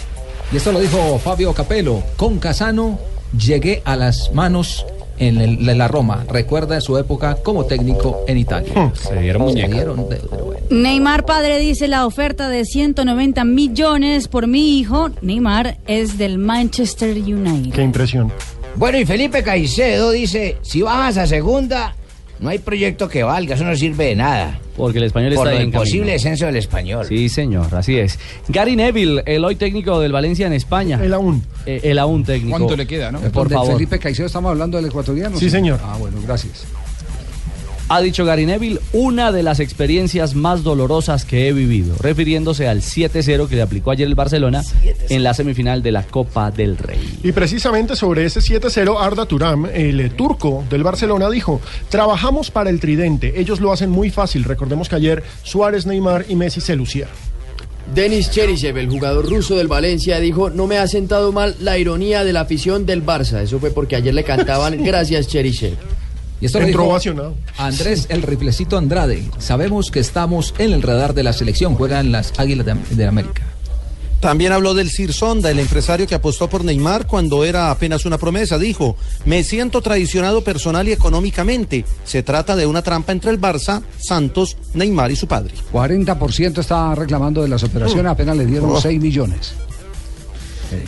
Y 0.52 0.58
esto 0.58 0.74
lo 0.74 0.82
dijo 0.82 1.20
Fabio 1.20 1.54
Capello. 1.54 2.04
Con 2.18 2.38
Casano 2.40 3.00
llegué 3.38 3.82
a 3.86 3.96
las 3.96 4.34
manos 4.34 4.86
en, 5.20 5.38
el- 5.38 5.70
en 5.70 5.78
la 5.78 5.88
Roma. 5.88 6.26
Recuerda 6.30 6.82
su 6.82 6.98
época 6.98 7.36
como 7.36 7.64
técnico 7.66 8.26
en 8.28 8.38
Italia. 8.38 8.92
Se 8.94 9.16
dieron 9.22 9.44
muñeca. 9.44 9.70
dieron 9.74 10.10
de- 10.10 10.18
bueno. 10.18 10.62
Neymar 10.70 11.26
padre 11.26 11.60
dice 11.60 11.88
la 11.88 12.06
oferta 12.06 12.50
de 12.50 12.66
190 12.66 13.46
millones 13.46 14.28
por 14.28 14.48
mi 14.48 14.78
hijo. 14.78 15.12
Neymar 15.22 15.78
es 15.88 16.18
del 16.18 16.38
Manchester 16.40 17.16
United. 17.18 17.72
Qué 17.74 17.84
impresión. 17.84 18.34
Bueno, 18.78 19.00
y 19.00 19.06
Felipe 19.06 19.42
Caicedo 19.44 20.12
dice, 20.12 20.58
si 20.62 20.84
bajas 20.84 21.18
a 21.18 21.26
segunda, 21.26 21.96
no 22.40 22.50
hay 22.50 22.60
proyecto 22.60 23.10
que 23.10 23.24
valga, 23.24 23.56
eso 23.56 23.64
no 23.64 23.76
sirve 23.76 24.06
de 24.06 24.16
nada. 24.16 24.60
Porque 24.76 25.00
el 25.00 25.06
español 25.06 25.34
Por 25.34 25.48
está 25.48 25.56
lo 25.56 25.62
en 25.64 25.72
camino. 25.72 25.78
imposible 25.80 26.12
descenso 26.12 26.46
del 26.46 26.58
español. 26.58 27.06
Sí, 27.08 27.28
señor, 27.30 27.74
así 27.74 27.98
es. 27.98 28.20
Gary 28.48 28.76
Neville, 28.76 29.24
el 29.26 29.44
hoy 29.44 29.56
técnico 29.56 30.00
del 30.00 30.12
Valencia 30.12 30.46
en 30.46 30.54
España. 30.54 31.00
El 31.02 31.12
aún. 31.16 31.44
el 31.66 31.98
aún 31.98 32.24
técnico. 32.24 32.56
¿Cuánto 32.56 32.76
le 32.76 32.86
queda, 32.86 33.12
no? 33.12 33.18
Eh, 33.18 33.32
Por 33.32 33.48
Por 33.48 33.52
favor. 33.54 33.74
Felipe 33.74 33.98
Caicedo 33.98 34.28
estamos 34.28 34.52
hablando 34.52 34.78
del 34.78 34.86
ecuatoriano. 34.86 35.40
Sí, 35.40 35.50
señor. 35.50 35.80
Ah, 35.84 35.98
bueno, 36.00 36.18
gracias. 36.24 36.66
Ha 37.90 38.02
dicho 38.02 38.26
Gary 38.26 38.46
Neville, 38.46 38.82
una 38.92 39.32
de 39.32 39.44
las 39.44 39.62
experiencias 39.62 40.36
más 40.36 40.62
dolorosas 40.62 41.24
que 41.24 41.48
he 41.48 41.54
vivido, 41.54 41.96
refiriéndose 42.00 42.68
al 42.68 42.82
7-0 42.82 43.48
que 43.48 43.56
le 43.56 43.62
aplicó 43.62 43.92
ayer 43.92 44.06
el 44.06 44.16
Barcelona 44.16 44.62
en 45.08 45.24
la 45.24 45.34
semifinal 45.34 45.82
de 45.82 45.94
la 45.94 46.04
Copa 46.04 46.52
del 46.52 46.78
Rey. 46.78 47.20
Y 47.24 47.32
precisamente 47.32 47.96
sobre 47.96 48.26
ese 48.26 48.42
7-0, 48.42 48.98
Arda 49.00 49.26
Turam, 49.26 49.68
el 49.74 50.02
eh, 50.02 50.10
turco 50.10 50.66
del 50.70 50.84
Barcelona, 50.84 51.30
dijo, 51.30 51.62
trabajamos 51.88 52.52
para 52.52 52.70
el 52.70 52.82
tridente, 52.82 53.40
ellos 53.40 53.62
lo 53.62 53.72
hacen 53.72 53.90
muy 53.90 54.10
fácil. 54.10 54.44
Recordemos 54.44 54.90
que 54.90 54.96
ayer 54.96 55.24
Suárez, 55.44 55.86
Neymar 55.86 56.26
y 56.28 56.36
Messi 56.36 56.60
se 56.60 56.76
lucieron. 56.76 57.14
Denis 57.96 58.30
Cherisev, 58.32 58.78
el 58.78 58.90
jugador 58.90 59.30
ruso 59.30 59.56
del 59.56 59.70
Valencia, 59.70 60.20
dijo, 60.20 60.50
no 60.50 60.68
me 60.68 60.78
ha 60.78 60.88
sentado 60.88 61.32
mal 61.32 61.56
la 61.62 61.78
ironía 61.78 62.26
de 62.26 62.34
la 62.34 62.42
afición 62.42 62.86
del 62.86 63.06
Barça. 63.06 63.42
Eso 63.42 63.60
fue 63.60 63.72
porque 63.72 63.96
ayer 63.96 64.14
le 64.14 64.26
cantaban 64.26 64.84
gracias 64.84 65.28
Cherisev. 65.28 65.78
Y 66.40 66.46
esto 66.46 66.60
lo 66.60 66.66
dijo 66.68 66.80
Andrés 67.58 68.06
el 68.10 68.22
riflecito 68.22 68.78
Andrade. 68.78 69.24
Sabemos 69.40 69.90
que 69.92 70.00
estamos 70.00 70.54
en 70.58 70.72
el 70.74 70.82
radar 70.84 71.14
de 71.14 71.24
la 71.24 71.34
selección. 71.34 71.76
Juegan 71.76 72.12
las 72.12 72.34
Águilas 72.38 72.66
de, 72.66 72.76
de 72.96 73.06
América. 73.08 73.44
También 74.20 74.52
habló 74.52 74.74
del 74.74 74.90
Sir 74.90 75.14
Sonda, 75.14 75.52
el 75.52 75.60
empresario 75.60 76.08
que 76.08 76.16
apostó 76.16 76.50
por 76.50 76.64
Neymar 76.66 77.06
cuando 77.06 77.46
era 77.46 77.70
apenas 77.70 78.04
una 78.06 78.18
promesa. 78.18 78.58
Dijo, 78.58 78.96
me 79.26 79.44
siento 79.44 79.80
traicionado 79.82 80.44
personal 80.44 80.88
y 80.88 80.92
económicamente. 80.92 81.86
Se 82.04 82.24
trata 82.24 82.56
de 82.56 82.66
una 82.66 82.82
trampa 82.82 83.12
entre 83.12 83.30
el 83.30 83.40
Barça, 83.40 83.84
Santos, 84.00 84.58
Neymar 84.74 85.12
y 85.12 85.16
su 85.16 85.28
padre. 85.28 85.54
40% 85.72 86.58
está 86.60 86.96
reclamando 86.96 87.44
de 87.44 87.48
las 87.48 87.64
operaciones, 87.64 88.06
Oh. 88.08 88.10
apenas 88.10 88.36
le 88.38 88.48
dieron 88.48 88.72
Oh. 88.72 88.82
6 88.82 89.00
millones. 89.00 89.54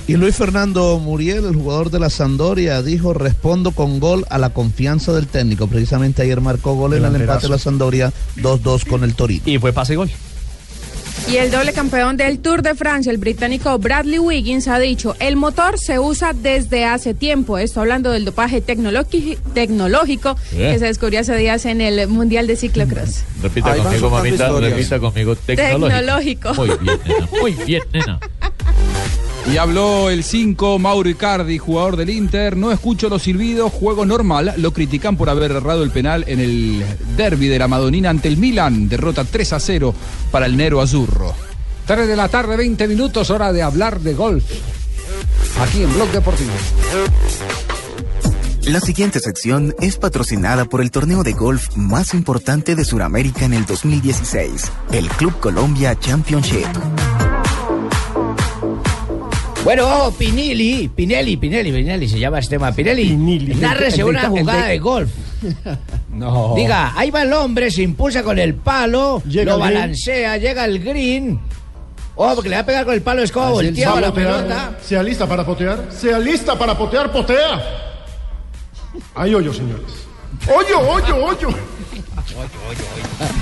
Y 0.07 0.15
Luis 0.15 0.35
Fernando 0.35 0.99
Muriel, 0.99 1.45
el 1.45 1.55
jugador 1.55 1.91
de 1.91 1.99
la 1.99 2.09
Sampdoria, 2.09 2.81
dijo, 2.81 3.13
respondo 3.13 3.71
con 3.71 3.99
gol 3.99 4.25
a 4.29 4.37
la 4.37 4.51
confianza 4.51 5.13
del 5.13 5.27
técnico. 5.27 5.67
Precisamente 5.67 6.21
ayer 6.21 6.41
marcó 6.41 6.75
gol 6.75 6.93
en 6.93 7.05
el 7.05 7.15
empate 7.15 7.43
de 7.43 7.49
la 7.49 7.59
Sampdoria 7.59 8.11
2-2 8.37 8.85
con 8.85 9.03
el 9.03 9.15
Torino. 9.15 9.43
Y 9.45 9.57
fue 9.57 9.73
pase 9.73 9.95
gol. 9.95 10.09
Y 11.27 11.37
el 11.37 11.51
doble 11.51 11.73
campeón 11.73 12.17
del 12.17 12.39
Tour 12.39 12.63
de 12.63 12.73
Francia, 12.73 13.11
el 13.11 13.19
británico 13.19 13.77
Bradley 13.77 14.17
Wiggins, 14.17 14.67
ha 14.67 14.79
dicho, 14.79 15.15
el 15.19 15.35
motor 15.35 15.77
se 15.77 15.99
usa 15.99 16.33
desde 16.33 16.85
hace 16.85 17.13
tiempo. 17.13 17.59
Esto 17.59 17.81
hablando 17.81 18.11
del 18.11 18.25
dopaje 18.25 18.61
tecnológico 18.61 20.37
¿Eh? 20.53 20.71
que 20.71 20.79
se 20.79 20.85
descubrió 20.85 21.19
hace 21.19 21.35
días 21.35 21.65
en 21.65 21.81
el 21.81 22.07
Mundial 22.07 22.47
de 22.47 22.55
Ciclocross. 22.55 23.23
Repita 23.43 23.73
Ahí 23.73 23.81
conmigo, 23.81 24.09
mamita, 24.09 24.59
repita 24.59 24.99
conmigo. 24.99 25.35
Tecnológico. 25.35 26.49
Tecnológico. 26.49 26.53
Muy 26.55 26.69
bien, 26.79 26.99
nena. 27.05 27.29
Muy 27.41 27.53
bien, 27.65 27.83
nena. 27.93 28.19
Y 29.51 29.57
habló 29.57 30.11
el 30.11 30.23
5, 30.23 30.77
Mauro 30.77 31.09
Icardi, 31.09 31.57
jugador 31.57 31.97
del 31.97 32.11
Inter. 32.11 32.55
No 32.55 32.71
escucho 32.71 33.09
los 33.09 33.23
silbidos, 33.23 33.71
juego 33.73 34.05
normal. 34.05 34.53
Lo 34.57 34.73
critican 34.73 35.17
por 35.17 35.27
haber 35.27 35.51
errado 35.51 35.83
el 35.83 35.89
penal 35.89 36.23
en 36.27 36.39
el 36.39 36.85
derby 37.17 37.47
de 37.47 37.57
la 37.57 37.67
Madonina 37.67 38.11
ante 38.11 38.27
el 38.27 38.37
Milan. 38.37 38.87
Derrota 38.87 39.23
3 39.23 39.53
a 39.53 39.59
0 39.59 39.95
para 40.31 40.45
el 40.45 40.55
Nero 40.55 40.81
Azurro. 40.81 41.33
3 41.87 42.07
de 42.07 42.15
la 42.15 42.29
tarde, 42.29 42.57
20 42.57 42.87
minutos, 42.87 43.31
hora 43.31 43.51
de 43.51 43.63
hablar 43.63 43.99
de 44.01 44.13
golf. 44.13 44.43
Aquí 45.59 45.81
en 45.81 45.91
Blog 45.93 46.11
Deportivo. 46.11 46.51
La 48.67 48.79
siguiente 48.79 49.19
sección 49.19 49.73
es 49.79 49.97
patrocinada 49.97 50.65
por 50.65 50.81
el 50.81 50.91
torneo 50.91 51.23
de 51.23 51.33
golf 51.33 51.75
más 51.75 52.13
importante 52.13 52.75
de 52.75 52.85
Sudamérica 52.85 53.45
en 53.45 53.53
el 53.53 53.65
2016, 53.65 54.71
el 54.91 55.07
Club 55.09 55.39
Colombia 55.39 55.97
Championship. 55.99 56.67
Bueno, 59.63 60.11
Pinelli, 60.17 60.87
Pinelli, 60.87 61.37
Pinelli, 61.37 61.71
Pinelli, 61.71 62.07
se 62.07 62.17
llama 62.19 62.39
este 62.39 62.55
tema. 62.55 62.71
Pinelli, 62.71 63.15
nárrese 63.55 64.01
El 64.01 64.05
de- 64.05 64.09
una 64.11 64.21
el 64.23 64.27
jugada 64.29 64.65
de 64.67 64.79
golf. 64.79 65.11
No. 66.11 66.53
Diga, 66.55 66.91
ahí 66.97 67.11
va 67.11 67.21
el 67.21 67.31
hombre, 67.31 67.71
se 67.71 67.81
impulsa 67.83 68.23
con 68.23 68.37
el 68.39 68.55
palo, 68.55 69.21
Llega 69.25 69.53
lo 69.53 69.59
green. 69.59 69.73
balancea, 69.75 70.37
llega 70.37 70.63
al 70.63 70.79
green. 70.79 71.39
Ojo, 72.15 72.35
porque 72.35 72.49
le 72.49 72.55
va 72.57 72.61
a 72.63 72.65
pegar 72.65 72.83
con 72.83 72.93
el 72.93 73.01
palo, 73.01 73.21
es 73.23 73.31
como 73.31 73.51
volteaba 73.51 74.01
la 74.01 74.13
pelota. 74.13 74.77
Sea 74.83 75.01
lista 75.01 75.27
para 75.27 75.45
potear. 75.45 75.85
Sea 75.91 76.19
lista 76.19 76.57
para 76.59 76.77
potear, 76.77 77.09
potea. 77.11 77.61
Hay 79.15 79.33
hoyo, 79.33 79.53
señores. 79.53 79.85
Hoyo, 80.53 80.79
hoyo, 80.91 81.25
hoyo. 81.25 81.49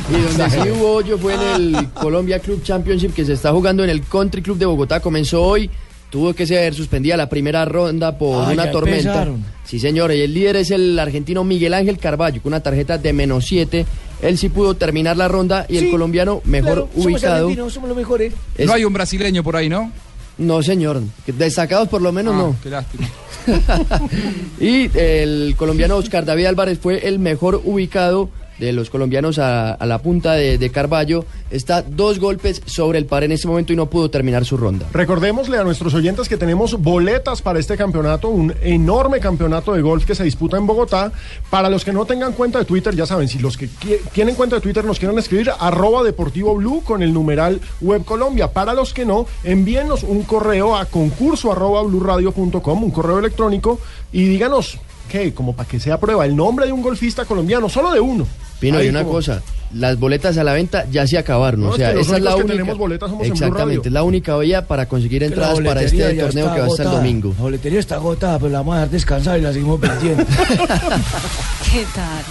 Y 0.10 0.22
donde 0.22 0.50
sí 0.52 0.70
hubo 0.70 0.92
hoyo 0.98 1.18
fue 1.18 1.34
en 1.34 1.42
el 1.76 1.90
Colombia 1.94 2.38
Club 2.40 2.62
Championship 2.62 3.14
que 3.14 3.26
se 3.26 3.34
está 3.34 3.52
jugando 3.52 3.84
en 3.84 3.90
el 3.90 4.04
Country 4.04 4.42
Club 4.44 4.58
de 4.60 4.66
Bogotá. 4.68 5.00
Comenzó 5.00 5.42
hoy, 5.42 5.72
tuvo 6.10 6.34
que 6.34 6.46
ser 6.48 6.74
suspendida 6.74 7.18
la 7.18 7.28
primera 7.30 7.66
ronda 7.66 8.18
por 8.18 8.46
Ah, 8.46 8.52
una 8.54 8.72
tormenta. 8.72 8.98
empezaron. 9.10 9.44
Sí, 9.66 9.80
señor, 9.80 10.14
y 10.14 10.22
el 10.22 10.34
líder 10.34 10.56
es 10.58 10.72
el 10.72 10.98
argentino 10.98 11.44
Miguel 11.44 11.74
Ángel 11.74 11.98
Carballo 12.00 12.42
con 12.42 12.52
una 12.54 12.62
tarjeta 12.64 12.98
de 12.98 13.12
menos 13.14 13.46
7. 13.46 13.86
Él 14.22 14.38
sí 14.38 14.50
pudo 14.50 14.76
terminar 14.76 15.18
la 15.18 15.28
ronda 15.28 15.66
y 15.70 15.78
el 15.78 15.92
colombiano 15.92 16.42
mejor 16.46 16.88
Claro, 16.94 17.06
ubicado. 17.48 17.70
somos 17.70 17.90
los 17.90 17.98
mejores. 17.98 18.34
Es- 18.58 18.66
No 18.66 18.74
hay 18.74 18.86
un 18.86 18.94
brasileño 18.94 19.44
por 19.44 19.56
ahí, 19.56 19.68
¿no? 19.70 19.92
No, 20.38 20.62
señor. 20.64 21.02
Destacados 21.26 21.88
por 21.90 22.02
lo 22.02 22.12
menos 22.12 22.34
Ah, 22.36 22.38
no. 22.38 22.56
Qué 22.64 22.70
lástima. 22.70 23.08
Y 24.60 24.90
el 24.98 25.56
colombiano 25.58 25.96
Oscar 25.98 26.26
David 26.26 26.46
Álvarez 26.46 26.80
fue 26.80 27.08
el 27.08 27.20
mejor 27.20 27.62
ubicado 27.64 28.30
de 28.60 28.74
los 28.74 28.90
colombianos 28.90 29.40
a, 29.40 29.78
la 29.86 30.00
punta 30.00 30.34
de, 30.34 30.58
de 30.58 30.70
Carballo. 30.70 31.26
Está 31.50 31.82
dos 31.82 32.20
golpes 32.20 32.62
sobre 32.66 33.00
el 33.00 33.06
par 33.06 33.24
en 33.24 33.32
este 33.32 33.48
momento 33.48 33.74
y 33.74 33.76
no 33.76 33.88
pudo 33.88 34.10
terminar 34.10 34.46
su 34.46 34.58
ronda. 34.58 34.86
Recordémosle 34.92 35.58
a 35.58 35.64
nuestros 35.64 35.94
oyentes 35.94 36.28
que 36.28 36.38
tenemos 36.38 36.82
boletas 36.82 37.42
para 37.42 37.60
este 37.60 37.78
campeonato, 37.78 38.30
un 38.30 38.54
enorme 38.62 39.20
campeonato 39.20 39.74
de 39.74 39.82
golf 39.82 40.06
que 40.06 40.16
se 40.16 40.24
disputa 40.24 40.58
en 40.58 40.68
Bogotá. 40.68 41.12
Para 41.50 41.70
los 41.70 41.86
que 41.86 41.94
no 41.94 42.06
tengan 42.06 42.34
cuenta 42.34 42.60
de 42.60 42.66
Twitter, 42.66 42.96
ya 42.96 43.06
saben, 43.06 43.28
si 43.28 43.40
los 43.40 43.58
que 43.58 43.70
tienen 44.14 44.36
cuenta 44.36 44.58
de 44.58 44.62
Twitter 44.62 44.84
nos 44.84 45.00
quieren 45.00 45.18
escribir, 45.18 45.52
arroba 45.60 46.04
deportivo 46.04 46.56
blue 46.56 46.82
con 46.84 47.02
el 47.02 47.14
numeral 47.14 47.62
web 47.82 48.04
Colombia. 48.04 48.52
Para 48.52 48.74
los 48.74 48.94
que 48.94 49.06
no, 49.06 49.28
envíennos 49.44 50.04
un 50.04 50.24
correo 50.24 50.76
a 50.76 50.86
concurso 50.86 51.52
arroba 51.52 51.84
bluradio.com, 51.84 52.84
un 52.84 52.92
correo 52.92 53.20
electrónico, 53.20 53.80
y 54.12 54.28
díganos, 54.28 54.80
¿qué? 55.08 55.34
Como 55.34 55.56
para 55.56 55.68
que 55.70 55.80
sea 55.80 56.00
prueba, 56.00 56.26
el 56.26 56.36
nombre 56.36 56.66
de 56.66 56.72
un 56.72 56.82
golfista 56.82 57.26
colombiano, 57.26 57.70
solo 57.70 57.92
de 57.92 58.00
uno. 58.00 58.28
Pino, 58.60 58.78
Ahí 58.80 58.88
y 58.88 58.90
una 58.90 59.02
como- 59.04 59.14
cosa, 59.14 59.42
las 59.74 60.00
boletas 60.00 60.38
a 60.38 60.44
la 60.44 60.54
venta 60.54 60.86
ya 60.92 61.06
se 61.06 61.18
acabaron. 61.18 61.62
No, 61.62 61.68
o 61.70 61.72
es 61.72 61.78
sea, 61.78 61.90
que 61.90 61.96
los 61.96 62.08
esa 62.08 62.18
es 62.18 62.24
la 62.24 62.30
que 62.32 62.36
única. 62.38 62.52
tenemos 62.54 62.78
boletas 62.78 63.10
somos. 63.10 63.28
Exactamente, 63.28 63.90
es 63.90 63.94
la 63.94 64.04
única 64.04 64.38
vía 64.38 64.66
para 64.68 64.88
conseguir 64.88 65.20
Que 65.20 65.26
entradas 65.28 65.60
para 65.62 65.82
este 65.84 66.14
torneo 66.16 66.54
que 66.54 66.60
va 66.62 66.66
a 66.66 66.70
estar 66.70 66.86
el 66.88 66.92
domingo. 66.94 67.34
La 67.38 67.44
boletería 67.44 67.80
está 67.80 67.96
agotada, 67.96 68.40
pero 68.40 68.52
la 68.52 68.58
vamos 68.60 68.74
a 68.74 68.78
dejar 68.78 68.90
descansar 68.92 69.38
y 69.40 69.42
la 69.42 69.54
seguimos 69.54 69.80
vendiendo. 69.80 70.24
¿Qué 71.72 71.86
tal? 71.94 72.24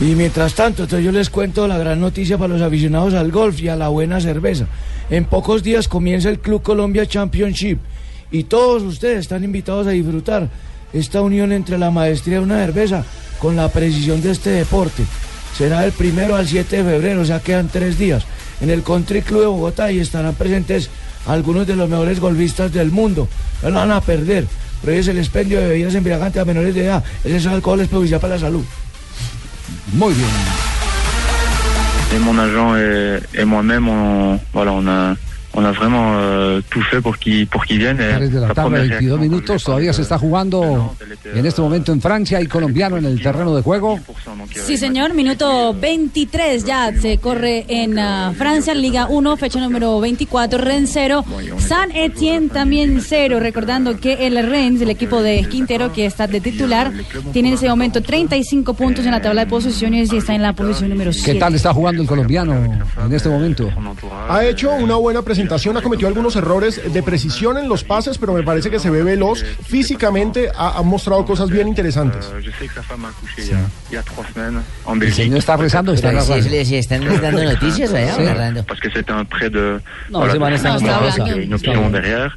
Y 0.00 0.14
mientras 0.16 0.54
tanto, 0.54 0.82
entonces 0.82 1.04
yo 1.04 1.12
les 1.12 1.30
cuento 1.30 1.68
la 1.68 1.78
gran 1.78 2.00
noticia 2.00 2.36
para 2.36 2.52
los 2.54 2.62
aficionados 2.62 3.14
al 3.14 3.30
golf 3.30 3.60
y 3.60 3.68
a 3.68 3.76
la 3.76 3.88
buena 3.88 4.20
cerveza. 4.20 4.66
En 5.10 5.24
pocos 5.26 5.62
días 5.62 5.86
comienza 5.86 6.28
el 6.30 6.40
Club 6.40 6.62
Colombia 6.62 7.06
Championship 7.06 7.78
y 8.32 8.44
todos 8.44 8.82
ustedes 8.82 9.20
están 9.20 9.44
invitados 9.44 9.86
a 9.86 9.90
disfrutar 9.90 10.48
esta 10.94 11.20
unión 11.20 11.52
entre 11.52 11.76
la 11.76 11.90
maestría 11.90 12.38
de 12.38 12.44
una 12.44 12.64
cerveza 12.64 13.04
con 13.38 13.56
la 13.56 13.68
precisión 13.68 14.22
de 14.22 14.30
este 14.30 14.50
deporte. 14.50 15.04
Será 15.58 15.80
del 15.82 15.92
primero 15.92 16.36
al 16.36 16.48
7 16.48 16.76
de 16.76 16.84
febrero, 16.84 17.20
o 17.20 17.24
sea, 17.24 17.40
quedan 17.40 17.68
tres 17.68 17.98
días, 17.98 18.24
en 18.60 18.70
el 18.70 18.82
Country 18.82 19.22
Club 19.22 19.40
de 19.40 19.46
Bogotá 19.46 19.92
y 19.92 20.00
estarán 20.00 20.34
presentes 20.34 20.88
algunos 21.26 21.66
de 21.66 21.76
los 21.76 21.88
mejores 21.88 22.20
golfistas 22.20 22.72
del 22.72 22.90
mundo. 22.90 23.28
No 23.62 23.72
van 23.72 23.92
a 23.92 24.00
perder. 24.00 24.46
Prohíbe 24.82 25.12
el 25.12 25.18
expendio 25.18 25.60
de 25.60 25.68
bebidas 25.68 25.94
embriagantes 25.94 26.40
a 26.40 26.44
menores 26.44 26.74
de 26.74 26.84
edad. 26.84 27.02
Ese 27.24 27.48
alcohol 27.48 27.80
es 27.80 27.88
perjudicial 27.88 28.20
para 28.20 28.34
la 28.34 28.40
salud. 28.40 28.64
Muy 29.92 30.14
bien. 30.14 30.28
Et 32.14 32.18
mon 32.18 32.38
agent 32.38 32.76
et, 32.76 33.18
et 33.34 33.44
moi-même, 33.44 33.88
on, 33.88 34.38
voilà, 34.52 34.72
on 34.72 34.86
a 34.86 35.16
on 35.56 35.64
a 35.64 35.72
vraiment 35.72 36.14
euh, 36.16 36.60
tout 36.70 36.82
fait 36.82 37.00
pour 37.00 37.18
qu'ils 37.18 37.46
pour 37.46 37.64
qu'ils 37.64 37.78
viennent. 37.78 38.00
Et 38.00 38.08
3 38.08 38.26
de 38.26 38.34
la 38.40 38.48
la 38.48 38.54
tarde, 38.54 38.72
première 38.72 39.00
22 39.00 39.18
minutos. 39.18 39.64
Todavía 39.64 39.92
se 39.92 40.02
está 40.02 40.18
jugando 40.18 40.94
en 41.34 41.46
este 41.46 41.60
momento 41.60 41.92
en 41.92 42.00
Francia. 42.00 42.38
Hay 42.38 42.46
colombiano 42.46 42.96
en 42.96 43.04
el 43.04 43.22
terreno 43.22 43.54
de 43.54 43.62
juego. 43.62 44.00
Sí, 44.52 44.76
señor, 44.76 45.14
minuto 45.14 45.74
23 45.74 46.64
ya 46.64 46.92
se 46.92 47.18
corre 47.18 47.64
en 47.68 47.98
ah, 47.98 48.32
Francia, 48.36 48.74
Liga 48.74 49.06
1, 49.08 49.36
fecha 49.36 49.60
número 49.60 50.00
24, 50.00 50.58
Rennes 50.58 50.90
0, 50.92 51.24
San 51.58 51.90
Etienne 51.92 52.48
también 52.48 53.00
0, 53.00 53.40
recordando 53.40 53.98
que 53.98 54.26
el 54.26 54.34
Rennes, 54.48 54.82
el 54.82 54.90
equipo 54.90 55.22
de 55.22 55.44
Quintero 55.48 55.92
que 55.92 56.06
está 56.06 56.26
de 56.26 56.40
titular, 56.40 56.92
tiene 57.32 57.48
en 57.48 57.54
ese 57.54 57.68
momento 57.68 58.02
35 58.02 58.74
puntos 58.74 59.04
en 59.04 59.12
la 59.12 59.20
tabla 59.20 59.44
de 59.44 59.50
posiciones 59.50 60.12
y 60.12 60.16
está 60.16 60.34
en 60.34 60.42
la 60.42 60.52
posición 60.52 60.90
número 60.90 61.12
7. 61.12 61.32
¿Qué 61.32 61.38
tal 61.38 61.54
está 61.54 61.72
jugando 61.72 62.02
el 62.02 62.08
colombiano 62.08 62.54
en 62.54 63.12
este 63.12 63.28
momento? 63.28 63.70
Ha 64.28 64.44
hecho 64.44 64.72
una 64.72 64.96
buena 64.96 65.22
presentación, 65.22 65.43
ha 65.76 65.82
cometido 65.82 66.08
algunos 66.08 66.36
errores 66.36 66.80
de 66.92 67.02
precisión 67.02 67.56
en 67.58 67.68
los 67.68 67.84
pases, 67.84 68.18
pero 68.18 68.32
me 68.32 68.42
parece 68.42 68.70
que 68.70 68.78
se 68.78 68.90
ve 68.90 69.02
veloz. 69.02 69.42
Físicamente 69.66 70.50
ha, 70.54 70.78
ha 70.78 70.82
mostrado 70.82 71.24
cosas 71.24 71.50
bien 71.50 71.68
interesantes. 71.68 72.26
A 72.26 72.30
a- 72.30 72.34
a 74.86 74.92
en 74.92 75.02
El 75.02 75.12
señor 75.12 75.38
está 75.38 75.56
rezando, 75.56 75.92
está 75.92 76.20
sí, 76.20 76.42
sí, 76.42 76.64
sí, 76.64 76.76
están 76.76 77.04
dando 77.20 77.42
noticias 77.44 77.92
allá, 77.92 78.14
Sí. 78.14 78.22
de. 81.24 81.46
No, 81.46 81.56
Está 81.56 81.70
option 81.70 81.90
bien. 81.90 81.92
derrière. 81.92 82.32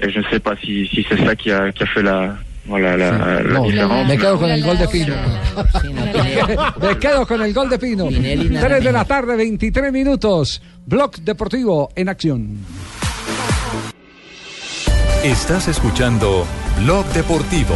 Et 0.00 0.10
je 0.10 0.18
ne 0.18 0.24
sais 0.30 0.40
pas 0.40 0.56
si, 0.60 0.86
si 0.88 1.04
c'est 1.08 1.24
ça 1.24 1.36
qui 1.36 1.50
a, 1.52 1.70
qui 1.72 1.84
a 1.84 1.86
fait 1.86 2.02
la, 2.02 2.36
voilà, 2.66 2.96
la, 2.96 3.12
la 3.12 3.42
No, 3.42 3.62
différence. 3.64 4.08
me 4.08 4.18
quedo 4.18 4.38
con 4.38 4.50
el 4.50 4.64
gol 4.64 4.78
de 4.78 4.88
Pino. 4.88 5.14
me 6.80 6.98
quedo 6.98 7.26
con 7.26 7.42
el 7.42 7.52
gol 7.54 7.68
de 7.68 7.78
Pino. 7.78 8.08
Pinelli 8.08 8.48
nada 8.50 8.68
3 8.68 8.84
de 8.84 8.92
la 8.92 9.04
tarde, 9.04 9.36
23 9.36 9.92
minutos. 9.92 10.60
Blog 10.86 11.16
Deportivo 11.18 11.90
en 11.94 12.08
acción. 12.08 12.58
Estás 15.22 15.68
escuchando 15.68 16.44
Blog 16.80 17.06
Deportivo. 17.12 17.74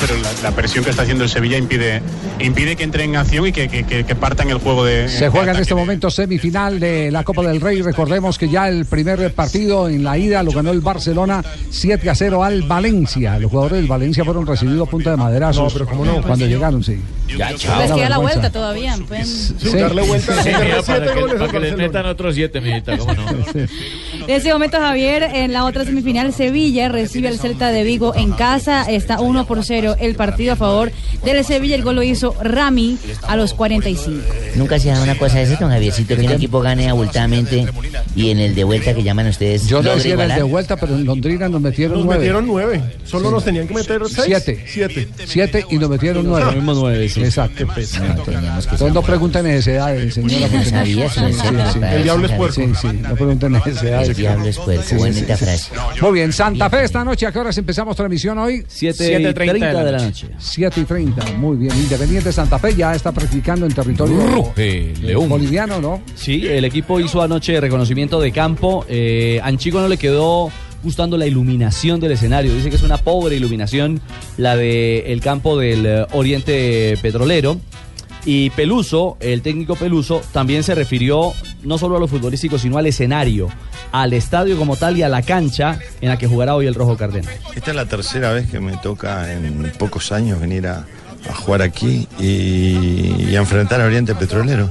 Pero 0.00 0.16
la, 0.18 0.30
la 0.42 0.50
presión 0.54 0.84
que 0.84 0.90
está 0.90 1.02
haciendo 1.02 1.24
el 1.24 1.30
Sevilla 1.30 1.56
impide, 1.58 2.02
impide 2.38 2.76
que 2.76 2.84
entre 2.84 3.04
en 3.04 3.16
acción 3.16 3.46
y 3.46 3.52
que, 3.52 3.68
que, 3.68 3.84
que, 3.84 4.04
que 4.04 4.14
partan 4.14 4.50
el 4.50 4.58
juego 4.58 4.84
de. 4.84 5.08
Se 5.08 5.28
juega 5.28 5.52
en 5.52 5.58
este 5.58 5.74
momento 5.74 6.10
semifinal 6.10 6.78
de 6.80 7.10
la 7.10 7.24
Copa 7.24 7.42
del 7.42 7.60
Rey. 7.60 7.82
Recordemos 7.82 8.38
que 8.38 8.48
ya 8.48 8.68
el 8.68 8.84
primer 8.86 9.32
partido 9.32 9.88
en 9.88 10.04
la 10.04 10.18
ida 10.18 10.42
lo 10.42 10.52
ganó 10.52 10.70
el 10.70 10.80
Barcelona 10.80 11.42
7 11.70 12.10
a 12.10 12.14
0 12.14 12.44
al 12.44 12.62
Valencia. 12.62 13.38
Los 13.38 13.50
jugadores 13.50 13.78
del 13.78 13.86
Valencia 13.88 14.24
fueron 14.24 14.46
recibidos 14.46 14.86
a 14.86 14.90
punta 14.90 15.10
de 15.10 15.16
maderazos 15.16 15.64
No, 15.64 15.70
pero 15.70 15.86
cómo 15.86 16.04
no. 16.04 16.22
cuando 16.22 16.46
llegaron, 16.46 16.82
sí. 16.84 17.00
Ya, 17.36 17.50
Les 17.52 17.60
queda 17.92 18.08
la 18.08 18.18
vuelta 18.18 18.50
todavía. 18.50 18.96
pueden- 19.06 19.26
Sí. 19.26 19.76
darle 19.76 20.02
vuelta. 20.02 20.42
Sí, 20.42 20.50
siete 20.50 20.82
para 20.86 21.14
que, 21.14 21.20
para 21.38 21.48
que 21.52 21.60
les 21.60 21.76
metan 21.76 22.06
otros 22.06 22.34
siete, 22.34 22.60
mijita, 22.60 22.96
¿cómo 22.98 23.14
no? 23.14 23.24
En 24.26 24.36
ese 24.36 24.52
momento, 24.52 24.78
Javier, 24.78 25.22
en 25.22 25.52
la 25.52 25.64
otra 25.64 25.84
semifinal, 25.84 26.32
Sevilla 26.32 26.88
recibe 26.88 27.28
al 27.28 27.38
Celta 27.38 27.70
de 27.70 27.82
Vigo 27.84 28.14
en 28.14 28.32
casa. 28.32 28.82
Está 28.90 29.20
1 29.20 29.46
por 29.46 29.64
0 29.70 29.96
el 30.00 30.16
partido 30.16 30.54
a 30.54 30.56
favor 30.56 30.90
del 31.24 31.44
Sevilla. 31.44 31.76
El 31.76 31.82
gol 31.84 31.94
lo 31.94 32.02
hizo 32.02 32.34
Rami 32.42 32.98
a 33.28 33.36
los 33.36 33.54
45. 33.54 34.20
Nunca 34.56 34.80
se 34.80 34.88
da 34.88 35.00
una 35.00 35.14
cosa 35.16 35.38
de 35.38 35.44
eso, 35.44 35.56
don 35.60 35.70
Javiercito, 35.70 36.16
que 36.16 36.22
un 36.26 36.32
equipo 36.32 36.60
gane 36.60 36.88
abultadamente 36.88 37.66
y 38.16 38.30
en 38.30 38.40
el 38.40 38.54
de 38.56 38.64
vuelta 38.64 38.92
que 38.94 39.02
llaman 39.04 39.28
ustedes 39.28 39.68
Yo 39.68 39.80
no 39.82 39.90
decía 39.94 40.14
el 40.14 40.18
igualar. 40.20 40.38
de 40.38 40.42
vuelta, 40.42 40.76
pero 40.76 40.94
en 40.96 41.04
Londrina 41.04 41.48
nos 41.48 41.60
metieron 41.60 41.98
Nos 41.98 42.04
nueve. 42.06 42.18
metieron 42.20 42.46
nueve. 42.46 42.82
Solo 43.04 43.30
nos 43.30 43.44
tenían 43.44 43.68
que 43.68 43.74
meter 43.74 44.02
seis. 44.08 44.24
Siete. 44.26 44.64
Siete. 44.66 45.08
Siete 45.26 45.64
y 45.70 45.78
nos 45.78 45.88
metieron 45.88 46.26
nueve. 46.26 47.08
Sí. 47.08 47.22
Exacto. 47.22 47.62
Entonces 47.62 48.92
no 48.92 49.02
pregunten 49.02 49.44
necesidades, 49.44 50.14
señora. 50.14 50.48
Sabía, 50.64 51.06
El 51.92 52.02
diablo 52.02 52.26
es 52.26 52.54
Sí, 52.54 52.62
sí, 52.80 52.88
no 53.00 53.14
pregunten 53.14 53.52
necesidades. 53.52 54.08
El 54.08 54.14
diablo 54.16 54.46
es 54.46 54.58
puerco, 54.58 54.96
bonita 54.96 55.36
frase. 55.36 55.70
Muy 56.00 56.12
bien, 56.12 56.32
Santa 56.32 56.68
Fe 56.68 56.84
esta 56.84 57.04
noche, 57.04 57.26
¿a 57.26 57.32
qué 57.32 57.38
horas 57.38 57.56
empezamos 57.58 57.96
transmisión 57.96 58.38
hoy? 58.38 58.64
Siete 58.68 59.32
y 59.68 59.70
treinta 59.70 59.84
de 59.84 59.92
la 59.92 60.04
noche. 60.04 60.28
7 60.38 60.80
y 60.80 60.84
30, 60.84 61.32
muy 61.32 61.56
bien. 61.56 61.76
Independiente 61.76 62.32
Santa 62.32 62.58
Fe 62.58 62.74
ya 62.74 62.94
está 62.94 63.12
practicando 63.12 63.66
en 63.66 63.72
territorio 63.72 64.26
Ruge, 64.26 64.94
León. 65.00 65.28
boliviano, 65.28 65.80
¿no? 65.80 66.02
Sí, 66.14 66.46
el 66.46 66.64
equipo 66.64 67.00
hizo 67.00 67.22
anoche 67.22 67.60
reconocimiento 67.60 68.20
de 68.20 68.32
campo. 68.32 68.84
Eh, 68.88 69.40
Anchico 69.42 69.80
no 69.80 69.88
le 69.88 69.96
quedó 69.98 70.50
gustando 70.82 71.16
la 71.16 71.26
iluminación 71.26 72.00
del 72.00 72.12
escenario. 72.12 72.54
Dice 72.54 72.70
que 72.70 72.76
es 72.76 72.82
una 72.82 72.98
pobre 72.98 73.36
iluminación 73.36 74.00
la 74.36 74.56
del 74.56 75.04
el 75.06 75.20
campo 75.20 75.58
del 75.58 75.86
eh, 75.86 76.06
Oriente 76.12 76.98
Petrolero. 77.02 77.60
Y 78.24 78.50
Peluso, 78.50 79.16
el 79.20 79.40
técnico 79.42 79.76
Peluso, 79.76 80.20
también 80.32 80.62
se 80.62 80.74
refirió 80.74 81.32
no 81.62 81.78
solo 81.78 81.96
a 81.96 82.00
lo 82.00 82.06
futbolístico, 82.06 82.58
sino 82.58 82.76
al 82.78 82.86
escenario, 82.86 83.48
al 83.92 84.12
estadio 84.12 84.56
como 84.58 84.76
tal 84.76 84.96
y 84.98 85.02
a 85.02 85.08
la 85.08 85.22
cancha 85.22 85.78
en 86.00 86.10
la 86.10 86.18
que 86.18 86.26
jugará 86.26 86.54
hoy 86.54 86.66
el 86.66 86.74
Rojo 86.74 86.96
Cardenal. 86.96 87.32
Esta 87.54 87.70
es 87.70 87.76
la 87.76 87.86
tercera 87.86 88.32
vez 88.32 88.50
que 88.50 88.60
me 88.60 88.76
toca 88.76 89.32
en 89.32 89.72
pocos 89.78 90.12
años 90.12 90.38
venir 90.40 90.66
a, 90.66 90.84
a 91.28 91.34
jugar 91.34 91.62
aquí 91.62 92.06
y, 92.18 93.24
y 93.30 93.36
a 93.36 93.38
enfrentar 93.40 93.80
a 93.80 93.86
Oriente 93.86 94.14
Petrolero. 94.14 94.70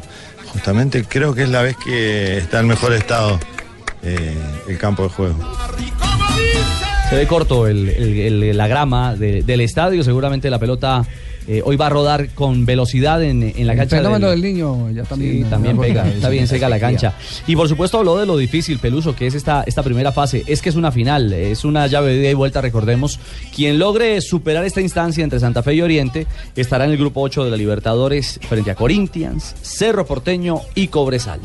Justamente 0.54 1.04
creo 1.04 1.34
que 1.34 1.43
es 1.43 1.50
la 1.50 1.62
vez 1.64 1.76
que 1.84 2.38
está 2.38 2.60
en 2.60 2.68
mejor 2.68 2.93
estado 2.93 3.39
eh, 4.04 4.36
el 4.68 4.78
campo 4.78 5.04
de 5.04 5.10
juego. 5.10 5.36
Se 7.10 7.16
ve 7.16 7.26
corto 7.26 7.68
el- 7.68 7.89
el- 7.89 8.43
el- 8.43 8.58
la 8.58 8.68
grama 8.68 9.16
de- 9.16 9.41
del 9.41 9.62
estadio, 9.62 10.04
seguramente 10.04 10.50
la 10.52 10.60
pelota 10.60 11.04
eh, 11.52 11.64
hoy 11.66 11.76
va 11.78 11.88
a 11.88 11.89
rodar 11.89 12.30
con 12.36 12.66
velocidad 12.66 13.24
en, 13.24 13.41
en 13.41 13.66
la 13.66 13.74
El 13.74 13.80
cancha. 13.80 13.97
fenómeno 13.97 14.30
del- 14.30 14.39
del 14.41 14.54
niño 14.54 14.91
ya 14.91 15.04
también. 15.04 15.43
Sí, 15.43 15.50
también 15.50 15.78
pega, 15.80 16.08
está 16.08 16.30
bien 16.30 16.45
seca 16.47 16.70
la 16.70 16.80
cancha. 16.80 17.16
Y 17.47 17.56
por 17.56 17.68
supuesto 17.68 17.97
habló 17.97 18.18
de 18.18 18.28
lo 18.28 18.38
difícil, 18.38 18.78
Peluso, 18.78 19.16
que 19.16 19.26
es 19.26 19.34
esta, 19.34 19.64
esta 19.66 19.82
primera 19.82 20.12
fase. 20.12 20.43
Es 20.45 20.62
que 20.62 20.70
es 20.70 20.76
una 20.76 20.91
final, 20.91 21.34
es 21.34 21.66
una 21.66 21.88
llave 21.88 22.14
de 22.14 22.22
ida 22.22 22.30
y 22.30 22.34
vuelta, 22.36 22.62
recordemos. 22.62 23.20
Quien 23.56 23.80
logre 23.80 24.22
superar 24.22 24.64
esta 24.64 24.80
instancia 24.82 25.24
entre 25.24 25.39
Santa 25.39 25.64
Fe 25.64 25.74
y 25.74 25.82
Oriente 25.82 26.28
estará 26.56 26.86
en 26.86 26.91
el 26.91 26.97
grupo 26.97 27.22
8 27.22 27.43
de 27.45 27.50
la 27.52 27.58
Libertadores 27.58 28.39
frente 28.47 28.70
a 28.70 28.76
Corinthians, 28.76 29.56
Cerro 29.64 30.06
Porteño 30.06 30.62
y 30.76 30.89
Cobresal. 30.89 31.39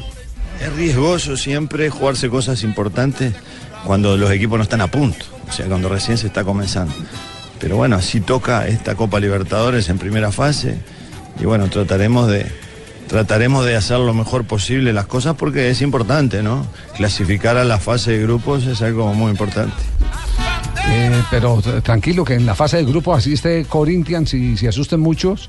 Es 0.63 0.73
riesgoso 0.77 1.37
siempre 1.39 1.89
jugarse 1.89 2.29
cosas 2.29 2.63
importantes 2.63 3.33
cuando 3.87 4.17
los 4.17 4.31
equipos 4.31 4.59
no 4.59 4.63
están 4.65 4.83
a 4.83 4.87
punto, 4.91 5.25
o 5.49 5.53
sea, 5.53 5.67
cuando 5.67 5.89
recién 5.89 6.17
se 6.19 6.27
está 6.27 6.45
comenzando. 6.45 6.93
Pero 7.65 7.79
bueno, 7.79 7.97
así 7.97 8.21
toca 8.21 8.69
esta 8.69 8.95
Copa 8.95 9.19
Libertadores 9.19 9.89
en 9.89 9.97
primera 9.97 10.31
fase 10.31 10.77
y 11.41 11.47
bueno, 11.47 11.69
trataremos 11.69 12.29
de 12.29 12.45
trataremos 13.09 13.65
de 13.65 13.75
hacer 13.75 13.99
lo 14.01 14.13
mejor 14.13 14.45
posible 14.45 14.93
las 14.93 15.07
cosas 15.07 15.35
porque 15.37 15.71
es 15.71 15.81
importante, 15.81 16.43
¿no? 16.43 16.67
Clasificar 16.95 17.57
a 17.57 17.65
la 17.65 17.79
fase 17.79 18.11
de 18.11 18.23
grupos 18.23 18.67
es 18.67 18.83
algo 18.83 19.15
muy 19.15 19.31
importante. 19.31 19.73
Eh, 20.91 21.23
pero 21.31 21.63
tranquilo 21.83 22.23
que 22.23 22.35
en 22.35 22.45
la 22.45 22.55
fase 22.55 22.77
de 22.77 22.85
grupo 22.85 23.15
asiste 23.15 23.65
Corinthians 23.65 24.35
y 24.35 24.59
se 24.59 24.69
asusten 24.69 25.01
muchos. 25.01 25.49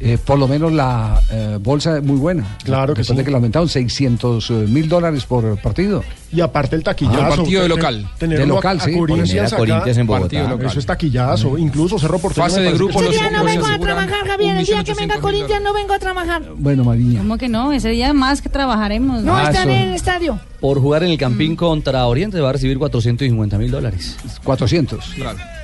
Eh, 0.00 0.18
por 0.22 0.38
lo 0.38 0.46
menos 0.48 0.72
la 0.72 1.20
eh, 1.30 1.58
bolsa 1.60 1.96
es 1.98 2.02
muy 2.04 2.16
buena. 2.18 2.56
Claro 2.64 2.94
que 2.94 3.00
Después 3.00 3.14
sí. 3.16 3.18
de 3.18 3.24
que 3.24 3.30
le 3.30 3.36
aumentaron 3.36 3.68
600 3.68 4.50
mil 4.50 4.88
dólares 4.88 5.24
por 5.24 5.56
partido. 5.60 6.02
Y 6.32 6.40
aparte 6.40 6.76
el 6.76 6.82
taquillazo. 6.82 7.20
Ah, 7.22 7.28
partido 7.36 7.62
de 7.62 7.68
local. 7.68 8.06
Tenerlo 8.18 8.42
De 8.44 8.48
local, 8.48 8.78
a, 8.80 8.84
sí. 8.84 8.94
A 8.94 8.98
Corinthians 8.98 9.52
a 9.52 9.56
Corinthians 9.56 9.96
en 9.98 10.06
Bogotá. 10.06 10.48
local. 10.48 10.66
Eso 10.66 10.78
es 10.80 10.86
taquillazo. 10.86 11.56
Incluso 11.56 11.98
Cerro 11.98 12.18
Porteño. 12.18 12.44
Fase 12.46 12.60
de 12.60 12.72
grupo, 12.72 13.00
Ese 13.00 13.10
día 13.12 13.30
no 13.30 13.44
vengo 13.44 13.64
a 13.66 13.78
trabajar, 13.78 14.26
Javier. 14.26 14.56
El 14.58 14.66
día 14.66 14.84
que 14.84 14.94
venga 14.94 15.18
Corinthians 15.20 15.62
no 15.62 15.72
vengo 15.72 15.94
a 15.94 15.98
trabajar. 15.98 16.42
Bueno, 16.56 16.84
Mariña. 16.84 17.20
¿Cómo 17.20 17.38
que 17.38 17.48
no? 17.48 17.72
Ese 17.72 17.90
día 17.90 18.12
más 18.12 18.42
que 18.42 18.48
trabajaremos. 18.48 19.22
No, 19.22 19.36
Ah, 19.36 19.44
estaré 19.44 19.82
en 19.82 19.88
el 19.88 19.94
estadio. 19.94 20.38
Por 20.60 20.80
jugar 20.80 21.04
en 21.04 21.10
el 21.10 21.18
Campín 21.18 21.54
contra 21.54 22.06
Oriente 22.06 22.40
va 22.40 22.48
a 22.48 22.52
recibir 22.52 22.76
450 22.78 23.56
mil 23.58 23.70
dólares. 23.70 24.16
400. 24.42 25.14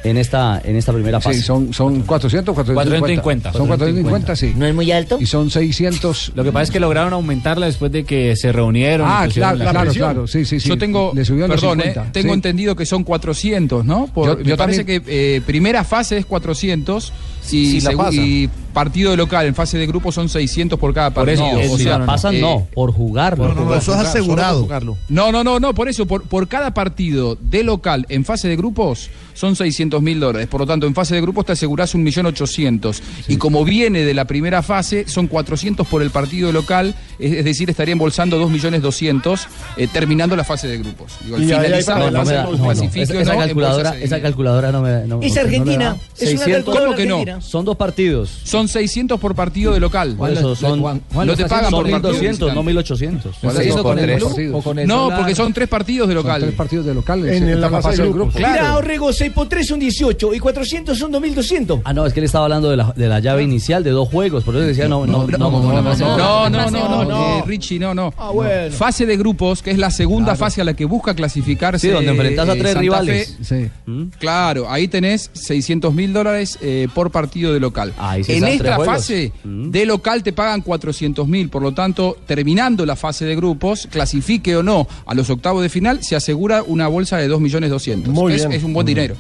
En 0.05 0.17
esta, 0.17 0.61
en 0.63 0.77
esta 0.77 0.93
primera 0.93 1.21
fase. 1.21 1.39
Sí, 1.39 1.43
son, 1.45 1.73
son 1.73 2.03
400, 2.03 2.55
450. 2.55 3.53
Son 3.53 3.67
450, 3.67 4.22
sí. 4.37 4.53
¿No 4.57 4.67
es 4.67 4.75
muy 4.75 4.91
alto? 4.93 5.19
Y 5.21 5.27
son 5.27 5.51
600. 5.51 6.33
Lo 6.35 6.45
que 6.45 6.53
pasa 6.53 6.65
es 6.65 6.71
que 6.71 6.81
lograron 6.81 7.13
aumentarla 7.13 7.67
después 7.67 7.91
de 7.93 8.05
que 8.05 8.35
se 8.37 8.53
reunieron. 8.53 9.07
Ah, 9.11 9.27
claro, 9.33 9.59
la 9.59 9.71
claro, 9.71 9.93
claro. 9.93 10.27
Sí, 10.27 10.45
sí, 10.45 10.61
sí. 10.61 10.69
Yo 10.69 10.79
tengo, 10.79 11.13
Le 11.15 11.25
perdón, 11.25 11.81
50, 11.81 12.03
eh, 12.05 12.09
tengo 12.13 12.29
sí. 12.29 12.35
entendido 12.35 12.77
que 12.77 12.87
son 12.87 13.05
400, 13.05 13.85
¿no? 13.85 14.07
Por- 14.07 14.27
Yo- 14.29 14.37
me 14.39 14.45
yo 14.45 14.57
parece 14.57 14.81
también- 14.81 15.03
que 15.05 15.37
eh, 15.37 15.41
primera 15.43 15.85
fase 15.85 16.19
es 16.19 16.27
400 16.27 17.13
y, 17.51 17.81
Si 17.81 17.81
la 17.81 17.93
pasa. 17.97 18.13
y 18.15 18.49
partido 18.73 19.17
local 19.17 19.47
en 19.47 19.55
fase 19.55 19.77
de 19.77 19.87
grupo 19.87 20.11
son 20.13 20.29
600 20.29 20.79
por 20.79 20.95
cada 20.95 21.11
Por 21.11 21.27
partido. 21.27 21.59
eso, 21.61 21.75
O 21.75 21.77
si 21.77 21.85
sea, 21.85 21.99
la 21.99 22.07
pasan, 22.07 22.37
eh, 22.37 22.41
no, 22.41 22.67
por 22.73 22.93
jugarlo. 22.93 23.45
por 23.45 23.57
jugar. 23.57 23.79
eso 23.79 23.93
es 23.95 24.01
asegurado. 24.01 24.67
No, 25.09 25.31
no, 25.33 25.45
no, 25.45 25.61
no, 25.61 25.75
por 25.75 25.89
eso, 25.89 26.07
por, 26.07 26.23
por 26.23 26.49
cada 26.49 26.73
partido 26.73 27.37
de 27.41 27.63
local 27.65 28.07
en 28.09 28.25
fase 28.25 28.49
de 28.49 28.57
grupos 28.57 29.11
son 29.35 29.57
600 29.57 29.73
600 29.73 30.03
mil 30.03 30.21
dólares. 30.21 30.49
Por 30.49 30.61
lo 30.61 30.67
tanto, 30.67 30.87
en 30.87 30.95
fase 30.95 31.15
de 31.15 31.21
grupos 31.23 31.47
te 31.47 31.53
asegurás 31.53 31.95
un 31.95 32.03
millón 32.03 32.27
ochocientos. 32.27 33.03
Y 33.27 33.37
como 33.37 33.65
viene 33.65 34.05
de 34.05 34.13
la 34.15 34.27
primera 34.27 34.63
fase, 34.63 35.09
son 35.09 35.27
400 35.27 35.87
por 35.87 36.03
el 36.03 36.11
partido 36.11 36.53
local, 36.53 36.95
es, 37.19 37.33
es 37.33 37.45
decir, 37.45 37.71
estaría 37.71 37.93
embolsando 37.93 38.39
2 38.39 38.51
millones 38.51 38.83
200 38.83 39.47
eh, 39.79 39.89
terminando 39.93 40.37
la 40.37 40.45
fase 40.45 40.69
de 40.69 40.79
grupos. 40.79 41.13
Digo, 41.25 41.37
al 41.37 41.43
finalizar 41.45 42.13
la 42.13 42.21
fase 42.21 42.33
de 42.35 42.43
no, 42.43 42.49
grupos, 42.51 42.77
no, 42.77 43.03
esa, 43.03 43.33
no, 43.33 43.39
calculadora, 43.41 43.99
esa 43.99 44.21
calculadora 44.21 44.73
no 44.73 44.83
me. 44.83 45.07
No, 45.07 45.21
Es 45.23 45.35
no- 45.35 45.41
no 45.43 45.47
Argentina, 45.47 45.77
le 45.79 45.85
da. 45.85 45.97
es 46.19 46.33
una 46.35 46.45
600 46.45 46.47
calculadora 46.75 46.85
¿Cómo 46.85 46.97
que 46.97 47.07
no? 47.07 47.32
Argentina. 47.35 47.41
Son 47.41 47.65
dos 47.65 47.77
partidos. 47.77 48.31
Son 48.45 48.69
600 48.69 49.19
por 49.21 49.35
partido 49.35 49.73
de 49.73 49.81
local. 49.81 50.17
Eso 50.31 50.55
son, 50.55 50.81
no 50.81 51.37
te 51.37 51.47
pagan 51.47 51.71
son 51.71 51.83
por 51.83 51.91
partido 51.91 52.13
1200, 52.13 52.55
no 52.55 52.63
visitante. 52.63 52.67
1800. 52.67 53.37
¿Por 53.37 53.63
eso 53.63 53.83
con 53.83 53.99
el 53.99 54.19
club 54.19 54.55
o 54.55 54.63
con 54.63 54.79
el 54.79 54.89
No, 54.89 55.11
porque 55.17 55.35
son 55.35 55.53
tres 55.53 55.69
partidos 55.69 56.09
de 56.09 56.15
local. 56.15 56.41
tres 56.43 56.55
partidos 56.55 56.87
de 56.87 56.95
local. 56.95 57.27
En 57.29 57.45
se- 57.47 57.57
la 57.57 57.71
fase 57.71 58.03
de 58.03 58.09
grupos. 58.13 58.35
Mira, 58.37 58.77
Orrego, 58.77 59.13
6 59.13 59.33
por 59.33 59.49
3 59.49 59.67
son 59.67 59.79
18 59.79 60.35
y 60.35 60.39
400 60.39 60.99
son 60.99 61.11
2200. 61.13 61.81
Ah, 61.85 61.93
no, 61.93 62.07
es 62.07 62.13
que 62.13 62.21
él 62.21 62.25
estaba 62.27 62.45
hablando 62.47 62.71
de 62.71 62.77
la, 62.77 62.93
de 62.97 63.09
la 63.09 63.21
llave 63.21 63.43
inicial 63.43 63.83
de 63.85 63.91
dos 63.91 64.09
juegos, 64.09 64.45
por 64.45 64.55
eso 64.57 64.65
decía 64.65 64.89
no, 64.89 65.07
no, 65.07 65.27
no, 65.27 65.39
no, 65.39 65.51
no, 65.51 65.61
no, 65.73 65.73
No, 65.83 66.51
no, 66.51 66.71
no, 66.71 67.05
no, 67.05 67.39
eh, 67.39 67.43
Richie, 67.47 67.79
no, 67.79 67.95
no. 67.95 68.13
Ah, 68.17 68.31
bueno. 68.31 68.75
Fase 68.75 69.07
de 69.07 69.17
grupos, 69.17 69.63
que 69.63 69.71
es 69.71 69.79
la 69.79 69.91
segunda 69.91 70.33
Claro. 70.33 70.39
fase 70.39 70.61
a 70.61 70.65
la 70.65 70.75
que 70.75 70.85
busca 70.85 71.15
clasificarse. 71.15 71.89
Sí, 71.89 71.93
donde 71.93 72.11
enfrentás 72.11 72.49
a 72.49 72.55
eh, 72.55 72.59
tres 72.59 72.77
rivales. 72.77 73.37
Fe. 73.43 73.71
Claro, 74.19 74.71
ahí 74.71 74.89
tenés 74.89 75.31
600 75.33 75.93
mil 75.95 76.13
dólares 76.13 76.59
eh, 76.61 76.89
por 76.95 77.11
partido 77.11 77.22
de 77.31 77.61
local. 77.61 77.93
en 78.27 78.45
esta 78.45 78.79
fase 78.85 79.33
de 79.45 79.87
local 79.87 80.23
te 80.23 80.33
pagan 80.33 80.61
400 80.63 81.27
mil, 81.29 81.49
por 81.49 81.63
lo 81.63 81.73
tanto, 81.73 82.17
terminando 82.27 82.85
la 82.87 82.97
fase 82.97 83.25
de 83.25 83.37
grupos, 83.37 83.89
clasifique 83.91 84.57
o 84.57 84.63
no 84.63 84.87
a 85.07 85.15
los 85.15 85.31
octavos 85.31 85.63
de 85.63 85.69
final, 85.69 86.03
se 86.03 86.17
asegura 86.17 86.63
una 86.63 86.89
bolsa 86.89 87.17
de 87.19 87.29
2 87.29 87.41
millones 87.41 87.71
200. 87.71 88.13
Muy 88.13 88.35
es, 88.35 88.41
bien. 88.47 88.53
es 88.53 88.65
un 88.65 88.73
buen 88.73 88.87
dinero. 88.87 89.15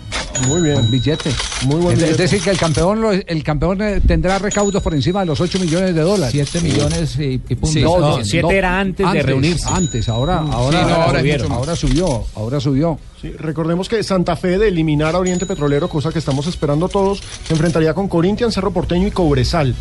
Muy 0.49 0.63
bien. 0.63 0.91
billete. 0.91 1.31
Muy 1.67 1.77
buen 1.81 1.93
Es- 1.95 2.03
billete. 2.03 2.11
es 2.25 2.31
decir, 2.31 2.43
que 2.45 2.51
el 2.51 2.59
campeón, 2.59 3.01
lo- 3.01 3.13
el 3.13 3.43
campeón 3.45 3.81
eh, 3.83 4.01
tendrá 4.07 4.39
recaudos 4.39 4.83
por 4.83 4.95
encima 4.95 5.21
de 5.21 5.27
los 5.27 5.41
8 5.41 5.59
millones 5.59 5.95
de 5.95 6.01
dólares. 6.01 6.33
7 6.33 6.61
millones 6.61 7.17
y, 7.19 7.39
punto. 7.39 7.67
Sí, 7.67 7.83
No, 7.83 7.99
no, 7.99 8.19
no, 8.19 8.25
siete 8.25 8.43
no, 8.43 8.51
era 8.51 8.79
antes 8.81 9.11
de 9.13 9.23
reunirse. 9.23 9.67
Antes, 9.71 10.09
ahora, 10.09 10.41
Mm. 10.43 10.53
ahora, 10.53 10.79
Sí, 10.81 10.87
no, 10.87 11.77
subió, 11.77 12.25
ahora 12.35 12.61
subió. 12.61 12.99
Sí, 13.21 13.31
recordemos 13.31 13.89
que 13.89 14.03
Santa 14.03 14.35
Fe 14.35 14.59
de 14.59 14.67
eliminar 14.69 15.15
a 15.15 15.19
Oriente 15.21 15.47
Petrolero, 15.47 15.89
cosa 15.89 16.11
que 16.11 16.19
estamos 16.19 16.47
esperando 16.49 16.89
todos, 16.89 17.23
se 17.47 17.53
enfrentaría 17.53 17.92
con 17.95 18.09
Corinthians, 18.09 18.55
Cerro 18.55 18.71
Porteño 18.71 19.07
y 19.07 19.11
Cobresal. 19.11 19.75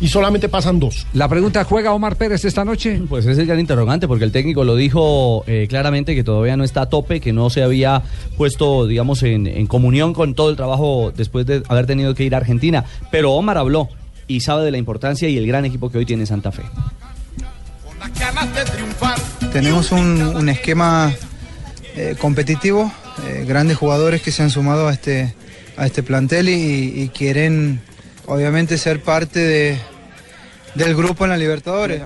Y 0.00 0.06
solamente 0.08 0.48
pasan 0.48 0.78
dos. 0.78 1.08
La 1.12 1.28
pregunta, 1.28 1.64
¿juega 1.64 1.92
Omar 1.92 2.14
Pérez 2.16 2.44
esta 2.44 2.64
noche? 2.64 3.02
Pues 3.08 3.26
es 3.26 3.36
el 3.36 3.46
gran 3.46 3.58
interrogante, 3.58 4.06
porque 4.06 4.24
el 4.24 4.32
técnico 4.32 4.64
lo 4.64 4.76
dijo 4.76 5.42
eh, 5.46 5.66
claramente 5.68 6.14
que 6.14 6.22
todavía 6.22 6.56
no 6.56 6.62
está 6.62 6.82
a 6.82 6.88
tope, 6.88 7.20
que 7.20 7.32
no 7.32 7.50
se 7.50 7.62
había 7.62 8.02
puesto, 8.36 8.86
digamos, 8.86 9.22
en, 9.24 9.46
en 9.46 9.66
comunión 9.66 10.14
con 10.14 10.34
todo 10.34 10.50
el 10.50 10.56
trabajo 10.56 11.12
después 11.16 11.46
de 11.46 11.62
haber 11.68 11.86
tenido 11.86 12.14
que 12.14 12.24
ir 12.24 12.34
a 12.34 12.38
Argentina. 12.38 12.84
Pero 13.10 13.32
Omar 13.32 13.58
habló 13.58 13.88
y 14.28 14.40
sabe 14.40 14.64
de 14.64 14.70
la 14.70 14.78
importancia 14.78 15.28
y 15.28 15.36
el 15.36 15.46
gran 15.46 15.64
equipo 15.64 15.90
que 15.90 15.98
hoy 15.98 16.06
tiene 16.06 16.26
Santa 16.26 16.52
Fe. 16.52 16.62
Tenemos 19.52 19.90
un, 19.90 20.22
un 20.22 20.48
esquema 20.48 21.12
eh, 21.96 22.14
competitivo, 22.20 22.92
eh, 23.26 23.44
grandes 23.48 23.76
jugadores 23.76 24.22
que 24.22 24.30
se 24.30 24.42
han 24.42 24.50
sumado 24.50 24.86
a 24.86 24.92
este, 24.92 25.34
a 25.78 25.86
este 25.86 26.02
plantel 26.02 26.48
y, 26.48 27.02
y 27.02 27.08
quieren 27.08 27.80
obviamente 28.26 28.76
ser 28.76 29.02
parte 29.02 29.40
de, 29.40 29.78
del 30.74 30.94
grupo 30.94 31.24
en 31.24 31.30
la 31.30 31.36
Libertadores. 31.36 32.02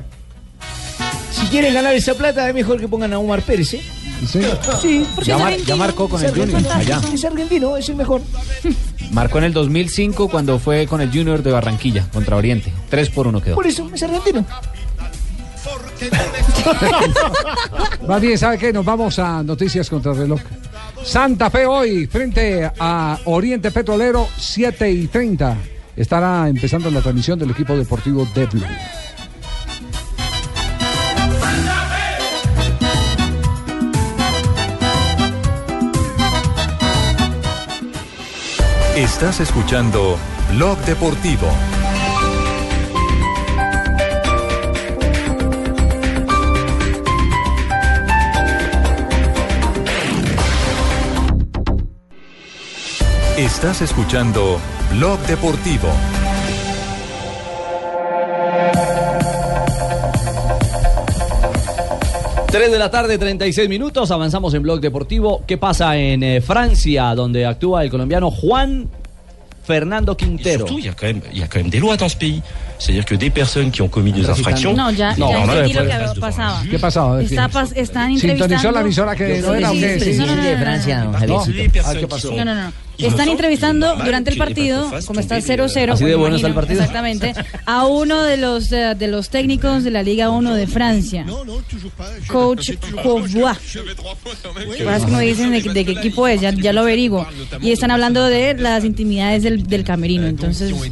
Si 1.33 1.47
quieren 1.47 1.75
ganar 1.75 1.95
esa 1.95 2.14
plata, 2.14 2.49
es 2.49 2.55
mejor 2.55 2.79
que 2.79 2.87
pongan 2.87 3.12
a 3.12 3.18
Omar 3.18 3.43
Pérez, 3.43 3.75
¿eh? 3.75 3.83
Sí, 4.31 4.41
sí 4.81 5.07
porque 5.14 5.31
Ya 5.31 5.57
ya 5.57 5.75
marcó 5.75 6.09
con 6.09 6.25
es 6.25 6.31
el 6.31 6.39
Junior, 6.39 6.62
allá. 6.73 7.01
Es 7.12 7.25
argentino, 7.25 7.77
es 7.77 7.89
el 7.89 7.97
mejor. 7.97 8.20
Marcó 9.11 9.39
en 9.39 9.45
el 9.45 9.53
2005 9.53 10.29
cuando 10.29 10.59
fue 10.59 10.87
con 10.87 11.01
el 11.01 11.11
Junior 11.11 11.43
de 11.43 11.51
Barranquilla 11.51 12.09
contra 12.12 12.37
Oriente. 12.37 12.73
3 12.89 13.11
por 13.11 13.27
1 13.27 13.43
quedó. 13.43 13.55
Por 13.57 13.66
eso, 13.66 13.91
es 13.93 14.03
argentino. 14.03 14.47
Más 18.09 18.20
bien, 18.20 18.39
¿sabe 18.39 18.59
qué? 18.59 18.73
Nos 18.73 18.85
vamos 18.85 19.18
a 19.18 19.43
noticias 19.43 19.91
contra 19.91 20.12
el 20.12 20.18
reloj. 20.18 20.41
Santa 21.05 21.51
Fe 21.51 21.67
hoy 21.67 22.07
frente 22.07 22.71
a 22.79 23.19
Oriente 23.25 23.71
Petrolero, 23.71 24.29
7 24.39 24.91
y 24.91 25.07
30. 25.09 25.57
Estará 25.97 26.49
empezando 26.49 26.91
la 26.91 27.01
transmisión 27.01 27.39
del 27.39 27.51
equipo 27.51 27.77
deportivo 27.77 28.27
de 28.35 28.47
Blue. 28.47 28.65
Estás 38.97 39.41
escuchando 39.41 40.19
Blog 40.53 40.79
Deportivo. 40.85 41.49
Estás 53.37 53.80
escuchando 53.80 54.61
Blog 54.91 55.18
Deportivo. 55.26 55.89
Tres 62.51 62.70
de 62.70 62.78
la 62.78 62.91
tarde, 62.91 63.16
36 63.16 63.68
minutos. 63.68 64.11
Avanzamos 64.11 64.53
en 64.53 64.62
Blog 64.62 64.80
Deportivo. 64.80 65.43
¿Qué 65.47 65.57
pasa 65.57 65.97
en 65.97 66.22
eh, 66.22 66.41
Francia, 66.43 67.14
donde 67.14 67.47
actúa 67.47 67.83
el 67.83 67.91
colombiano 67.91 68.30
Juan 68.30 68.89
Fernando 69.64 70.14
Quintero? 70.18 70.66
Surtout, 70.66 70.78
il 70.78 70.85
y, 70.85 70.89
a 70.89 70.93
quand 70.93 71.07
même, 71.07 71.22
il 71.33 71.39
y 71.39 71.43
a 71.43 71.47
quand 71.49 71.61
même 71.61 71.70
des 71.70 71.80
lois 71.80 71.97
dans 71.97 72.11
ce 72.11 72.16
pays. 72.16 72.43
C'est-à-dire 72.78 73.07
que 73.07 73.14
des 73.14 73.30
personnes 73.30 73.70
qui 73.70 73.80
ont 73.80 73.89
commis 73.89 74.12
des 74.12 74.28
infractions. 74.28 74.74
No, 74.74 74.91
ya, 74.91 75.14
No, 75.16 75.30
ya 75.30 75.39
no, 75.41 75.47
no, 75.47 75.53
entendí 75.55 75.72
no, 75.72 75.80
lo 75.83 75.89
que 75.89 75.95
no, 75.95 76.14
no, 76.14 76.20
pasaba. 76.20 76.62
¿Qué 76.70 76.78
pasaba? 76.78 77.22
Está 77.22 77.49
pas- 77.49 77.72
están 77.74 78.09
¿Sintonizó 78.18 78.45
entrevistando. 78.45 78.72
la 78.72 78.80
emisora 78.83 79.16
que 79.16 79.41
no 79.41 79.55
era? 79.55 79.70
Sí, 79.70 80.16
no, 80.18 80.26
no, 80.26 80.35
no, 80.37 81.26
no. 81.26 81.41
Ah, 81.87 81.95
¿qué 81.95 82.07
pasó? 82.07 82.33
No, 82.33 82.45
no, 82.45 82.55
no. 82.55 82.72
Están 82.99 83.28
entrevistando 83.28 83.97
durante 83.97 84.30
el 84.30 84.38
partido, 84.38 84.90
como 85.07 85.20
está 85.20 85.38
0-0. 85.38 85.93
¿Así 85.93 86.05
de 86.05 86.12
pues, 86.12 86.16
bueno 86.16 86.36
está 86.36 86.47
el 86.47 86.53
imagino, 86.53 86.55
partido? 86.55 86.80
Exactamente. 86.80 87.34
A 87.66 87.86
uno 87.86 88.22
de 88.22 88.36
los, 88.36 88.70
eh, 88.72 88.95
de 88.97 89.09
los 89.09 89.30
técnicos 89.30 89.84
de 89.84 89.90
la 89.90 90.03
Liga 90.03 90.30
1 90.30 90.55
de 90.55 90.66
Francia. 90.66 91.26
Coach 92.28 92.72
Courvois. 93.03 93.59
Ahora 94.80 94.99
me 95.07 95.24
dicen 95.24 95.51
de, 95.51 95.62
de 95.62 95.84
qué 95.84 95.93
equipo 95.93 96.26
es, 96.28 96.40
ya, 96.40 96.51
ya 96.51 96.72
lo 96.72 96.82
averiguo. 96.82 97.26
Y 97.61 97.72
están 97.72 97.90
hablando 97.90 98.24
de 98.26 98.55
las 98.55 98.84
intimidades 98.84 99.43
del, 99.43 99.66
del 99.66 99.84
camerino. 99.84 100.26
Entonces, 100.26 100.72
Muy 100.72 100.90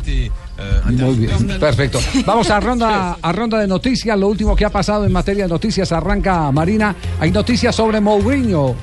bien, 1.16 1.58
perfecto. 1.58 1.98
Vamos 2.26 2.50
a 2.50 2.60
ronda, 2.60 3.18
a 3.22 3.32
ronda 3.32 3.58
de 3.58 3.66
noticias. 3.66 4.18
Lo 4.18 4.28
último 4.28 4.56
que 4.56 4.64
ha 4.64 4.70
pasado 4.70 5.04
en 5.04 5.12
materia 5.12 5.44
de 5.44 5.50
noticias 5.50 5.92
arranca 5.92 6.50
Marina. 6.50 6.94
Hay 7.18 7.30
noticias 7.30 7.74
sobre 7.74 8.00
Mourinho. 8.00 8.74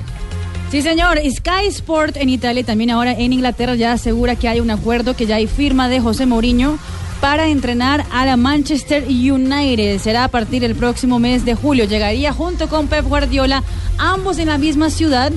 Sí, 0.71 0.81
señor. 0.81 1.17
Sky 1.19 1.67
Sport 1.69 2.17
en 2.17 2.29
Italia 2.29 2.59
y 2.61 2.63
también 2.63 2.89
ahora 2.91 3.13
en 3.13 3.31
Inglaterra 3.31 3.75
ya 3.75 3.93
asegura 3.93 4.35
que 4.35 4.49
hay 4.49 4.59
un 4.59 4.69
acuerdo, 4.69 5.15
que 5.15 5.25
ya 5.25 5.37
hay 5.37 5.47
firma 5.47 5.87
de 5.87 6.01
José 6.01 6.25
Mourinho 6.25 6.77
para 7.21 7.47
entrenar 7.47 8.05
a 8.11 8.25
la 8.25 8.35
Manchester 8.35 9.05
United. 9.07 9.97
Será 9.99 10.25
a 10.25 10.27
partir 10.27 10.61
del 10.61 10.75
próximo 10.75 11.19
mes 11.19 11.45
de 11.45 11.55
julio. 11.55 11.85
Llegaría 11.85 12.33
junto 12.33 12.67
con 12.67 12.87
Pep 12.87 13.05
Guardiola, 13.07 13.63
ambos 13.97 14.39
en 14.39 14.47
la 14.47 14.57
misma 14.57 14.89
ciudad. 14.89 15.31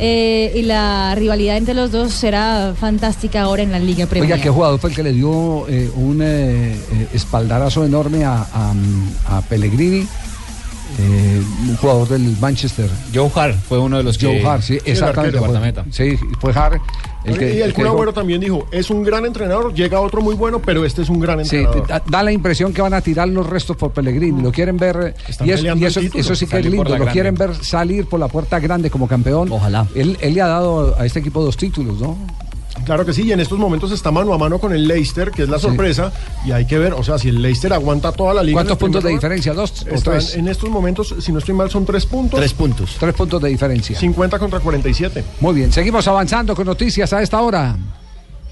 eh, 0.00 0.52
y 0.56 0.62
la 0.62 1.14
rivalidad 1.14 1.56
entre 1.58 1.74
los 1.74 1.92
dos 1.92 2.12
será 2.12 2.74
fantástica 2.76 3.42
ahora 3.42 3.62
en 3.62 3.70
la 3.70 3.78
Liga 3.78 4.06
Premier. 4.06 4.32
Oiga, 4.32 4.42
¿qué 4.42 4.50
jugador 4.50 4.80
fue 4.80 4.90
el 4.90 4.96
que 4.96 5.02
le 5.04 5.12
dio 5.12 5.68
eh, 5.68 5.88
un 5.94 6.18
eh, 6.22 6.74
espaldarazo 7.14 7.84
enorme 7.84 8.24
a, 8.24 8.44
a, 8.52 8.72
a 9.28 9.42
Pellegrini? 9.42 10.08
Eh, 10.98 11.42
un 11.68 11.76
jugador 11.76 12.08
del 12.08 12.36
Manchester. 12.40 12.88
Joe 13.14 13.30
Hart 13.34 13.56
fue 13.68 13.78
uno 13.78 13.96
de 13.96 14.02
los 14.02 14.18
Joe 14.18 14.38
que- 14.40 14.46
Hart, 14.46 14.62
sí, 14.62 14.78
exactamente. 14.84 15.38
sí, 15.90 16.18
fue 16.40 16.52
Hart. 16.52 16.80
El 17.24 17.38
que, 17.38 17.54
y 17.54 17.56
el 17.58 17.68
el 17.68 17.74
Kun 17.74 17.86
Agüero 17.86 18.12
también 18.12 18.40
dijo, 18.40 18.66
es 18.72 18.90
un 18.90 19.04
gran 19.04 19.24
entrenador, 19.24 19.72
llega 19.72 20.00
otro 20.00 20.20
muy 20.20 20.34
bueno, 20.34 20.58
pero 20.60 20.84
este 20.84 21.02
es 21.02 21.08
un 21.08 21.20
gran 21.20 21.44
Sí, 21.44 21.56
entrenador. 21.58 21.86
da, 21.86 22.02
da 22.04 22.22
la 22.24 22.32
impresión 22.32 22.72
que 22.72 22.82
van 22.82 22.94
a 22.94 23.00
tirar 23.00 23.28
los 23.28 23.46
restos 23.48 23.76
por 23.76 23.92
Pellegrini. 23.92 24.42
Lo 24.42 24.50
quieren 24.50 24.76
ver. 24.76 25.14
Están 25.28 25.46
Y, 25.46 25.52
el 25.52 25.82
eso, 25.84 26.00
eso 26.00 26.34
sí 26.34 26.46
que 26.46 26.56
es 26.56 26.64
Salir 26.64 26.72
lindo. 26.72 26.84
Lo 26.84 26.90
grande. 26.96 27.12
quieren 27.12 27.34
ver 27.36 27.54
salir 27.64 28.06
por 28.06 28.18
la 28.18 28.26
puerta 28.28 28.58
grande 28.58 28.90
como 28.90 29.06
campeón. 29.06 29.52
Ojalá. 29.52 29.86
Él, 29.94 30.18
él 30.20 30.34
le 30.34 30.42
ha 30.42 30.48
dado 30.48 30.96
a 30.98 31.06
este 31.06 31.20
equipo 31.20 31.44
dos 31.44 31.56
títulos, 31.56 32.00
¿no? 32.00 32.16
Claro 32.84 33.04
que 33.06 33.12
sí, 33.12 33.22
y 33.22 33.32
en 33.32 33.40
estos 33.40 33.58
momentos 33.58 33.92
está 33.92 34.10
mano 34.10 34.32
a 34.34 34.38
mano 34.38 34.58
con 34.58 34.72
el 34.72 34.88
Leicester, 34.88 35.30
que 35.30 35.42
es 35.44 35.48
la 35.48 35.58
Sí. 35.58 35.62
sorpresa, 35.66 36.12
y 36.44 36.52
hay 36.52 36.66
que 36.66 36.78
ver, 36.78 36.92
o 36.94 37.02
sea, 37.04 37.18
si 37.18 37.28
el 37.28 37.40
Leicester 37.40 37.72
aguanta 37.72 38.10
toda 38.12 38.34
la 38.34 38.42
liga. 38.42 38.56
¿Cuántos 38.56 38.78
puntos 38.78 39.02
de 39.02 39.10
lugar, 39.10 39.20
diferencia? 39.20 39.52
¿Dos 39.54 39.86
o 39.90 40.00
tres? 40.02 40.34
En 40.34 40.48
estos 40.48 40.68
momentos, 40.68 41.14
si 41.20 41.32
no 41.32 41.38
estoy 41.38 41.54
mal, 41.54 41.70
son 41.70 41.84
tres 41.86 42.06
puntos. 42.06 42.38
Tres 42.40 42.52
puntos. 42.52 42.96
Tres 42.98 43.14
puntos 43.14 43.40
de 43.40 43.48
diferencia. 43.50 43.98
50 43.98 44.38
contra 44.38 44.60
47. 44.60 45.24
Muy 45.40 45.54
bien, 45.54 45.72
seguimos 45.72 46.06
avanzando 46.08 46.54
con 46.56 46.66
noticias 46.66 47.12
a 47.12 47.22
esta 47.22 47.40
hora. 47.40 47.76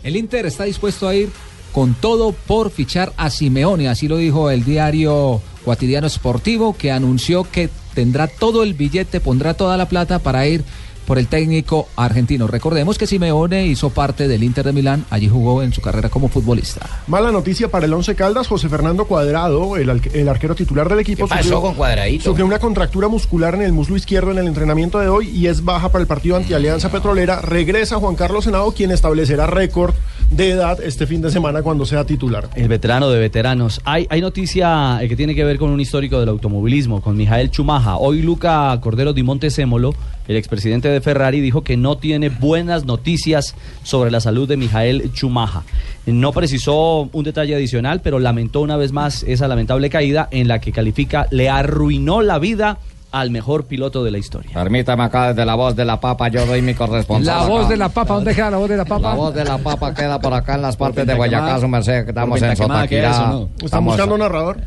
El 0.03 0.17
Inter 0.17 0.47
está 0.47 0.65
dispuesto 0.65 1.09
a 1.09 1.15
ir 1.15 1.31
con 1.73 1.95
todo 1.95 2.33
por 2.33 2.71
fichar 2.71 3.13
a 3.17 3.31
Simeone, 3.31 3.89
así 3.89 4.09
lo 4.09 4.17
dijo 4.17 4.51
el 4.51 4.65
diario 4.65 5.41
Cuotidiano 5.65 6.09
Sportivo, 6.09 6.77
que 6.77 6.91
anunció 6.91 7.45
que 7.51 7.69
tendrá 7.95 8.27
todo 8.27 8.63
el 8.63 8.75
billete, 8.75 9.21
pondrá 9.21 9.55
toda 9.55 9.77
la 9.77 9.87
plata 9.89 10.19
para 10.21 10.47
ir 10.47 10.65
por 11.11 11.19
el 11.19 11.27
técnico 11.27 11.89
argentino. 11.97 12.47
Recordemos 12.47 12.97
que 12.97 13.05
Simeone 13.05 13.67
hizo 13.67 13.91
parte 13.91 14.29
del 14.29 14.45
Inter 14.45 14.65
de 14.65 14.73
Milán, 14.73 15.05
allí 15.11 15.29
jugó 15.29 15.61
en 15.65 15.73
su 15.73 15.81
carrera 15.81 16.09
como 16.09 16.29
futbolista. 16.29 16.89
Mala 17.09 17.33
noticia 17.33 17.67
para 17.69 17.87
el 17.87 17.93
Once 17.93 18.15
Caldas, 18.15 18.47
José 18.47 18.69
Fernando 18.69 19.07
Cuadrado, 19.07 19.77
el, 19.77 20.29
arquero 20.29 20.55
titular 20.55 20.89
del 20.89 21.01
equipo. 21.01 21.27
¿Qué 21.27 21.35
pasó 21.35 21.61
con 21.61 21.75
Cuadradito? 21.75 22.23
Sufrió 22.23 22.47
una 22.47 22.61
contractura 22.61 23.09
muscular 23.09 23.57
en 23.57 23.63
el 23.63 23.73
muslo 23.73 23.97
izquierdo 23.97 24.31
en 24.31 24.39
el 24.39 24.47
entrenamiento 24.47 25.01
de 25.01 25.09
hoy 25.09 25.31
y 25.31 25.49
es 25.49 25.65
baja 25.65 25.89
para 25.89 26.01
el 26.01 26.07
partido 26.07 26.37
ante 26.37 26.55
Alianza 26.55 26.93
Petrolera. 26.93 27.41
Regresa 27.41 27.97
Juan 27.97 28.15
Carlos 28.15 28.45
Senado, 28.45 28.71
quien 28.71 28.93
establecerá 28.93 29.49
récord 29.49 29.97
de 30.31 30.51
edad 30.51 30.81
este 30.81 31.09
fin 31.09 31.21
de 31.21 31.33
semana 31.33 31.63
cuando 31.63 31.87
sea 31.87 32.05
titular. 32.05 32.49
El 32.55 32.69
veterano 32.69 33.11
de 33.11 33.19
veteranos. 33.19 33.81
Hay, 33.85 34.07
hay 34.11 34.21
noticia 34.21 35.03
eh, 35.03 35.09
que 35.09 35.17
tiene 35.17 35.35
que 35.35 35.43
ver 35.43 35.59
con 35.59 35.71
un 35.71 35.81
histórico 35.81 36.21
del 36.21 36.29
automovilismo, 36.29 37.03
con 37.03 37.17
Mijael 37.17 37.51
Chumaja. 37.51 37.97
Hoy 37.97 38.23
Luca 38.23 38.79
Cordero 38.81 39.13
Di 39.13 39.25
Montesémolo, 39.25 39.93
el 40.31 40.37
expresidente 40.37 40.89
de 40.89 41.01
Ferrari, 41.01 41.41
dijo 41.41 41.65
que 41.65 41.77
no 41.77 41.99
tiene 41.99 42.29
buenas 42.29 42.85
noticias 42.85 43.57
sobre 43.83 44.13
la 44.13 44.21
salud 44.21 44.49
de 44.49 44.57
Mijael 44.57 45.13
Chumaja. 45.13 45.65
No 46.07 46.33
precisó 46.33 47.11
un 47.13 47.25
detalle 47.25 47.57
adicional, 47.57 48.01
pero 48.01 48.21
lamentó 48.21 48.61
una 48.61 48.77
vez 48.77 48.93
más 48.93 49.25
esa 49.25 49.49
lamentable 49.49 49.91
caída 49.91 50.29
en 50.31 50.47
la 50.47 50.61
que 50.61 50.71
califica 50.71 51.27
le 51.33 51.51
arruinó 51.51 52.23
la 52.23 52.39
vida 52.39 52.79
al 53.13 53.31
mejor 53.31 53.65
piloto 53.67 54.05
de 54.05 54.11
la 54.13 54.19
historia. 54.19 54.53
Permítame 54.55 55.03
acá 55.03 55.29
desde 55.29 55.45
la 55.45 55.55
voz 55.57 55.75
de 55.75 55.85
la 55.85 55.99
papa, 55.99 56.29
yo 56.29 56.47
doy 56.47 56.63
mi 56.63 56.75
corresponsal. 56.75 57.41
La 57.41 57.47
voz 57.47 57.61
acá. 57.63 57.69
de 57.71 57.77
la 57.77 57.89
papa, 57.89 58.15
¿dónde 58.15 58.35
queda 58.35 58.51
la 58.51 58.57
voz 58.59 58.69
de 58.69 58.77
la 58.77 58.85
papa? 58.85 59.09
La 59.11 59.15
voz 59.15 59.35
de 59.35 59.45
la 59.45 59.59
papa 59.59 59.93
queda 59.95 60.21
por 60.21 60.33
acá 60.33 60.55
en 60.55 60.63
las 60.63 60.77
partes 60.77 61.07
de 61.07 61.15
Guayacá, 61.15 61.59
su 61.59 61.67
merced, 61.69 62.05
que 62.05 62.11
estamos 62.11 62.41
en 62.41 62.57
Sotaquirá. 62.57 63.11
eso, 63.11 63.27
¿no? 63.27 63.43
¿Están 63.55 63.65
Estamos- 63.65 63.95
buscando 63.97 64.19
narrador? 64.19 64.59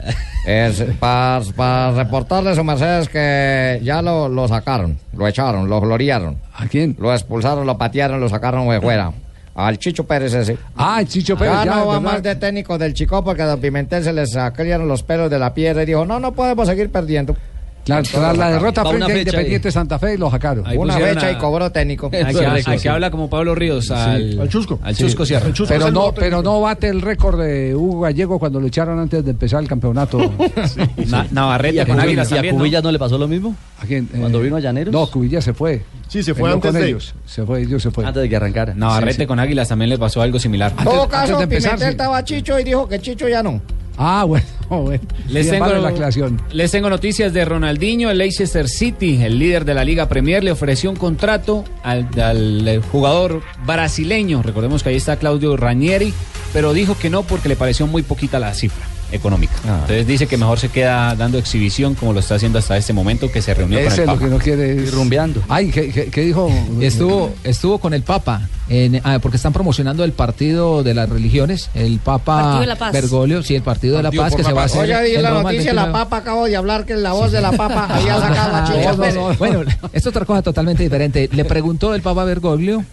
Es 0.45 0.83
para 0.99 1.91
reportarle, 1.91 2.53
su 2.55 2.63
merced, 2.63 2.99
es 2.99 3.09
que 3.09 3.79
ya 3.83 4.01
lo, 4.01 4.27
lo 4.27 4.47
sacaron, 4.47 4.97
lo 5.13 5.27
echaron, 5.27 5.69
lo 5.69 5.79
gloriaron. 5.79 6.37
¿A 6.57 6.67
quién? 6.67 6.95
Lo 6.99 7.13
expulsaron, 7.13 7.65
lo 7.65 7.77
patearon, 7.77 8.19
lo 8.19 8.27
sacaron 8.29 8.67
de 8.69 8.81
fuera. 8.81 9.11
Al 9.55 9.77
Chicho 9.77 10.03
Pérez 10.05 10.33
ese. 10.33 10.57
Ah, 10.75 10.97
el 10.99 11.07
Chicho 11.07 11.37
Pérez, 11.37 11.53
Ya, 11.53 11.65
ya, 11.65 11.75
no 11.75 11.85
va 11.85 11.99
¿verdad? 11.99 12.11
más 12.13 12.23
de 12.23 12.35
técnico 12.35 12.77
del 12.79 12.93
Chico 12.95 13.23
porque 13.23 13.43
a 13.43 13.45
Don 13.45 13.59
Pimentel 13.61 14.03
se 14.03 14.11
les 14.11 14.31
sacaron 14.31 14.87
los 14.87 15.03
pelos 15.03 15.29
de 15.29 15.37
la 15.37 15.53
piedra 15.53 15.83
y 15.83 15.85
dijo, 15.85 16.05
no, 16.05 16.19
no 16.19 16.31
podemos 16.33 16.67
seguir 16.67 16.91
perdiendo. 16.91 17.35
Tras, 17.83 17.97
Entonces 18.07 18.19
tras 18.21 18.37
la 18.37 18.49
derrota 18.51 18.81
Va 18.83 18.91
frente 18.91 19.11
a 19.11 19.17
Independiente 19.19 19.69
Santa 19.71 19.99
Fe 19.99 20.17
lo 20.17 20.31
sacaron. 20.31 20.65
Ahí 20.65 20.77
Una 20.77 20.97
fecha 20.97 21.27
a- 21.27 21.31
y 21.31 21.35
cobró 21.37 21.69
técnico. 21.69 22.05
Al 22.13 22.33
que, 22.33 22.45
al 22.45 22.81
que 22.81 22.89
habla 22.89 23.11
como 23.11 23.29
Pablo 23.29 23.53
Ríos, 23.55 23.91
al, 23.91 24.39
al 24.39 24.47
Chusco. 24.47 24.79
Al 24.81 24.95
Chusco 24.95 25.25
Sierra. 25.25 25.47
pero 25.67 25.91
no, 25.91 26.13
pero 26.13 26.41
no 26.41 26.61
bate 26.61 26.87
el 26.87 27.01
récord 27.01 27.41
de 27.41 27.75
Hugo 27.75 28.01
Gallego 28.01 28.39
cuando 28.39 28.61
lo 28.61 28.67
echaron 28.67 28.99
antes 28.99 29.25
de 29.25 29.31
empezar 29.31 29.61
el 29.61 29.67
campeonato. 29.67 30.17
Na- 31.07 31.27
Navarrete 31.31 31.81
¿Y 31.81 31.85
con 31.85 31.99
Águilas 31.99 32.31
y 32.31 32.37
a. 32.37 32.49
Cubillas 32.51 32.83
no 32.83 32.91
le 32.91 32.99
pasó 32.99 33.17
lo 33.17 33.27
mismo? 33.27 33.53
¿A 33.81 33.85
quién? 33.85 34.05
Cuando 34.07 34.39
vino 34.39 34.55
a 34.55 34.59
Llaneros. 34.61 34.93
No, 34.93 35.05
Cubillas 35.07 35.43
se 35.43 35.53
fue. 35.53 35.81
Sí, 36.07 36.23
se 36.23 36.33
fue 36.33 36.51
antes 36.51 36.71
con 36.71 36.79
de- 36.81 36.87
ellos. 36.87 37.13
Se 37.25 37.43
fue, 37.45 37.63
ellos 37.63 37.81
se 37.83 37.91
fue. 37.91 38.05
Antes 38.05 38.23
de 38.23 38.29
que 38.29 38.35
arrancara. 38.37 38.73
Navarrete 38.75 39.13
Sí, 39.13 39.21
sí. 39.21 39.27
con 39.27 39.39
Águilas 39.39 39.67
también 39.67 39.89
le 39.89 39.97
pasó 39.97 40.21
algo 40.21 40.39
similar. 40.39 40.71
En 40.77 40.85
todo 40.85 41.07
caso, 41.09 41.37
Pimentel 41.39 41.77
sí. 41.79 41.83
estaba 41.85 42.23
Chicho 42.23 42.57
y 42.59 42.63
dijo 42.63 42.87
que 42.87 42.99
Chicho 42.99 43.27
ya 43.27 43.43
no. 43.43 43.59
Ah, 43.97 44.23
bueno, 44.25 44.45
bueno. 44.69 45.03
Les 45.29 45.49
tengo, 45.49 45.67
la 45.67 45.89
aclaración. 45.89 46.41
les 46.51 46.71
tengo 46.71 46.89
noticias 46.89 47.33
de 47.33 47.45
Ronaldinho. 47.45 48.09
El 48.09 48.17
Leicester 48.17 48.67
City, 48.67 49.21
el 49.21 49.39
líder 49.39 49.65
de 49.65 49.73
la 49.73 49.83
Liga 49.83 50.07
Premier, 50.07 50.43
le 50.43 50.51
ofreció 50.51 50.89
un 50.89 50.95
contrato 50.95 51.63
al, 51.83 52.07
al, 52.19 52.67
eh, 52.67 52.81
jugador 52.91 53.41
brasileño. 53.65 54.41
Recordemos 54.41 54.83
que 54.83 54.89
ahí 54.89 54.95
está 54.95 55.17
Claudio 55.17 55.57
Ranieri, 55.57 56.13
pero 56.53 56.73
dijo 56.73 56.97
que 56.97 57.09
no 57.09 57.23
porque 57.23 57.49
le 57.49 57.55
pareció 57.55 57.87
muy 57.87 58.03
poquita 58.03 58.39
la 58.39 58.53
cifra 58.53 58.92
económica. 59.13 59.53
Ah. 59.65 59.77
Entonces 59.81 60.07
dice 60.07 60.27
que 60.27 60.37
mejor 60.37 60.59
se 60.59 60.69
queda 60.69 61.15
dando 61.15 61.37
exhibición 61.37 61.95
como 61.95 62.13
lo 62.13 62.19
está 62.19 62.35
haciendo 62.35 62.59
hasta 62.59 62.75
este 62.77 62.93
momento 62.93 63.31
que 63.31 63.41
se 63.41 63.53
reunió 63.53 63.77
con 63.79 63.85
el 63.87 63.91
es 63.93 63.97
lo 63.99 64.05
Papa. 64.05 64.19
que 64.19 64.25
no 64.31 64.37
quiere. 64.39 64.83
es- 64.83 64.93
rumbeando. 64.93 65.41
Ay, 65.49 65.69
¿qué, 65.71 65.89
qué- 65.91 66.05
qué 66.07 66.21
dijo? 66.21 66.49
Estuvo, 66.81 67.33
estuvo 67.43 67.77
con 67.79 67.93
el 67.93 68.03
Papa, 68.03 68.47
en- 68.69 69.01
ah, 69.03 69.19
porque 69.21 69.37
están 69.37 69.53
promocionando 69.53 70.03
el 70.03 70.11
partido 70.13 70.83
de 70.83 70.93
las 70.93 71.09
religiones, 71.09 71.69
el 71.73 71.99
Papa 71.99 72.37
Partido 72.41 72.59
de 72.61 72.67
la 72.67 72.75
Paz. 72.75 72.91
Bergoglio, 72.93 73.43
sí, 73.43 73.55
el 73.55 73.61
partido 73.63 73.97
de 73.97 74.03
la 74.03 74.11
Paz 74.11 74.35
que 74.35 74.43
la 74.43 74.49
se 74.49 74.53
va 74.53 74.61
a 74.63 74.65
hacer. 74.65 74.81
Oye, 74.83 75.01
di 75.09 75.15
en 75.15 75.21
la 75.23 75.29
Roma 75.29 75.43
noticia, 75.43 75.73
la 75.73 75.83
29. 75.83 75.91
papa 76.05 76.17
acabo 76.17 76.45
de 76.45 76.55
hablar 76.55 76.85
que 76.85 76.95
la 76.95 77.11
voz 77.13 77.31
de 77.31 77.41
la 77.41 77.51
papa 77.51 77.87
había 77.89 78.19
sacado 78.19 78.55
a 78.55 78.61
No, 78.61 78.95
no, 78.97 79.29
no. 79.29 79.35
Bueno, 79.37 79.61
esto 79.61 79.89
es 79.93 80.07
otra 80.07 80.25
cosa 80.25 80.41
totalmente 80.41 80.83
diferente. 80.83 81.29
Le 81.31 81.45
preguntó 81.45 81.93
el 81.93 82.01
Papa 82.01 82.23
Bergoglio 82.23 82.83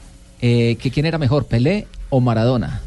eh, 0.43 0.77
que 0.81 0.91
quién 0.91 1.07
era 1.07 1.19
mejor, 1.19 1.47
Pelé 1.47 1.87
o 2.09 2.21
Maradona. 2.21 2.81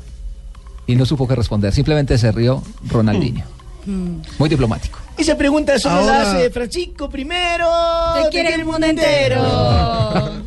Y 0.88 0.96
no 0.96 1.06
supo 1.06 1.28
qué 1.28 1.36
responder, 1.36 1.74
simplemente 1.74 2.18
se 2.18 2.32
rió 2.32 2.62
Ronaldinho. 2.90 3.46
Muy 3.86 4.50
diplomático. 4.50 5.00
Esa 5.18 5.38
pregunta 5.38 5.78
solo 5.78 5.96
la 5.96 6.02
Ahora- 6.02 6.32
hace 6.32 6.50
Francisco 6.50 7.10
primero. 7.10 7.68
Te 8.24 8.30
quiere 8.30 8.56
el 8.56 8.66
mundo 8.66 8.86
entero. 8.88 9.42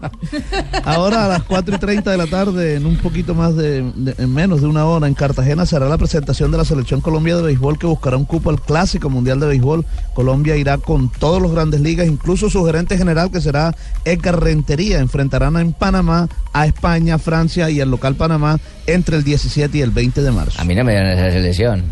Ahora 0.84 1.24
a 1.24 1.28
las 1.28 1.42
4 1.44 1.76
y 1.76 1.78
30 1.78 2.10
de 2.10 2.16
la 2.16 2.26
tarde, 2.26 2.74
en 2.76 2.86
un 2.86 2.96
poquito 2.96 3.34
más 3.34 3.56
de, 3.56 3.82
de- 3.94 4.14
en 4.18 4.32
menos 4.32 4.60
de 4.60 4.66
una 4.66 4.84
hora, 4.84 5.06
en 5.06 5.14
Cartagena 5.14 5.66
será 5.66 5.88
la 5.88 5.98
presentación 5.98 6.50
de 6.50 6.58
la 6.58 6.64
Selección 6.64 7.00
Colombia 7.00 7.36
de 7.36 7.42
Béisbol 7.42 7.78
que 7.78 7.86
buscará 7.86 8.16
un 8.16 8.24
cupo 8.24 8.50
al 8.50 8.60
Clásico 8.60 9.10
Mundial 9.10 9.40
de 9.40 9.46
Béisbol. 9.46 9.84
Colombia 10.14 10.56
irá 10.56 10.78
con 10.78 11.08
todos 11.10 11.40
los 11.42 11.52
grandes 11.52 11.80
ligas, 11.80 12.06
incluso 12.06 12.50
su 12.50 12.64
gerente 12.64 12.96
general 12.98 13.30
que 13.30 13.40
será 13.40 13.74
Edgar 14.04 14.42
Rentería. 14.42 14.98
Enfrentarán 14.98 15.56
en 15.56 15.72
Panamá 15.72 16.28
a 16.52 16.66
España, 16.66 17.18
Francia 17.18 17.70
y 17.70 17.80
el 17.80 17.90
local 17.90 18.14
Panamá 18.16 18.58
entre 18.86 19.16
el 19.16 19.24
17 19.24 19.78
y 19.78 19.80
el 19.82 19.90
20 19.90 20.22
de 20.22 20.30
marzo. 20.30 20.60
A 20.60 20.64
mí 20.64 20.74
no 20.74 20.84
me 20.84 20.92
dieron 20.92 21.10
esa 21.10 21.30
selección. 21.30 21.84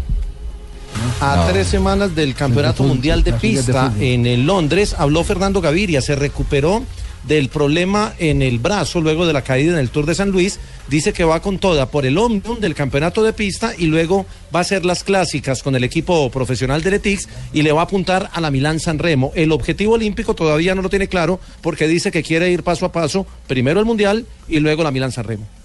A 1.21 1.37
No. 1.37 1.47
tres 1.53 1.67
semanas 1.67 2.15
del 2.15 2.35
Campeonato 2.35 2.75
fútbol, 2.79 2.93
Mundial 2.93 3.25
de 3.25 3.33
Pista 3.33 3.93
en 3.99 4.27
el 4.27 4.47
Londres, 4.47 4.95
habló 4.97 5.25
Fernando 5.25 5.61
Gaviria, 5.61 6.01
se 6.01 6.15
recuperó 6.15 6.83
del 7.27 7.49
problema 7.49 8.14
en 8.18 8.43
el 8.43 8.59
brazo 8.59 9.01
luego 9.01 9.27
de 9.27 9.33
la 9.33 9.43
caída 9.43 9.72
en 9.72 9.79
el 9.79 9.91
Tour 9.91 10.07
de 10.07 10.14
San 10.14 10.31
Luis, 10.31 10.59
dice 10.89 11.12
que 11.12 11.25
va 11.25 11.41
con 11.41 11.59
toda 11.59 11.91
por 11.91 12.07
el 12.07 12.18
Omnium 12.18 12.61
del 12.61 12.75
Campeonato 12.75 13.22
de 13.22 13.33
Pista 13.33 13.72
y 13.77 13.87
luego 13.87 14.27
va 14.55 14.61
a 14.61 14.62
hacer 14.62 14.85
las 14.85 15.05
clásicas 15.05 15.62
con 15.62 15.75
el 15.75 15.85
equipo 15.85 16.31
profesional 16.31 16.83
de 16.83 16.93
Letix 16.93 17.29
y 17.53 17.62
le 17.62 17.72
va 17.72 17.81
a 17.81 17.85
apuntar 17.85 18.31
a 18.33 18.41
la 18.41 18.51
Milán 18.51 18.81
San 18.81 18.99
Remo. 18.99 19.33
El 19.35 19.53
objetivo 19.53 19.95
olímpico 19.95 20.35
todavía 20.35 20.75
no 20.75 20.83
lo 20.83 20.91
tiene 20.91 21.09
claro 21.09 21.41
porque 21.61 21.89
dice 21.89 22.11
que 22.11 22.22
quiere 22.22 22.51
ir 22.51 22.62
paso 22.62 22.87
a 22.87 22.93
paso, 22.93 23.27
primero 23.47 23.81
el 23.81 23.87
Mundial 23.87 24.27
y 24.49 24.61
luego 24.61 24.83
la 24.83 24.91
Milán 24.91 25.12
San 25.12 25.25
Remo. 25.25 25.64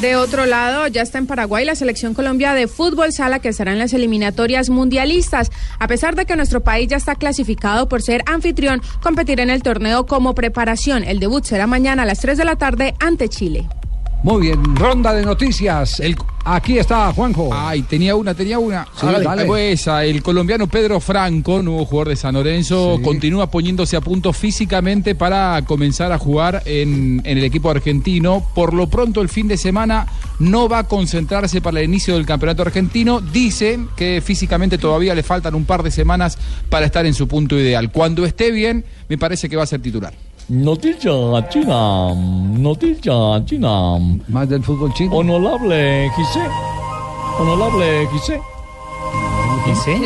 De 0.00 0.16
otro 0.16 0.44
lado, 0.44 0.88
ya 0.88 1.02
está 1.02 1.18
en 1.18 1.26
Paraguay 1.26 1.64
la 1.64 1.76
selección 1.76 2.14
Colombia 2.14 2.52
de 2.52 2.66
fútbol 2.66 3.12
sala 3.12 3.38
que 3.38 3.48
estará 3.48 3.72
en 3.72 3.78
las 3.78 3.92
eliminatorias 3.92 4.68
mundialistas. 4.68 5.50
A 5.78 5.86
pesar 5.86 6.16
de 6.16 6.26
que 6.26 6.36
nuestro 6.36 6.62
país 6.62 6.88
ya 6.88 6.96
está 6.96 7.14
clasificado 7.14 7.88
por 7.88 8.02
ser 8.02 8.22
anfitrión, 8.26 8.82
competirá 9.02 9.44
en 9.44 9.50
el 9.50 9.62
torneo 9.62 10.06
como 10.06 10.34
preparación. 10.34 11.04
El 11.04 11.20
debut 11.20 11.44
será 11.44 11.66
mañana 11.66 12.02
a 12.02 12.06
las 12.06 12.18
3 12.18 12.36
de 12.36 12.44
la 12.44 12.56
tarde 12.56 12.94
ante 12.98 13.28
Chile. 13.28 13.68
Muy 14.24 14.40
bien, 14.46 14.74
ronda 14.76 15.12
de 15.12 15.22
noticias. 15.22 16.00
Aquí 16.46 16.78
está 16.78 17.12
Juanjo. 17.12 17.50
Ay, 17.52 17.82
tenía 17.82 18.16
una, 18.16 18.32
tenía 18.32 18.58
una. 18.58 18.86
Sí, 18.98 19.06
Hágale. 19.06 19.22
dale. 19.44 19.72
Esa. 19.72 20.02
El 20.06 20.22
colombiano 20.22 20.66
Pedro 20.66 20.98
Franco, 20.98 21.62
nuevo 21.62 21.84
jugador 21.84 22.08
de 22.08 22.16
San 22.16 22.32
Lorenzo, 22.32 22.96
Sí. 22.96 23.02
continúa 23.02 23.50
poniéndose 23.50 23.96
a 23.96 24.00
punto 24.00 24.32
físicamente 24.32 25.14
para 25.14 25.60
comenzar 25.66 26.10
a 26.10 26.16
jugar 26.18 26.62
en, 26.64 27.20
en 27.24 27.36
el 27.36 27.44
equipo 27.44 27.68
argentino. 27.70 28.42
Por 28.54 28.72
lo 28.72 28.88
pronto, 28.88 29.20
el 29.20 29.28
fin 29.28 29.46
de 29.46 29.58
semana 29.58 30.06
no 30.38 30.70
va 30.70 30.78
a 30.80 30.84
concentrarse 30.88 31.60
para 31.60 31.80
el 31.80 31.84
inicio 31.86 32.14
del 32.14 32.24
campeonato 32.24 32.62
argentino. 32.62 33.20
Dicen 33.20 33.88
que 33.94 34.22
físicamente 34.24 34.78
todavía 34.78 35.14
le 35.14 35.22
faltan 35.22 35.54
un 35.54 35.66
par 35.66 35.82
de 35.82 35.90
semanas 35.90 36.38
para 36.70 36.86
estar 36.86 37.04
en 37.04 37.12
su 37.12 37.28
punto 37.28 37.58
ideal. 37.60 37.92
Cuando 37.92 38.24
esté 38.24 38.50
bien, 38.50 38.86
me 39.10 39.18
parece 39.18 39.50
que 39.50 39.56
va 39.56 39.64
a 39.64 39.66
ser 39.66 39.82
titular. 39.82 40.14
Noticia 40.48 41.10
china, 41.48 42.14
noticia 42.58 43.42
china. 43.46 43.98
Más 44.28 44.46
del 44.48 44.62
fútbol 44.62 44.92
chino. 44.92 45.16
Honorable 45.16 46.10
Gise, 46.14 46.46
honorable 47.38 48.06
Gise, 48.12 48.40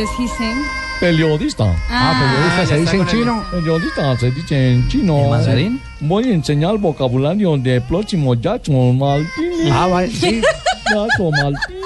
Es 0.01 0.09
Gisén. 0.17 0.57
periodista. 1.01 1.75
Ah, 1.91 2.15
periodista, 2.21 2.67
¿se 2.67 2.81
dice 2.81 2.97
en 2.99 3.07
chino? 3.09 3.45
Periodista 3.51 4.17
se 4.17 4.31
dice 4.31 4.73
en 4.75 4.89
chino. 4.89 5.17
¿En 5.19 5.31
mandarín? 5.31 5.81
Voy 6.01 6.31
a 6.31 6.35
enseñar 6.35 6.79
vocabulario 6.79 7.57
de 7.59 7.81
próximo 7.81 8.35
Jackson 8.37 8.97
Martínez. 8.97 9.73
Ah, 9.73 9.89
va- 9.89 10.07
sí. 10.07 10.41
Jackson 10.95 11.31
Martínez. 11.33 11.83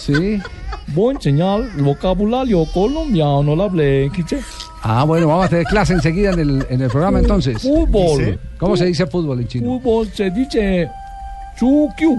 Sí. 0.00 0.40
Voy 0.88 1.14
a 1.14 1.16
enseñar 1.16 1.62
vocabulario 1.78 2.64
colombiano, 2.72 3.38
honorable 3.38 4.10
Gise. 4.14 4.40
Ah, 4.82 5.04
bueno, 5.04 5.28
vamos 5.28 5.46
a 5.46 5.48
tener 5.48 5.64
clase 5.66 5.92
enseguida 5.92 6.32
en 6.32 6.40
el, 6.40 6.66
en 6.68 6.82
el 6.82 6.90
programa 6.90 7.20
entonces. 7.20 7.62
Fútbol. 7.62 8.38
¿Cómo 8.58 8.76
se 8.76 8.86
dice 8.86 9.06
fútbol 9.06 9.40
en 9.40 9.48
chino? 9.48 9.66
Fútbol 9.66 10.08
se 10.12 10.30
dice 10.30 10.90
Chukyu. 11.58 12.18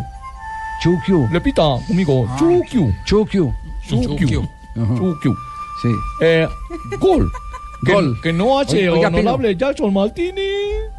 Chukyu. 0.81 1.27
Repita 1.31 1.61
conmigo. 1.87 2.27
Chukyu. 2.37 2.93
Chukyu. 3.05 3.53
Chukyu. 3.87 4.47
Chukyu. 4.75 5.35
Sí. 5.81 5.89
Eh, 6.21 6.47
gol. 6.99 7.29
Que, 7.85 7.91
Gol. 7.93 8.21
que 8.21 8.31
no 8.31 8.59
hace 8.59 8.89
Oiga, 8.89 9.09
honorable 9.09 9.55
Jackson 9.57 9.93
Martínez. 9.93 10.89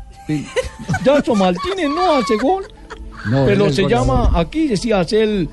Jackson 1.03 1.39
Martínez 1.39 1.89
no 1.89 2.17
hace 2.17 2.37
gol. 2.37 2.65
No, 3.31 3.47
pero 3.47 3.73
se 3.73 3.89
llama, 3.89 4.31
aquí 4.35 4.69
decía, 4.69 5.01
hace 5.01 5.23
el. 5.23 5.49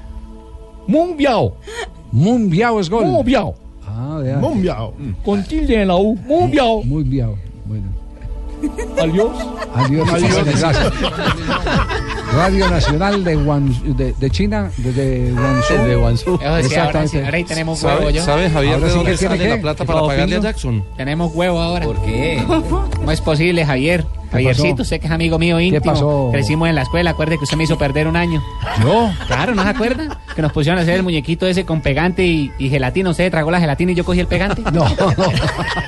Munbiao 2.11 2.79
es 2.79 2.89
gol. 2.89 3.05
Munbiao. 3.05 3.55
Ah, 3.87 4.19
vea. 4.21 4.37
Munbiao. 4.37 4.93
Con 5.23 5.43
tilde 5.43 5.81
en 5.81 5.87
la 5.87 5.95
U. 5.95 6.15
Munbiao. 6.27 6.83
Munbiao. 6.83 7.35
Bueno. 7.65 7.87
Adiós. 9.01 9.31
Adiós. 9.73 10.09
Adiós. 10.13 10.45
Gracias. 10.45 10.93
Radio 12.33 12.69
Nacional 12.69 13.23
de, 13.23 13.35
Guan- 13.37 13.95
de, 13.95 14.13
de 14.13 14.29
China, 14.29 14.71
de, 14.77 14.93
de 14.93 15.31
Guangzhou. 15.31 15.77
De 15.87 15.95
Guangzou. 15.95 16.39
Eso 16.41 16.55
decía, 16.55 16.85
ahora 16.85 17.07
sí, 17.07 17.17
ahora 17.17 17.37
ahí 17.37 17.43
tenemos 17.43 17.79
¿Sabe- 17.79 17.97
huevo 17.99 18.09
yo. 18.11 18.23
sabe, 18.23 18.49
Javier, 18.49 18.73
Ahora 18.75 18.85
de 18.85 18.91
sí 18.91 18.97
dónde 18.97 19.11
que 19.13 19.17
tiene 19.17 19.35
sale 19.37 19.49
qué? 19.49 19.55
la 19.55 19.61
plata 19.61 19.83
¿Qué 19.83 19.87
para 19.87 20.01
pagarle 20.07 20.35
a? 20.35 20.39
Jackson? 20.39 20.83
Tenemos 20.95 21.33
huevo 21.35 21.59
ahora. 21.59 21.85
¿Por 21.85 22.01
qué? 22.03 22.41
¿Cómo 22.95 23.11
es 23.11 23.19
posible, 23.21 23.65
Javier? 23.65 24.05
Javiercito, 24.31 24.81
usted 24.83 24.99
que 24.99 25.07
es 25.07 25.11
amigo 25.11 25.37
mío 25.37 25.59
íntimo. 25.59 25.83
pasó? 25.93 26.29
Crecimos 26.31 26.69
en 26.69 26.75
la 26.75 26.83
escuela, 26.83 27.11
acuerde 27.11 27.37
que 27.37 27.43
usted 27.43 27.57
me 27.57 27.65
hizo 27.65 27.77
perder 27.77 28.07
un 28.07 28.15
año. 28.15 28.41
¿Yo? 28.81 29.11
Claro, 29.27 29.53
¿no 29.55 29.63
se 29.63 29.69
acuerda? 29.69 30.19
Que 30.35 30.41
nos 30.41 30.51
pusieron 30.53 30.79
a 30.79 30.83
hacer 30.83 30.95
el 30.95 31.03
muñequito 31.03 31.45
ese 31.47 31.65
con 31.65 31.81
pegante 31.81 32.25
y, 32.25 32.51
y 32.57 32.69
gelatina. 32.69 33.09
Usted 33.09 33.29
tragó 33.29 33.51
la 33.51 33.59
gelatina 33.59 33.91
y 33.91 33.95
yo 33.95 34.05
cogí 34.05 34.19
el 34.19 34.27
pegante. 34.27 34.61
No, 34.71 34.85
no. 34.87 35.13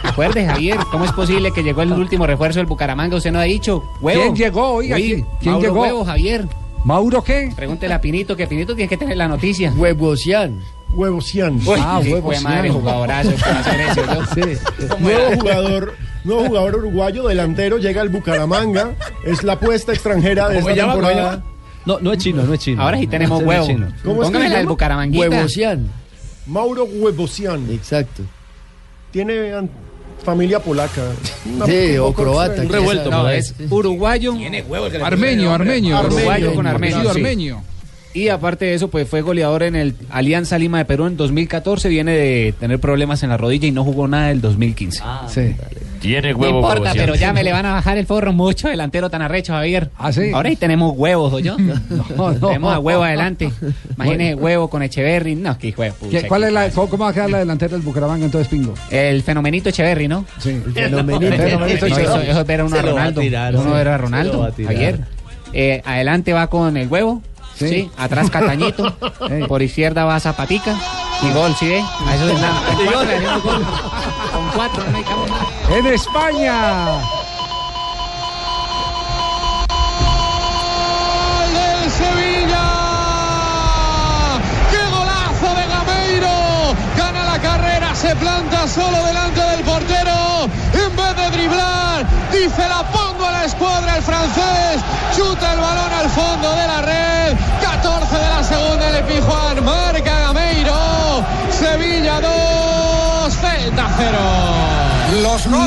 Acuerde, 0.04 0.46
Javier, 0.46 0.78
¿cómo 0.92 1.06
es 1.06 1.12
posible 1.14 1.52
que 1.52 1.64
llegó 1.64 1.82
el 1.82 1.94
último 1.94 2.28
refuerzo 2.28 2.60
del 2.60 2.66
Bucaramanga? 2.68 3.16
Usted 3.18 3.32
no 3.32 3.40
ha 3.40 3.44
dicho. 3.44 3.84
Huevo. 4.02 4.22
¿Quién 4.22 4.36
llegó? 4.36 4.70
Oiga, 4.74 4.96
Uy, 4.98 5.02
¿quién- 5.04 5.26
quién 5.40 5.52
Mauro 5.54 5.68
llegó? 5.68 5.82
Huevo, 5.82 6.06
Javier. 6.06 6.48
¿Mauro 6.84 7.24
qué? 7.24 7.52
Pregúntele 7.56 7.94
a 7.94 8.02
Pinito, 8.02 8.36
que 8.36 8.46
Pinito 8.46 8.76
tiene 8.76 8.90
que 8.90 8.98
tener 8.98 9.16
la 9.16 9.28
noticia. 9.28 9.72
Huevosian. 9.76 10.60
Uy, 10.96 11.10
Ah, 11.80 12.00
sí, 12.04 12.12
Huevo 12.14 12.28
fue 12.32 12.40
madre, 12.42 12.70
jugadorazo. 12.70 13.32
para 13.40 13.60
hacer 13.60 13.82
eso. 13.82 14.02
Sí. 14.36 14.42
Nuevo 15.00 15.36
jugador, 15.40 15.96
nuevo 16.24 16.46
jugador 16.46 16.76
uruguayo, 16.78 17.28
delantero, 17.28 17.78
llega 17.78 18.02
al 18.02 18.10
Bucaramanga. 18.10 18.96
Es 19.26 19.44
la 19.44 19.54
apuesta 19.54 19.94
extranjera 19.94 20.50
de 20.50 20.60
¿Cómo 20.60 20.70
esta 20.70 20.86
temporada. 20.86 21.44
No, 21.86 22.00
no 22.00 22.14
es 22.14 22.20
chino, 22.20 22.44
no 22.44 22.54
es 22.54 22.60
chino. 22.60 22.82
Ahora 22.82 22.98
sí 22.98 23.08
tenemos 23.08 23.42
no 23.42 23.48
huevo. 23.48 23.68
chino. 23.68 23.88
¿Cómo 24.04 24.22
Póngame 24.22 24.50
llama? 24.50 24.70
Bucaramanguita. 24.70 25.30
Huevosian. 25.30 25.90
Mauro 26.48 26.86
Huevosian. 26.86 27.70
Exacto. 27.72 28.24
Tiene 29.12 29.52
familia 30.24 30.60
polaca. 30.60 31.02
Sí, 31.66 31.98
un 31.98 32.00
o 32.00 32.14
croata. 32.14 32.56
quién 32.56 32.70
revuelto. 32.70 33.12
No, 33.12 33.30
es 33.30 33.54
uruguayo. 33.70 34.34
Armenio, 35.04 35.52
armenio. 35.52 36.00
Uruguayo 36.02 36.56
con 36.56 36.68
armenio. 36.68 37.02
Sí. 37.02 37.08
armenio. 37.20 37.64
Y 38.16 38.28
aparte 38.30 38.66
de 38.66 38.76
eso, 38.76 38.90
pues 38.90 39.08
fue 39.10 39.22
goleador 39.22 39.64
en 39.64 39.76
el 39.76 39.96
Alianza 40.12 40.60
Lima 40.60 40.78
de 40.78 40.86
Perú 40.86 41.08
en 41.08 41.18
2014. 41.18 41.90
Viene 41.90 42.12
de 42.12 42.54
tener 42.60 42.80
problemas 42.80 43.24
en 43.24 43.30
la 43.30 43.38
rodilla 43.38 43.68
y 43.68 43.72
no 43.72 43.84
jugó 43.84 44.08
nada 44.08 44.28
del 44.28 44.40
2015. 44.40 45.02
Sí. 45.30 45.56
Tiene 46.00 46.34
no 46.34 46.38
huevo 46.38 46.60
importa, 46.60 46.92
pero 46.94 47.16
ya 47.16 47.34
me 47.34 47.44
le 47.44 47.52
van 47.52 47.66
a 47.66 47.72
bajar 47.74 47.98
el 47.98 48.06
forro 48.06 48.32
mucho 48.34 48.68
delantero 48.68 49.10
tan 49.10 49.22
arrecho, 49.24 49.54
Javier. 49.54 49.90
¿Ah, 49.98 50.12
sí? 50.12 50.32
Ahora 50.34 50.50
ahí 50.50 50.56
tenemos 50.56 50.94
huevos, 50.96 51.42
yo. 51.42 51.58
No, 52.16 52.34
no. 52.34 52.40
Tenemos 52.48 52.74
a 52.76 52.80
huevo 52.80 53.04
adelante. 53.04 53.50
Imagínese 53.96 54.36
huevo 54.36 54.70
con 54.70 54.84
Echeverry. 54.84 55.34
No, 55.36 55.58
qué 55.58 55.74
huevo. 55.76 55.96
¿Qué- 56.02 56.06
pucha, 56.18 56.28
¿Cuál 56.28 56.44
es 56.44 56.54
la, 56.54 56.70
cómo, 56.70 56.98
va 57.00 57.10
a 57.10 57.14
quedar 57.14 57.30
la 57.32 57.40
delantera 57.40 57.72
del 57.74 57.82
Bucaramanga 57.82 58.26
entonces, 58.26 58.48
Pingo? 58.48 58.74
El 58.92 59.24
fenomenito 59.24 59.70
Echeverry, 59.70 60.08
¿no? 60.08 60.26
Sí. 60.40 60.62
Fenomenito. 60.74 61.26
El 61.34 61.42
fenomenito 61.42 61.88
No, 61.90 61.98
eso, 61.98 62.22
eso 62.22 62.42
es 62.42 62.48
ver 62.48 62.60
a 62.60 62.66
uno 62.66 62.76
Se 62.76 62.80
a 62.80 62.84
lo 62.84 62.88
va 62.90 62.94
a 62.94 63.00
Ronaldo. 63.06 63.22
tirar, 63.22 63.56
uno 63.56 63.64
sí. 63.64 63.70
ver 63.72 63.88
a 63.88 63.92
Se 63.96 63.98
lo 63.98 64.04
Ronaldo, 64.06 64.40
va 64.40 64.48
a 64.48 64.52
tirar. 64.52 64.74
Javier. 64.74 65.00
Eh, 65.54 65.82
adelante 65.86 66.34
va 66.34 66.48
con 66.48 66.78
el 66.78 66.88
huevo. 66.88 67.22
Sí. 67.56 67.68
Sí. 67.70 67.92
Atrás 67.98 68.30
Catañito. 68.30 68.94
Por 69.48 69.62
izquierda 69.62 70.06
va 70.06 70.20
Zapatica. 70.20 70.76
Y 71.22 71.32
gol, 71.32 71.56
¿sí 71.58 71.68
ve? 71.70 71.84
A 72.08 72.16
eso 72.16 72.30
es 72.30 72.42
nada. 72.42 72.62
Con 72.66 72.86
cuatro 72.86 73.42
gol. 73.44 73.66
Con 74.34 74.50
cuatro, 74.56 74.84
no 74.92 74.98
hay 74.98 75.04
cabo 75.04 75.28
más. 75.28 75.78
En 75.78 75.86
España. 75.88 76.54
del 81.54 81.92
Sevilla. 81.92 82.66
¡Qué 84.72 84.78
golazo 84.90 85.56
de 85.56 85.68
Gameiro! 85.68 86.76
Gana 86.98 87.24
la 87.24 87.40
carrera, 87.40 87.96
se 87.96 88.16
planta 88.16 88.68
solo 88.68 89.06
delante 89.06 89.42
del 89.42 89.64
portero. 89.64 90.50
Driblar, 92.44 92.50
dice 92.50 92.70
la 92.70 92.84
pongo 92.92 93.26
a 93.26 93.32
la 93.32 93.46
escuadra 93.46 93.98
el 93.98 94.04
francés. 94.04 94.82
Chuta 95.16 95.54
el 95.54 95.60
balón 95.60 95.94
al 95.94 96.10
fondo 96.10 96.56
de 96.56 96.68
la 96.68 96.82
red. 96.82 97.38
14 97.62 98.16
de 98.16 98.30
la 98.30 98.44
segunda, 98.44 98.90
el 98.90 99.04
Pijuan. 99.06 99.64
Marca 99.64 100.03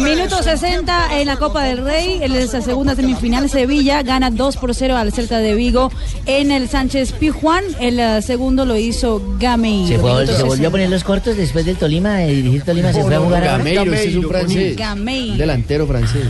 Minuto 0.03 0.43
60 0.45 1.19
en 1.21 1.27
la 1.27 1.37
Copa 1.37 1.65
del 1.65 1.79
Rey, 1.85 2.21
en 2.23 2.33
esa 2.37 2.61
segunda 2.63 2.95
semifinal 2.95 3.51
Sevilla 3.51 4.03
gana 4.05 4.31
2 4.31 4.57
por 4.59 4.73
0 4.75 4.97
al 4.97 5.13
Celta 5.13 5.39
de 5.39 5.55
Vigo 5.55 5.91
en 6.27 6.53
el 6.53 6.69
Sánchez 6.69 7.11
Pijuán, 7.13 7.65
el 7.81 7.99
eh, 7.99 8.23
segundo 8.23 8.65
lo 8.65 8.77
hizo 8.77 9.21
Gameiro. 9.41 9.89
Se, 9.89 9.99
fue- 9.99 10.13
Minuto 10.13 10.27
se 10.37 10.43
volvió 10.45 10.51
60. 10.51 10.69
a 10.69 10.71
poner 10.71 10.91
los 10.91 11.03
cortos 11.05 11.37
después 11.37 11.67
del 11.67 11.77
Tolima, 11.77 12.19
de 12.19 12.29
dirigir 12.33 12.63
Tolima, 12.63 12.93
se 12.93 13.03
fue 13.03 13.17
a 13.17 13.19
jugar 13.19 13.43
ahora. 13.43 13.59
Gameiro, 13.59 13.93
es 13.93 14.15
un 14.15 14.29
francés. 14.29 14.77
Gameiro. 14.77 15.33
Un 15.33 15.39
delantero 15.39 15.87
francés. 15.89 16.23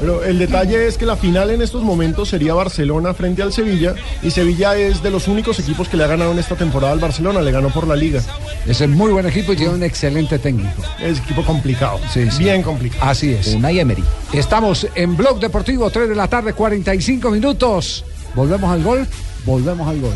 Pero 0.00 0.22
el 0.24 0.38
detalle 0.38 0.86
es 0.86 0.96
que 0.96 1.06
la 1.06 1.16
final 1.16 1.50
en 1.50 1.62
estos 1.62 1.82
momentos 1.82 2.28
sería 2.28 2.54
Barcelona 2.54 3.14
frente 3.14 3.42
al 3.42 3.52
Sevilla 3.52 3.94
y 4.22 4.30
Sevilla 4.30 4.76
es 4.76 5.02
de 5.02 5.10
los 5.10 5.26
únicos 5.26 5.58
equipos 5.58 5.88
que 5.88 5.96
le 5.96 6.04
ha 6.04 6.08
ganado 6.08 6.30
en 6.32 6.38
esta 6.38 6.54
temporada 6.54 6.92
al 6.92 7.00
Barcelona, 7.00 7.40
le 7.40 7.50
ganó 7.50 7.70
por 7.70 7.88
la 7.88 7.96
liga. 7.96 8.22
Ese 8.64 8.84
es 8.84 8.90
muy 8.90 9.10
buen 9.10 9.26
equipo 9.26 9.52
y 9.52 9.56
tiene 9.56 9.72
un 9.74 9.82
excelente 9.82 10.38
técnico. 10.38 10.82
Es 11.02 11.18
equipo 11.18 11.42
complicado, 11.42 11.98
Sí, 12.12 12.30
sí. 12.30 12.44
bien 12.44 12.62
complicado. 12.62 12.75
Así 13.00 13.32
es. 13.32 13.48
Unai 13.48 13.78
Emery. 13.78 14.04
Estamos 14.32 14.86
en 14.94 15.16
Blog 15.16 15.40
Deportivo, 15.40 15.90
3 15.90 16.08
de 16.08 16.14
la 16.14 16.28
tarde, 16.28 16.52
45 16.52 17.30
minutos. 17.30 18.04
Volvemos 18.34 18.70
al 18.70 18.82
gol. 18.82 19.06
Volvemos 19.44 19.88
al 19.88 20.00
gol. 20.00 20.14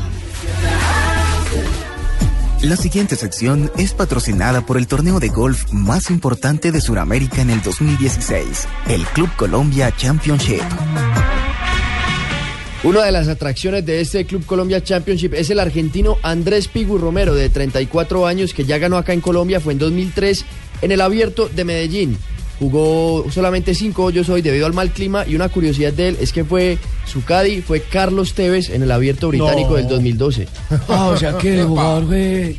La 2.62 2.76
siguiente 2.76 3.16
sección 3.16 3.72
es 3.78 3.94
patrocinada 3.94 4.66
por 4.66 4.76
el 4.76 4.86
torneo 4.86 5.18
de 5.18 5.28
golf 5.28 5.72
más 5.72 6.11
importante 6.11 6.70
de 6.70 6.82
Sudamérica 6.82 7.40
en 7.40 7.48
el 7.48 7.62
2016, 7.62 8.68
el 8.88 9.02
Club 9.06 9.30
Colombia 9.36 9.90
Championship. 9.96 10.61
Una 12.82 13.02
de 13.02 13.12
las 13.12 13.28
atracciones 13.28 13.86
de 13.86 14.02
este 14.02 14.26
Club 14.26 14.44
Colombia 14.44 14.82
Championship 14.82 15.32
es 15.32 15.48
el 15.48 15.58
argentino 15.58 16.18
Andrés 16.22 16.68
Pigu 16.68 16.98
Romero, 16.98 17.34
de 17.34 17.48
34 17.48 18.26
años, 18.26 18.52
que 18.52 18.66
ya 18.66 18.76
ganó 18.76 18.98
acá 18.98 19.14
en 19.14 19.22
Colombia, 19.22 19.61
fue 19.61 19.72
en 19.72 19.78
2003 19.78 20.44
en 20.82 20.92
el 20.92 21.00
Abierto 21.00 21.48
de 21.48 21.64
Medellín. 21.64 22.18
Jugó 22.61 23.24
solamente 23.32 23.74
cinco 23.74 24.04
hoyos 24.04 24.28
hoy 24.28 24.42
debido 24.42 24.66
al 24.66 24.74
mal 24.74 24.90
clima 24.90 25.24
y 25.26 25.34
una 25.34 25.48
curiosidad 25.48 25.92
de 25.94 26.08
él 26.08 26.18
es 26.20 26.30
que 26.32 26.44
fue 26.44 26.76
su 27.06 27.24
caddy 27.24 27.62
fue 27.62 27.80
Carlos 27.80 28.34
Tevez 28.34 28.68
en 28.70 28.82
el 28.82 28.92
Abierto 28.92 29.28
Británico 29.28 29.70
No. 29.70 29.76
del 29.76 29.88
2012. 29.88 30.46
Ah, 30.88 31.06
o 31.08 31.16
sea 31.16 31.36
que 31.38 31.58
el 31.61 31.66
jugador 31.66 32.06
fue. 32.06 32.56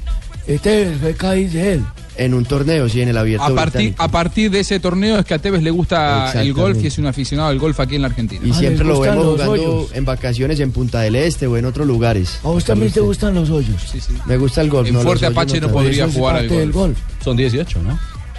Este 0.47 0.91
fue 0.99 1.13
Cádiz 1.13 1.53
de 1.53 1.73
él. 1.73 1.83
En 2.17 2.33
un 2.33 2.43
torneo, 2.45 2.89
sí, 2.89 3.01
en 3.01 3.07
el 3.09 3.17
Abierto 3.17 3.45
A 3.45 3.55
partir, 3.55 3.73
Británico. 3.73 4.03
a 4.03 4.07
partir 4.09 4.51
de 4.51 4.59
ese 4.59 4.79
torneo 4.79 5.19
es 5.19 5.25
que 5.25 5.33
a 5.35 5.39
Tevez 5.39 5.61
le 5.63 5.71
gusta 5.71 6.33
el 6.41 6.51
golf 6.53 6.83
y 6.83 6.87
es 6.87 6.97
un 6.97 7.05
aficionado 7.05 7.49
al 7.49 7.57
golf 7.57 7.79
aquí 7.79 7.95
en 7.95 8.01
la 8.01 8.07
Argentina. 8.09 8.41
Y 8.43 8.51
siempre 8.53 8.83
lo 8.85 8.99
vemos 8.99 9.23
jugando 9.23 9.51
hoyos. 9.51 9.91
en 9.93 10.03
vacaciones 10.03 10.59
en 10.59 10.71
Punta 10.71 10.99
del 11.01 11.15
Este 11.15 11.45
o 11.47 11.57
en 11.57 11.65
otros 11.65 11.87
lugares. 11.87 12.39
A 12.43 12.47
vos 12.49 12.65
también 12.65 12.91
te 12.91 12.99
gustan 12.99 13.33
los 13.35 13.49
hoyos. 13.49 13.75
Me 14.25 14.35
gusta 14.37 14.61
el 14.61 14.69
golf. 14.69 14.87
En 14.89 14.95
no, 14.95 15.01
Fuerte 15.01 15.27
Apache 15.27 15.55
no 15.61 15.67
tanto. 15.67 15.73
podría 15.75 16.09
jugar 16.09 16.35
al 16.37 16.71
golf. 16.71 16.97
Son 17.23 17.37
18, 17.37 17.81
¿no? 17.83 17.97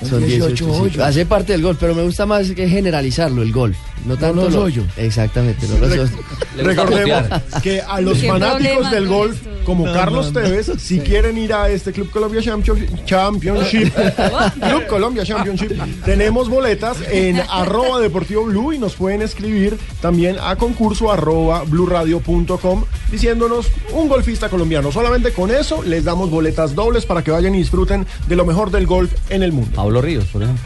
Son 0.08 0.24
18 0.24 0.48
18, 0.48 0.64
sí. 0.74 0.80
hoyos. 0.80 0.98
Hace 0.98 1.26
parte 1.26 1.52
del 1.52 1.62
golf, 1.62 1.78
pero 1.80 1.94
me 1.94 2.02
gusta 2.02 2.26
más 2.26 2.50
que 2.50 2.68
generalizarlo, 2.68 3.42
el 3.42 3.52
golf. 3.52 3.76
No 4.04 4.16
tanto 4.16 4.42
los 4.44 4.52
lo- 4.54 4.62
hoyos. 4.62 4.84
Exactamente, 4.96 5.66
no 5.68 5.78
los. 5.86 6.10
Recordemos 6.56 7.22
que 7.62 7.80
a 7.80 8.00
los 8.00 8.18
fanáticos 8.24 8.90
del 8.90 9.06
golf, 9.06 9.38
como 9.64 9.86
No, 9.86 9.92
Carlos 9.92 10.32
no, 10.32 10.40
no. 10.40 10.46
Tevez, 10.46 10.70
si 10.78 10.98
quieren 11.00 11.38
ir 11.38 11.52
a 11.54 11.70
este 11.70 11.92
Club 11.92 12.10
Colombia 12.10 12.40
Champion- 12.42 12.84
Championship, 13.04 13.92
Club 14.60 14.86
Colombia 14.88 15.24
Championship, 15.24 15.72
tenemos 16.04 16.48
boletas 16.48 16.96
en 17.10 17.40
arroba 17.50 18.00
deportivo 18.00 18.44
blue 18.44 18.72
y 18.72 18.78
nos 18.78 18.94
pueden 18.96 19.22
escribir 19.22 19.78
también 20.00 20.36
a 20.42 20.56
concurso 20.56 21.12
arroba 21.12 21.62
bluradio.com 21.64 22.84
diciéndonos 23.10 23.66
un 23.92 24.08
golfista 24.08 24.48
colombiano. 24.48 24.90
Solamente 24.90 25.32
con 25.32 25.50
eso 25.50 25.82
les 25.84 26.04
damos 26.04 26.30
boletas 26.30 26.74
dobles 26.74 27.06
para 27.06 27.22
que 27.22 27.30
vayan 27.30 27.54
y 27.54 27.58
disfruten 27.58 28.06
de 28.28 28.36
lo 28.36 28.44
mejor 28.44 28.70
del 28.70 28.86
golf 28.86 29.12
en 29.30 29.42
el 29.42 29.52
mundo. 29.52 29.80
Pablo 29.92 30.06
Ríos, 30.06 30.24
por 30.32 30.42
ejemplo. 30.42 30.64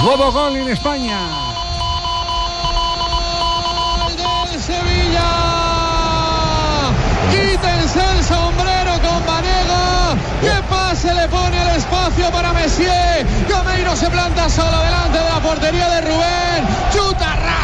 Nuevo 0.00 0.30
gol 0.30 0.56
en 0.58 0.68
España. 0.68 1.18
del 4.48 4.60
Sevilla. 4.62 5.28
Quítense 7.32 8.00
el 8.16 8.22
sombrero 8.22 8.92
con 9.00 9.26
Vanega. 9.26 10.14
¿Qué 10.40 10.62
pase 10.70 11.12
le 11.12 11.26
pone 11.26 11.58
al 11.58 11.76
espacio 11.76 12.30
para 12.30 12.52
Messier? 12.52 13.26
Gameiro 13.48 13.96
se 13.96 14.08
planta 14.08 14.48
solo 14.48 14.78
delante 14.84 15.18
de 15.18 15.28
la 15.28 15.40
portería 15.40 15.88
de 15.88 16.00
Rubén. 16.02 16.91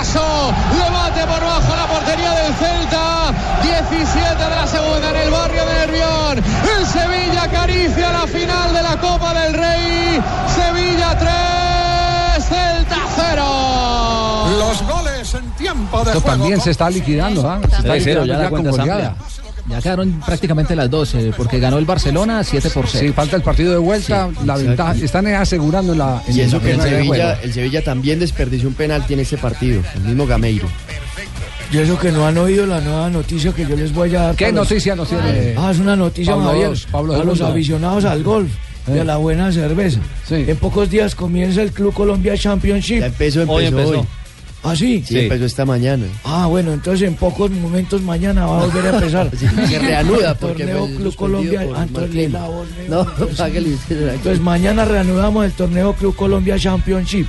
Raso. 0.09 0.55
Le 0.73 0.91
bate 0.91 1.21
por 1.27 1.41
bajo 1.41 1.77
la 1.77 1.87
portería 1.87 2.31
del 2.33 2.55
Celta. 2.55 3.33
17 3.63 4.45
de 4.45 4.51
la 4.51 4.67
segunda 4.67 5.11
en 5.11 5.17
el 5.17 5.31
barrio 5.31 5.67
de 5.67 5.75
Nervión. 5.75 6.39
El 6.79 6.87
Sevilla 6.87 7.43
acaricia 7.43 8.13
la 8.13 8.27
final 8.27 8.75
de 8.75 8.83
la 8.83 8.97
Copa 8.99 9.35
del 9.35 9.55
Rey. 9.55 10.23
Sevilla 10.55 11.19
3, 11.19 12.45
Celta 12.49 12.97
0. 13.17 14.59
Los 14.59 14.83
goles 14.83 15.35
en 15.35 15.51
tiempo 15.53 16.05
de 16.05 16.13
Esto 16.13 16.23
también 16.23 16.61
se 16.61 16.71
está 16.71 16.89
liquidando, 16.89 17.49
¿ah? 17.49 17.61
Se 17.69 17.77
está 17.77 17.95
liquidando 17.95 18.25
ya 18.25 18.39
la 18.39 18.51
cuenta. 18.51 19.15
Ya 19.69 19.81
quedaron 19.83 20.21
prácticamente 20.25 20.75
las 20.75 20.89
12, 20.91 21.33
porque 21.37 21.59
ganó 21.59 21.79
el 21.79 21.85
Barcelona 21.85 22.43
7 22.43 22.71
por 22.71 22.87
0. 22.87 23.05
Sí, 23.07 23.13
falta 23.13 23.37
el 23.37 23.43
partido 23.43 23.73
de 23.73 23.79
vuelta, 23.79 24.29
Sí, 24.31 24.47
la 24.47 24.57
ventaja, 24.57 24.95
están 24.95 25.27
asegurando 25.29 25.95
la 25.95 26.23
en 26.27 26.37
Y 26.37 26.41
eso 26.41 26.57
la 26.57 26.63
que 26.63 26.71
el 26.73 26.77
de 26.79 26.83
Sevilla, 26.89 27.07
juego. 27.07 27.41
el 27.43 27.53
Sevilla 27.53 27.85
también 27.85 28.19
desperdició 28.19 28.69
un 28.69 28.75
penalti 28.75 29.15
en 29.15 29.21
ese 29.21 29.37
partido, 29.37 29.83
el 29.97 30.01
mismo 30.03 30.27
Gameiro. 30.27 30.69
Y 31.71 31.77
eso 31.79 31.99
que 31.99 32.11
no 32.11 32.27
han 32.27 32.39
oído 32.39 32.65
la 32.67 32.81
nueva 32.81 33.11
noticia 33.11 33.53
que 33.53 33.67
yo 33.67 33.77
les 33.77 33.93
voy 33.93 34.15
a 34.17 34.23
dar. 34.23 34.37
¿Qué 34.37 34.51
noticia 34.53 34.97
nos 34.97 35.09
tiene? 35.09 35.55
Ah, 35.59 35.71
es 35.71 35.79
una 35.79 35.97
noticia, 35.97 36.33
Pablo 36.33 36.49
Javier, 36.49 36.69
dos, 36.71 36.87
Pablo 36.91 37.15
a 37.15 37.25
los 37.25 37.41
aficionados 37.43 38.05
al 38.07 38.23
golf 38.23 38.51
y 38.87 38.93
Eh. 38.93 39.01
a 39.01 39.05
la 39.05 39.19
buena 39.19 39.53
cerveza. 39.53 40.01
En 40.31 40.57
pocos 40.57 40.89
días 40.89 41.15
comienza 41.15 41.61
el 41.61 41.73
Club 41.73 41.93
Colombia 41.93 42.39
Championship. 42.39 43.01
Ya 43.01 43.07
empezó, 43.07 43.43
empezó 43.43 43.53
Hoy 43.59 43.65
empezó. 43.67 43.91
hoy. 43.91 44.07
¿Ah, 44.65 44.75
sí? 44.75 45.03
Sí, 45.07 45.21
empezó 45.21 45.45
esta 45.45 45.65
mañana. 45.65 46.05
Ah, 46.25 46.47
bueno, 46.47 46.73
entonces 46.73 47.07
en 47.09 47.15
pocos 47.15 47.51
momentos 47.51 48.03
mañana 48.03 48.45
va 48.47 48.63
a 48.63 48.67
volver 48.67 48.87
a 48.87 48.91
empezar. 48.97 49.31
Sí, 49.39 49.47
se 49.69 49.79
reanuda, 49.79 50.35
porque, 50.35 50.65
torneo 50.65 50.87
Club 50.97 51.15
Colombia. 51.15 51.61
Ah, 51.75 51.85
entonces 51.85 51.93
mal 51.93 52.09
clima. 52.11 52.39
la 52.41 52.47
voz, 52.49 52.69
No, 52.89 53.01
entonces- 53.03 53.37
páguele 53.39 53.75
usted. 53.75 54.15
Entonces 54.15 54.41
mañana 54.41 54.85
reanudamos 54.85 55.45
el 55.45 55.53
torneo 55.53 55.93
Club 55.95 56.15
Colombia 56.17 56.59
Championship. 56.59 57.27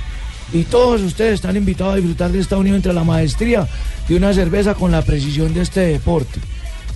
Y 0.52 0.64
todos 0.64 1.00
ustedes 1.02 1.34
están 1.34 1.56
invitados 1.56 1.92
a 1.92 1.96
disfrutar 1.96 2.32
de 2.32 2.40
esta 2.40 2.56
unión 2.56 2.74
entre 2.74 2.92
la 2.92 3.04
maestría 3.04 3.68
de 4.08 4.16
una 4.16 4.34
cerveza 4.34 4.74
con 4.74 4.90
la 4.90 5.02
precisión 5.02 5.54
de 5.54 5.62
este 5.62 5.80
deporte. 5.80 6.40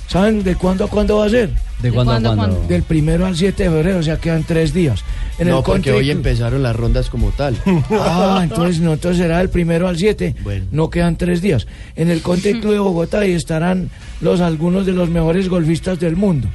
¿Saben 0.09 0.43
de 0.43 0.55
cuándo 0.55 0.85
a 0.85 0.89
cuándo 0.89 1.19
va 1.19 1.27
a 1.27 1.31
ser? 1.31 1.51
¿De 1.81 1.91
cuándo 1.91 2.13
a 2.15 2.37
cuándo? 2.37 2.65
Del 2.69 2.83
primero 2.83 3.27
al 3.27 3.37
7 3.37 3.65
de 3.65 3.71
febrero, 3.71 3.99
o 3.99 4.03
sea, 4.03 4.19
quedan 4.19 4.45
tres 4.45 4.73
días. 4.73 5.03
En 5.39 5.49
no, 5.49 5.59
el 5.59 5.65
porque 5.65 5.93
hoy 5.93 6.11
empezaron 6.11 6.63
las 6.63 6.77
rondas 6.77 7.11
como 7.11 7.31
tal. 7.31 7.57
Ah, 7.91 8.41
entonces 8.43 8.81
no, 8.81 8.93
entonces 8.93 9.23
será 9.23 9.39
del 9.39 9.49
primero 9.49 9.89
al 9.89 9.97
7. 9.97 10.35
No 10.71 10.91
quedan 10.91 11.17
tres 11.17 11.41
días. 11.41 11.67
En 11.97 12.11
el 12.11 12.23
Country 12.23 12.61
Club 12.61 12.73
de 12.73 12.79
Bogotá 12.79 13.21
ahí 13.21 13.33
estarán 13.33 13.91
los 14.21 14.41
algunos 14.41 14.87
de 14.87 14.93
los 14.93 15.09
mejores 15.09 15.49
golfistas 15.49 15.99
del 15.99 16.17
mundo, 16.17 16.49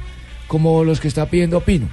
como 0.46 0.84
los 0.84 1.00
que 1.00 1.08
está 1.08 1.26
pidiendo 1.26 1.60
Pino. 1.60 1.88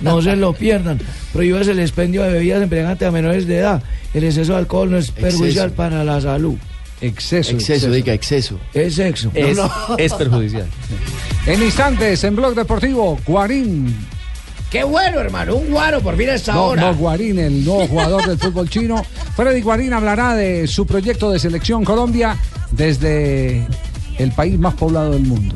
No 0.00 0.22
se 0.22 0.36
lo 0.36 0.52
pierdan. 0.54 0.98
Prohíbase 1.32 1.72
el 1.72 1.80
expendio 1.80 2.22
de 2.22 2.32
bebidas 2.32 2.62
embriagantes 2.62 3.06
a 3.06 3.10
menores 3.10 3.46
de 3.46 3.58
edad. 3.58 3.82
El 4.14 4.24
exceso 4.24 4.52
de 4.52 4.58
alcohol 4.58 4.90
no 4.90 4.98
es 4.98 5.10
perjudicial 5.10 5.72
para 5.72 6.04
la 6.04 6.20
salud. 6.20 6.56
Exceso. 7.00 7.52
Exceso, 7.52 7.90
diga, 7.90 8.12
exceso. 8.14 8.58
Es 8.72 8.94
sexo. 8.94 9.30
Es, 9.34 9.56
No, 9.56 9.70
no. 9.88 9.96
es 9.98 10.12
perjudicial. 10.14 10.66
En 11.46 11.62
instantes, 11.62 12.24
en 12.24 12.36
Blog 12.36 12.54
Deportivo, 12.54 13.18
Guarín. 13.26 13.94
Qué 14.70 14.82
bueno, 14.82 15.20
hermano. 15.20 15.56
Un 15.56 15.70
guaro 15.70 16.00
por 16.00 16.16
fin 16.16 16.30
a 16.30 16.34
esta 16.34 16.52
No, 16.54 16.64
hora. 16.66 16.82
no, 16.82 16.94
Guarín, 16.96 17.38
el 17.38 17.64
nuevo 17.64 17.86
jugador 17.86 18.26
del 18.26 18.38
fútbol 18.38 18.68
chino. 18.68 19.04
Freddy 19.36 19.60
Guarín 19.60 19.92
hablará 19.92 20.34
de 20.34 20.66
su 20.66 20.86
proyecto 20.86 21.30
de 21.30 21.38
selección 21.38 21.84
Colombia 21.84 22.36
desde 22.72 23.64
el 24.18 24.32
país 24.32 24.58
más 24.58 24.74
poblado 24.74 25.12
del 25.12 25.22
mundo. 25.22 25.54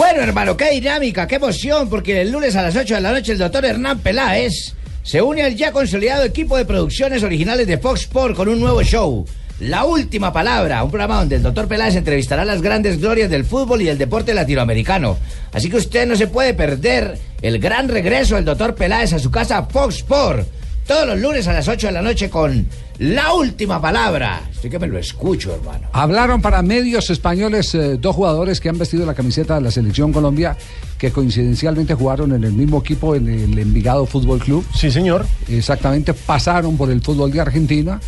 Bueno, 0.00 0.22
hermano, 0.22 0.56
qué 0.56 0.70
dinámica, 0.70 1.26
qué 1.26 1.34
emoción, 1.34 1.90
porque 1.90 2.22
el 2.22 2.32
lunes 2.32 2.56
a 2.56 2.62
las 2.62 2.74
8 2.74 2.94
de 2.94 3.00
la 3.02 3.12
noche 3.12 3.32
el 3.32 3.38
doctor 3.38 3.66
Hernán 3.66 3.98
Peláez 3.98 4.74
se 5.02 5.20
une 5.20 5.42
al 5.42 5.54
ya 5.54 5.72
consolidado 5.72 6.24
equipo 6.24 6.56
de 6.56 6.64
producciones 6.64 7.22
originales 7.22 7.66
de 7.66 7.76
Fox 7.76 8.00
Sport 8.04 8.34
con 8.34 8.48
un 8.48 8.60
nuevo 8.60 8.82
show. 8.82 9.26
La 9.58 9.84
última 9.84 10.32
palabra, 10.32 10.82
un 10.82 10.90
programa 10.90 11.16
donde 11.16 11.36
el 11.36 11.42
doctor 11.42 11.68
Peláez 11.68 11.96
entrevistará 11.96 12.46
las 12.46 12.62
grandes 12.62 12.98
glorias 12.98 13.28
del 13.28 13.44
fútbol 13.44 13.82
y 13.82 13.90
el 13.90 13.98
deporte 13.98 14.32
latinoamericano. 14.32 15.18
Así 15.52 15.68
que 15.68 15.76
usted 15.76 16.06
no 16.06 16.16
se 16.16 16.28
puede 16.28 16.54
perder 16.54 17.18
el 17.42 17.58
gran 17.58 17.86
regreso 17.86 18.36
del 18.36 18.46
doctor 18.46 18.74
Peláez 18.74 19.12
a 19.12 19.18
su 19.18 19.30
casa 19.30 19.64
Fox 19.64 19.96
Sport. 19.96 20.48
Todos 20.86 21.08
los 21.08 21.18
lunes 21.18 21.46
a 21.46 21.52
las 21.52 21.68
8 21.68 21.88
de 21.88 21.92
la 21.92 22.00
noche 22.00 22.30
con 22.30 22.66
La 23.00 23.32
última 23.32 23.80
palabra. 23.80 24.42
Estoy 24.52 24.68
que 24.68 24.78
me 24.78 24.86
lo 24.86 24.98
escucho, 24.98 25.54
hermano. 25.54 25.88
Hablaron 25.90 26.42
para 26.42 26.60
medios 26.60 27.08
españoles 27.08 27.74
eh, 27.74 27.96
dos 27.96 28.14
jugadores 28.14 28.60
que 28.60 28.68
han 28.68 28.76
vestido 28.76 29.06
la 29.06 29.14
camiseta 29.14 29.54
de 29.54 29.62
la 29.62 29.70
selección 29.70 30.12
Colombia, 30.12 30.54
que 30.98 31.10
coincidencialmente 31.10 31.94
jugaron 31.94 32.34
en 32.34 32.44
el 32.44 32.52
mismo 32.52 32.80
equipo 32.80 33.14
en 33.14 33.26
el 33.26 33.58
Envigado 33.58 34.04
Fútbol 34.04 34.40
Club. 34.40 34.66
Sí, 34.74 34.90
señor. 34.90 35.24
Exactamente, 35.48 36.12
pasaron 36.12 36.76
por 36.76 36.90
el 36.90 37.00
fútbol 37.00 37.32
de 37.32 37.40
Argentina. 37.40 37.98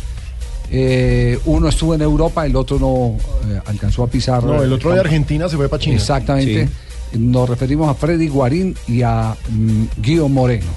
Eh, 0.69 1.39
uno 1.45 1.69
estuvo 1.69 1.95
en 1.95 2.03
Europa, 2.03 2.45
el 2.45 2.55
otro 2.55 2.77
no 2.77 3.17
eh, 3.51 3.59
alcanzó 3.65 4.03
a 4.03 4.07
pisar. 4.07 4.43
No, 4.43 4.61
el 4.61 4.71
otro 4.73 4.93
de. 4.93 4.99
Argentina 4.99 5.49
se 5.49 5.57
fue 5.57 5.69
para 5.69 5.81
China. 5.81 5.95
Exactamente. 5.95 6.69
Nos 7.13 7.49
referimos 7.49 7.89
a 7.89 7.95
Freddy 7.95 8.27
Guarín 8.27 8.75
y 8.87 9.01
a 9.01 9.35
mm, 9.49 9.85
Guido 10.03 10.29
Moreno. 10.29 10.69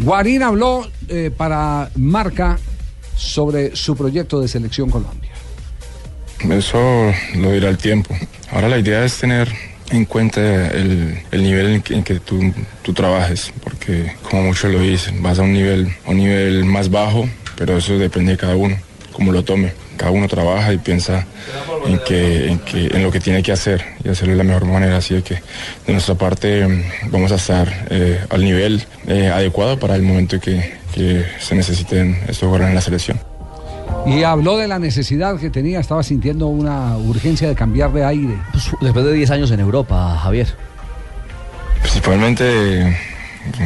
Guarín 0.00 0.42
habló 0.42 0.86
eh, 1.08 1.30
para 1.34 1.88
Marca 1.94 2.58
sobre 3.16 3.76
su 3.76 3.96
proyecto 3.96 4.40
de 4.40 4.48
selección 4.48 4.90
Colombia. 4.90 5.30
Eso 6.50 7.12
lo 7.36 7.52
dirá 7.52 7.70
el 7.70 7.78
tiempo. 7.78 8.14
Ahora 8.50 8.68
la 8.68 8.78
idea 8.78 9.04
es 9.04 9.18
tener 9.18 9.48
en 9.90 10.04
cuenta 10.04 10.40
el, 10.68 11.22
el 11.30 11.42
nivel 11.42 11.66
en 11.66 11.82
que, 11.82 11.94
en 11.94 12.02
que 12.02 12.20
tú, 12.20 12.52
tú 12.82 12.92
trabajes, 12.92 13.52
porque 13.62 14.12
como 14.28 14.44
muchos 14.44 14.72
lo 14.72 14.80
dicen, 14.80 15.22
vas 15.22 15.38
a 15.38 15.42
un 15.42 15.52
nivel, 15.52 15.94
a 16.06 16.10
un 16.10 16.18
nivel 16.18 16.64
más 16.64 16.90
bajo, 16.90 17.28
pero 17.56 17.78
eso 17.78 17.96
depende 17.98 18.32
de 18.32 18.38
cada 18.38 18.56
uno, 18.56 18.76
cómo 19.12 19.32
lo 19.32 19.42
tome. 19.44 19.72
Cada 19.96 20.10
uno 20.10 20.28
trabaja 20.28 20.72
y 20.72 20.78
piensa 20.78 21.26
en, 21.86 21.98
que, 22.00 22.48
en, 22.48 22.58
que, 22.60 22.86
en 22.86 23.02
lo 23.02 23.10
que 23.10 23.20
tiene 23.20 23.42
que 23.42 23.52
hacer 23.52 23.84
y 24.04 24.08
hacerlo 24.08 24.32
de 24.32 24.38
la 24.38 24.44
mejor 24.44 24.64
manera. 24.66 24.96
Así 24.96 25.20
que 25.22 25.34
de 25.86 25.92
nuestra 25.92 26.14
parte 26.14 26.66
mm, 26.66 27.10
vamos 27.10 27.32
a 27.32 27.36
estar 27.36 27.86
eh, 27.90 28.24
al 28.28 28.42
nivel 28.42 28.84
eh, 29.06 29.28
adecuado 29.28 29.78
para 29.78 29.94
el 29.96 30.02
momento 30.02 30.40
que, 30.40 30.74
que 30.94 31.24
se 31.40 31.54
necesiten 31.54 32.18
estos 32.22 32.40
jugadores 32.40 32.68
en 32.68 32.74
la 32.74 32.80
selección. 32.80 33.20
Y 34.06 34.22
habló 34.22 34.58
de 34.58 34.68
la 34.68 34.78
necesidad 34.78 35.38
que 35.38 35.48
tenía, 35.48 35.80
estaba 35.80 36.02
sintiendo 36.02 36.48
una 36.48 36.96
urgencia 36.98 37.48
de 37.48 37.54
cambiar 37.54 37.92
de 37.92 38.04
aire. 38.04 38.38
Después 38.80 39.04
de 39.04 39.12
10 39.14 39.30
años 39.30 39.50
en 39.50 39.60
Europa, 39.60 40.18
Javier. 40.22 40.48
Principalmente 41.80 42.98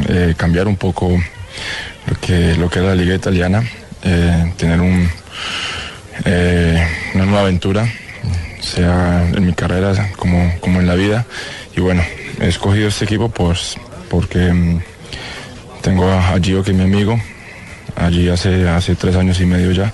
eh, 0.07 0.33
cambiar 0.37 0.67
un 0.67 0.77
poco 0.77 1.09
lo 1.09 2.15
que, 2.21 2.55
lo 2.55 2.69
que 2.69 2.79
es 2.79 2.85
la 2.85 2.95
liga 2.95 3.15
italiana, 3.15 3.63
eh, 4.03 4.53
tener 4.57 4.79
un, 4.79 5.09
eh, 6.25 6.85
una 7.15 7.25
nueva 7.25 7.41
aventura, 7.41 7.87
sea 8.61 9.27
en 9.33 9.45
mi 9.45 9.53
carrera 9.53 10.11
como, 10.17 10.53
como 10.59 10.79
en 10.79 10.87
la 10.87 10.95
vida. 10.95 11.25
Y 11.75 11.81
bueno, 11.81 12.01
he 12.39 12.47
escogido 12.47 12.87
este 12.87 13.05
equipo 13.05 13.29
pues, 13.29 13.77
porque 14.09 14.51
mm, 14.51 14.81
tengo 15.81 16.09
a, 16.09 16.29
a 16.33 16.39
Gio 16.39 16.63
que 16.63 16.71
es 16.71 16.77
mi 16.77 16.83
amigo, 16.83 17.19
allí 17.95 18.29
hace, 18.29 18.67
hace 18.67 18.95
tres 18.95 19.15
años 19.15 19.39
y 19.39 19.45
medio 19.45 19.71
ya. 19.71 19.93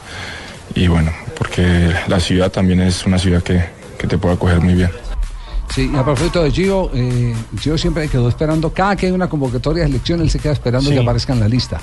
Y 0.73 0.87
bueno, 0.87 1.11
porque 1.37 1.91
la 2.07 2.19
ciudad 2.19 2.51
también 2.51 2.81
es 2.81 3.05
una 3.05 3.17
ciudad 3.19 3.41
que, 3.43 3.63
que 3.97 4.07
te 4.07 4.17
puede 4.17 4.35
acoger 4.35 4.59
muy 4.61 4.73
bien. 4.73 4.89
Sí, 5.73 5.89
y 5.91 5.97
a 5.97 6.03
propósito 6.03 6.43
de 6.43 6.51
Gio, 6.51 6.91
eh, 6.93 7.33
Gio 7.59 7.77
siempre 7.77 8.07
quedó 8.07 8.29
esperando, 8.29 8.71
cada 8.71 8.95
que 8.95 9.07
hay 9.07 9.11
una 9.11 9.27
convocatoria 9.27 9.83
de 9.83 9.89
elección, 9.89 10.21
él 10.21 10.29
se 10.29 10.39
queda 10.39 10.53
esperando 10.53 10.89
Sí. 10.89 10.95
que 10.95 11.01
aparezca 11.01 11.33
en 11.33 11.39
la 11.39 11.47
lista. 11.47 11.79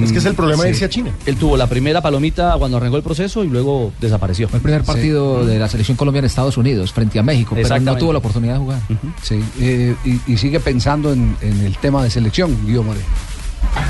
Es 0.00 0.12
que 0.12 0.18
es 0.18 0.24
el 0.24 0.34
problema 0.34 0.64
de 0.64 0.70
irse 0.70 0.84
a 0.84 0.88
China. 0.88 1.10
Él 1.26 1.36
tuvo 1.36 1.56
la 1.56 1.66
primera 1.66 2.00
palomita 2.00 2.54
cuando 2.58 2.76
arrancó 2.76 2.96
el 2.96 3.02
proceso 3.02 3.44
y 3.44 3.48
luego 3.48 3.92
desapareció. 4.00 4.48
Fue 4.48 4.58
el 4.58 4.62
primer 4.62 4.84
partido 4.84 5.44
de 5.44 5.58
la 5.58 5.68
selección 5.68 5.96
colombiana 5.96 6.26
en 6.26 6.30
Estados 6.30 6.56
Unidos 6.56 6.92
frente 6.92 7.18
a 7.18 7.22
México, 7.22 7.54
pero 7.54 7.80
no 7.80 7.96
tuvo 7.96 8.12
la 8.12 8.18
oportunidad 8.18 8.54
de 8.54 8.58
jugar. 8.58 8.80
Sí, 9.22 9.42
eh, 9.60 9.94
y, 10.04 10.32
y 10.32 10.36
sigue 10.36 10.60
pensando 10.60 11.12
en, 11.12 11.36
en 11.40 11.60
el 11.60 11.76
tema 11.78 12.02
de 12.02 12.10
selección, 12.10 12.56
Guido 12.66 12.82
Moreno. 12.82 13.06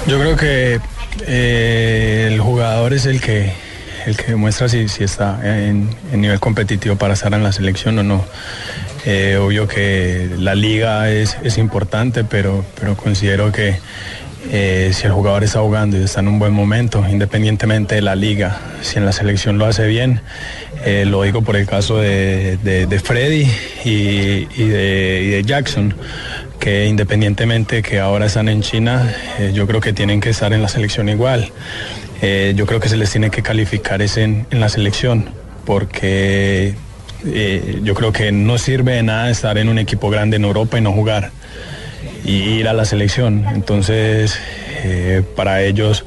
Yo 0.06 0.18
creo 0.18 0.36
que 0.36 0.80
eh, 1.26 2.28
el 2.32 2.40
jugador 2.40 2.92
es 2.92 3.06
el 3.06 3.20
que 3.20 3.52
el 4.06 4.16
que 4.16 4.24
demuestra 4.32 4.68
si, 4.68 4.88
si 4.88 5.04
está 5.04 5.38
en, 5.44 5.88
en 6.12 6.20
nivel 6.20 6.40
competitivo 6.40 6.96
para 6.96 7.14
estar 7.14 7.32
en 7.34 7.42
la 7.44 7.52
selección 7.52 7.98
o 8.00 8.02
no. 8.02 8.24
Eh, 9.04 9.36
obvio 9.36 9.68
que 9.68 10.30
la 10.38 10.54
liga 10.54 11.10
es, 11.10 11.36
es 11.42 11.58
importante, 11.58 12.24
pero, 12.24 12.64
pero 12.78 12.96
considero 12.96 13.52
que 13.52 13.78
eh, 14.50 14.90
si 14.92 15.06
el 15.06 15.12
jugador 15.12 15.44
está 15.44 15.60
jugando 15.60 15.96
y 15.96 16.02
está 16.04 16.20
en 16.20 16.28
un 16.28 16.38
buen 16.38 16.52
momento, 16.52 17.04
independientemente 17.08 17.94
de 17.94 18.02
la 18.02 18.14
liga, 18.16 18.58
si 18.82 18.98
en 18.98 19.04
la 19.06 19.12
selección 19.12 19.58
lo 19.58 19.66
hace 19.66 19.86
bien, 19.86 20.20
eh, 20.84 21.04
lo 21.06 21.22
digo 21.22 21.42
por 21.42 21.56
el 21.56 21.66
caso 21.66 21.98
de, 21.98 22.56
de- 22.58 22.98
Freddy 23.00 23.46
y, 23.84 24.44
de, 24.64 25.42
Jackson, 25.46 25.94
que 26.58 26.86
independientemente 26.86 27.82
que 27.82 28.00
ahora 28.00 28.26
están 28.26 28.48
en 28.48 28.62
China, 28.62 29.14
eh, 29.38 29.52
yo 29.54 29.66
creo 29.66 29.80
que 29.80 29.92
tienen 29.92 30.20
que 30.20 30.30
estar 30.30 30.52
en 30.52 30.62
la 30.62 30.68
selección 30.68 31.08
igual. 31.08 31.50
Yo 32.54 32.66
creo 32.66 32.78
que 32.78 32.88
se 32.88 32.96
les 32.96 33.10
tiene 33.10 33.30
que 33.30 33.42
calificar 33.42 34.00
en, 34.00 34.46
en 34.48 34.60
la 34.60 34.68
selección, 34.68 35.28
porque 35.64 36.74
yo 37.82 37.94
creo 37.94 38.12
que 38.12 38.30
no 38.30 38.58
sirve 38.58 38.92
de 38.94 39.02
nada 39.02 39.28
estar 39.28 39.58
en 39.58 39.68
un 39.68 39.76
equipo 39.78 40.08
grande 40.08 40.36
en 40.36 40.44
Europa 40.44 40.78
y 40.78 40.82
no 40.82 40.92
jugar 40.92 41.32
y 42.24 42.32
ir 42.32 42.68
a 42.68 42.72
la 42.72 42.84
selección. 42.84 43.44
Entonces, 43.54 44.38
eh, 44.84 45.22
para 45.36 45.62
ellos 45.62 46.04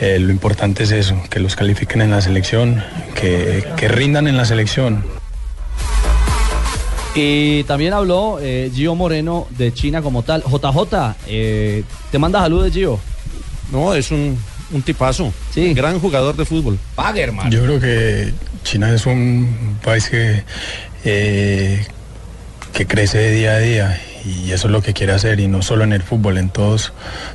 eh, 0.00 0.18
lo 0.18 0.30
importante 0.30 0.82
es 0.82 0.90
eso, 0.90 1.20
que 1.30 1.40
los 1.40 1.56
califiquen 1.56 2.02
en 2.02 2.10
la 2.10 2.20
selección, 2.20 2.82
que, 3.14 3.64
que 3.76 3.88
rindan 3.88 4.28
en 4.28 4.36
la 4.36 4.44
selección. 4.44 5.04
Y 7.14 7.64
también 7.64 7.94
habló 7.94 8.38
eh, 8.42 8.70
Gio 8.74 8.94
Moreno 8.94 9.46
de 9.56 9.72
China 9.72 10.02
como 10.02 10.22
tal. 10.22 10.42
JJ, 10.42 11.14
eh, 11.26 11.82
¿te 12.10 12.18
manda 12.18 12.40
saludos, 12.40 12.72
Gio? 12.72 13.00
No, 13.72 13.94
es 13.94 14.10
un, 14.10 14.38
un 14.70 14.82
tipazo. 14.82 15.32
Sí. 15.50 15.72
Gran 15.72 15.98
jugador 15.98 16.36
de 16.36 16.44
fútbol. 16.44 16.78
Pague, 16.94 17.22
hermano. 17.22 17.48
Yo 17.48 17.62
creo 17.62 17.80
que 17.80 18.34
China 18.64 18.92
es 18.94 19.06
un 19.06 19.78
país 19.82 20.10
que, 20.10 20.42
eh, 21.06 21.86
que 22.74 22.86
crece 22.86 23.16
de 23.16 23.30
día 23.30 23.52
a 23.52 23.58
día 23.60 24.00
y 24.26 24.50
eso 24.50 24.66
es 24.66 24.72
lo 24.72 24.82
que 24.82 24.92
quiere 24.92 25.12
hacer 25.12 25.38
y 25.38 25.46
no 25.46 25.62
solo 25.62 25.84
en 25.84 25.92
el 25.92 26.02
fútbol, 26.02 26.38
en 26.38 26.50
todos, 26.50 26.92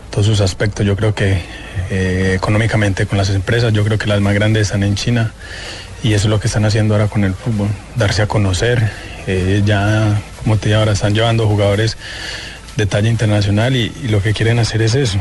todos 0.10 0.26
sus 0.26 0.42
aspectos. 0.42 0.86
Yo 0.86 0.96
creo 0.96 1.16
que 1.16 1.42
eh, 1.90 2.34
económicamente 2.36 3.06
con 3.06 3.18
las 3.18 3.30
empresas, 3.30 3.72
yo 3.72 3.84
creo 3.86 3.98
que 3.98 4.08
las 4.08 4.20
más 4.20 4.34
grandes 4.34 4.64
están 4.64 4.84
en 4.84 4.96
China 4.96 5.34
y 6.04 6.14
eso 6.14 6.28
es 6.28 6.30
lo 6.30 6.40
que 6.40 6.48
están 6.48 6.66
haciendo 6.66 6.96
ahora 6.96 7.08
con 7.08 7.24
el 7.24 7.34
fútbol, 7.34 7.70
darse 7.96 8.24
a 8.24 8.28
conocer. 8.28 8.92
Eh, 9.28 9.62
ya, 9.66 10.22
como 10.44 10.58
te 10.58 10.70
digo, 10.70 10.80
ahora 10.80 10.94
están 10.94 11.14
llevando 11.14 11.48
jugadores 11.48 11.98
de 12.76 12.86
talla 12.86 13.10
internacional 13.10 13.76
y, 13.76 13.90
lo 14.10 14.22
que 14.22 14.34
quieren 14.34 14.60
hacer 14.60 14.82
es 14.82 14.96
eso, 14.96 15.20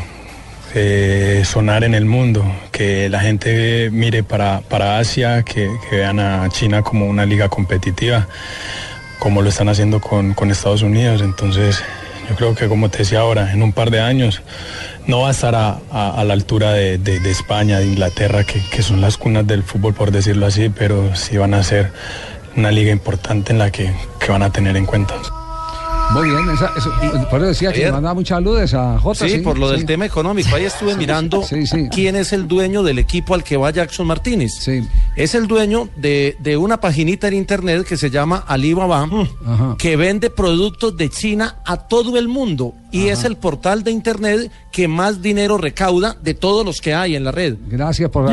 eh, 0.73 1.43
sonar 1.45 1.83
en 1.83 1.93
el 1.93 2.05
mundo, 2.05 2.43
que 2.71 3.09
la 3.09 3.19
gente 3.19 3.89
mire 3.91 4.23
para, 4.23 4.61
para 4.61 4.97
Asia, 4.97 5.43
que 5.43 5.69
vean 5.91 6.19
a 6.19 6.49
China 6.49 6.81
como 6.81 7.05
una 7.05 7.25
liga 7.25 7.49
competitiva, 7.49 8.27
como 9.21 9.43
lo 9.43 9.49
están 9.49 9.69
haciendo 9.69 10.01
con, 10.01 10.33
con 10.33 10.49
Estados 10.49 10.81
Unidos. 10.81 11.21
Entonces, 11.21 11.79
yo 12.27 12.35
creo 12.35 12.55
que 12.55 12.67
como 12.67 12.89
te 12.89 12.99
decía 12.99 13.19
ahora, 13.19 13.53
en 13.53 13.61
un 13.61 13.71
par 13.71 13.91
de 13.91 14.01
años 14.01 14.41
no 15.05 15.21
va 15.21 15.27
a 15.27 15.31
estar 15.31 15.53
a, 15.53 15.77
a- 15.91 16.09
a 16.19 16.23
la 16.23 16.33
altura 16.33 16.71
de, 16.73 16.97
de- 16.97 17.19
de 17.19 17.29
España, 17.31 17.77
de 17.79 17.85
Inglaterra, 17.85 18.43
que, 18.43 18.59
que 18.71 18.81
son 18.81 18.99
las 18.99 19.17
cunas 19.17 19.45
del 19.45 19.61
fútbol, 19.63 19.93
por 19.93 20.09
decirlo 20.11 20.47
así, 20.47 20.69
pero 20.69 21.15
sí 21.15 21.37
van 21.37 21.53
a 21.53 21.61
ser 21.63 21.91
una 22.55 22.71
liga 22.71 22.91
importante 22.91 23.51
en 23.53 23.59
la 23.59 23.69
que, 23.71 23.93
que 24.19 24.31
van 24.31 24.41
a 24.43 24.49
tener 24.51 24.75
en 24.75 24.85
cuenta. 24.87 25.13
Muy 26.11 26.29
bien, 26.29 26.41
esa- 26.53 26.71
eso- 26.77 26.91
por 27.29 27.39
eso 27.39 27.47
decía 27.47 27.71
que 27.71 27.89
mandaba 27.89 28.13
muchas 28.15 28.35
saludes 28.37 28.73
a 28.73 28.99
Jota. 28.99 29.29
Sí, 29.29 29.37
por 29.37 29.57
lo 29.57 29.69
del 29.69 29.81
sí. 29.81 29.85
tema 29.85 30.05
económico. 30.05 30.53
Ahí 30.55 30.65
estuve 30.65 30.95
mirando 30.95 31.41
quién 31.89 32.17
es 32.17 32.33
el 32.33 32.49
dueño 32.49 32.83
del 32.83 32.99
equipo 32.99 33.33
al 33.33 33.43
que 33.45 33.55
va 33.55 33.71
Jackson 33.71 34.07
Martínez. 34.07 34.51
Es 35.15 35.35
el 35.35 35.47
dueño 35.47 35.89
de, 35.97 36.37
de 36.39 36.55
una 36.55 36.79
paginita 36.79 37.27
en 37.27 37.33
internet 37.33 37.85
que 37.85 37.97
se 37.97 38.09
llama 38.09 38.45
Alibaba, 38.47 39.09
que 39.77 39.97
vende 39.97 40.29
productos 40.29 40.95
de 40.95 41.09
China 41.09 41.57
a 41.65 41.75
todo 41.87 42.17
el 42.17 42.29
mundo. 42.29 42.73
Y 42.91 43.07
es 43.07 43.25
el 43.25 43.35
portal 43.35 43.83
de 43.83 43.91
internet 43.91 44.49
que 44.71 44.87
más 44.87 45.21
dinero 45.21 45.57
recauda 45.57 46.15
de 46.23 46.33
todos 46.33 46.65
los 46.65 46.79
que 46.79 46.93
hay 46.93 47.15
en 47.17 47.25
la 47.25 47.31
red. 47.31 47.57
Gracias 47.67 48.09
por, 48.09 48.23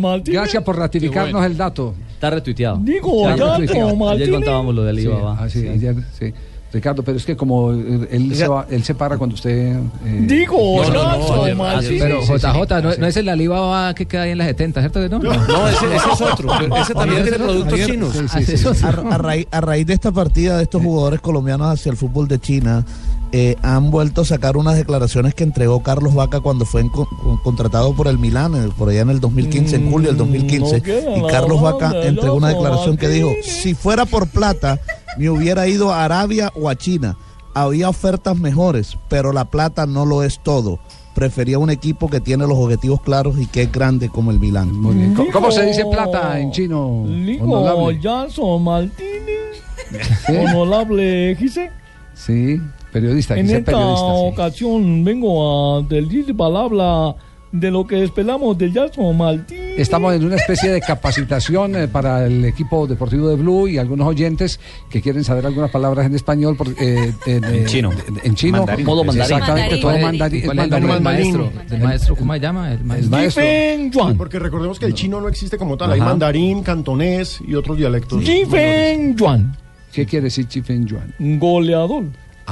Martínez. 0.00 0.40
gracias 0.40 0.62
por 0.64 0.76
ratificarnos 0.76 1.44
el 1.46 1.56
dato. 1.56 1.94
Está 2.12 2.30
retuiteado. 2.30 2.78
Digo, 2.82 3.30
Está 3.30 3.36
ya, 3.46 3.58
retuiteado. 3.58 4.08
Ayer 4.10 4.30
contábamos 4.30 4.74
lo 4.74 4.82
del 4.84 4.96
Sí, 4.98 5.06
Alibaba. 5.06 5.42
ayer, 5.42 5.96
sí. 6.18 6.32
Ricardo, 6.72 7.02
pero 7.02 7.18
es 7.18 7.24
que 7.26 7.36
como 7.36 7.72
eh, 7.72 8.08
él, 8.10 8.34
se, 8.34 8.48
va- 8.48 8.66
él 8.70 8.82
se 8.82 8.94
para 8.94 9.18
cuando 9.18 9.34
usted... 9.34 9.76
eh, 10.06 10.24
Digo, 10.26 10.82
no, 10.84 11.18
no, 11.18 11.46
no, 11.48 11.54
Martínez. 11.54 12.02
Pero 12.02 12.20
JJ, 12.22 12.38
sí, 12.78 12.82
no, 12.82 12.92
sí. 12.92 13.00
no 13.00 13.06
es 13.06 13.16
el 13.18 13.28
Alibaba 13.28 13.94
que 13.94 14.06
queda 14.06 14.22
ahí 14.22 14.30
en 14.30 14.38
la 14.38 14.46
70, 14.46 14.80
¿cierto 14.80 15.00
que 15.02 15.08
no? 15.10 15.18
No, 15.18 15.68
ese, 15.68 15.86
ese 15.94 16.10
es 16.12 16.20
otro. 16.20 16.50
Ese 16.76 16.94
también 16.94 17.22
tiene 17.22 17.38
productos 17.38 17.78
chinos. 17.86 18.82
a, 18.84 18.88
a 19.14 19.18
raíz, 19.18 19.46
a 19.50 19.60
raíz 19.60 19.86
de 19.86 19.92
esta 19.94 20.10
partida 20.12 20.56
de 20.56 20.62
estos 20.62 20.82
jugadores 20.82 21.20
colombianos 21.20 21.68
hacia 21.68 21.90
el 21.90 21.96
fútbol 21.98 22.26
de 22.28 22.38
China, 22.38 22.84
eh, 23.32 23.56
han 23.62 23.90
vuelto 23.90 24.20
a 24.20 24.24
sacar 24.24 24.56
unas 24.56 24.76
declaraciones 24.76 25.34
que 25.34 25.42
entregó 25.44 25.82
Carlos 25.82 26.14
Vaca 26.14 26.40
cuando 26.40 26.64
fue 26.66 26.82
con- 26.90 27.06
contratado 27.42 27.94
por 27.94 28.06
el 28.08 28.18
Milán, 28.18 28.54
eh, 28.54 28.68
por 28.76 28.90
allá 28.90 29.00
en 29.00 29.10
el 29.10 29.20
2015, 29.20 29.76
en 29.76 29.90
julio 29.90 30.08
del 30.08 30.18
2015. 30.18 30.76
no 30.78 30.82
queda 30.82 31.16
y 31.16 31.22
Carlos 31.28 31.60
Vaca 31.62 31.92
entregó 32.02 32.34
una 32.34 32.48
declaración 32.48 32.96
que 32.96 33.08
dijo, 33.08 33.30
si 33.42 33.74
fuera 33.74 34.04
por 34.04 34.28
plata, 34.28 34.78
me 35.18 35.30
hubiera 35.30 35.66
ido 35.66 35.92
a 35.92 36.04
Arabia 36.04 36.52
o 36.54 36.68
a 36.68 36.76
China. 36.76 37.16
Había 37.54 37.88
ofertas 37.88 38.38
mejores, 38.38 38.96
pero 39.08 39.32
la 39.32 39.44
plata 39.46 39.86
no 39.86 40.04
lo 40.06 40.22
es 40.22 40.40
todo. 40.42 40.78
Prefería 41.14 41.58
un 41.58 41.68
equipo 41.68 42.08
que 42.08 42.20
tiene 42.20 42.46
los 42.46 42.56
objetivos 42.56 43.02
claros 43.02 43.36
y 43.38 43.46
que 43.46 43.62
es 43.62 43.72
grande 43.72 44.08
como 44.08 44.30
el 44.30 44.40
Milán. 44.40 44.72
Muy 44.74 44.94
bien. 44.94 45.14
¿Cómo, 45.14 45.30
cómo 45.30 45.52
se 45.52 45.66
dice 45.66 45.84
plata 45.84 46.40
en 46.40 46.50
chino? 46.52 47.04
Honorable? 47.40 48.00
Jackson 48.00 48.62
Martínez. 48.64 49.62
Honorable 50.28 51.36
Gise. 51.38 51.70
Sí, 52.14 52.58
periodista. 52.92 53.36
En 53.38 53.46
esta 53.50 53.72
periodista, 53.72 54.14
sí. 54.14 54.22
ocasión 54.32 55.04
vengo 55.04 55.78
a 55.78 55.82
decir 55.82 56.36
palabra 56.36 57.14
de 57.50 57.70
lo 57.70 57.86
que 57.86 58.02
esperamos 58.02 58.56
de 58.56 58.72
Jackson 58.72 59.14
Martínez. 59.14 59.78
Estamos 59.78 60.14
en 60.14 60.24
una 60.24 60.36
especie 60.36 60.70
de 60.70 60.80
capacitación 60.80 61.76
eh, 61.76 61.86
para 61.86 62.24
el 62.24 62.46
equipo 62.46 62.86
deportivo 62.86 63.28
de 63.28 63.36
Blue 63.36 63.68
y 63.68 63.76
algunos 63.76 64.06
oyentes 64.08 64.58
que 64.88 65.02
quieren 65.02 65.22
saber 65.22 65.44
algunas 65.44 65.70
palabras 65.70 66.06
en 66.06 66.14
español. 66.14 66.56
por- 66.56 66.68
eh, 66.80 67.12
en, 67.26 67.66
chino. 67.66 67.90
En 68.24 68.34
chino. 68.36 68.56
Mandarín. 68.58 68.86
Modo 68.86 69.04
mandarín. 69.04 69.32
Exactamente, 69.34 69.76
todo 69.76 69.82
¿Cuál 69.82 69.96
es- 69.96 70.02
mandarín. 70.02 70.42
cuál 70.46 70.58
es 70.58 70.64
el 70.64 70.70
mandarín. 70.70 70.88
nombre 70.88 70.94
del 70.94 71.02
maestro? 71.02 71.62
¿Del 71.68 71.80
maestro? 71.82 72.16
¿Cómo 72.16 72.32
se 72.32 72.40
llama? 72.40 72.72
El 72.72 72.84
maestro. 72.84 73.10
maestro. 73.10 73.42
Jifen 73.42 73.90
Yuan. 73.92 74.16
Porque 74.16 74.38
recordemos 74.38 74.78
que 74.78 74.86
el 74.86 74.94
chino 74.94 75.20
no 75.20 75.28
existe 75.28 75.58
como 75.58 75.76
tal. 75.76 75.92
Hay 75.92 76.00
mandarín, 76.00 76.62
cantonés 76.62 77.38
y 77.46 77.54
otros 77.54 77.76
dialectos. 77.76 78.22
Jifen 78.24 79.14
Yuan. 79.14 79.54
¿Qué 79.92 80.06
quiere 80.06 80.24
decir 80.24 80.48
Chifen 80.48 80.86
Yuan? 80.86 81.14
Goleador. 81.18 82.04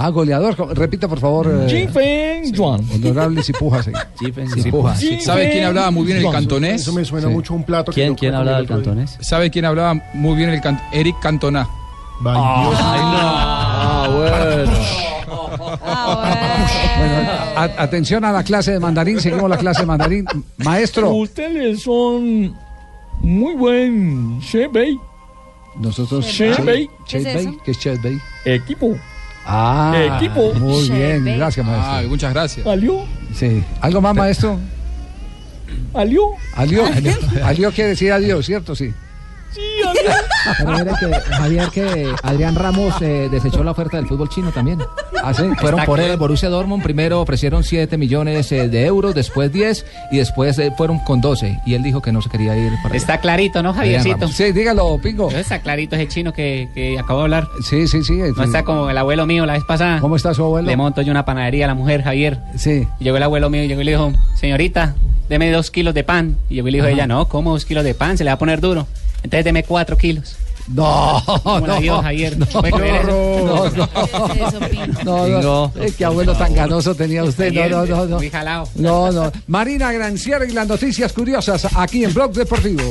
Ah, 0.03 0.09
goleador. 0.09 0.57
Repita, 0.77 1.09
por 1.09 1.19
favor. 1.21 1.47
eh, 1.69 1.69
Jifen 1.69 2.53
Yuan. 2.55 2.81
Honorable 2.95 3.43
Cipuja, 3.43 3.83
sí. 3.83 3.91
Cipuja. 4.63 4.95
¿Sabe 5.21 5.51
quién 5.51 5.65
hablaba 5.65 5.91
muy 5.91 6.07
bien 6.07 6.19
el 6.25 6.31
cantonés? 6.31 6.81
Eso 6.83 6.93
me 6.95 7.05
suena 7.05 7.29
Sí. 7.29 7.33
mucho 7.35 7.53
a 7.53 7.57
un 7.57 7.65
plato. 7.65 7.93
¿Quién, 7.93 8.09
yo 8.11 8.17
quién 8.17 8.35
hablaba 8.35 8.59
el 8.61 8.67
del 8.67 8.77
cantonés? 8.77 9.19
¿Sabe 9.21 9.51
quién 9.51 9.65
hablaba 9.67 9.95
muy 10.15 10.37
bien 10.37 10.49
el 10.51 10.61
cantonés? 10.61 10.91
Eric 10.93 11.17
Cantona. 11.21 11.69
Ah, 12.25 14.09
bueno. 14.11 14.73
Bueno, 16.99 17.31
a- 17.57 17.83
atención 17.83 18.25
a 18.25 18.33
la 18.33 18.43
clase 18.43 18.73
de 18.73 18.81
mandarín. 18.81 19.21
Seguimos 19.21 19.49
la 19.51 19.57
clase 19.57 19.81
de 19.83 19.87
mandarín. 19.87 20.25
Maestro. 20.59 21.11
Ustedes 21.11 21.83
son 21.83 22.55
muy 23.21 23.55
buen 23.55 24.41
chef, 24.41 24.75
¿eh? 24.77 24.97
Nosotros. 25.79 26.27
Chef 26.27 26.65
Bay. 26.65 26.89
Chef 27.07 27.23
¿Qué 27.23 27.29
es 27.31 27.35
Bay. 27.35 27.47
eso? 27.47 27.63
¿Qué 27.65 27.71
es 27.71 27.79
Chef 27.79 28.03
Bay? 28.03 28.19
Equipo. 28.45 28.97
Ah, 29.45 30.19
Equipo. 30.19 30.53
Muy 30.55 30.89
bien, 30.91 31.25
gracias, 31.37 31.65
maestro. 31.67 31.93
Ah, 31.93 32.03
muchas 32.07 32.33
gracias. 32.33 32.67
¿Alió? 32.67 33.05
Sí. 33.35 33.65
¿Algo 33.81 34.01
más, 34.01 34.15
maestro? 34.15 34.59
¿Alió? 35.95 36.23
Alió. 36.55 36.85
Alió 37.45 37.73
quiere 37.73 37.91
decir 37.91 38.13
adiós, 38.13 38.47
¿cierto? 38.47 38.75
Sí. 38.75 38.93
Sí, 39.53 39.61
alió. 39.87 40.11
Pero 40.59 40.73
mire 40.73 40.91
que, 41.01 41.33
Javier, 41.35 41.69
que 41.71 42.15
Adrián 42.23 42.55
Ramos 42.55 42.95
eh, 43.01 43.29
desechó 43.31 43.65
la 43.65 43.73
oferta 43.73 43.97
del 43.97 44.07
fútbol 44.07 44.29
chino 44.29 44.51
también. 44.53 44.81
¿Ah, 45.23 45.35
sí? 45.35 45.43
Fueron 45.59 45.81
Está 45.81 45.87
por 45.87 46.01
él 46.01 46.17
Borussia 46.17 46.49
Dortmund, 46.49 46.83
primero 46.83 47.21
ofrecieron 47.21 47.63
7 47.65 47.97
millones 47.99 48.51
eh, 48.53 48.69
de 48.69 48.87
euros, 48.87 49.15
después 49.15 49.53
10 49.53 49.85
y 50.13 50.19
después 50.19 50.59
eh, 50.59 50.73
fueron 50.77 50.99
con 51.01 51.21
12. 51.21 51.61
Y 51.67 51.75
él 51.75 51.83
dijo 51.83 52.01
que 52.01 52.13
no 52.13 52.23
se 52.23 52.31
quería 52.31 52.57
ir 52.57 52.73
para 52.83 52.89
allá. 52.89 52.97
Está 52.97 53.21
clarito, 53.21 53.63
¿no, 53.63 53.75
Javiercito? 53.75 54.29
Sí, 54.29 54.53
dígalo, 54.53 54.99
Pingo. 55.03 55.31
Está 55.31 55.61
clarito 55.61 55.97
ese 55.97 56.09
chino 56.09 56.33
que, 56.33 56.69
que 56.75 56.99
acabo 56.99 57.21
de 57.21 57.25
hablar. 57.25 57.49
Sí, 57.69 57.87
sí, 57.87 58.03
sí. 58.03 58.19
No 58.37 58.43
está 58.45 58.63
como 58.63 58.89
el 58.89 58.97
abuelo 58.99 59.27
mío 59.27 59.47
la 59.47 59.55
vez 59.55 59.65
pasada. 59.65 60.01
¿Cómo 60.01 60.17
está 60.17 60.33
su 60.33 60.45
abuelo? 60.45 60.69
Le 60.69 60.77
monto 60.77 61.03
yo 61.03 61.11
una 61.11 61.25
panadería 61.25 61.67
a 61.67 61.69
la 61.69 61.75
mujer, 61.75 62.03
Javier. 62.03 62.39
Sí. 62.57 62.87
Y 62.99 63.05
llegó 63.05 63.17
el 63.17 63.23
abuelo 63.23 63.51
mío 63.51 63.65
y 63.65 63.69
llegó 63.69 63.81
y 63.81 63.85
le 63.85 63.93
dijo, 63.93 64.13
señorita, 64.37 64.95
deme 65.29 65.51
dos 65.51 65.71
kilos 65.71 65.95
de 65.95 66.05
pan. 66.05 66.37
Y 66.49 66.55
llegó 66.55 66.69
y 66.69 66.71
le 66.73 66.79
dijo 66.79 66.87
Ajá. 66.87 66.95
ella, 66.95 67.07
no, 67.07 67.27
¿cómo 67.27 67.53
dos 67.53 67.65
kilos 67.65 67.85
de 67.85 67.95
pan? 67.95 68.17
Se 68.17 68.25
le 68.25 68.31
va 68.31 68.35
a 68.35 68.39
poner 68.39 68.61
duro. 68.61 68.87
Entonces 69.23 69.45
deme 69.45 69.63
cuatro 69.65 69.97
kilos. 69.97 70.37
No, 70.69 71.21
Como 71.43 71.67
no, 71.67 72.03
Javier. 72.03 72.39
no, 72.39 72.47
no, 72.63 73.71
no, 75.05 75.27
no, 75.27 75.43
no. 75.43 75.73
Eh, 75.81 75.93
qué 75.97 76.05
abuelo 76.05 76.35
tan 76.37 76.55
ganoso 76.55 76.95
tenía 76.95 77.25
usted. 77.25 77.53
No, 77.53 77.85
no, 77.87 78.07
no, 78.07 78.21
no. 78.21 78.21
No, 78.77 79.13
no. 79.13 79.33
Marina 79.49 79.91
Granciera 79.93 80.45
y 80.45 80.53
las 80.53 80.69
noticias 80.69 81.13
curiosas 81.13 81.67
aquí 81.77 82.05
en 82.05 82.15
Blog 82.15 82.33
Deportivo. 82.33 82.83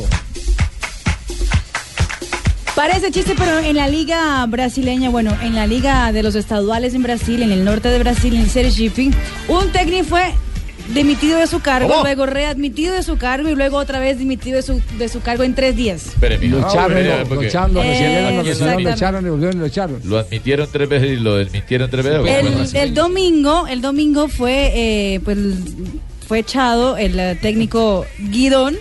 Parece 2.75 3.11
chiste, 3.11 3.33
pero 3.37 3.59
en 3.59 3.75
la 3.75 3.87
liga 3.89 4.45
brasileña, 4.45 5.09
bueno, 5.09 5.35
en 5.41 5.53
la 5.55 5.67
liga 5.67 6.11
de 6.13 6.23
los 6.23 6.35
estaduales 6.35 6.93
en 6.93 7.03
Brasil, 7.03 7.41
en 7.43 7.51
el 7.51 7.65
norte 7.65 7.89
de 7.89 7.99
Brasil, 7.99 8.33
en 8.35 8.49
Sergipe, 8.49 9.11
un 9.49 9.71
técnico 9.71 10.05
fue 10.09 10.33
dimitido 10.93 11.39
de 11.39 11.47
su 11.47 11.59
cargo, 11.59 11.89
¿Cómo? 11.89 12.03
luego 12.03 12.25
readmitido 12.25 12.93
de 12.93 13.03
su 13.03 13.17
cargo 13.17 13.49
y 13.49 13.55
luego 13.55 13.77
otra 13.77 13.99
vez 13.99 14.17
dimitido 14.17 14.57
de 14.57 14.63
su, 14.63 14.81
de 14.97 15.09
su 15.09 15.21
cargo 15.21 15.43
en 15.43 15.55
tres 15.55 15.75
días. 15.75 16.13
Lo 16.19 16.27
echaron, 16.67 16.93
lo, 16.93 17.35
lo 17.35 17.41
echaron, 17.41 17.73
lo 17.73 17.83
Eh, 17.83 18.41
lo 18.81 18.89
echaron 18.89 19.59
lo 19.59 19.65
echaron. 19.65 20.01
Lo 20.03 20.19
admitieron 20.19 20.67
tres 20.71 20.89
veces 20.89 21.11
y 21.11 21.15
lo 21.17 21.35
desmintieron 21.35 21.89
tres 21.89 22.05
veces. 22.05 22.73
el 22.73 22.93
domingo, 22.93 23.67
el 23.67 23.81
domingo 23.81 24.27
fue, 24.27 24.71
eh, 24.73 25.19
pues, 25.23 25.37
fue 26.27 26.39
echado 26.39 26.97
el 26.97 27.19
eh, 27.19 27.37
técnico 27.41 28.05
Guidón 28.17 28.77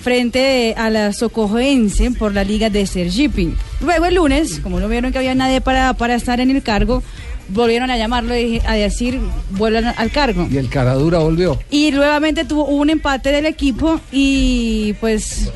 frente 0.00 0.74
a 0.78 0.88
la 0.88 1.12
Socojoense 1.12 2.10
por 2.12 2.32
la 2.32 2.42
Liga 2.42 2.70
de 2.70 2.86
Sergipe. 2.86 3.50
Luego 3.82 4.06
el 4.06 4.14
lunes, 4.14 4.60
como 4.60 4.80
no 4.80 4.88
vieron 4.88 5.12
que 5.12 5.18
había 5.18 5.34
nadie 5.34 5.60
para, 5.60 5.92
para 5.94 6.14
estar 6.14 6.40
en 6.40 6.50
el 6.50 6.62
cargo, 6.62 7.02
volvieron 7.50 7.90
a 7.90 7.96
llamarlo 7.96 8.36
y 8.36 8.60
a 8.66 8.72
decir, 8.74 9.20
vuelvan 9.50 9.94
al 9.96 10.10
cargo. 10.10 10.48
Y 10.50 10.56
el 10.56 10.68
caradura 10.68 11.18
volvió. 11.18 11.58
Y 11.70 11.90
nuevamente 11.92 12.44
tuvo 12.44 12.64
un 12.66 12.90
empate 12.90 13.32
del 13.32 13.46
equipo 13.46 14.00
y 14.12 14.94
pues 15.00 15.50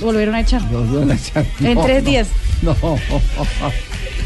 volvieron 0.00 0.34
a 0.34 0.40
echar. 0.40 0.62
Lo 0.70 0.80
volvieron 0.80 1.10
a 1.10 1.14
echar. 1.14 1.46
En 1.60 1.74
No, 1.74 1.82
tres 1.84 2.02
no, 2.02 2.10
días. 2.10 2.28
No. 2.62 2.76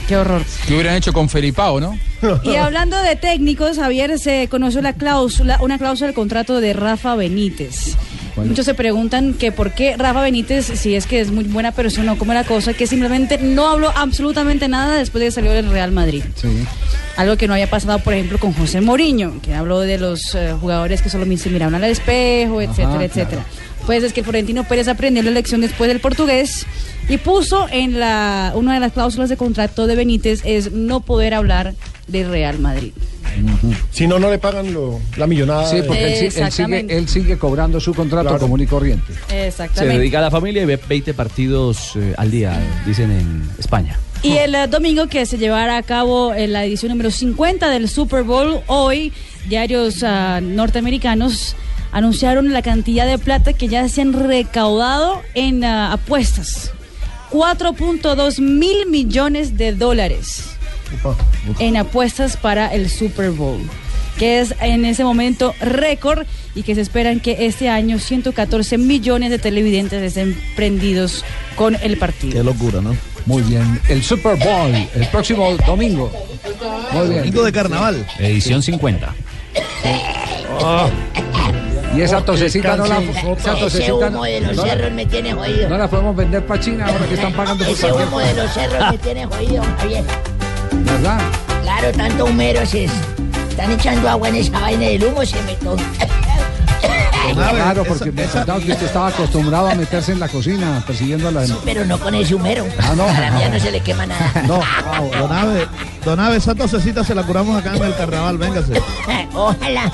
Qué 0.09 0.17
horror. 0.17 0.43
Que 0.67 0.75
hubieran 0.75 0.97
hecho 0.97 1.13
con 1.13 1.29
Felipao, 1.29 1.81
¿no? 1.81 1.99
Y 2.45 2.55
hablando 2.57 2.97
de 3.03 3.17
técnicos, 3.17 3.77
Javier 3.79 4.19
se 4.19 4.49
conoció 4.49 4.81
la 4.83 4.93
cláusula, 4.93 5.59
una 5.61 5.79
cláusula 5.79 6.07
del 6.09 6.15
contrato 6.15 6.61
de 6.61 6.73
Rafa 6.73 7.15
Benítez. 7.17 7.97
Muchos 8.37 8.65
se 8.65 8.75
preguntan 8.75 9.35
que 9.35 9.53
por 9.53 9.73
qué 9.73 9.97
Rafa 9.97 10.23
Benítez, 10.23 10.67
si 10.67 10.95
es 10.95 11.07
que 11.07 11.21
es 11.21 11.31
muy 11.31 11.45
buena 11.45 11.73
persona 11.73 12.13
o 12.13 12.19
cómo 12.19 12.33
era 12.33 12.43
la 12.43 12.49
cosa, 12.49 12.73
que 12.73 12.87
simplemente 12.87 13.39
no 13.39 13.69
habló 13.69 13.91
absolutamente 13.95 14.69
nada 14.69 14.97
después 14.97 15.21
de 15.21 15.27
que 15.27 15.33
salió 15.33 15.53
del 15.53 15.71
Real 15.71 15.93
Madrid. 15.93 16.23
Algo 17.17 17.37
que 17.37 17.47
no 17.47 17.53
había 17.53 17.69
pasado, 17.69 17.99
por 17.99 18.15
ejemplo, 18.15 18.39
con 18.39 18.55
José 18.55 18.81
Mourinho, 18.81 19.41
que 19.43 19.55
habló 19.55 19.81
de 19.81 19.99
los 19.99 20.35
eh, 20.35 20.55
jugadores 20.59 21.03
que 21.03 21.11
solo 21.11 21.27
se 21.37 21.51
miraban 21.51 21.75
al 21.75 21.85
espejo, 21.85 22.63
etcétera, 22.63 23.05
etcétera. 23.05 23.45
Pues 23.87 24.03
es 24.05 24.13
que 24.13 24.23
Florentino 24.23 24.65
Pérez 24.65 24.89
aprendió 24.89 25.23
la 25.23 25.31
lección 25.31 25.61
después 25.61 25.89
del 25.89 26.01
portugués 26.01 26.67
y 27.09 27.19
puso 27.19 27.67
en 27.71 27.99
la 27.99 28.53
una 28.55 28.75
de 28.75 28.81
las 28.81 28.93
cláusulas 28.93 29.29
de 29.29 29.37
contrato 29.37 29.87
de 29.87 29.97
Benítez 29.97 30.41
es 30.45 30.73
no 30.73 31.01
poder 31.01 31.35
hablar 31.35 31.75
de 32.07 32.25
Real 32.25 32.61
Madrid. 32.61 32.93
Si 33.91 34.07
no, 34.07 34.19
no 34.19 34.31
le 34.31 34.39
pagan 34.39 34.73
lo- 34.73 35.01
la 35.17 35.27
millonada. 35.27 35.69
Sí, 35.69 35.83
porque 35.87 36.27
él, 36.27 36.53
sigue, 36.53 36.87
él 36.89 37.09
sigue 37.09 37.39
cobrando 37.39 37.81
su 37.81 37.95
contrato 37.95 38.39
común 38.39 38.61
y 38.61 38.67
corriente. 38.67 39.13
Se 39.29 39.49
Exactamente. 39.49 39.99
dedica 39.99 40.19
a 40.19 40.23
la 40.23 40.31
familia 40.31 40.63
y 40.63 40.67
ve 40.67 40.79
20 40.89 41.15
partidos 41.15 41.97
eh, 41.97 42.15
al 42.17 42.31
día, 42.31 42.59
dicen 42.87 43.11
en 43.11 43.51
España. 43.59 43.99
Y 44.23 44.37
el 44.37 44.55
eh, 44.55 44.67
domingo 44.69 45.09
que 45.09 45.27
se 45.27 45.37
llevará 45.39 45.77
a 45.77 45.83
cabo 45.83 46.33
en 46.35 46.53
la 46.53 46.65
edición 46.65 46.91
número 46.91 47.11
50 47.11 47.69
del 47.71 47.89
Super 47.89 48.23
Bowl, 48.23 48.61
hoy 48.69 49.13
diarios 49.49 50.03
ah, 50.05 50.41
norteamericanos 50.41 51.57
anunciaron 51.91 52.53
la 52.53 52.63
cantidad 52.63 53.07
de 53.07 53.19
plata 53.19 53.53
que 53.53 53.69
ya 53.69 53.89
se 53.89 54.01
han 54.01 54.13
recaudado 54.13 55.21
en 55.35 55.65
ah, 55.65 55.93
apuestas. 55.93 56.73
4.2 57.33 58.41
mil 58.41 58.87
millones 58.89 59.57
de 59.57 59.73
dólares 59.73 60.52
en 61.59 61.77
apuestas 61.77 62.37
para 62.37 62.73
el 62.73 62.89
Super 62.91 63.31
Bowl, 63.31 63.61
que 64.19 64.41
es 64.41 64.55
en 64.61 64.85
ese 64.85 65.05
momento 65.05 65.55
récord 65.61 66.27
y 66.55 66.63
que 66.63 66.75
se 66.75 66.81
esperan 66.83 67.21
que 67.21 67.47
este 67.47 67.69
año 67.69 67.99
114 67.99 68.79
millones 68.79 69.31
de 69.31 69.39
televidentes 69.39 70.03
estén 70.03 70.39
prendidos 70.57 71.25
con 71.57 71.77
el 71.83 71.97
partido. 71.97 72.35
Qué 72.35 72.43
locura, 72.45 72.81
¿no? 72.81 72.95
Muy 73.27 73.43
bien. 73.43 73.81
El 73.89 74.03
Super 74.03 74.37
Bowl, 74.37 74.73
el 74.95 75.07
próximo 75.09 75.55
domingo. 75.67 76.11
Muy 76.93 77.09
bien. 77.09 77.19
Domingo 77.21 77.45
de 77.45 77.53
carnaval. 77.53 78.07
Edición 78.19 78.63
50. 78.63 79.15
Y 81.97 82.01
esa 82.01 82.25
tosecita 82.25 82.75
no 82.77 82.87
la, 82.87 83.01
esa 83.03 83.53
Ese 83.53 83.61
tosecita 83.61 83.95
humo 83.95 84.11
no, 84.11 84.23
de 84.25 84.41
los 84.41 84.57
no 84.57 84.65
la- 84.65 84.73
cerros 84.73 84.93
me 84.93 85.05
tiene 85.07 85.35
jodido. 85.35 85.69
no 85.69 85.77
la 85.77 85.89
podemos 85.91 86.17
vender 86.17 86.47
para 86.47 86.61
China 86.63 86.87
ahora 86.87 87.07
que 87.07 87.15
están 87.15 87.33
pagando 87.35 87.65
por 87.65 87.73
Ese 87.75 87.93
humo 87.93 88.19
de 88.19 88.35
los 88.35 88.51
cerros 88.53 88.93
me 88.93 88.99
tiene 88.99 89.27
jodido, 89.27 89.63
Javier. 89.79 90.05
¿Verdad? 90.85 91.21
Claro, 91.63 91.93
tanto 91.93 92.25
humero 92.27 92.65
se 92.67 92.85
están 93.49 93.71
echando 93.73 94.09
agua 94.09 94.29
en 94.29 94.37
esa 94.37 94.59
vaina 94.61 94.87
del 94.87 95.05
humo, 95.05 95.25
se 95.25 95.41
me 95.43 95.55
to- 95.57 95.77
Claro, 97.35 97.85
porque 97.85 98.11
me 98.11 98.25
contaba 98.25 98.59
que 98.61 98.73
usted 98.73 98.87
estaba 98.87 99.09
acostumbrado 99.09 99.69
a 99.69 99.75
meterse 99.77 100.13
en 100.13 100.19
la 100.21 100.29
cocina 100.29 100.83
persiguiendo 100.87 101.29
a 101.29 101.31
la... 101.31 101.45
Pero 101.65 101.85
no 101.85 101.99
con 101.99 102.15
ese 102.15 102.35
humero. 102.35 102.67
Ah, 102.79 102.93
no. 102.97 103.05
A 103.05 103.13
la 103.21 103.31
mía 103.31 103.49
no 103.49 103.59
se 103.61 103.71
le 103.71 103.81
quema 103.81 104.05
nada. 104.07 104.33
No. 104.47 104.61
Don 105.19 105.33
Ave, 105.33 105.67
Don 106.05 106.19
Ave, 106.21 106.37
esa 106.37 106.55
tosecita 106.55 107.05
se 107.05 107.15
la 107.15 107.23
curamos 107.23 107.57
acá 107.59 107.77
en 107.77 107.85
el 107.85 107.95
carnaval, 107.97 108.37
véngase. 108.39 108.73
Ojalá. 109.35 109.85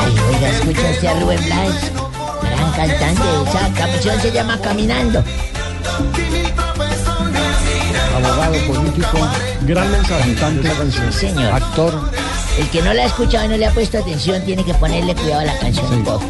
Ay, 0.00 0.16
oiga, 0.34 0.48
escucha 0.48 0.90
usted 0.92 1.08
a 1.08 1.14
Rubén 1.20 1.44
Blades, 1.44 1.92
gran 2.42 2.72
cantante. 2.72 3.22
Esa 3.50 3.68
canción 3.74 4.20
se 4.22 4.30
llama 4.32 4.58
Caminando. 4.60 5.24
Abogado, 8.18 8.54
político, 8.66 9.18
gran 9.62 9.92
mensaje. 9.92 10.34
cantante, 10.34 11.12
señor. 11.12 11.52
actor. 11.52 12.10
El 12.58 12.68
que 12.70 12.82
no 12.82 12.92
la 12.92 13.02
ha 13.02 13.06
escuchado 13.06 13.44
y 13.44 13.48
no 13.48 13.56
le 13.56 13.66
ha 13.66 13.70
puesto 13.70 13.98
atención 13.98 14.44
tiene 14.44 14.64
que 14.64 14.74
ponerle 14.74 15.14
cuidado 15.14 15.42
a 15.42 15.44
la 15.44 15.58
canción 15.60 15.86
un 15.92 16.02
poco. 16.02 16.24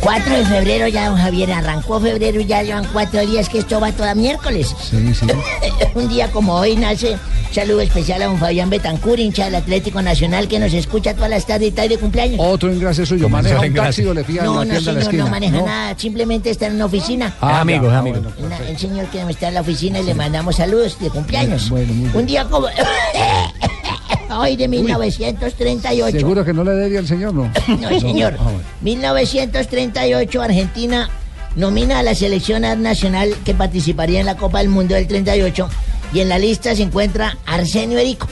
4 0.00 0.36
de 0.38 0.44
febrero 0.46 0.88
ya, 0.88 1.08
don 1.08 1.18
Javier, 1.18 1.52
arrancó 1.52 2.00
febrero 2.00 2.40
y 2.40 2.46
ya 2.46 2.62
llevan 2.62 2.86
cuatro 2.92 3.20
días 3.26 3.48
que 3.48 3.58
esto 3.58 3.80
va 3.80 3.92
toda 3.92 4.14
miércoles. 4.14 4.74
Sí, 4.80 5.12
sí. 5.14 5.26
un 5.94 6.08
día 6.08 6.28
como 6.30 6.54
hoy 6.54 6.76
nace 6.76 7.12
un 7.48 7.54
saludo 7.54 7.80
especial 7.80 8.22
a 8.22 8.26
don 8.26 8.38
Fabián 8.38 8.70
Betancur, 8.70 9.18
hincha 9.18 9.46
del 9.46 9.56
Atlético 9.56 10.00
Nacional, 10.02 10.46
que 10.48 10.58
nos 10.58 10.72
escucha 10.74 11.14
todas 11.14 11.30
las 11.30 11.46
tardes 11.46 11.66
y 11.66 11.68
está 11.70 11.88
de 11.88 11.98
cumpleaños. 11.98 12.38
Otro 12.40 12.72
ingreso 12.72 13.04
suyo. 13.06 13.28
Maneja 13.28 13.60
un 13.60 13.74
taxi 13.74 14.04
o 14.04 14.14
le 14.14 14.22
fía 14.22 14.40
en 14.42 14.46
No, 14.46 14.64
la 14.64 14.64
no, 14.64 14.70
tienda 14.70 14.78
de 14.78 14.82
la 14.84 15.00
señor, 15.00 15.02
esquina. 15.02 15.24
no 15.24 15.30
maneja 15.30 15.62
nada, 15.62 15.94
simplemente 15.98 16.50
está 16.50 16.66
en 16.66 16.74
una 16.76 16.84
oficina. 16.84 17.34
Ah, 17.40 17.60
amigo, 17.60 17.90
ya, 17.90 17.98
amigo. 17.98 18.20
bueno, 18.38 18.56
el 18.68 18.78
señor 18.78 19.06
que 19.06 19.20
está 19.22 19.48
en 19.48 19.54
la 19.54 19.60
oficina 19.62 19.98
y 19.98 20.04
le 20.04 20.14
mandamos 20.14 20.56
saludos 20.56 20.98
de 21.00 21.10
cumpleaños. 21.10 21.70
Un 21.70 22.26
día 22.26 22.44
como... 22.44 22.68
Hoy 24.30 24.56
de 24.56 24.68
1938. 24.68 26.18
¿Seguro 26.18 26.44
que 26.44 26.52
no 26.52 26.64
le 26.64 26.72
debía 26.72 26.98
al 27.00 27.06
señor, 27.06 27.34
no? 27.34 27.50
No, 27.80 27.88
señor. 28.00 28.36
Ah, 28.38 28.44
bueno. 28.44 28.60
1938, 28.82 30.42
Argentina 30.42 31.10
nomina 31.56 31.98
a 31.98 32.02
la 32.02 32.14
selección 32.14 32.62
nacional 32.82 33.34
que 33.44 33.54
participaría 33.54 34.20
en 34.20 34.26
la 34.26 34.36
Copa 34.36 34.58
del 34.58 34.68
Mundo 34.68 34.94
del 34.94 35.08
38 35.08 35.68
y 36.12 36.20
en 36.20 36.28
la 36.28 36.38
lista 36.38 36.74
se 36.74 36.82
encuentra 36.82 37.36
Arsenio 37.46 37.98
Erico. 37.98 38.28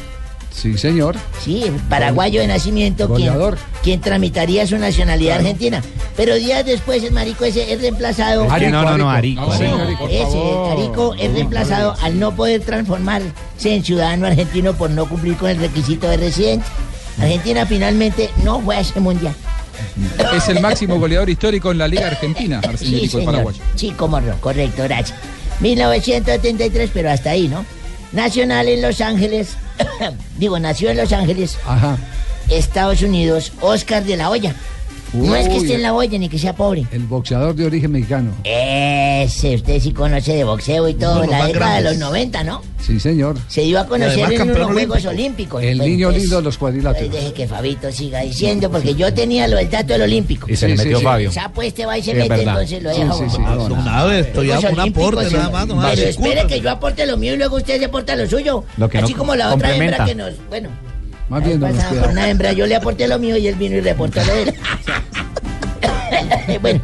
Sí, 0.56 0.78
señor. 0.78 1.16
Sí, 1.44 1.70
paraguayo 1.90 2.40
de 2.40 2.46
nacimiento, 2.46 3.06
quien, 3.14 3.28
Goleador. 3.28 3.58
quien 3.82 4.00
tramitaría 4.00 4.66
su 4.66 4.78
nacionalidad 4.78 5.36
argentina. 5.36 5.82
Pero 6.16 6.34
días 6.36 6.64
después 6.64 7.02
el 7.04 7.12
marico 7.12 7.44
ese 7.44 7.70
es 7.74 7.80
reemplazado. 7.82 8.50
Arico, 8.50 8.72
No, 8.72 8.82
no, 8.84 8.96
no, 8.96 9.10
Arico. 9.10 9.52
Arico. 9.52 9.74
Arico, 9.76 10.08
ese, 10.08 10.22
favor. 10.24 10.78
Arico 10.78 11.14
es 11.14 11.32
reemplazado 11.34 11.94
al 12.00 12.18
no 12.18 12.34
poder 12.34 12.62
transformarse 12.62 13.26
en 13.64 13.84
ciudadano 13.84 14.26
argentino 14.26 14.72
por 14.72 14.88
no 14.88 15.06
cumplir 15.06 15.36
con 15.36 15.50
el 15.50 15.58
requisito 15.58 16.08
de 16.08 16.16
residencia. 16.16 16.72
Argentina 17.20 17.66
finalmente 17.66 18.30
no 18.42 18.60
fue 18.60 18.76
a 18.76 18.80
ese 18.80 18.98
mundial. 18.98 19.34
Es 20.34 20.48
el 20.48 20.60
máximo 20.60 20.98
goleador 20.98 21.28
histórico 21.28 21.70
en 21.70 21.76
la 21.78 21.86
Liga 21.86 22.06
Argentina, 22.06 22.60
Arsenio 22.66 22.98
Sí, 23.00 23.08
señor. 23.08 23.26
paraguayo. 23.26 23.58
Sí, 23.74 23.92
cómo 23.94 24.18
no, 24.22 24.34
correcto, 24.40 24.84
gracias. 24.84 25.18
1973, 25.60 26.90
pero 26.94 27.10
hasta 27.10 27.30
ahí, 27.30 27.48
¿no? 27.48 27.64
Nacional 28.12 28.68
en 28.68 28.80
Los 28.80 29.00
Ángeles, 29.02 29.56
digo, 30.38 30.58
nació 30.58 30.90
en 30.90 30.96
Los 30.98 31.12
Ángeles, 31.12 31.58
Ajá. 31.66 31.96
Estados 32.48 33.02
Unidos, 33.02 33.52
Oscar 33.60 34.04
de 34.04 34.16
la 34.16 34.30
Hoya. 34.30 34.54
No 35.16 35.34
es 35.36 35.48
que 35.48 35.54
Uy. 35.54 35.60
esté 35.62 35.74
en 35.74 35.82
la 35.82 35.94
olla 35.94 36.18
ni 36.18 36.28
que 36.28 36.38
sea 36.38 36.54
pobre. 36.54 36.84
El 36.92 37.04
boxeador 37.04 37.54
de 37.54 37.66
origen 37.66 37.92
mexicano. 37.92 38.32
Ese, 38.44 39.54
usted 39.56 39.80
sí 39.80 39.92
conoce 39.92 40.34
de 40.34 40.44
boxeo 40.44 40.88
y 40.88 40.94
todo, 40.94 41.24
en 41.24 41.30
los 41.30 41.38
la 41.38 41.46
década 41.46 41.76
de 41.76 41.82
los 41.82 41.98
grandes. 41.98 42.08
90, 42.08 42.44
¿no? 42.44 42.62
Sí, 42.84 43.00
señor. 43.00 43.36
Se 43.48 43.62
dio 43.62 43.80
a 43.80 43.86
conocer 43.86 44.24
además 44.24 44.40
en 44.46 44.50
unos 44.50 44.72
Juegos 44.72 45.04
olímpico. 45.06 45.56
Olímpicos. 45.56 45.62
El 45.62 45.78
Bueno, 45.78 45.90
niño 45.92 46.08
pues, 46.10 46.20
lindo 46.22 46.36
de 46.36 46.42
los 46.42 46.58
cuadriláteros. 46.58 47.12
Deje 47.12 47.32
que 47.32 47.48
Fabito 47.48 47.90
siga 47.90 48.20
diciendo, 48.20 48.70
porque 48.70 48.94
yo 48.94 49.12
tenía 49.12 49.48
lo 49.48 49.56
del 49.56 49.68
dato 49.70 49.92
del 49.94 50.02
Olímpico. 50.02 50.46
Y 50.48 50.54
se 50.56 50.68
le 50.68 50.76
metió 50.76 51.00
Fabio. 51.00 51.30
Ya 51.32 51.50
pues 51.52 51.74
te 51.74 51.84
va 51.86 51.98
y 51.98 52.02
se 52.02 52.12
Sí, 52.12 52.18
es 52.18 52.28
mete, 52.28 52.28
verdad. 52.44 52.52
entonces 52.62 52.82
lo 52.82 52.94
Sí, 52.94 53.00
deja. 53.00 53.12
sí, 53.14 53.24
sí. 53.36 53.42
Don 53.68 53.88
Ave, 53.88 54.20
estoy 54.20 54.50
a 54.52 54.58
un 54.60 54.80
aporte 54.80 55.28
sí. 55.28 55.34
nada 55.34 55.50
más, 55.50 55.68
Ave, 55.84 55.96
Pero 55.96 56.08
espere 56.08 56.46
que 56.46 56.60
yo 56.60 56.70
aporte 56.70 57.06
lo 57.06 57.16
mío 57.16 57.34
y 57.34 57.38
luego 57.38 57.56
usted 57.56 57.78
se 57.78 57.86
aporta 57.86 58.14
lo 58.14 58.28
suyo. 58.28 58.64
Lo 58.76 58.88
que 58.88 58.98
no 58.98 59.04
Así 59.04 59.14
como 59.14 59.34
la 59.34 59.52
otra 59.54 59.74
hembra 59.74 60.04
que 60.04 60.14
nos. 60.14 60.32
Bueno, 60.48 60.68
Más 61.28 61.44
bien, 61.44 61.58
don 61.60 61.72
pasaba 61.74 62.02
por 62.02 62.10
una 62.10 62.28
hembra, 62.30 62.52
yo 62.52 62.66
le 62.66 62.76
aporté 62.76 63.08
lo 63.08 63.18
mío 63.18 63.36
y 63.36 63.48
él 63.48 63.56
vino 63.56 63.76
y 63.76 63.80
reportó 63.80 64.20
lo 64.24 64.32
de 64.34 64.42
él. 64.42 64.54
bueno, 66.62 66.80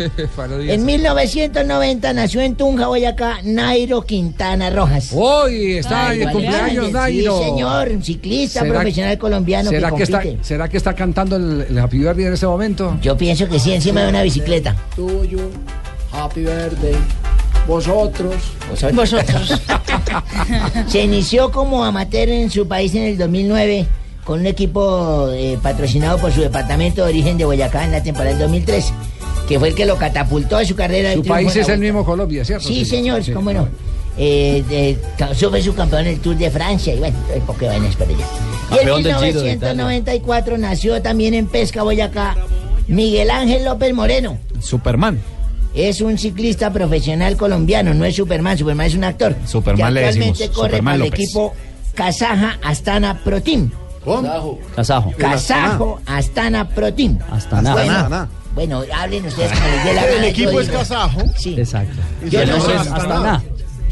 en 0.60 0.84
1990 0.84 2.12
nació 2.12 2.40
en 2.40 2.56
Tunja, 2.56 2.88
Boyacá, 2.88 3.38
Nairo 3.44 4.02
Quintana 4.02 4.70
Rojas. 4.70 5.10
Hoy 5.14 5.74
está 5.74 6.08
Ay, 6.08 6.22
en 6.22 6.28
el 6.28 6.32
cumpleaños, 6.34 6.86
sí, 6.86 6.92
Nairo. 6.92 7.38
señor, 7.42 7.88
un 7.90 8.02
ciclista 8.02 8.60
¿Será- 8.60 8.74
profesional 8.74 9.18
colombiano 9.18 9.70
que 9.70 9.76
¿Será 9.76 9.90
que, 9.92 10.02
está, 10.02 10.22
compite. 10.22 10.44
¿Será 10.44 10.68
que 10.68 10.76
está 10.76 10.94
cantando 10.94 11.36
el, 11.36 11.66
el 11.70 11.78
Happy 11.78 11.98
Birthday 11.98 12.26
en 12.26 12.32
este 12.32 12.46
momento? 12.46 12.98
Yo 13.00 13.16
pienso 13.16 13.48
que 13.48 13.58
sí, 13.60 13.72
encima 13.72 14.02
de 14.02 14.08
una 14.08 14.22
bicicleta. 14.22 14.74
Tuyo, 14.96 15.38
Happy 16.12 16.40
Birthday, 16.40 16.96
vosotros. 17.68 18.34
Vosotros. 18.92 19.60
Se 20.88 21.02
inició 21.02 21.52
como 21.52 21.84
amateur 21.84 22.28
en 22.28 22.50
su 22.50 22.66
país 22.66 22.94
en 22.94 23.04
el 23.04 23.18
2009 23.18 23.86
con 24.24 24.40
un 24.40 24.46
equipo 24.46 25.28
eh, 25.32 25.58
patrocinado 25.62 26.18
por 26.18 26.32
su 26.32 26.40
departamento 26.40 27.04
de 27.04 27.10
origen 27.10 27.36
de 27.38 27.44
Boyacá 27.44 27.84
en 27.84 27.92
la 27.92 28.02
temporada 28.02 28.30
del 28.30 28.40
2013, 28.40 28.92
que 29.48 29.58
fue 29.58 29.68
el 29.68 29.74
que 29.74 29.86
lo 29.86 29.96
catapultó 29.96 30.56
a 30.56 30.64
su 30.64 30.74
carrera. 30.76 31.10
de 31.10 31.16
Su 31.16 31.24
país 31.24 31.54
es 31.56 31.68
el 31.68 31.80
mismo 31.80 32.04
Colombia, 32.04 32.44
¿cierto? 32.44 32.66
Sí, 32.66 32.84
señor, 32.84 33.22
cómo 33.32 33.52
no. 33.52 33.68
Eh, 34.18 34.96
fue 35.50 35.62
su 35.62 35.74
campeón 35.74 36.02
en 36.02 36.08
el 36.08 36.20
Tour 36.20 36.36
de 36.36 36.50
Francia 36.50 36.94
y 36.94 36.98
bueno, 36.98 37.16
hay 37.32 37.40
poco 37.40 37.66
vainas 37.66 37.96
para 37.96 38.10
allá. 38.10 38.26
Y 38.70 38.74
en 38.74 38.78
Campeón 38.78 39.02
del 39.02 39.14
Giro 39.16 39.40
de 39.40 39.50
1994 39.56 40.58
nació 40.58 41.02
también 41.02 41.34
en 41.34 41.46
Pesca, 41.46 41.82
Boyacá, 41.82 42.36
Miguel 42.88 43.30
Ángel 43.30 43.64
López 43.64 43.92
Moreno. 43.94 44.38
Superman. 44.60 45.18
Es 45.74 46.02
un 46.02 46.18
ciclista 46.18 46.70
profesional 46.70 47.36
colombiano, 47.38 47.94
no 47.94 48.04
es 48.04 48.14
Superman, 48.14 48.58
Superman 48.58 48.86
es 48.86 48.94
un 48.94 49.04
actor. 49.04 49.34
Superman 49.46 49.94
que 49.94 50.00
le 50.00 50.06
actualmente 50.06 50.38
decimos, 50.42 50.56
corre 50.56 50.68
Superman 50.68 50.84
para 50.84 51.04
el 51.04 51.10
López. 51.10 51.20
equipo 51.20 51.54
Kazaja 51.94 52.58
Astana 52.62 53.24
Pro 53.24 53.42
Team. 53.42 53.70
Kazajo. 54.04 55.12
Kazajo 55.16 56.00
Astana 56.06 56.68
Pro 56.68 56.92
Team. 56.92 57.18
Astana. 57.30 57.72
Bueno, 57.72 57.92
Astana. 57.92 58.28
bueno, 58.54 58.82
hablen 58.94 59.26
ustedes 59.26 59.52
como 59.52 59.68
les 59.68 59.84
dé 59.84 59.94
la 59.94 60.04
El 60.06 60.24
equipo 60.24 60.60
es 60.60 60.68
kazajo. 60.68 61.20
Sí. 61.36 61.54
Exacto. 61.58 61.96
Yo 62.28 62.46
no 62.46 62.60
sé 62.60 62.74
Astana. 62.74 62.96
Astana. 62.96 63.42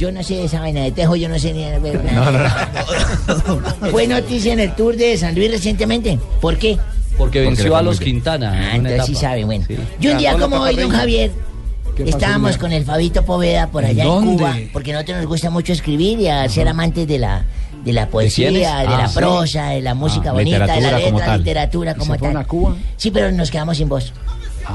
Yo 0.01 0.11
no 0.11 0.23
sé 0.23 0.37
de 0.37 0.45
esa 0.45 0.61
vaina 0.61 0.83
de 0.83 0.93
tejo, 0.93 1.15
yo 1.15 1.29
no 1.29 1.39
sé 1.39 1.53
ni 1.53 1.63
de 1.63 1.79
Fue 3.91 4.07
noticia 4.07 4.55
en 4.55 4.61
el 4.61 4.75
Tour 4.75 4.97
de 4.97 5.19
San 5.19 5.35
Luis 5.35 5.51
recientemente. 5.51 6.19
¿Por 6.41 6.57
qué? 6.57 6.79
Porque 7.19 7.43
venció 7.43 7.77
a 7.77 7.83
los. 7.83 8.01
Quintana. 8.01 8.51
Ah, 8.51 8.77
entonces 8.77 9.05
sí 9.05 9.15
sabe, 9.15 9.45
bueno. 9.45 9.67
Sí. 9.69 9.77
Y 10.01 10.09
un 10.09 10.17
día 10.17 10.39
como 10.39 10.57
hoy, 10.57 10.75
don. 10.75 10.91
Javier, 10.91 11.31
¿Qué 11.95 12.05
pasó, 12.05 12.17
estábamos 12.17 12.57
con 12.57 12.73
el 12.73 12.87
Fabito 12.87 13.27
Poveda 13.27 13.67
por 13.67 13.85
allá 13.85 14.05
¿Dónde? 14.05 14.31
en 14.31 14.39
Cuba, 14.39 14.57
porque 14.73 14.93
a 14.93 14.95
nosotros 14.95 15.19
nos 15.19 15.27
gusta 15.27 15.51
mucho 15.51 15.75
escribir 15.75 16.19
y 16.19 16.29
a 16.29 16.49
ser 16.49 16.67
amantes 16.67 17.07
de 17.07 17.19
la 17.19 17.45
de 17.85 17.93
la 17.93 18.09
poesía, 18.09 18.51
de, 18.51 18.61
la 18.61 19.05
Ah, 19.05 19.09
sí. 19.09 19.15
prosa, 19.19 19.69
de 19.71 19.81
la 19.81 19.95
música 19.95 20.31
Ah, 20.31 20.33
bonita, 20.33 20.59
de 20.59 20.67
la 20.67 20.77
literatura 20.77 21.01
como 21.05 21.19
letra, 21.19 21.27
tal. 21.27 21.39
literatura 21.39 21.93
¿Y 21.93 21.95
como 21.99 22.17
tal. 22.17 22.37
a 22.37 22.45
Cuba? 22.45 22.77
Sí, 22.97 23.11
pero 23.11 23.33
nos 23.33 23.51
quedamos 23.51 23.77
sin 23.77 23.89
voz. 23.89 24.13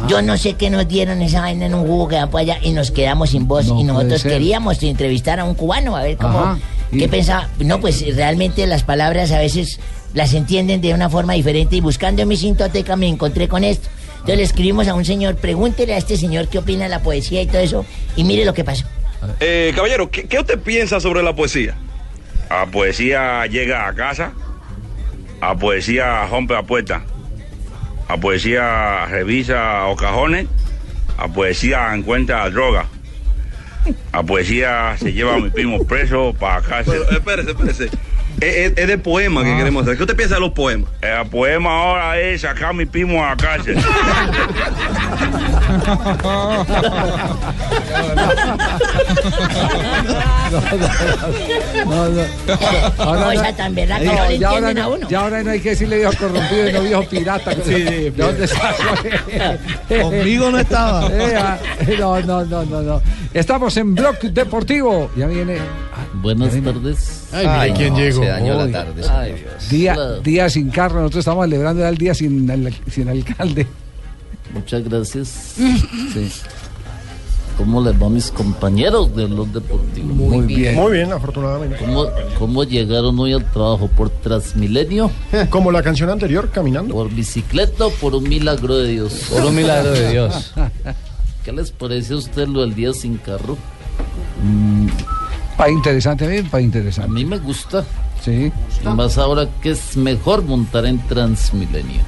Yo 0.09 0.21
no 0.21 0.35
sé 0.37 0.53
qué 0.53 0.69
nos 0.69 0.87
dieron 0.87 1.21
esa 1.21 1.41
vaina 1.41 1.67
en 1.67 1.73
un 1.75 1.85
jugo 1.87 2.07
que 2.07 2.15
van 2.15 2.29
por 2.29 2.41
allá 2.41 2.57
y 2.61 2.71
nos 2.71 2.91
quedamos 2.91 3.29
sin 3.29 3.47
voz. 3.47 3.65
No 3.67 3.79
y 3.79 3.83
nosotros 3.83 4.23
queríamos 4.23 4.81
entrevistar 4.83 5.39
a 5.39 5.45
un 5.45 5.53
cubano 5.55 5.95
a 5.95 6.03
ver 6.03 6.17
cómo, 6.17 6.39
Ajá. 6.39 6.57
qué 6.91 7.07
pensaba. 7.07 7.49
No, 7.59 7.79
pues 7.79 8.03
realmente 8.15 8.65
las 8.67 8.83
palabras 8.83 9.31
a 9.31 9.39
veces 9.39 9.79
las 10.13 10.33
entienden 10.33 10.81
de 10.81 10.93
una 10.93 11.09
forma 11.09 11.33
diferente 11.33 11.75
y 11.77 11.81
buscando 11.81 12.21
en 12.23 12.27
mi 12.27 12.35
sintoteca 12.35 12.95
me 12.95 13.07
encontré 13.07 13.47
con 13.47 13.63
esto. 13.63 13.87
Entonces 14.15 14.37
le 14.37 14.43
escribimos 14.43 14.87
a 14.87 14.95
un 14.95 15.05
señor, 15.05 15.35
pregúntele 15.35 15.93
a 15.93 15.97
este 15.97 16.17
señor 16.17 16.47
qué 16.47 16.57
opina 16.57 16.85
de 16.85 16.89
la 16.89 16.99
poesía 17.01 17.41
y 17.43 17.47
todo 17.47 17.59
eso 17.61 17.85
y 18.15 18.23
mire 18.23 18.43
lo 18.43 18.53
que 18.53 18.63
pasó. 18.63 18.85
Eh, 19.39 19.71
caballero, 19.75 20.09
¿qué, 20.09 20.23
qué 20.27 20.39
usted 20.39 20.59
piensa 20.59 20.99
sobre 20.99 21.21
la 21.23 21.33
poesía? 21.35 21.75
A 22.49 22.65
poesía 22.67 23.45
llega 23.47 23.87
a 23.87 23.93
casa, 23.95 24.33
a 25.41 25.55
poesía 25.55 26.27
rompe 26.27 26.53
la 26.53 26.63
puerta, 26.63 27.03
a 28.07 28.17
poesía 28.17 29.05
revisa 29.07 29.87
los 29.87 29.99
cajones, 29.99 30.47
a 31.17 31.27
poesía 31.27 31.93
encuentra 31.93 32.49
droga, 32.49 32.85
a 34.11 34.23
poesía 34.23 34.95
se 34.97 35.13
lleva 35.13 35.35
a 35.35 35.39
mi 35.39 35.49
primo 35.49 35.85
preso 35.85 36.33
para 36.39 36.61
cárcel. 36.61 37.01
espérese, 37.11 37.51
espérese. 37.51 37.89
Es, 38.41 38.55
es- 38.55 38.73
es 38.77 38.87
de 38.87 38.97
poema 38.97 39.43
que 39.43 39.55
queremos 39.57 39.83
hacer. 39.83 39.97
¿Qué 39.97 40.03
usted 40.03 40.15
piensa 40.15 40.35
de 40.35 40.41
los 40.41 40.51
poemas? 40.51 40.89
El 41.01 41.27
poema 41.29 41.69
ahora 41.71 42.19
es 42.19 42.41
sacar 42.41 42.73
mi 42.73 42.85
primo 42.85 43.23
a 43.23 43.29
la 43.29 43.37
cárcel. 43.37 43.77
No, 51.85 52.09
no. 52.09 53.15
No, 53.15 53.31
esa 53.31 53.53
tan 53.55 53.75
verdad 53.75 53.99
que 53.99 54.05
ya, 54.05 54.15
no 54.15 54.29
le 54.29 54.39
ya 54.39 54.49
ahora 54.49 54.83
a 54.83 54.87
uno. 54.87 55.09
ya 55.09 55.19
ahora 55.21 55.43
no 55.43 55.51
hay 55.51 55.59
que 55.59 55.69
decirle 55.71 55.97
viejo 55.97 56.13
corrompido 56.19 56.69
y 56.69 56.73
no 56.73 56.81
viejo 56.81 57.03
pirata. 57.09 57.55
¿De 57.55 58.11
dónde 58.15 58.45
está? 58.45 58.75
Conmigo 60.01 60.51
no 60.51 60.59
estaba. 60.59 61.05
Eh, 61.15 61.35
ah, 61.37 61.57
no, 61.99 62.19
no, 62.21 62.43
no, 62.45 62.63
no, 62.65 62.81
no. 62.81 63.01
Estamos 63.33 63.75
en 63.77 63.95
Blog 63.95 64.19
Deportivo. 64.19 65.09
Ya 65.15 65.27
viene. 65.27 65.57
Buenas 66.13 66.51
tardes. 66.63 67.24
Ay, 67.35 67.45
Ay, 67.47 67.73
¿quién 67.75 67.93
no, 67.93 67.99
llegó? 67.99 68.21
Se 68.23 68.29
dañó 68.29 68.57
Uy. 68.57 68.71
la 68.71 68.85
tarde. 68.85 69.03
Ay, 69.09 69.45
Día, 69.69 69.95
día 70.23 70.49
sin 70.49 70.69
carro. 70.69 70.99
Nosotros 71.01 71.19
estamos 71.19 71.45
celebrando 71.45 71.81
ya 71.81 71.89
el 71.89 71.97
día 71.97 72.13
sin, 72.13 72.71
sin 72.89 73.09
alcalde. 73.09 73.67
Muchas 74.53 74.83
gracias. 74.83 75.27
Sí. 75.57 76.31
¿Cómo 77.57 77.81
les 77.81 77.93
va 78.01 78.07
a 78.07 78.09
mis 78.09 78.31
compañeros 78.31 79.15
de 79.15 79.29
los 79.29 79.51
deportivos? 79.53 80.13
Muy 80.13 80.45
bien. 80.45 80.75
Muy 80.75 80.91
bien, 80.93 81.11
afortunadamente. 81.13 81.77
¿Cómo, 81.77 82.05
cómo 82.37 82.63
llegaron 82.65 83.17
hoy 83.17 83.31
al 83.33 83.49
trabajo? 83.51 83.87
¿Por 83.87 84.09
Transmilenio? 84.09 85.09
Como 85.49 85.71
la 85.71 85.81
canción 85.81 86.09
anterior, 86.09 86.49
caminando. 86.51 86.93
¿Por 86.93 87.09
bicicleta 87.13 87.85
o 87.87 87.91
por 87.91 88.13
un 88.13 88.27
milagro 88.27 88.77
de 88.77 88.89
Dios? 88.89 89.27
Por 89.31 89.45
un 89.45 89.55
milagro 89.55 89.91
de 89.91 90.11
Dios. 90.11 90.53
¿Qué 91.45 91.51
les 91.53 91.71
parece 91.71 92.13
a 92.13 92.17
usted 92.17 92.47
lo 92.47 92.61
del 92.61 92.75
día 92.75 92.91
sin 92.91 93.17
carro? 93.17 93.57
Pa' 95.57 95.69
interesante, 95.69 96.27
bien, 96.27 96.49
pa' 96.49 96.61
interesante. 96.61 97.09
A 97.09 97.13
mí 97.13 97.25
me 97.25 97.37
gusta. 97.37 97.85
Sí. 98.23 98.51
Y 98.83 98.87
más 98.87 99.17
ahora 99.17 99.47
que 99.61 99.71
es 99.71 99.95
mejor 99.95 100.43
montar 100.43 100.85
en 100.85 100.99
Transmilenio. 101.07 102.01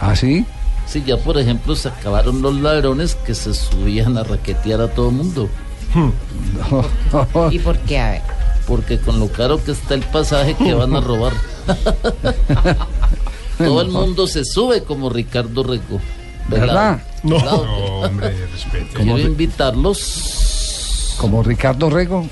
¿Ah, 0.00 0.16
sí? 0.16 0.44
Sí, 0.86 1.02
ya 1.06 1.16
por 1.16 1.38
ejemplo 1.38 1.74
se 1.76 1.88
acabaron 1.88 2.42
los 2.42 2.54
ladrones 2.60 3.14
que 3.14 3.34
se 3.34 3.54
subían 3.54 4.18
a 4.18 4.24
raquetear 4.24 4.80
a 4.80 4.88
todo 4.88 5.10
mundo. 5.10 5.48
¿Y 7.50 7.58
por 7.58 7.78
qué? 7.78 7.98
A 7.98 8.10
ver. 8.10 8.22
Porque 8.66 8.98
con 8.98 9.20
lo 9.20 9.28
caro 9.28 9.62
que 9.62 9.72
está 9.72 9.94
el 9.94 10.02
pasaje 10.02 10.54
que 10.54 10.74
van 10.74 10.96
a 10.96 11.00
robar. 11.00 11.32
Todo 13.58 13.82
el 13.82 13.88
mundo 13.88 14.26
se 14.26 14.44
sube 14.44 14.82
como 14.82 15.10
Ricardo 15.10 15.62
Rego. 15.62 16.00
¿Verdad? 16.48 17.00
No, 17.22 17.36
hombre, 17.36 18.34
respete. 18.52 18.94
Quiero 18.94 19.18
invitarlos. 19.18 21.14
Como 21.18 21.42
Ricardo 21.42 21.88
Rego. 21.88 22.26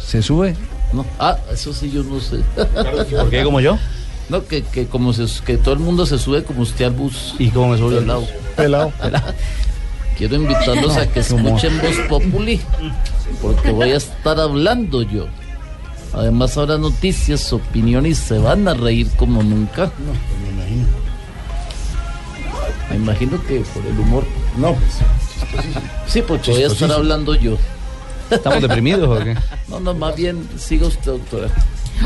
¿Se 0.00 0.22
sube? 0.22 0.56
No. 0.92 1.04
Ah, 1.18 1.36
eso 1.52 1.72
sí 1.72 1.90
yo 1.90 2.02
no 2.02 2.20
sé. 2.20 2.38
¿Por 3.16 3.30
qué, 3.30 3.42
como 3.44 3.60
yo? 3.60 3.78
No, 4.28 4.44
que, 4.44 4.62
que 4.62 4.86
como 4.86 5.12
se, 5.12 5.26
que 5.44 5.56
todo 5.56 5.74
el 5.74 5.80
mundo 5.80 6.06
se 6.06 6.18
sube 6.18 6.42
como 6.44 6.62
usted 6.62 6.86
al 6.86 6.92
bus. 6.92 7.34
¿Y 7.38 7.50
cómo 7.50 7.68
me 7.68 7.78
subió 7.78 7.98
al 7.98 8.04
Pelado. 8.04 8.20
bus? 8.20 8.30
Pelado. 8.56 8.92
Quiero 10.18 10.36
invitarlos 10.36 10.96
a 10.96 11.06
que 11.06 11.20
escuchen 11.20 11.78
Voz 11.82 11.96
Populi, 12.08 12.58
porque 13.42 13.70
voy 13.70 13.92
a 13.92 13.96
estar 13.96 14.40
hablando 14.40 15.02
yo. 15.02 15.26
Además 16.14 16.56
habrá 16.56 16.78
noticias, 16.78 17.52
opiniones, 17.52 18.16
se 18.16 18.38
van 18.38 18.66
a 18.66 18.72
reír 18.72 19.08
como 19.16 19.42
nunca. 19.42 19.92
me 20.42 20.50
imagino. 20.52 20.86
Me 22.88 22.96
imagino 22.96 23.44
que 23.46 23.60
por 23.74 23.84
el 23.84 23.98
humor. 23.98 24.24
No, 24.56 24.74
Sí, 26.06 26.22
porque 26.22 26.50
voy 26.52 26.62
a 26.62 26.66
estar 26.68 26.90
hablando 26.90 27.34
yo. 27.34 27.58
¿Estamos 28.30 28.62
deprimidos 28.62 29.08
o 29.08 29.22
qué? 29.22 29.36
No, 29.68 29.80
no, 29.80 29.94
más 29.94 30.16
bien 30.16 30.48
siga 30.58 30.86
usted, 30.86 31.12
doctora. 31.12 31.48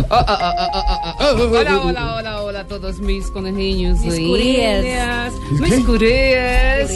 Hola, 0.08 1.80
hola, 1.82 2.16
hola, 2.16 2.42
hola 2.42 2.60
a 2.60 2.66
todos 2.66 2.98
mis 3.00 3.26
conejillos. 3.30 3.98
Mis 4.00 4.20
curías. 4.20 5.32
¿Mis 5.60 5.84
curías. 5.84 6.90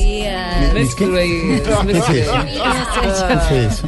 Mis 0.74 0.94
curías. 0.94 1.84
mis 1.84 1.98
curías. 2.02 3.82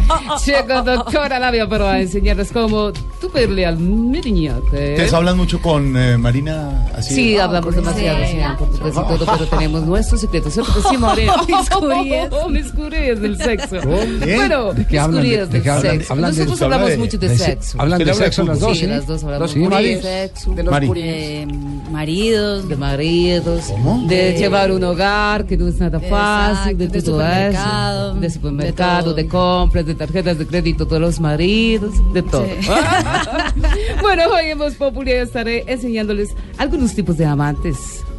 Llega 0.45 0.83
doctora 0.83 1.39
Labia 1.39 1.69
para 1.69 2.01
enseñarles 2.01 2.53
cómo 2.53 2.93
tuperle 3.21 3.67
al 3.67 3.79
mi 3.79 4.21
niña. 4.21 4.57
Ustedes 4.63 5.13
hablan 5.13 5.37
mucho 5.37 5.61
con 5.61 5.97
eh, 5.97 6.17
Marina 6.19 6.89
así. 6.95 7.15
Sí, 7.15 7.39
hablamos 7.39 7.75
demasiado 7.75 8.19
en 8.19 8.57
portugués 8.57 8.95
todo, 8.95 9.27
pero 9.27 9.47
tenemos 9.47 9.83
nuestros 9.83 10.21
secretos, 10.21 10.55
Sí, 10.91 10.97
María. 10.97 11.33
Mis 11.47 11.71
curías. 11.71 12.31
Mis 12.51 12.73
curías 12.73 13.21
del 13.21 13.37
sexo. 13.39 13.77
Bueno, 13.83 14.73
¿De 14.75 14.87
qué 14.87 15.01
mis 15.01 15.09
curías 15.09 15.51
¿De 15.51 15.61
del 15.61 15.81
sexo. 15.81 16.15
Nosotros 16.17 16.63
hablamos 16.63 16.97
mucho 16.99 17.19
de 17.19 17.29
de 17.29 17.39
se- 17.39 17.45
sexo. 17.45 17.81
hablan 17.81 17.99
de 17.99 18.05
¿Usted 18.05 18.15
habla 18.15 18.25
sexo 18.27 18.43
las 18.45 18.61
dos. 18.61 18.79
Las 18.97 19.07
dos 19.07 19.25
hablamos 19.25 19.51
Sí, 19.51 19.61
de 19.61 20.01
sexo. 20.03 20.51
De 20.55 20.63
los 20.63 20.71
Mari. 20.73 20.91
eh, 20.97 21.47
maridos. 21.91 22.69
De 22.69 22.77
maridos. 22.77 23.65
¿Cómo? 23.71 24.07
De 24.09 24.33
De- 24.33 24.39
llevar 24.39 24.71
un 24.73 24.83
hogar 24.85 25.47
que 25.47 25.57
no 25.57 25.69
es 25.69 25.79
nada 25.79 26.01
fácil. 26.01 26.77
De 26.79 26.89
de 26.89 27.03
todo 27.03 27.17
supermercado. 27.17 28.11
eso. 28.13 28.21
De 28.21 28.31
supermercado, 28.31 29.15
De 29.15 29.23
de, 29.23 29.29
compras, 29.29 29.87
de 29.87 29.95
tarjetas 29.95 30.39
de 30.39 30.47
crédito, 30.47 30.85
de 30.85 30.99
los 31.01 31.21
maridos, 31.21 31.93
de 32.13 32.23
todo. 32.23 32.47
Sí. 32.61 32.69
bueno, 34.01 34.23
hoy 34.33 34.51
en 34.51 34.59
Voz 34.59 34.75
Populi 34.75 35.13
estaré 35.13 35.65
enseñándoles 35.67 36.31
algunos 36.59 36.95
tipos 36.95 37.17
de 37.17 37.27
amantes. 37.27 37.77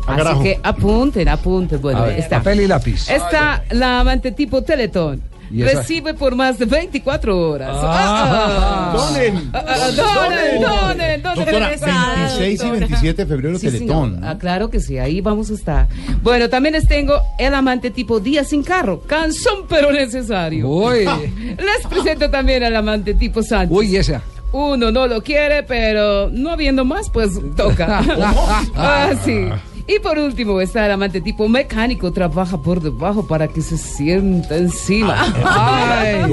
Ah, 0.10 0.14
Así 0.14 0.18
carajo. 0.24 0.44
que 0.44 0.60
apunten, 0.64 1.28
apunten. 1.28 1.82
Bueno, 1.82 2.04
ver, 2.04 2.20
está. 2.20 2.38
papel 2.38 2.62
y 2.62 2.68
lápiz. 2.68 3.10
Está 3.10 3.64
la 3.72 4.00
amante 4.00 4.32
tipo 4.32 4.62
Teletón. 4.64 5.22
Recibe 5.52 6.14
por 6.14 6.36
más 6.36 6.60
de 6.60 6.66
24 6.66 7.50
horas. 7.50 7.70
Ah. 7.74 8.92
Ah. 8.94 8.98
Donen. 8.98 9.50
Ah, 9.54 9.64
ah, 9.68 9.78
Donen, 9.96 10.62
donen, 10.62 10.62
donen. 10.62 11.22
Doctora, 11.24 11.52
Regresada, 11.52 12.16
26 12.16 12.54
y 12.54 12.58
doctora. 12.58 12.80
27 12.80 13.26
de 13.26 13.28
febrero, 13.28 13.60
Sí, 13.60 13.68
Teletón. 13.68 14.16
señor. 14.16 14.30
Ah, 14.30 14.38
claro 14.38 14.70
que 14.70 14.80
sí, 14.80 14.98
ahí 14.98 15.22
vamos 15.22 15.50
a 15.50 15.54
estar. 15.54 15.88
Bueno, 16.22 16.50
también 16.50 16.74
les 16.74 16.88
tengo 16.88 17.22
el 17.40 17.54
amante 17.54 17.92
tipo 17.92 18.20
día 18.20 18.44
sin 18.44 18.64
carro. 18.64 19.02
Cansón 19.02 19.66
pero 19.70 19.92
necesario. 19.92 20.68
Uy. 20.68 21.06
Les 21.58 21.88
presento 21.90 22.30
también 22.30 22.64
al 22.64 22.76
amante 22.76 23.14
tipo 23.14 23.42
Sánchez. 23.42 23.76
Uy, 23.78 23.96
esa. 23.96 24.22
Uno 24.52 24.92
no 24.92 25.08
lo 25.08 25.22
quiere, 25.22 25.64
pero 25.64 26.30
no 26.32 26.52
habiendo 26.52 26.86
más, 26.86 27.10
pues 27.10 27.32
toca. 27.56 28.02
ah, 28.76 29.12
sí. 29.26 29.48
Y 29.90 30.00
por 30.00 30.18
último 30.20 30.60
está 30.60 30.86
el 30.86 30.92
amante 30.92 31.22
tipo 31.22 31.48
mecánico, 31.48 32.12
trabaja 32.12 32.62
por 32.62 32.82
debajo 32.82 33.26
para 33.26 33.48
que 33.48 33.62
se 33.62 33.78
sienta 33.78 34.58
encima. 34.58 35.16
Ay. 35.46 36.24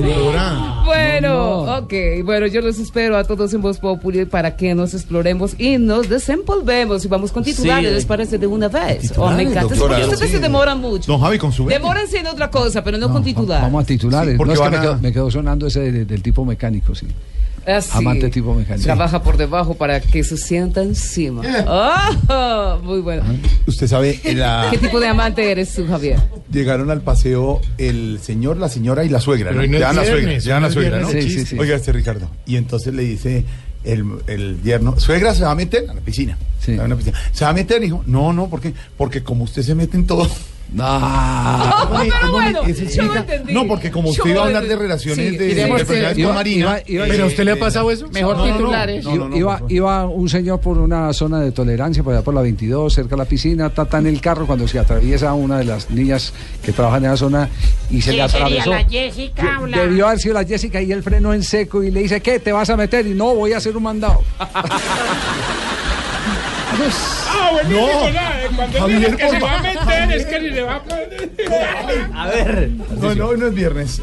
Bueno, 0.85 1.28
No, 1.28 1.66
no. 1.66 1.76
ok. 1.78 1.93
Bueno, 2.24 2.47
yo 2.48 2.60
los 2.60 2.78
espero 2.81 3.16
a 3.16 3.22
todos 3.24 3.55
en 3.55 3.62
Voz 3.62 3.78
Populi 3.78 4.24
para 4.24 4.56
que 4.56 4.74
nos 4.74 4.93
exploremos 4.93 5.55
y 5.59 5.78
nos 5.78 6.09
desempolvemos. 6.09 7.05
Y 7.05 7.09
vamos 7.09 7.31
con 7.31 7.44
titulares, 7.44 7.90
Sí. 7.90 7.94
¿les 7.94 8.05
parece 8.06 8.39
de 8.39 8.47
una 8.48 8.68
vez? 8.68 8.98
Oh, 8.98 9.01
Titulares, 9.02 9.36
me 9.36 9.43
encanta. 9.44 9.60
Es 9.74 9.78
doctora, 9.78 9.98
porque 10.01 10.12
ustedes 10.14 10.31
sí. 10.31 10.36
se 10.36 10.43
demoran 10.43 10.81
mucho. 10.81 11.12
Don 11.12 11.20
Javi, 11.20 11.39
con 11.39 11.52
su. 11.52 11.66
Demórense 11.66 12.18
en 12.18 12.26
otra 12.26 12.51
cosa, 12.51 12.82
pero 12.82 12.98
no, 12.98 13.10
con 13.12 13.22
titular. 13.22 13.62
Vamos 13.62 13.85
a 13.85 13.86
titulares. 13.86 14.31
Sí, 14.31 14.32
no, 14.35 14.39
porque 14.39 14.55
es 14.55 14.59
que 14.59 14.62
van 14.64 14.72
me, 14.72 14.78
a- 14.78 14.81
quedó, 14.82 14.98
me 14.98 15.12
quedó 15.12 15.31
sonando 15.31 15.66
ese 15.68 15.93
de- 15.93 16.05
del 16.05 16.22
tipo 16.22 16.44
mecánico, 16.44 16.94
sí. 16.94 17.06
Así. 17.66 17.91
Amante 17.97 18.28
tipo 18.31 18.55
mecánico. 18.55 18.85
Trabaja 18.85 19.23
por 19.23 19.36
debajo 19.36 19.74
para 19.74 20.01
que 20.01 20.23
se 20.24 20.36
sienta 20.36 20.82
encima. 20.82 21.43
Ah, 21.66 22.78
muy 22.82 23.01
bueno. 23.01 23.23
Usted 23.66 23.86
sabe, 23.86 24.20
en 24.24 24.39
la- 24.41 24.69
¿Qué 24.70 24.78
tipo 24.78 25.01
de 25.01 25.09
amante 25.09 25.51
eres 25.51 25.74
tú, 25.74 25.86
Javier? 25.86 26.19
llegaron 26.51 26.91
al 26.91 27.01
paseo 27.01 27.61
el 27.78 28.20
señor, 28.23 28.59
la 28.59 28.69
señora 28.69 29.05
y 29.05 29.09
la 29.09 29.19
suegra. 29.20 29.51
¿no? 29.51 29.62
la 29.62 29.93
suegra, 30.05 30.31
hoy 30.32 30.61
la 30.62 30.70
suegra, 30.70 31.01
¿no? 31.01 31.11
Sí, 31.11 31.23
sí, 31.23 31.45
sí. 31.47 31.59
Oiga, 31.59 31.74
este 31.77 31.91
Ricardo. 31.93 32.31
Y 32.47 32.57
entonces 32.57 32.95
le 32.95 33.03
dice 33.03 33.45
el, 33.82 34.05
el 34.27 34.62
yerno, 34.62 34.99
suegra 35.01 35.35
se 35.35 35.43
va 35.45 35.51
a 35.51 35.55
meter 35.55 35.89
a 35.91 35.95
la 35.95 36.01
piscina. 36.01 36.39
Se 36.61 36.77
va 36.77 36.85
a 36.85 36.86
una 36.86 36.97
piscina. 36.97 37.19
Se 37.32 37.45
va 37.45 37.51
a 37.51 37.55
meter, 37.55 37.82
hijo. 37.82 38.03
No, 38.07 38.32
no, 38.32 38.49
¿por 38.49 38.61
qué? 38.61 38.73
Porque 38.97 39.23
como 39.23 39.45
usted 39.45 39.62
se 39.62 39.74
mete 39.74 39.97
en 39.97 40.07
todo. 40.07 40.28
Ah, 40.77 41.86
Bonnie, 41.91 42.11
pero 42.20 42.32
bueno, 42.32 42.61
yo 42.66 43.03
lo 43.05 43.15
entendí. 43.16 43.53
No, 43.53 43.66
porque 43.66 43.91
como 43.93 44.07
Yo 44.09 44.23
usted 44.23 44.31
iba 44.31 44.43
a 44.43 44.47
hablar 44.47 44.66
de 44.66 44.74
relaciones 44.77 45.31
Sí, 45.31 45.36
de, 45.36 45.47
de 45.49 45.55
de 45.55 45.66
personalidades 45.69 46.19
iba- 46.19 46.28
con 46.28 46.35
Marina. 46.35 46.59
iba- 46.59 46.82
iba- 46.89 47.05
¿Pero 47.07 47.24
¿a 47.24 47.27
usted 47.28 47.45
le 47.45 47.53
ha 47.53 47.59
pasado 47.61 47.91
eso? 47.93 48.09
Mejor 48.11 48.36
No, 48.39 48.45
no, 48.45 48.51
no, 48.51 48.57
titulares. 48.57 49.05
no, 49.05 49.15
no, 49.15 49.28
no, 49.28 49.36
iba, 49.36 49.59
por 49.59 49.70
iba 49.73 50.07
un 50.07 50.28
señor 50.28 50.61
por 50.61 50.78
una 50.78 51.12
zona 51.12 51.39
de 51.41 51.53
tolerancia, 51.53 52.03
por 52.03 52.12
allá 52.15 52.23
por 52.23 52.35
la 52.35 52.43
22, 52.43 52.93
cerca 52.93 53.11
de 53.11 53.16
la 53.19 53.24
piscina, 53.24 53.70
tan 53.70 54.07
en 54.07 54.15
el 54.15 54.20
carro 54.20 54.47
cuando 54.47 54.66
se 54.66 54.78
atraviesa 54.81 55.32
una 55.35 55.59
de 55.59 55.65
las 55.65 55.91
niñas 55.91 56.32
que 56.62 56.73
trabajan 56.73 57.05
en 57.05 57.11
la 57.12 57.16
zona 57.16 57.49
y 57.91 58.01
se 58.01 58.11
¿Quién 58.11 58.23
le 58.24 58.28
sería 58.28 58.47
atravesó. 58.47 58.70
la 58.70 58.85
Jessica 58.89 59.61
o 59.61 59.66
la- 59.66 59.78
Debió 59.78 60.07
haber 60.09 60.19
sido 60.19 60.35
la 60.35 60.45
Jessica 60.45 60.81
y 60.82 60.91
él 60.91 61.03
frenó 61.05 61.32
en 61.35 61.43
seco 61.45 61.82
y 61.85 61.91
le 61.93 62.01
dice, 62.01 62.20
¿qué? 62.20 62.41
¿Te 62.41 62.51
vas 62.53 62.69
a 62.70 62.77
meter? 62.77 63.07
Y 63.07 63.11
no, 63.15 63.35
voy 63.35 63.53
a 63.53 63.59
hacer 63.59 63.77
un 63.77 63.82
mandado. 63.85 64.23
Ah, 67.29 67.51
buenísimo, 67.53 67.87
No. 67.87 68.11
nada, 68.11 68.35
Cuando 68.57 68.79
Javier, 68.79 69.01
dice 69.01 69.17
que 69.17 69.31
se 69.31 69.39
va 69.41 69.59
a 69.59 69.63
meter, 69.63 70.13
es 70.13 70.27
que 70.27 70.41
ni 70.41 70.51
le 70.51 70.63
va 70.63 70.75
a 70.77 70.83
poner. 70.83 71.31
A 72.15 72.27
ver. 72.29 72.71
No, 73.01 73.15
no, 73.15 73.37
no 73.37 73.47
es 73.47 73.55
viernes. 73.55 74.03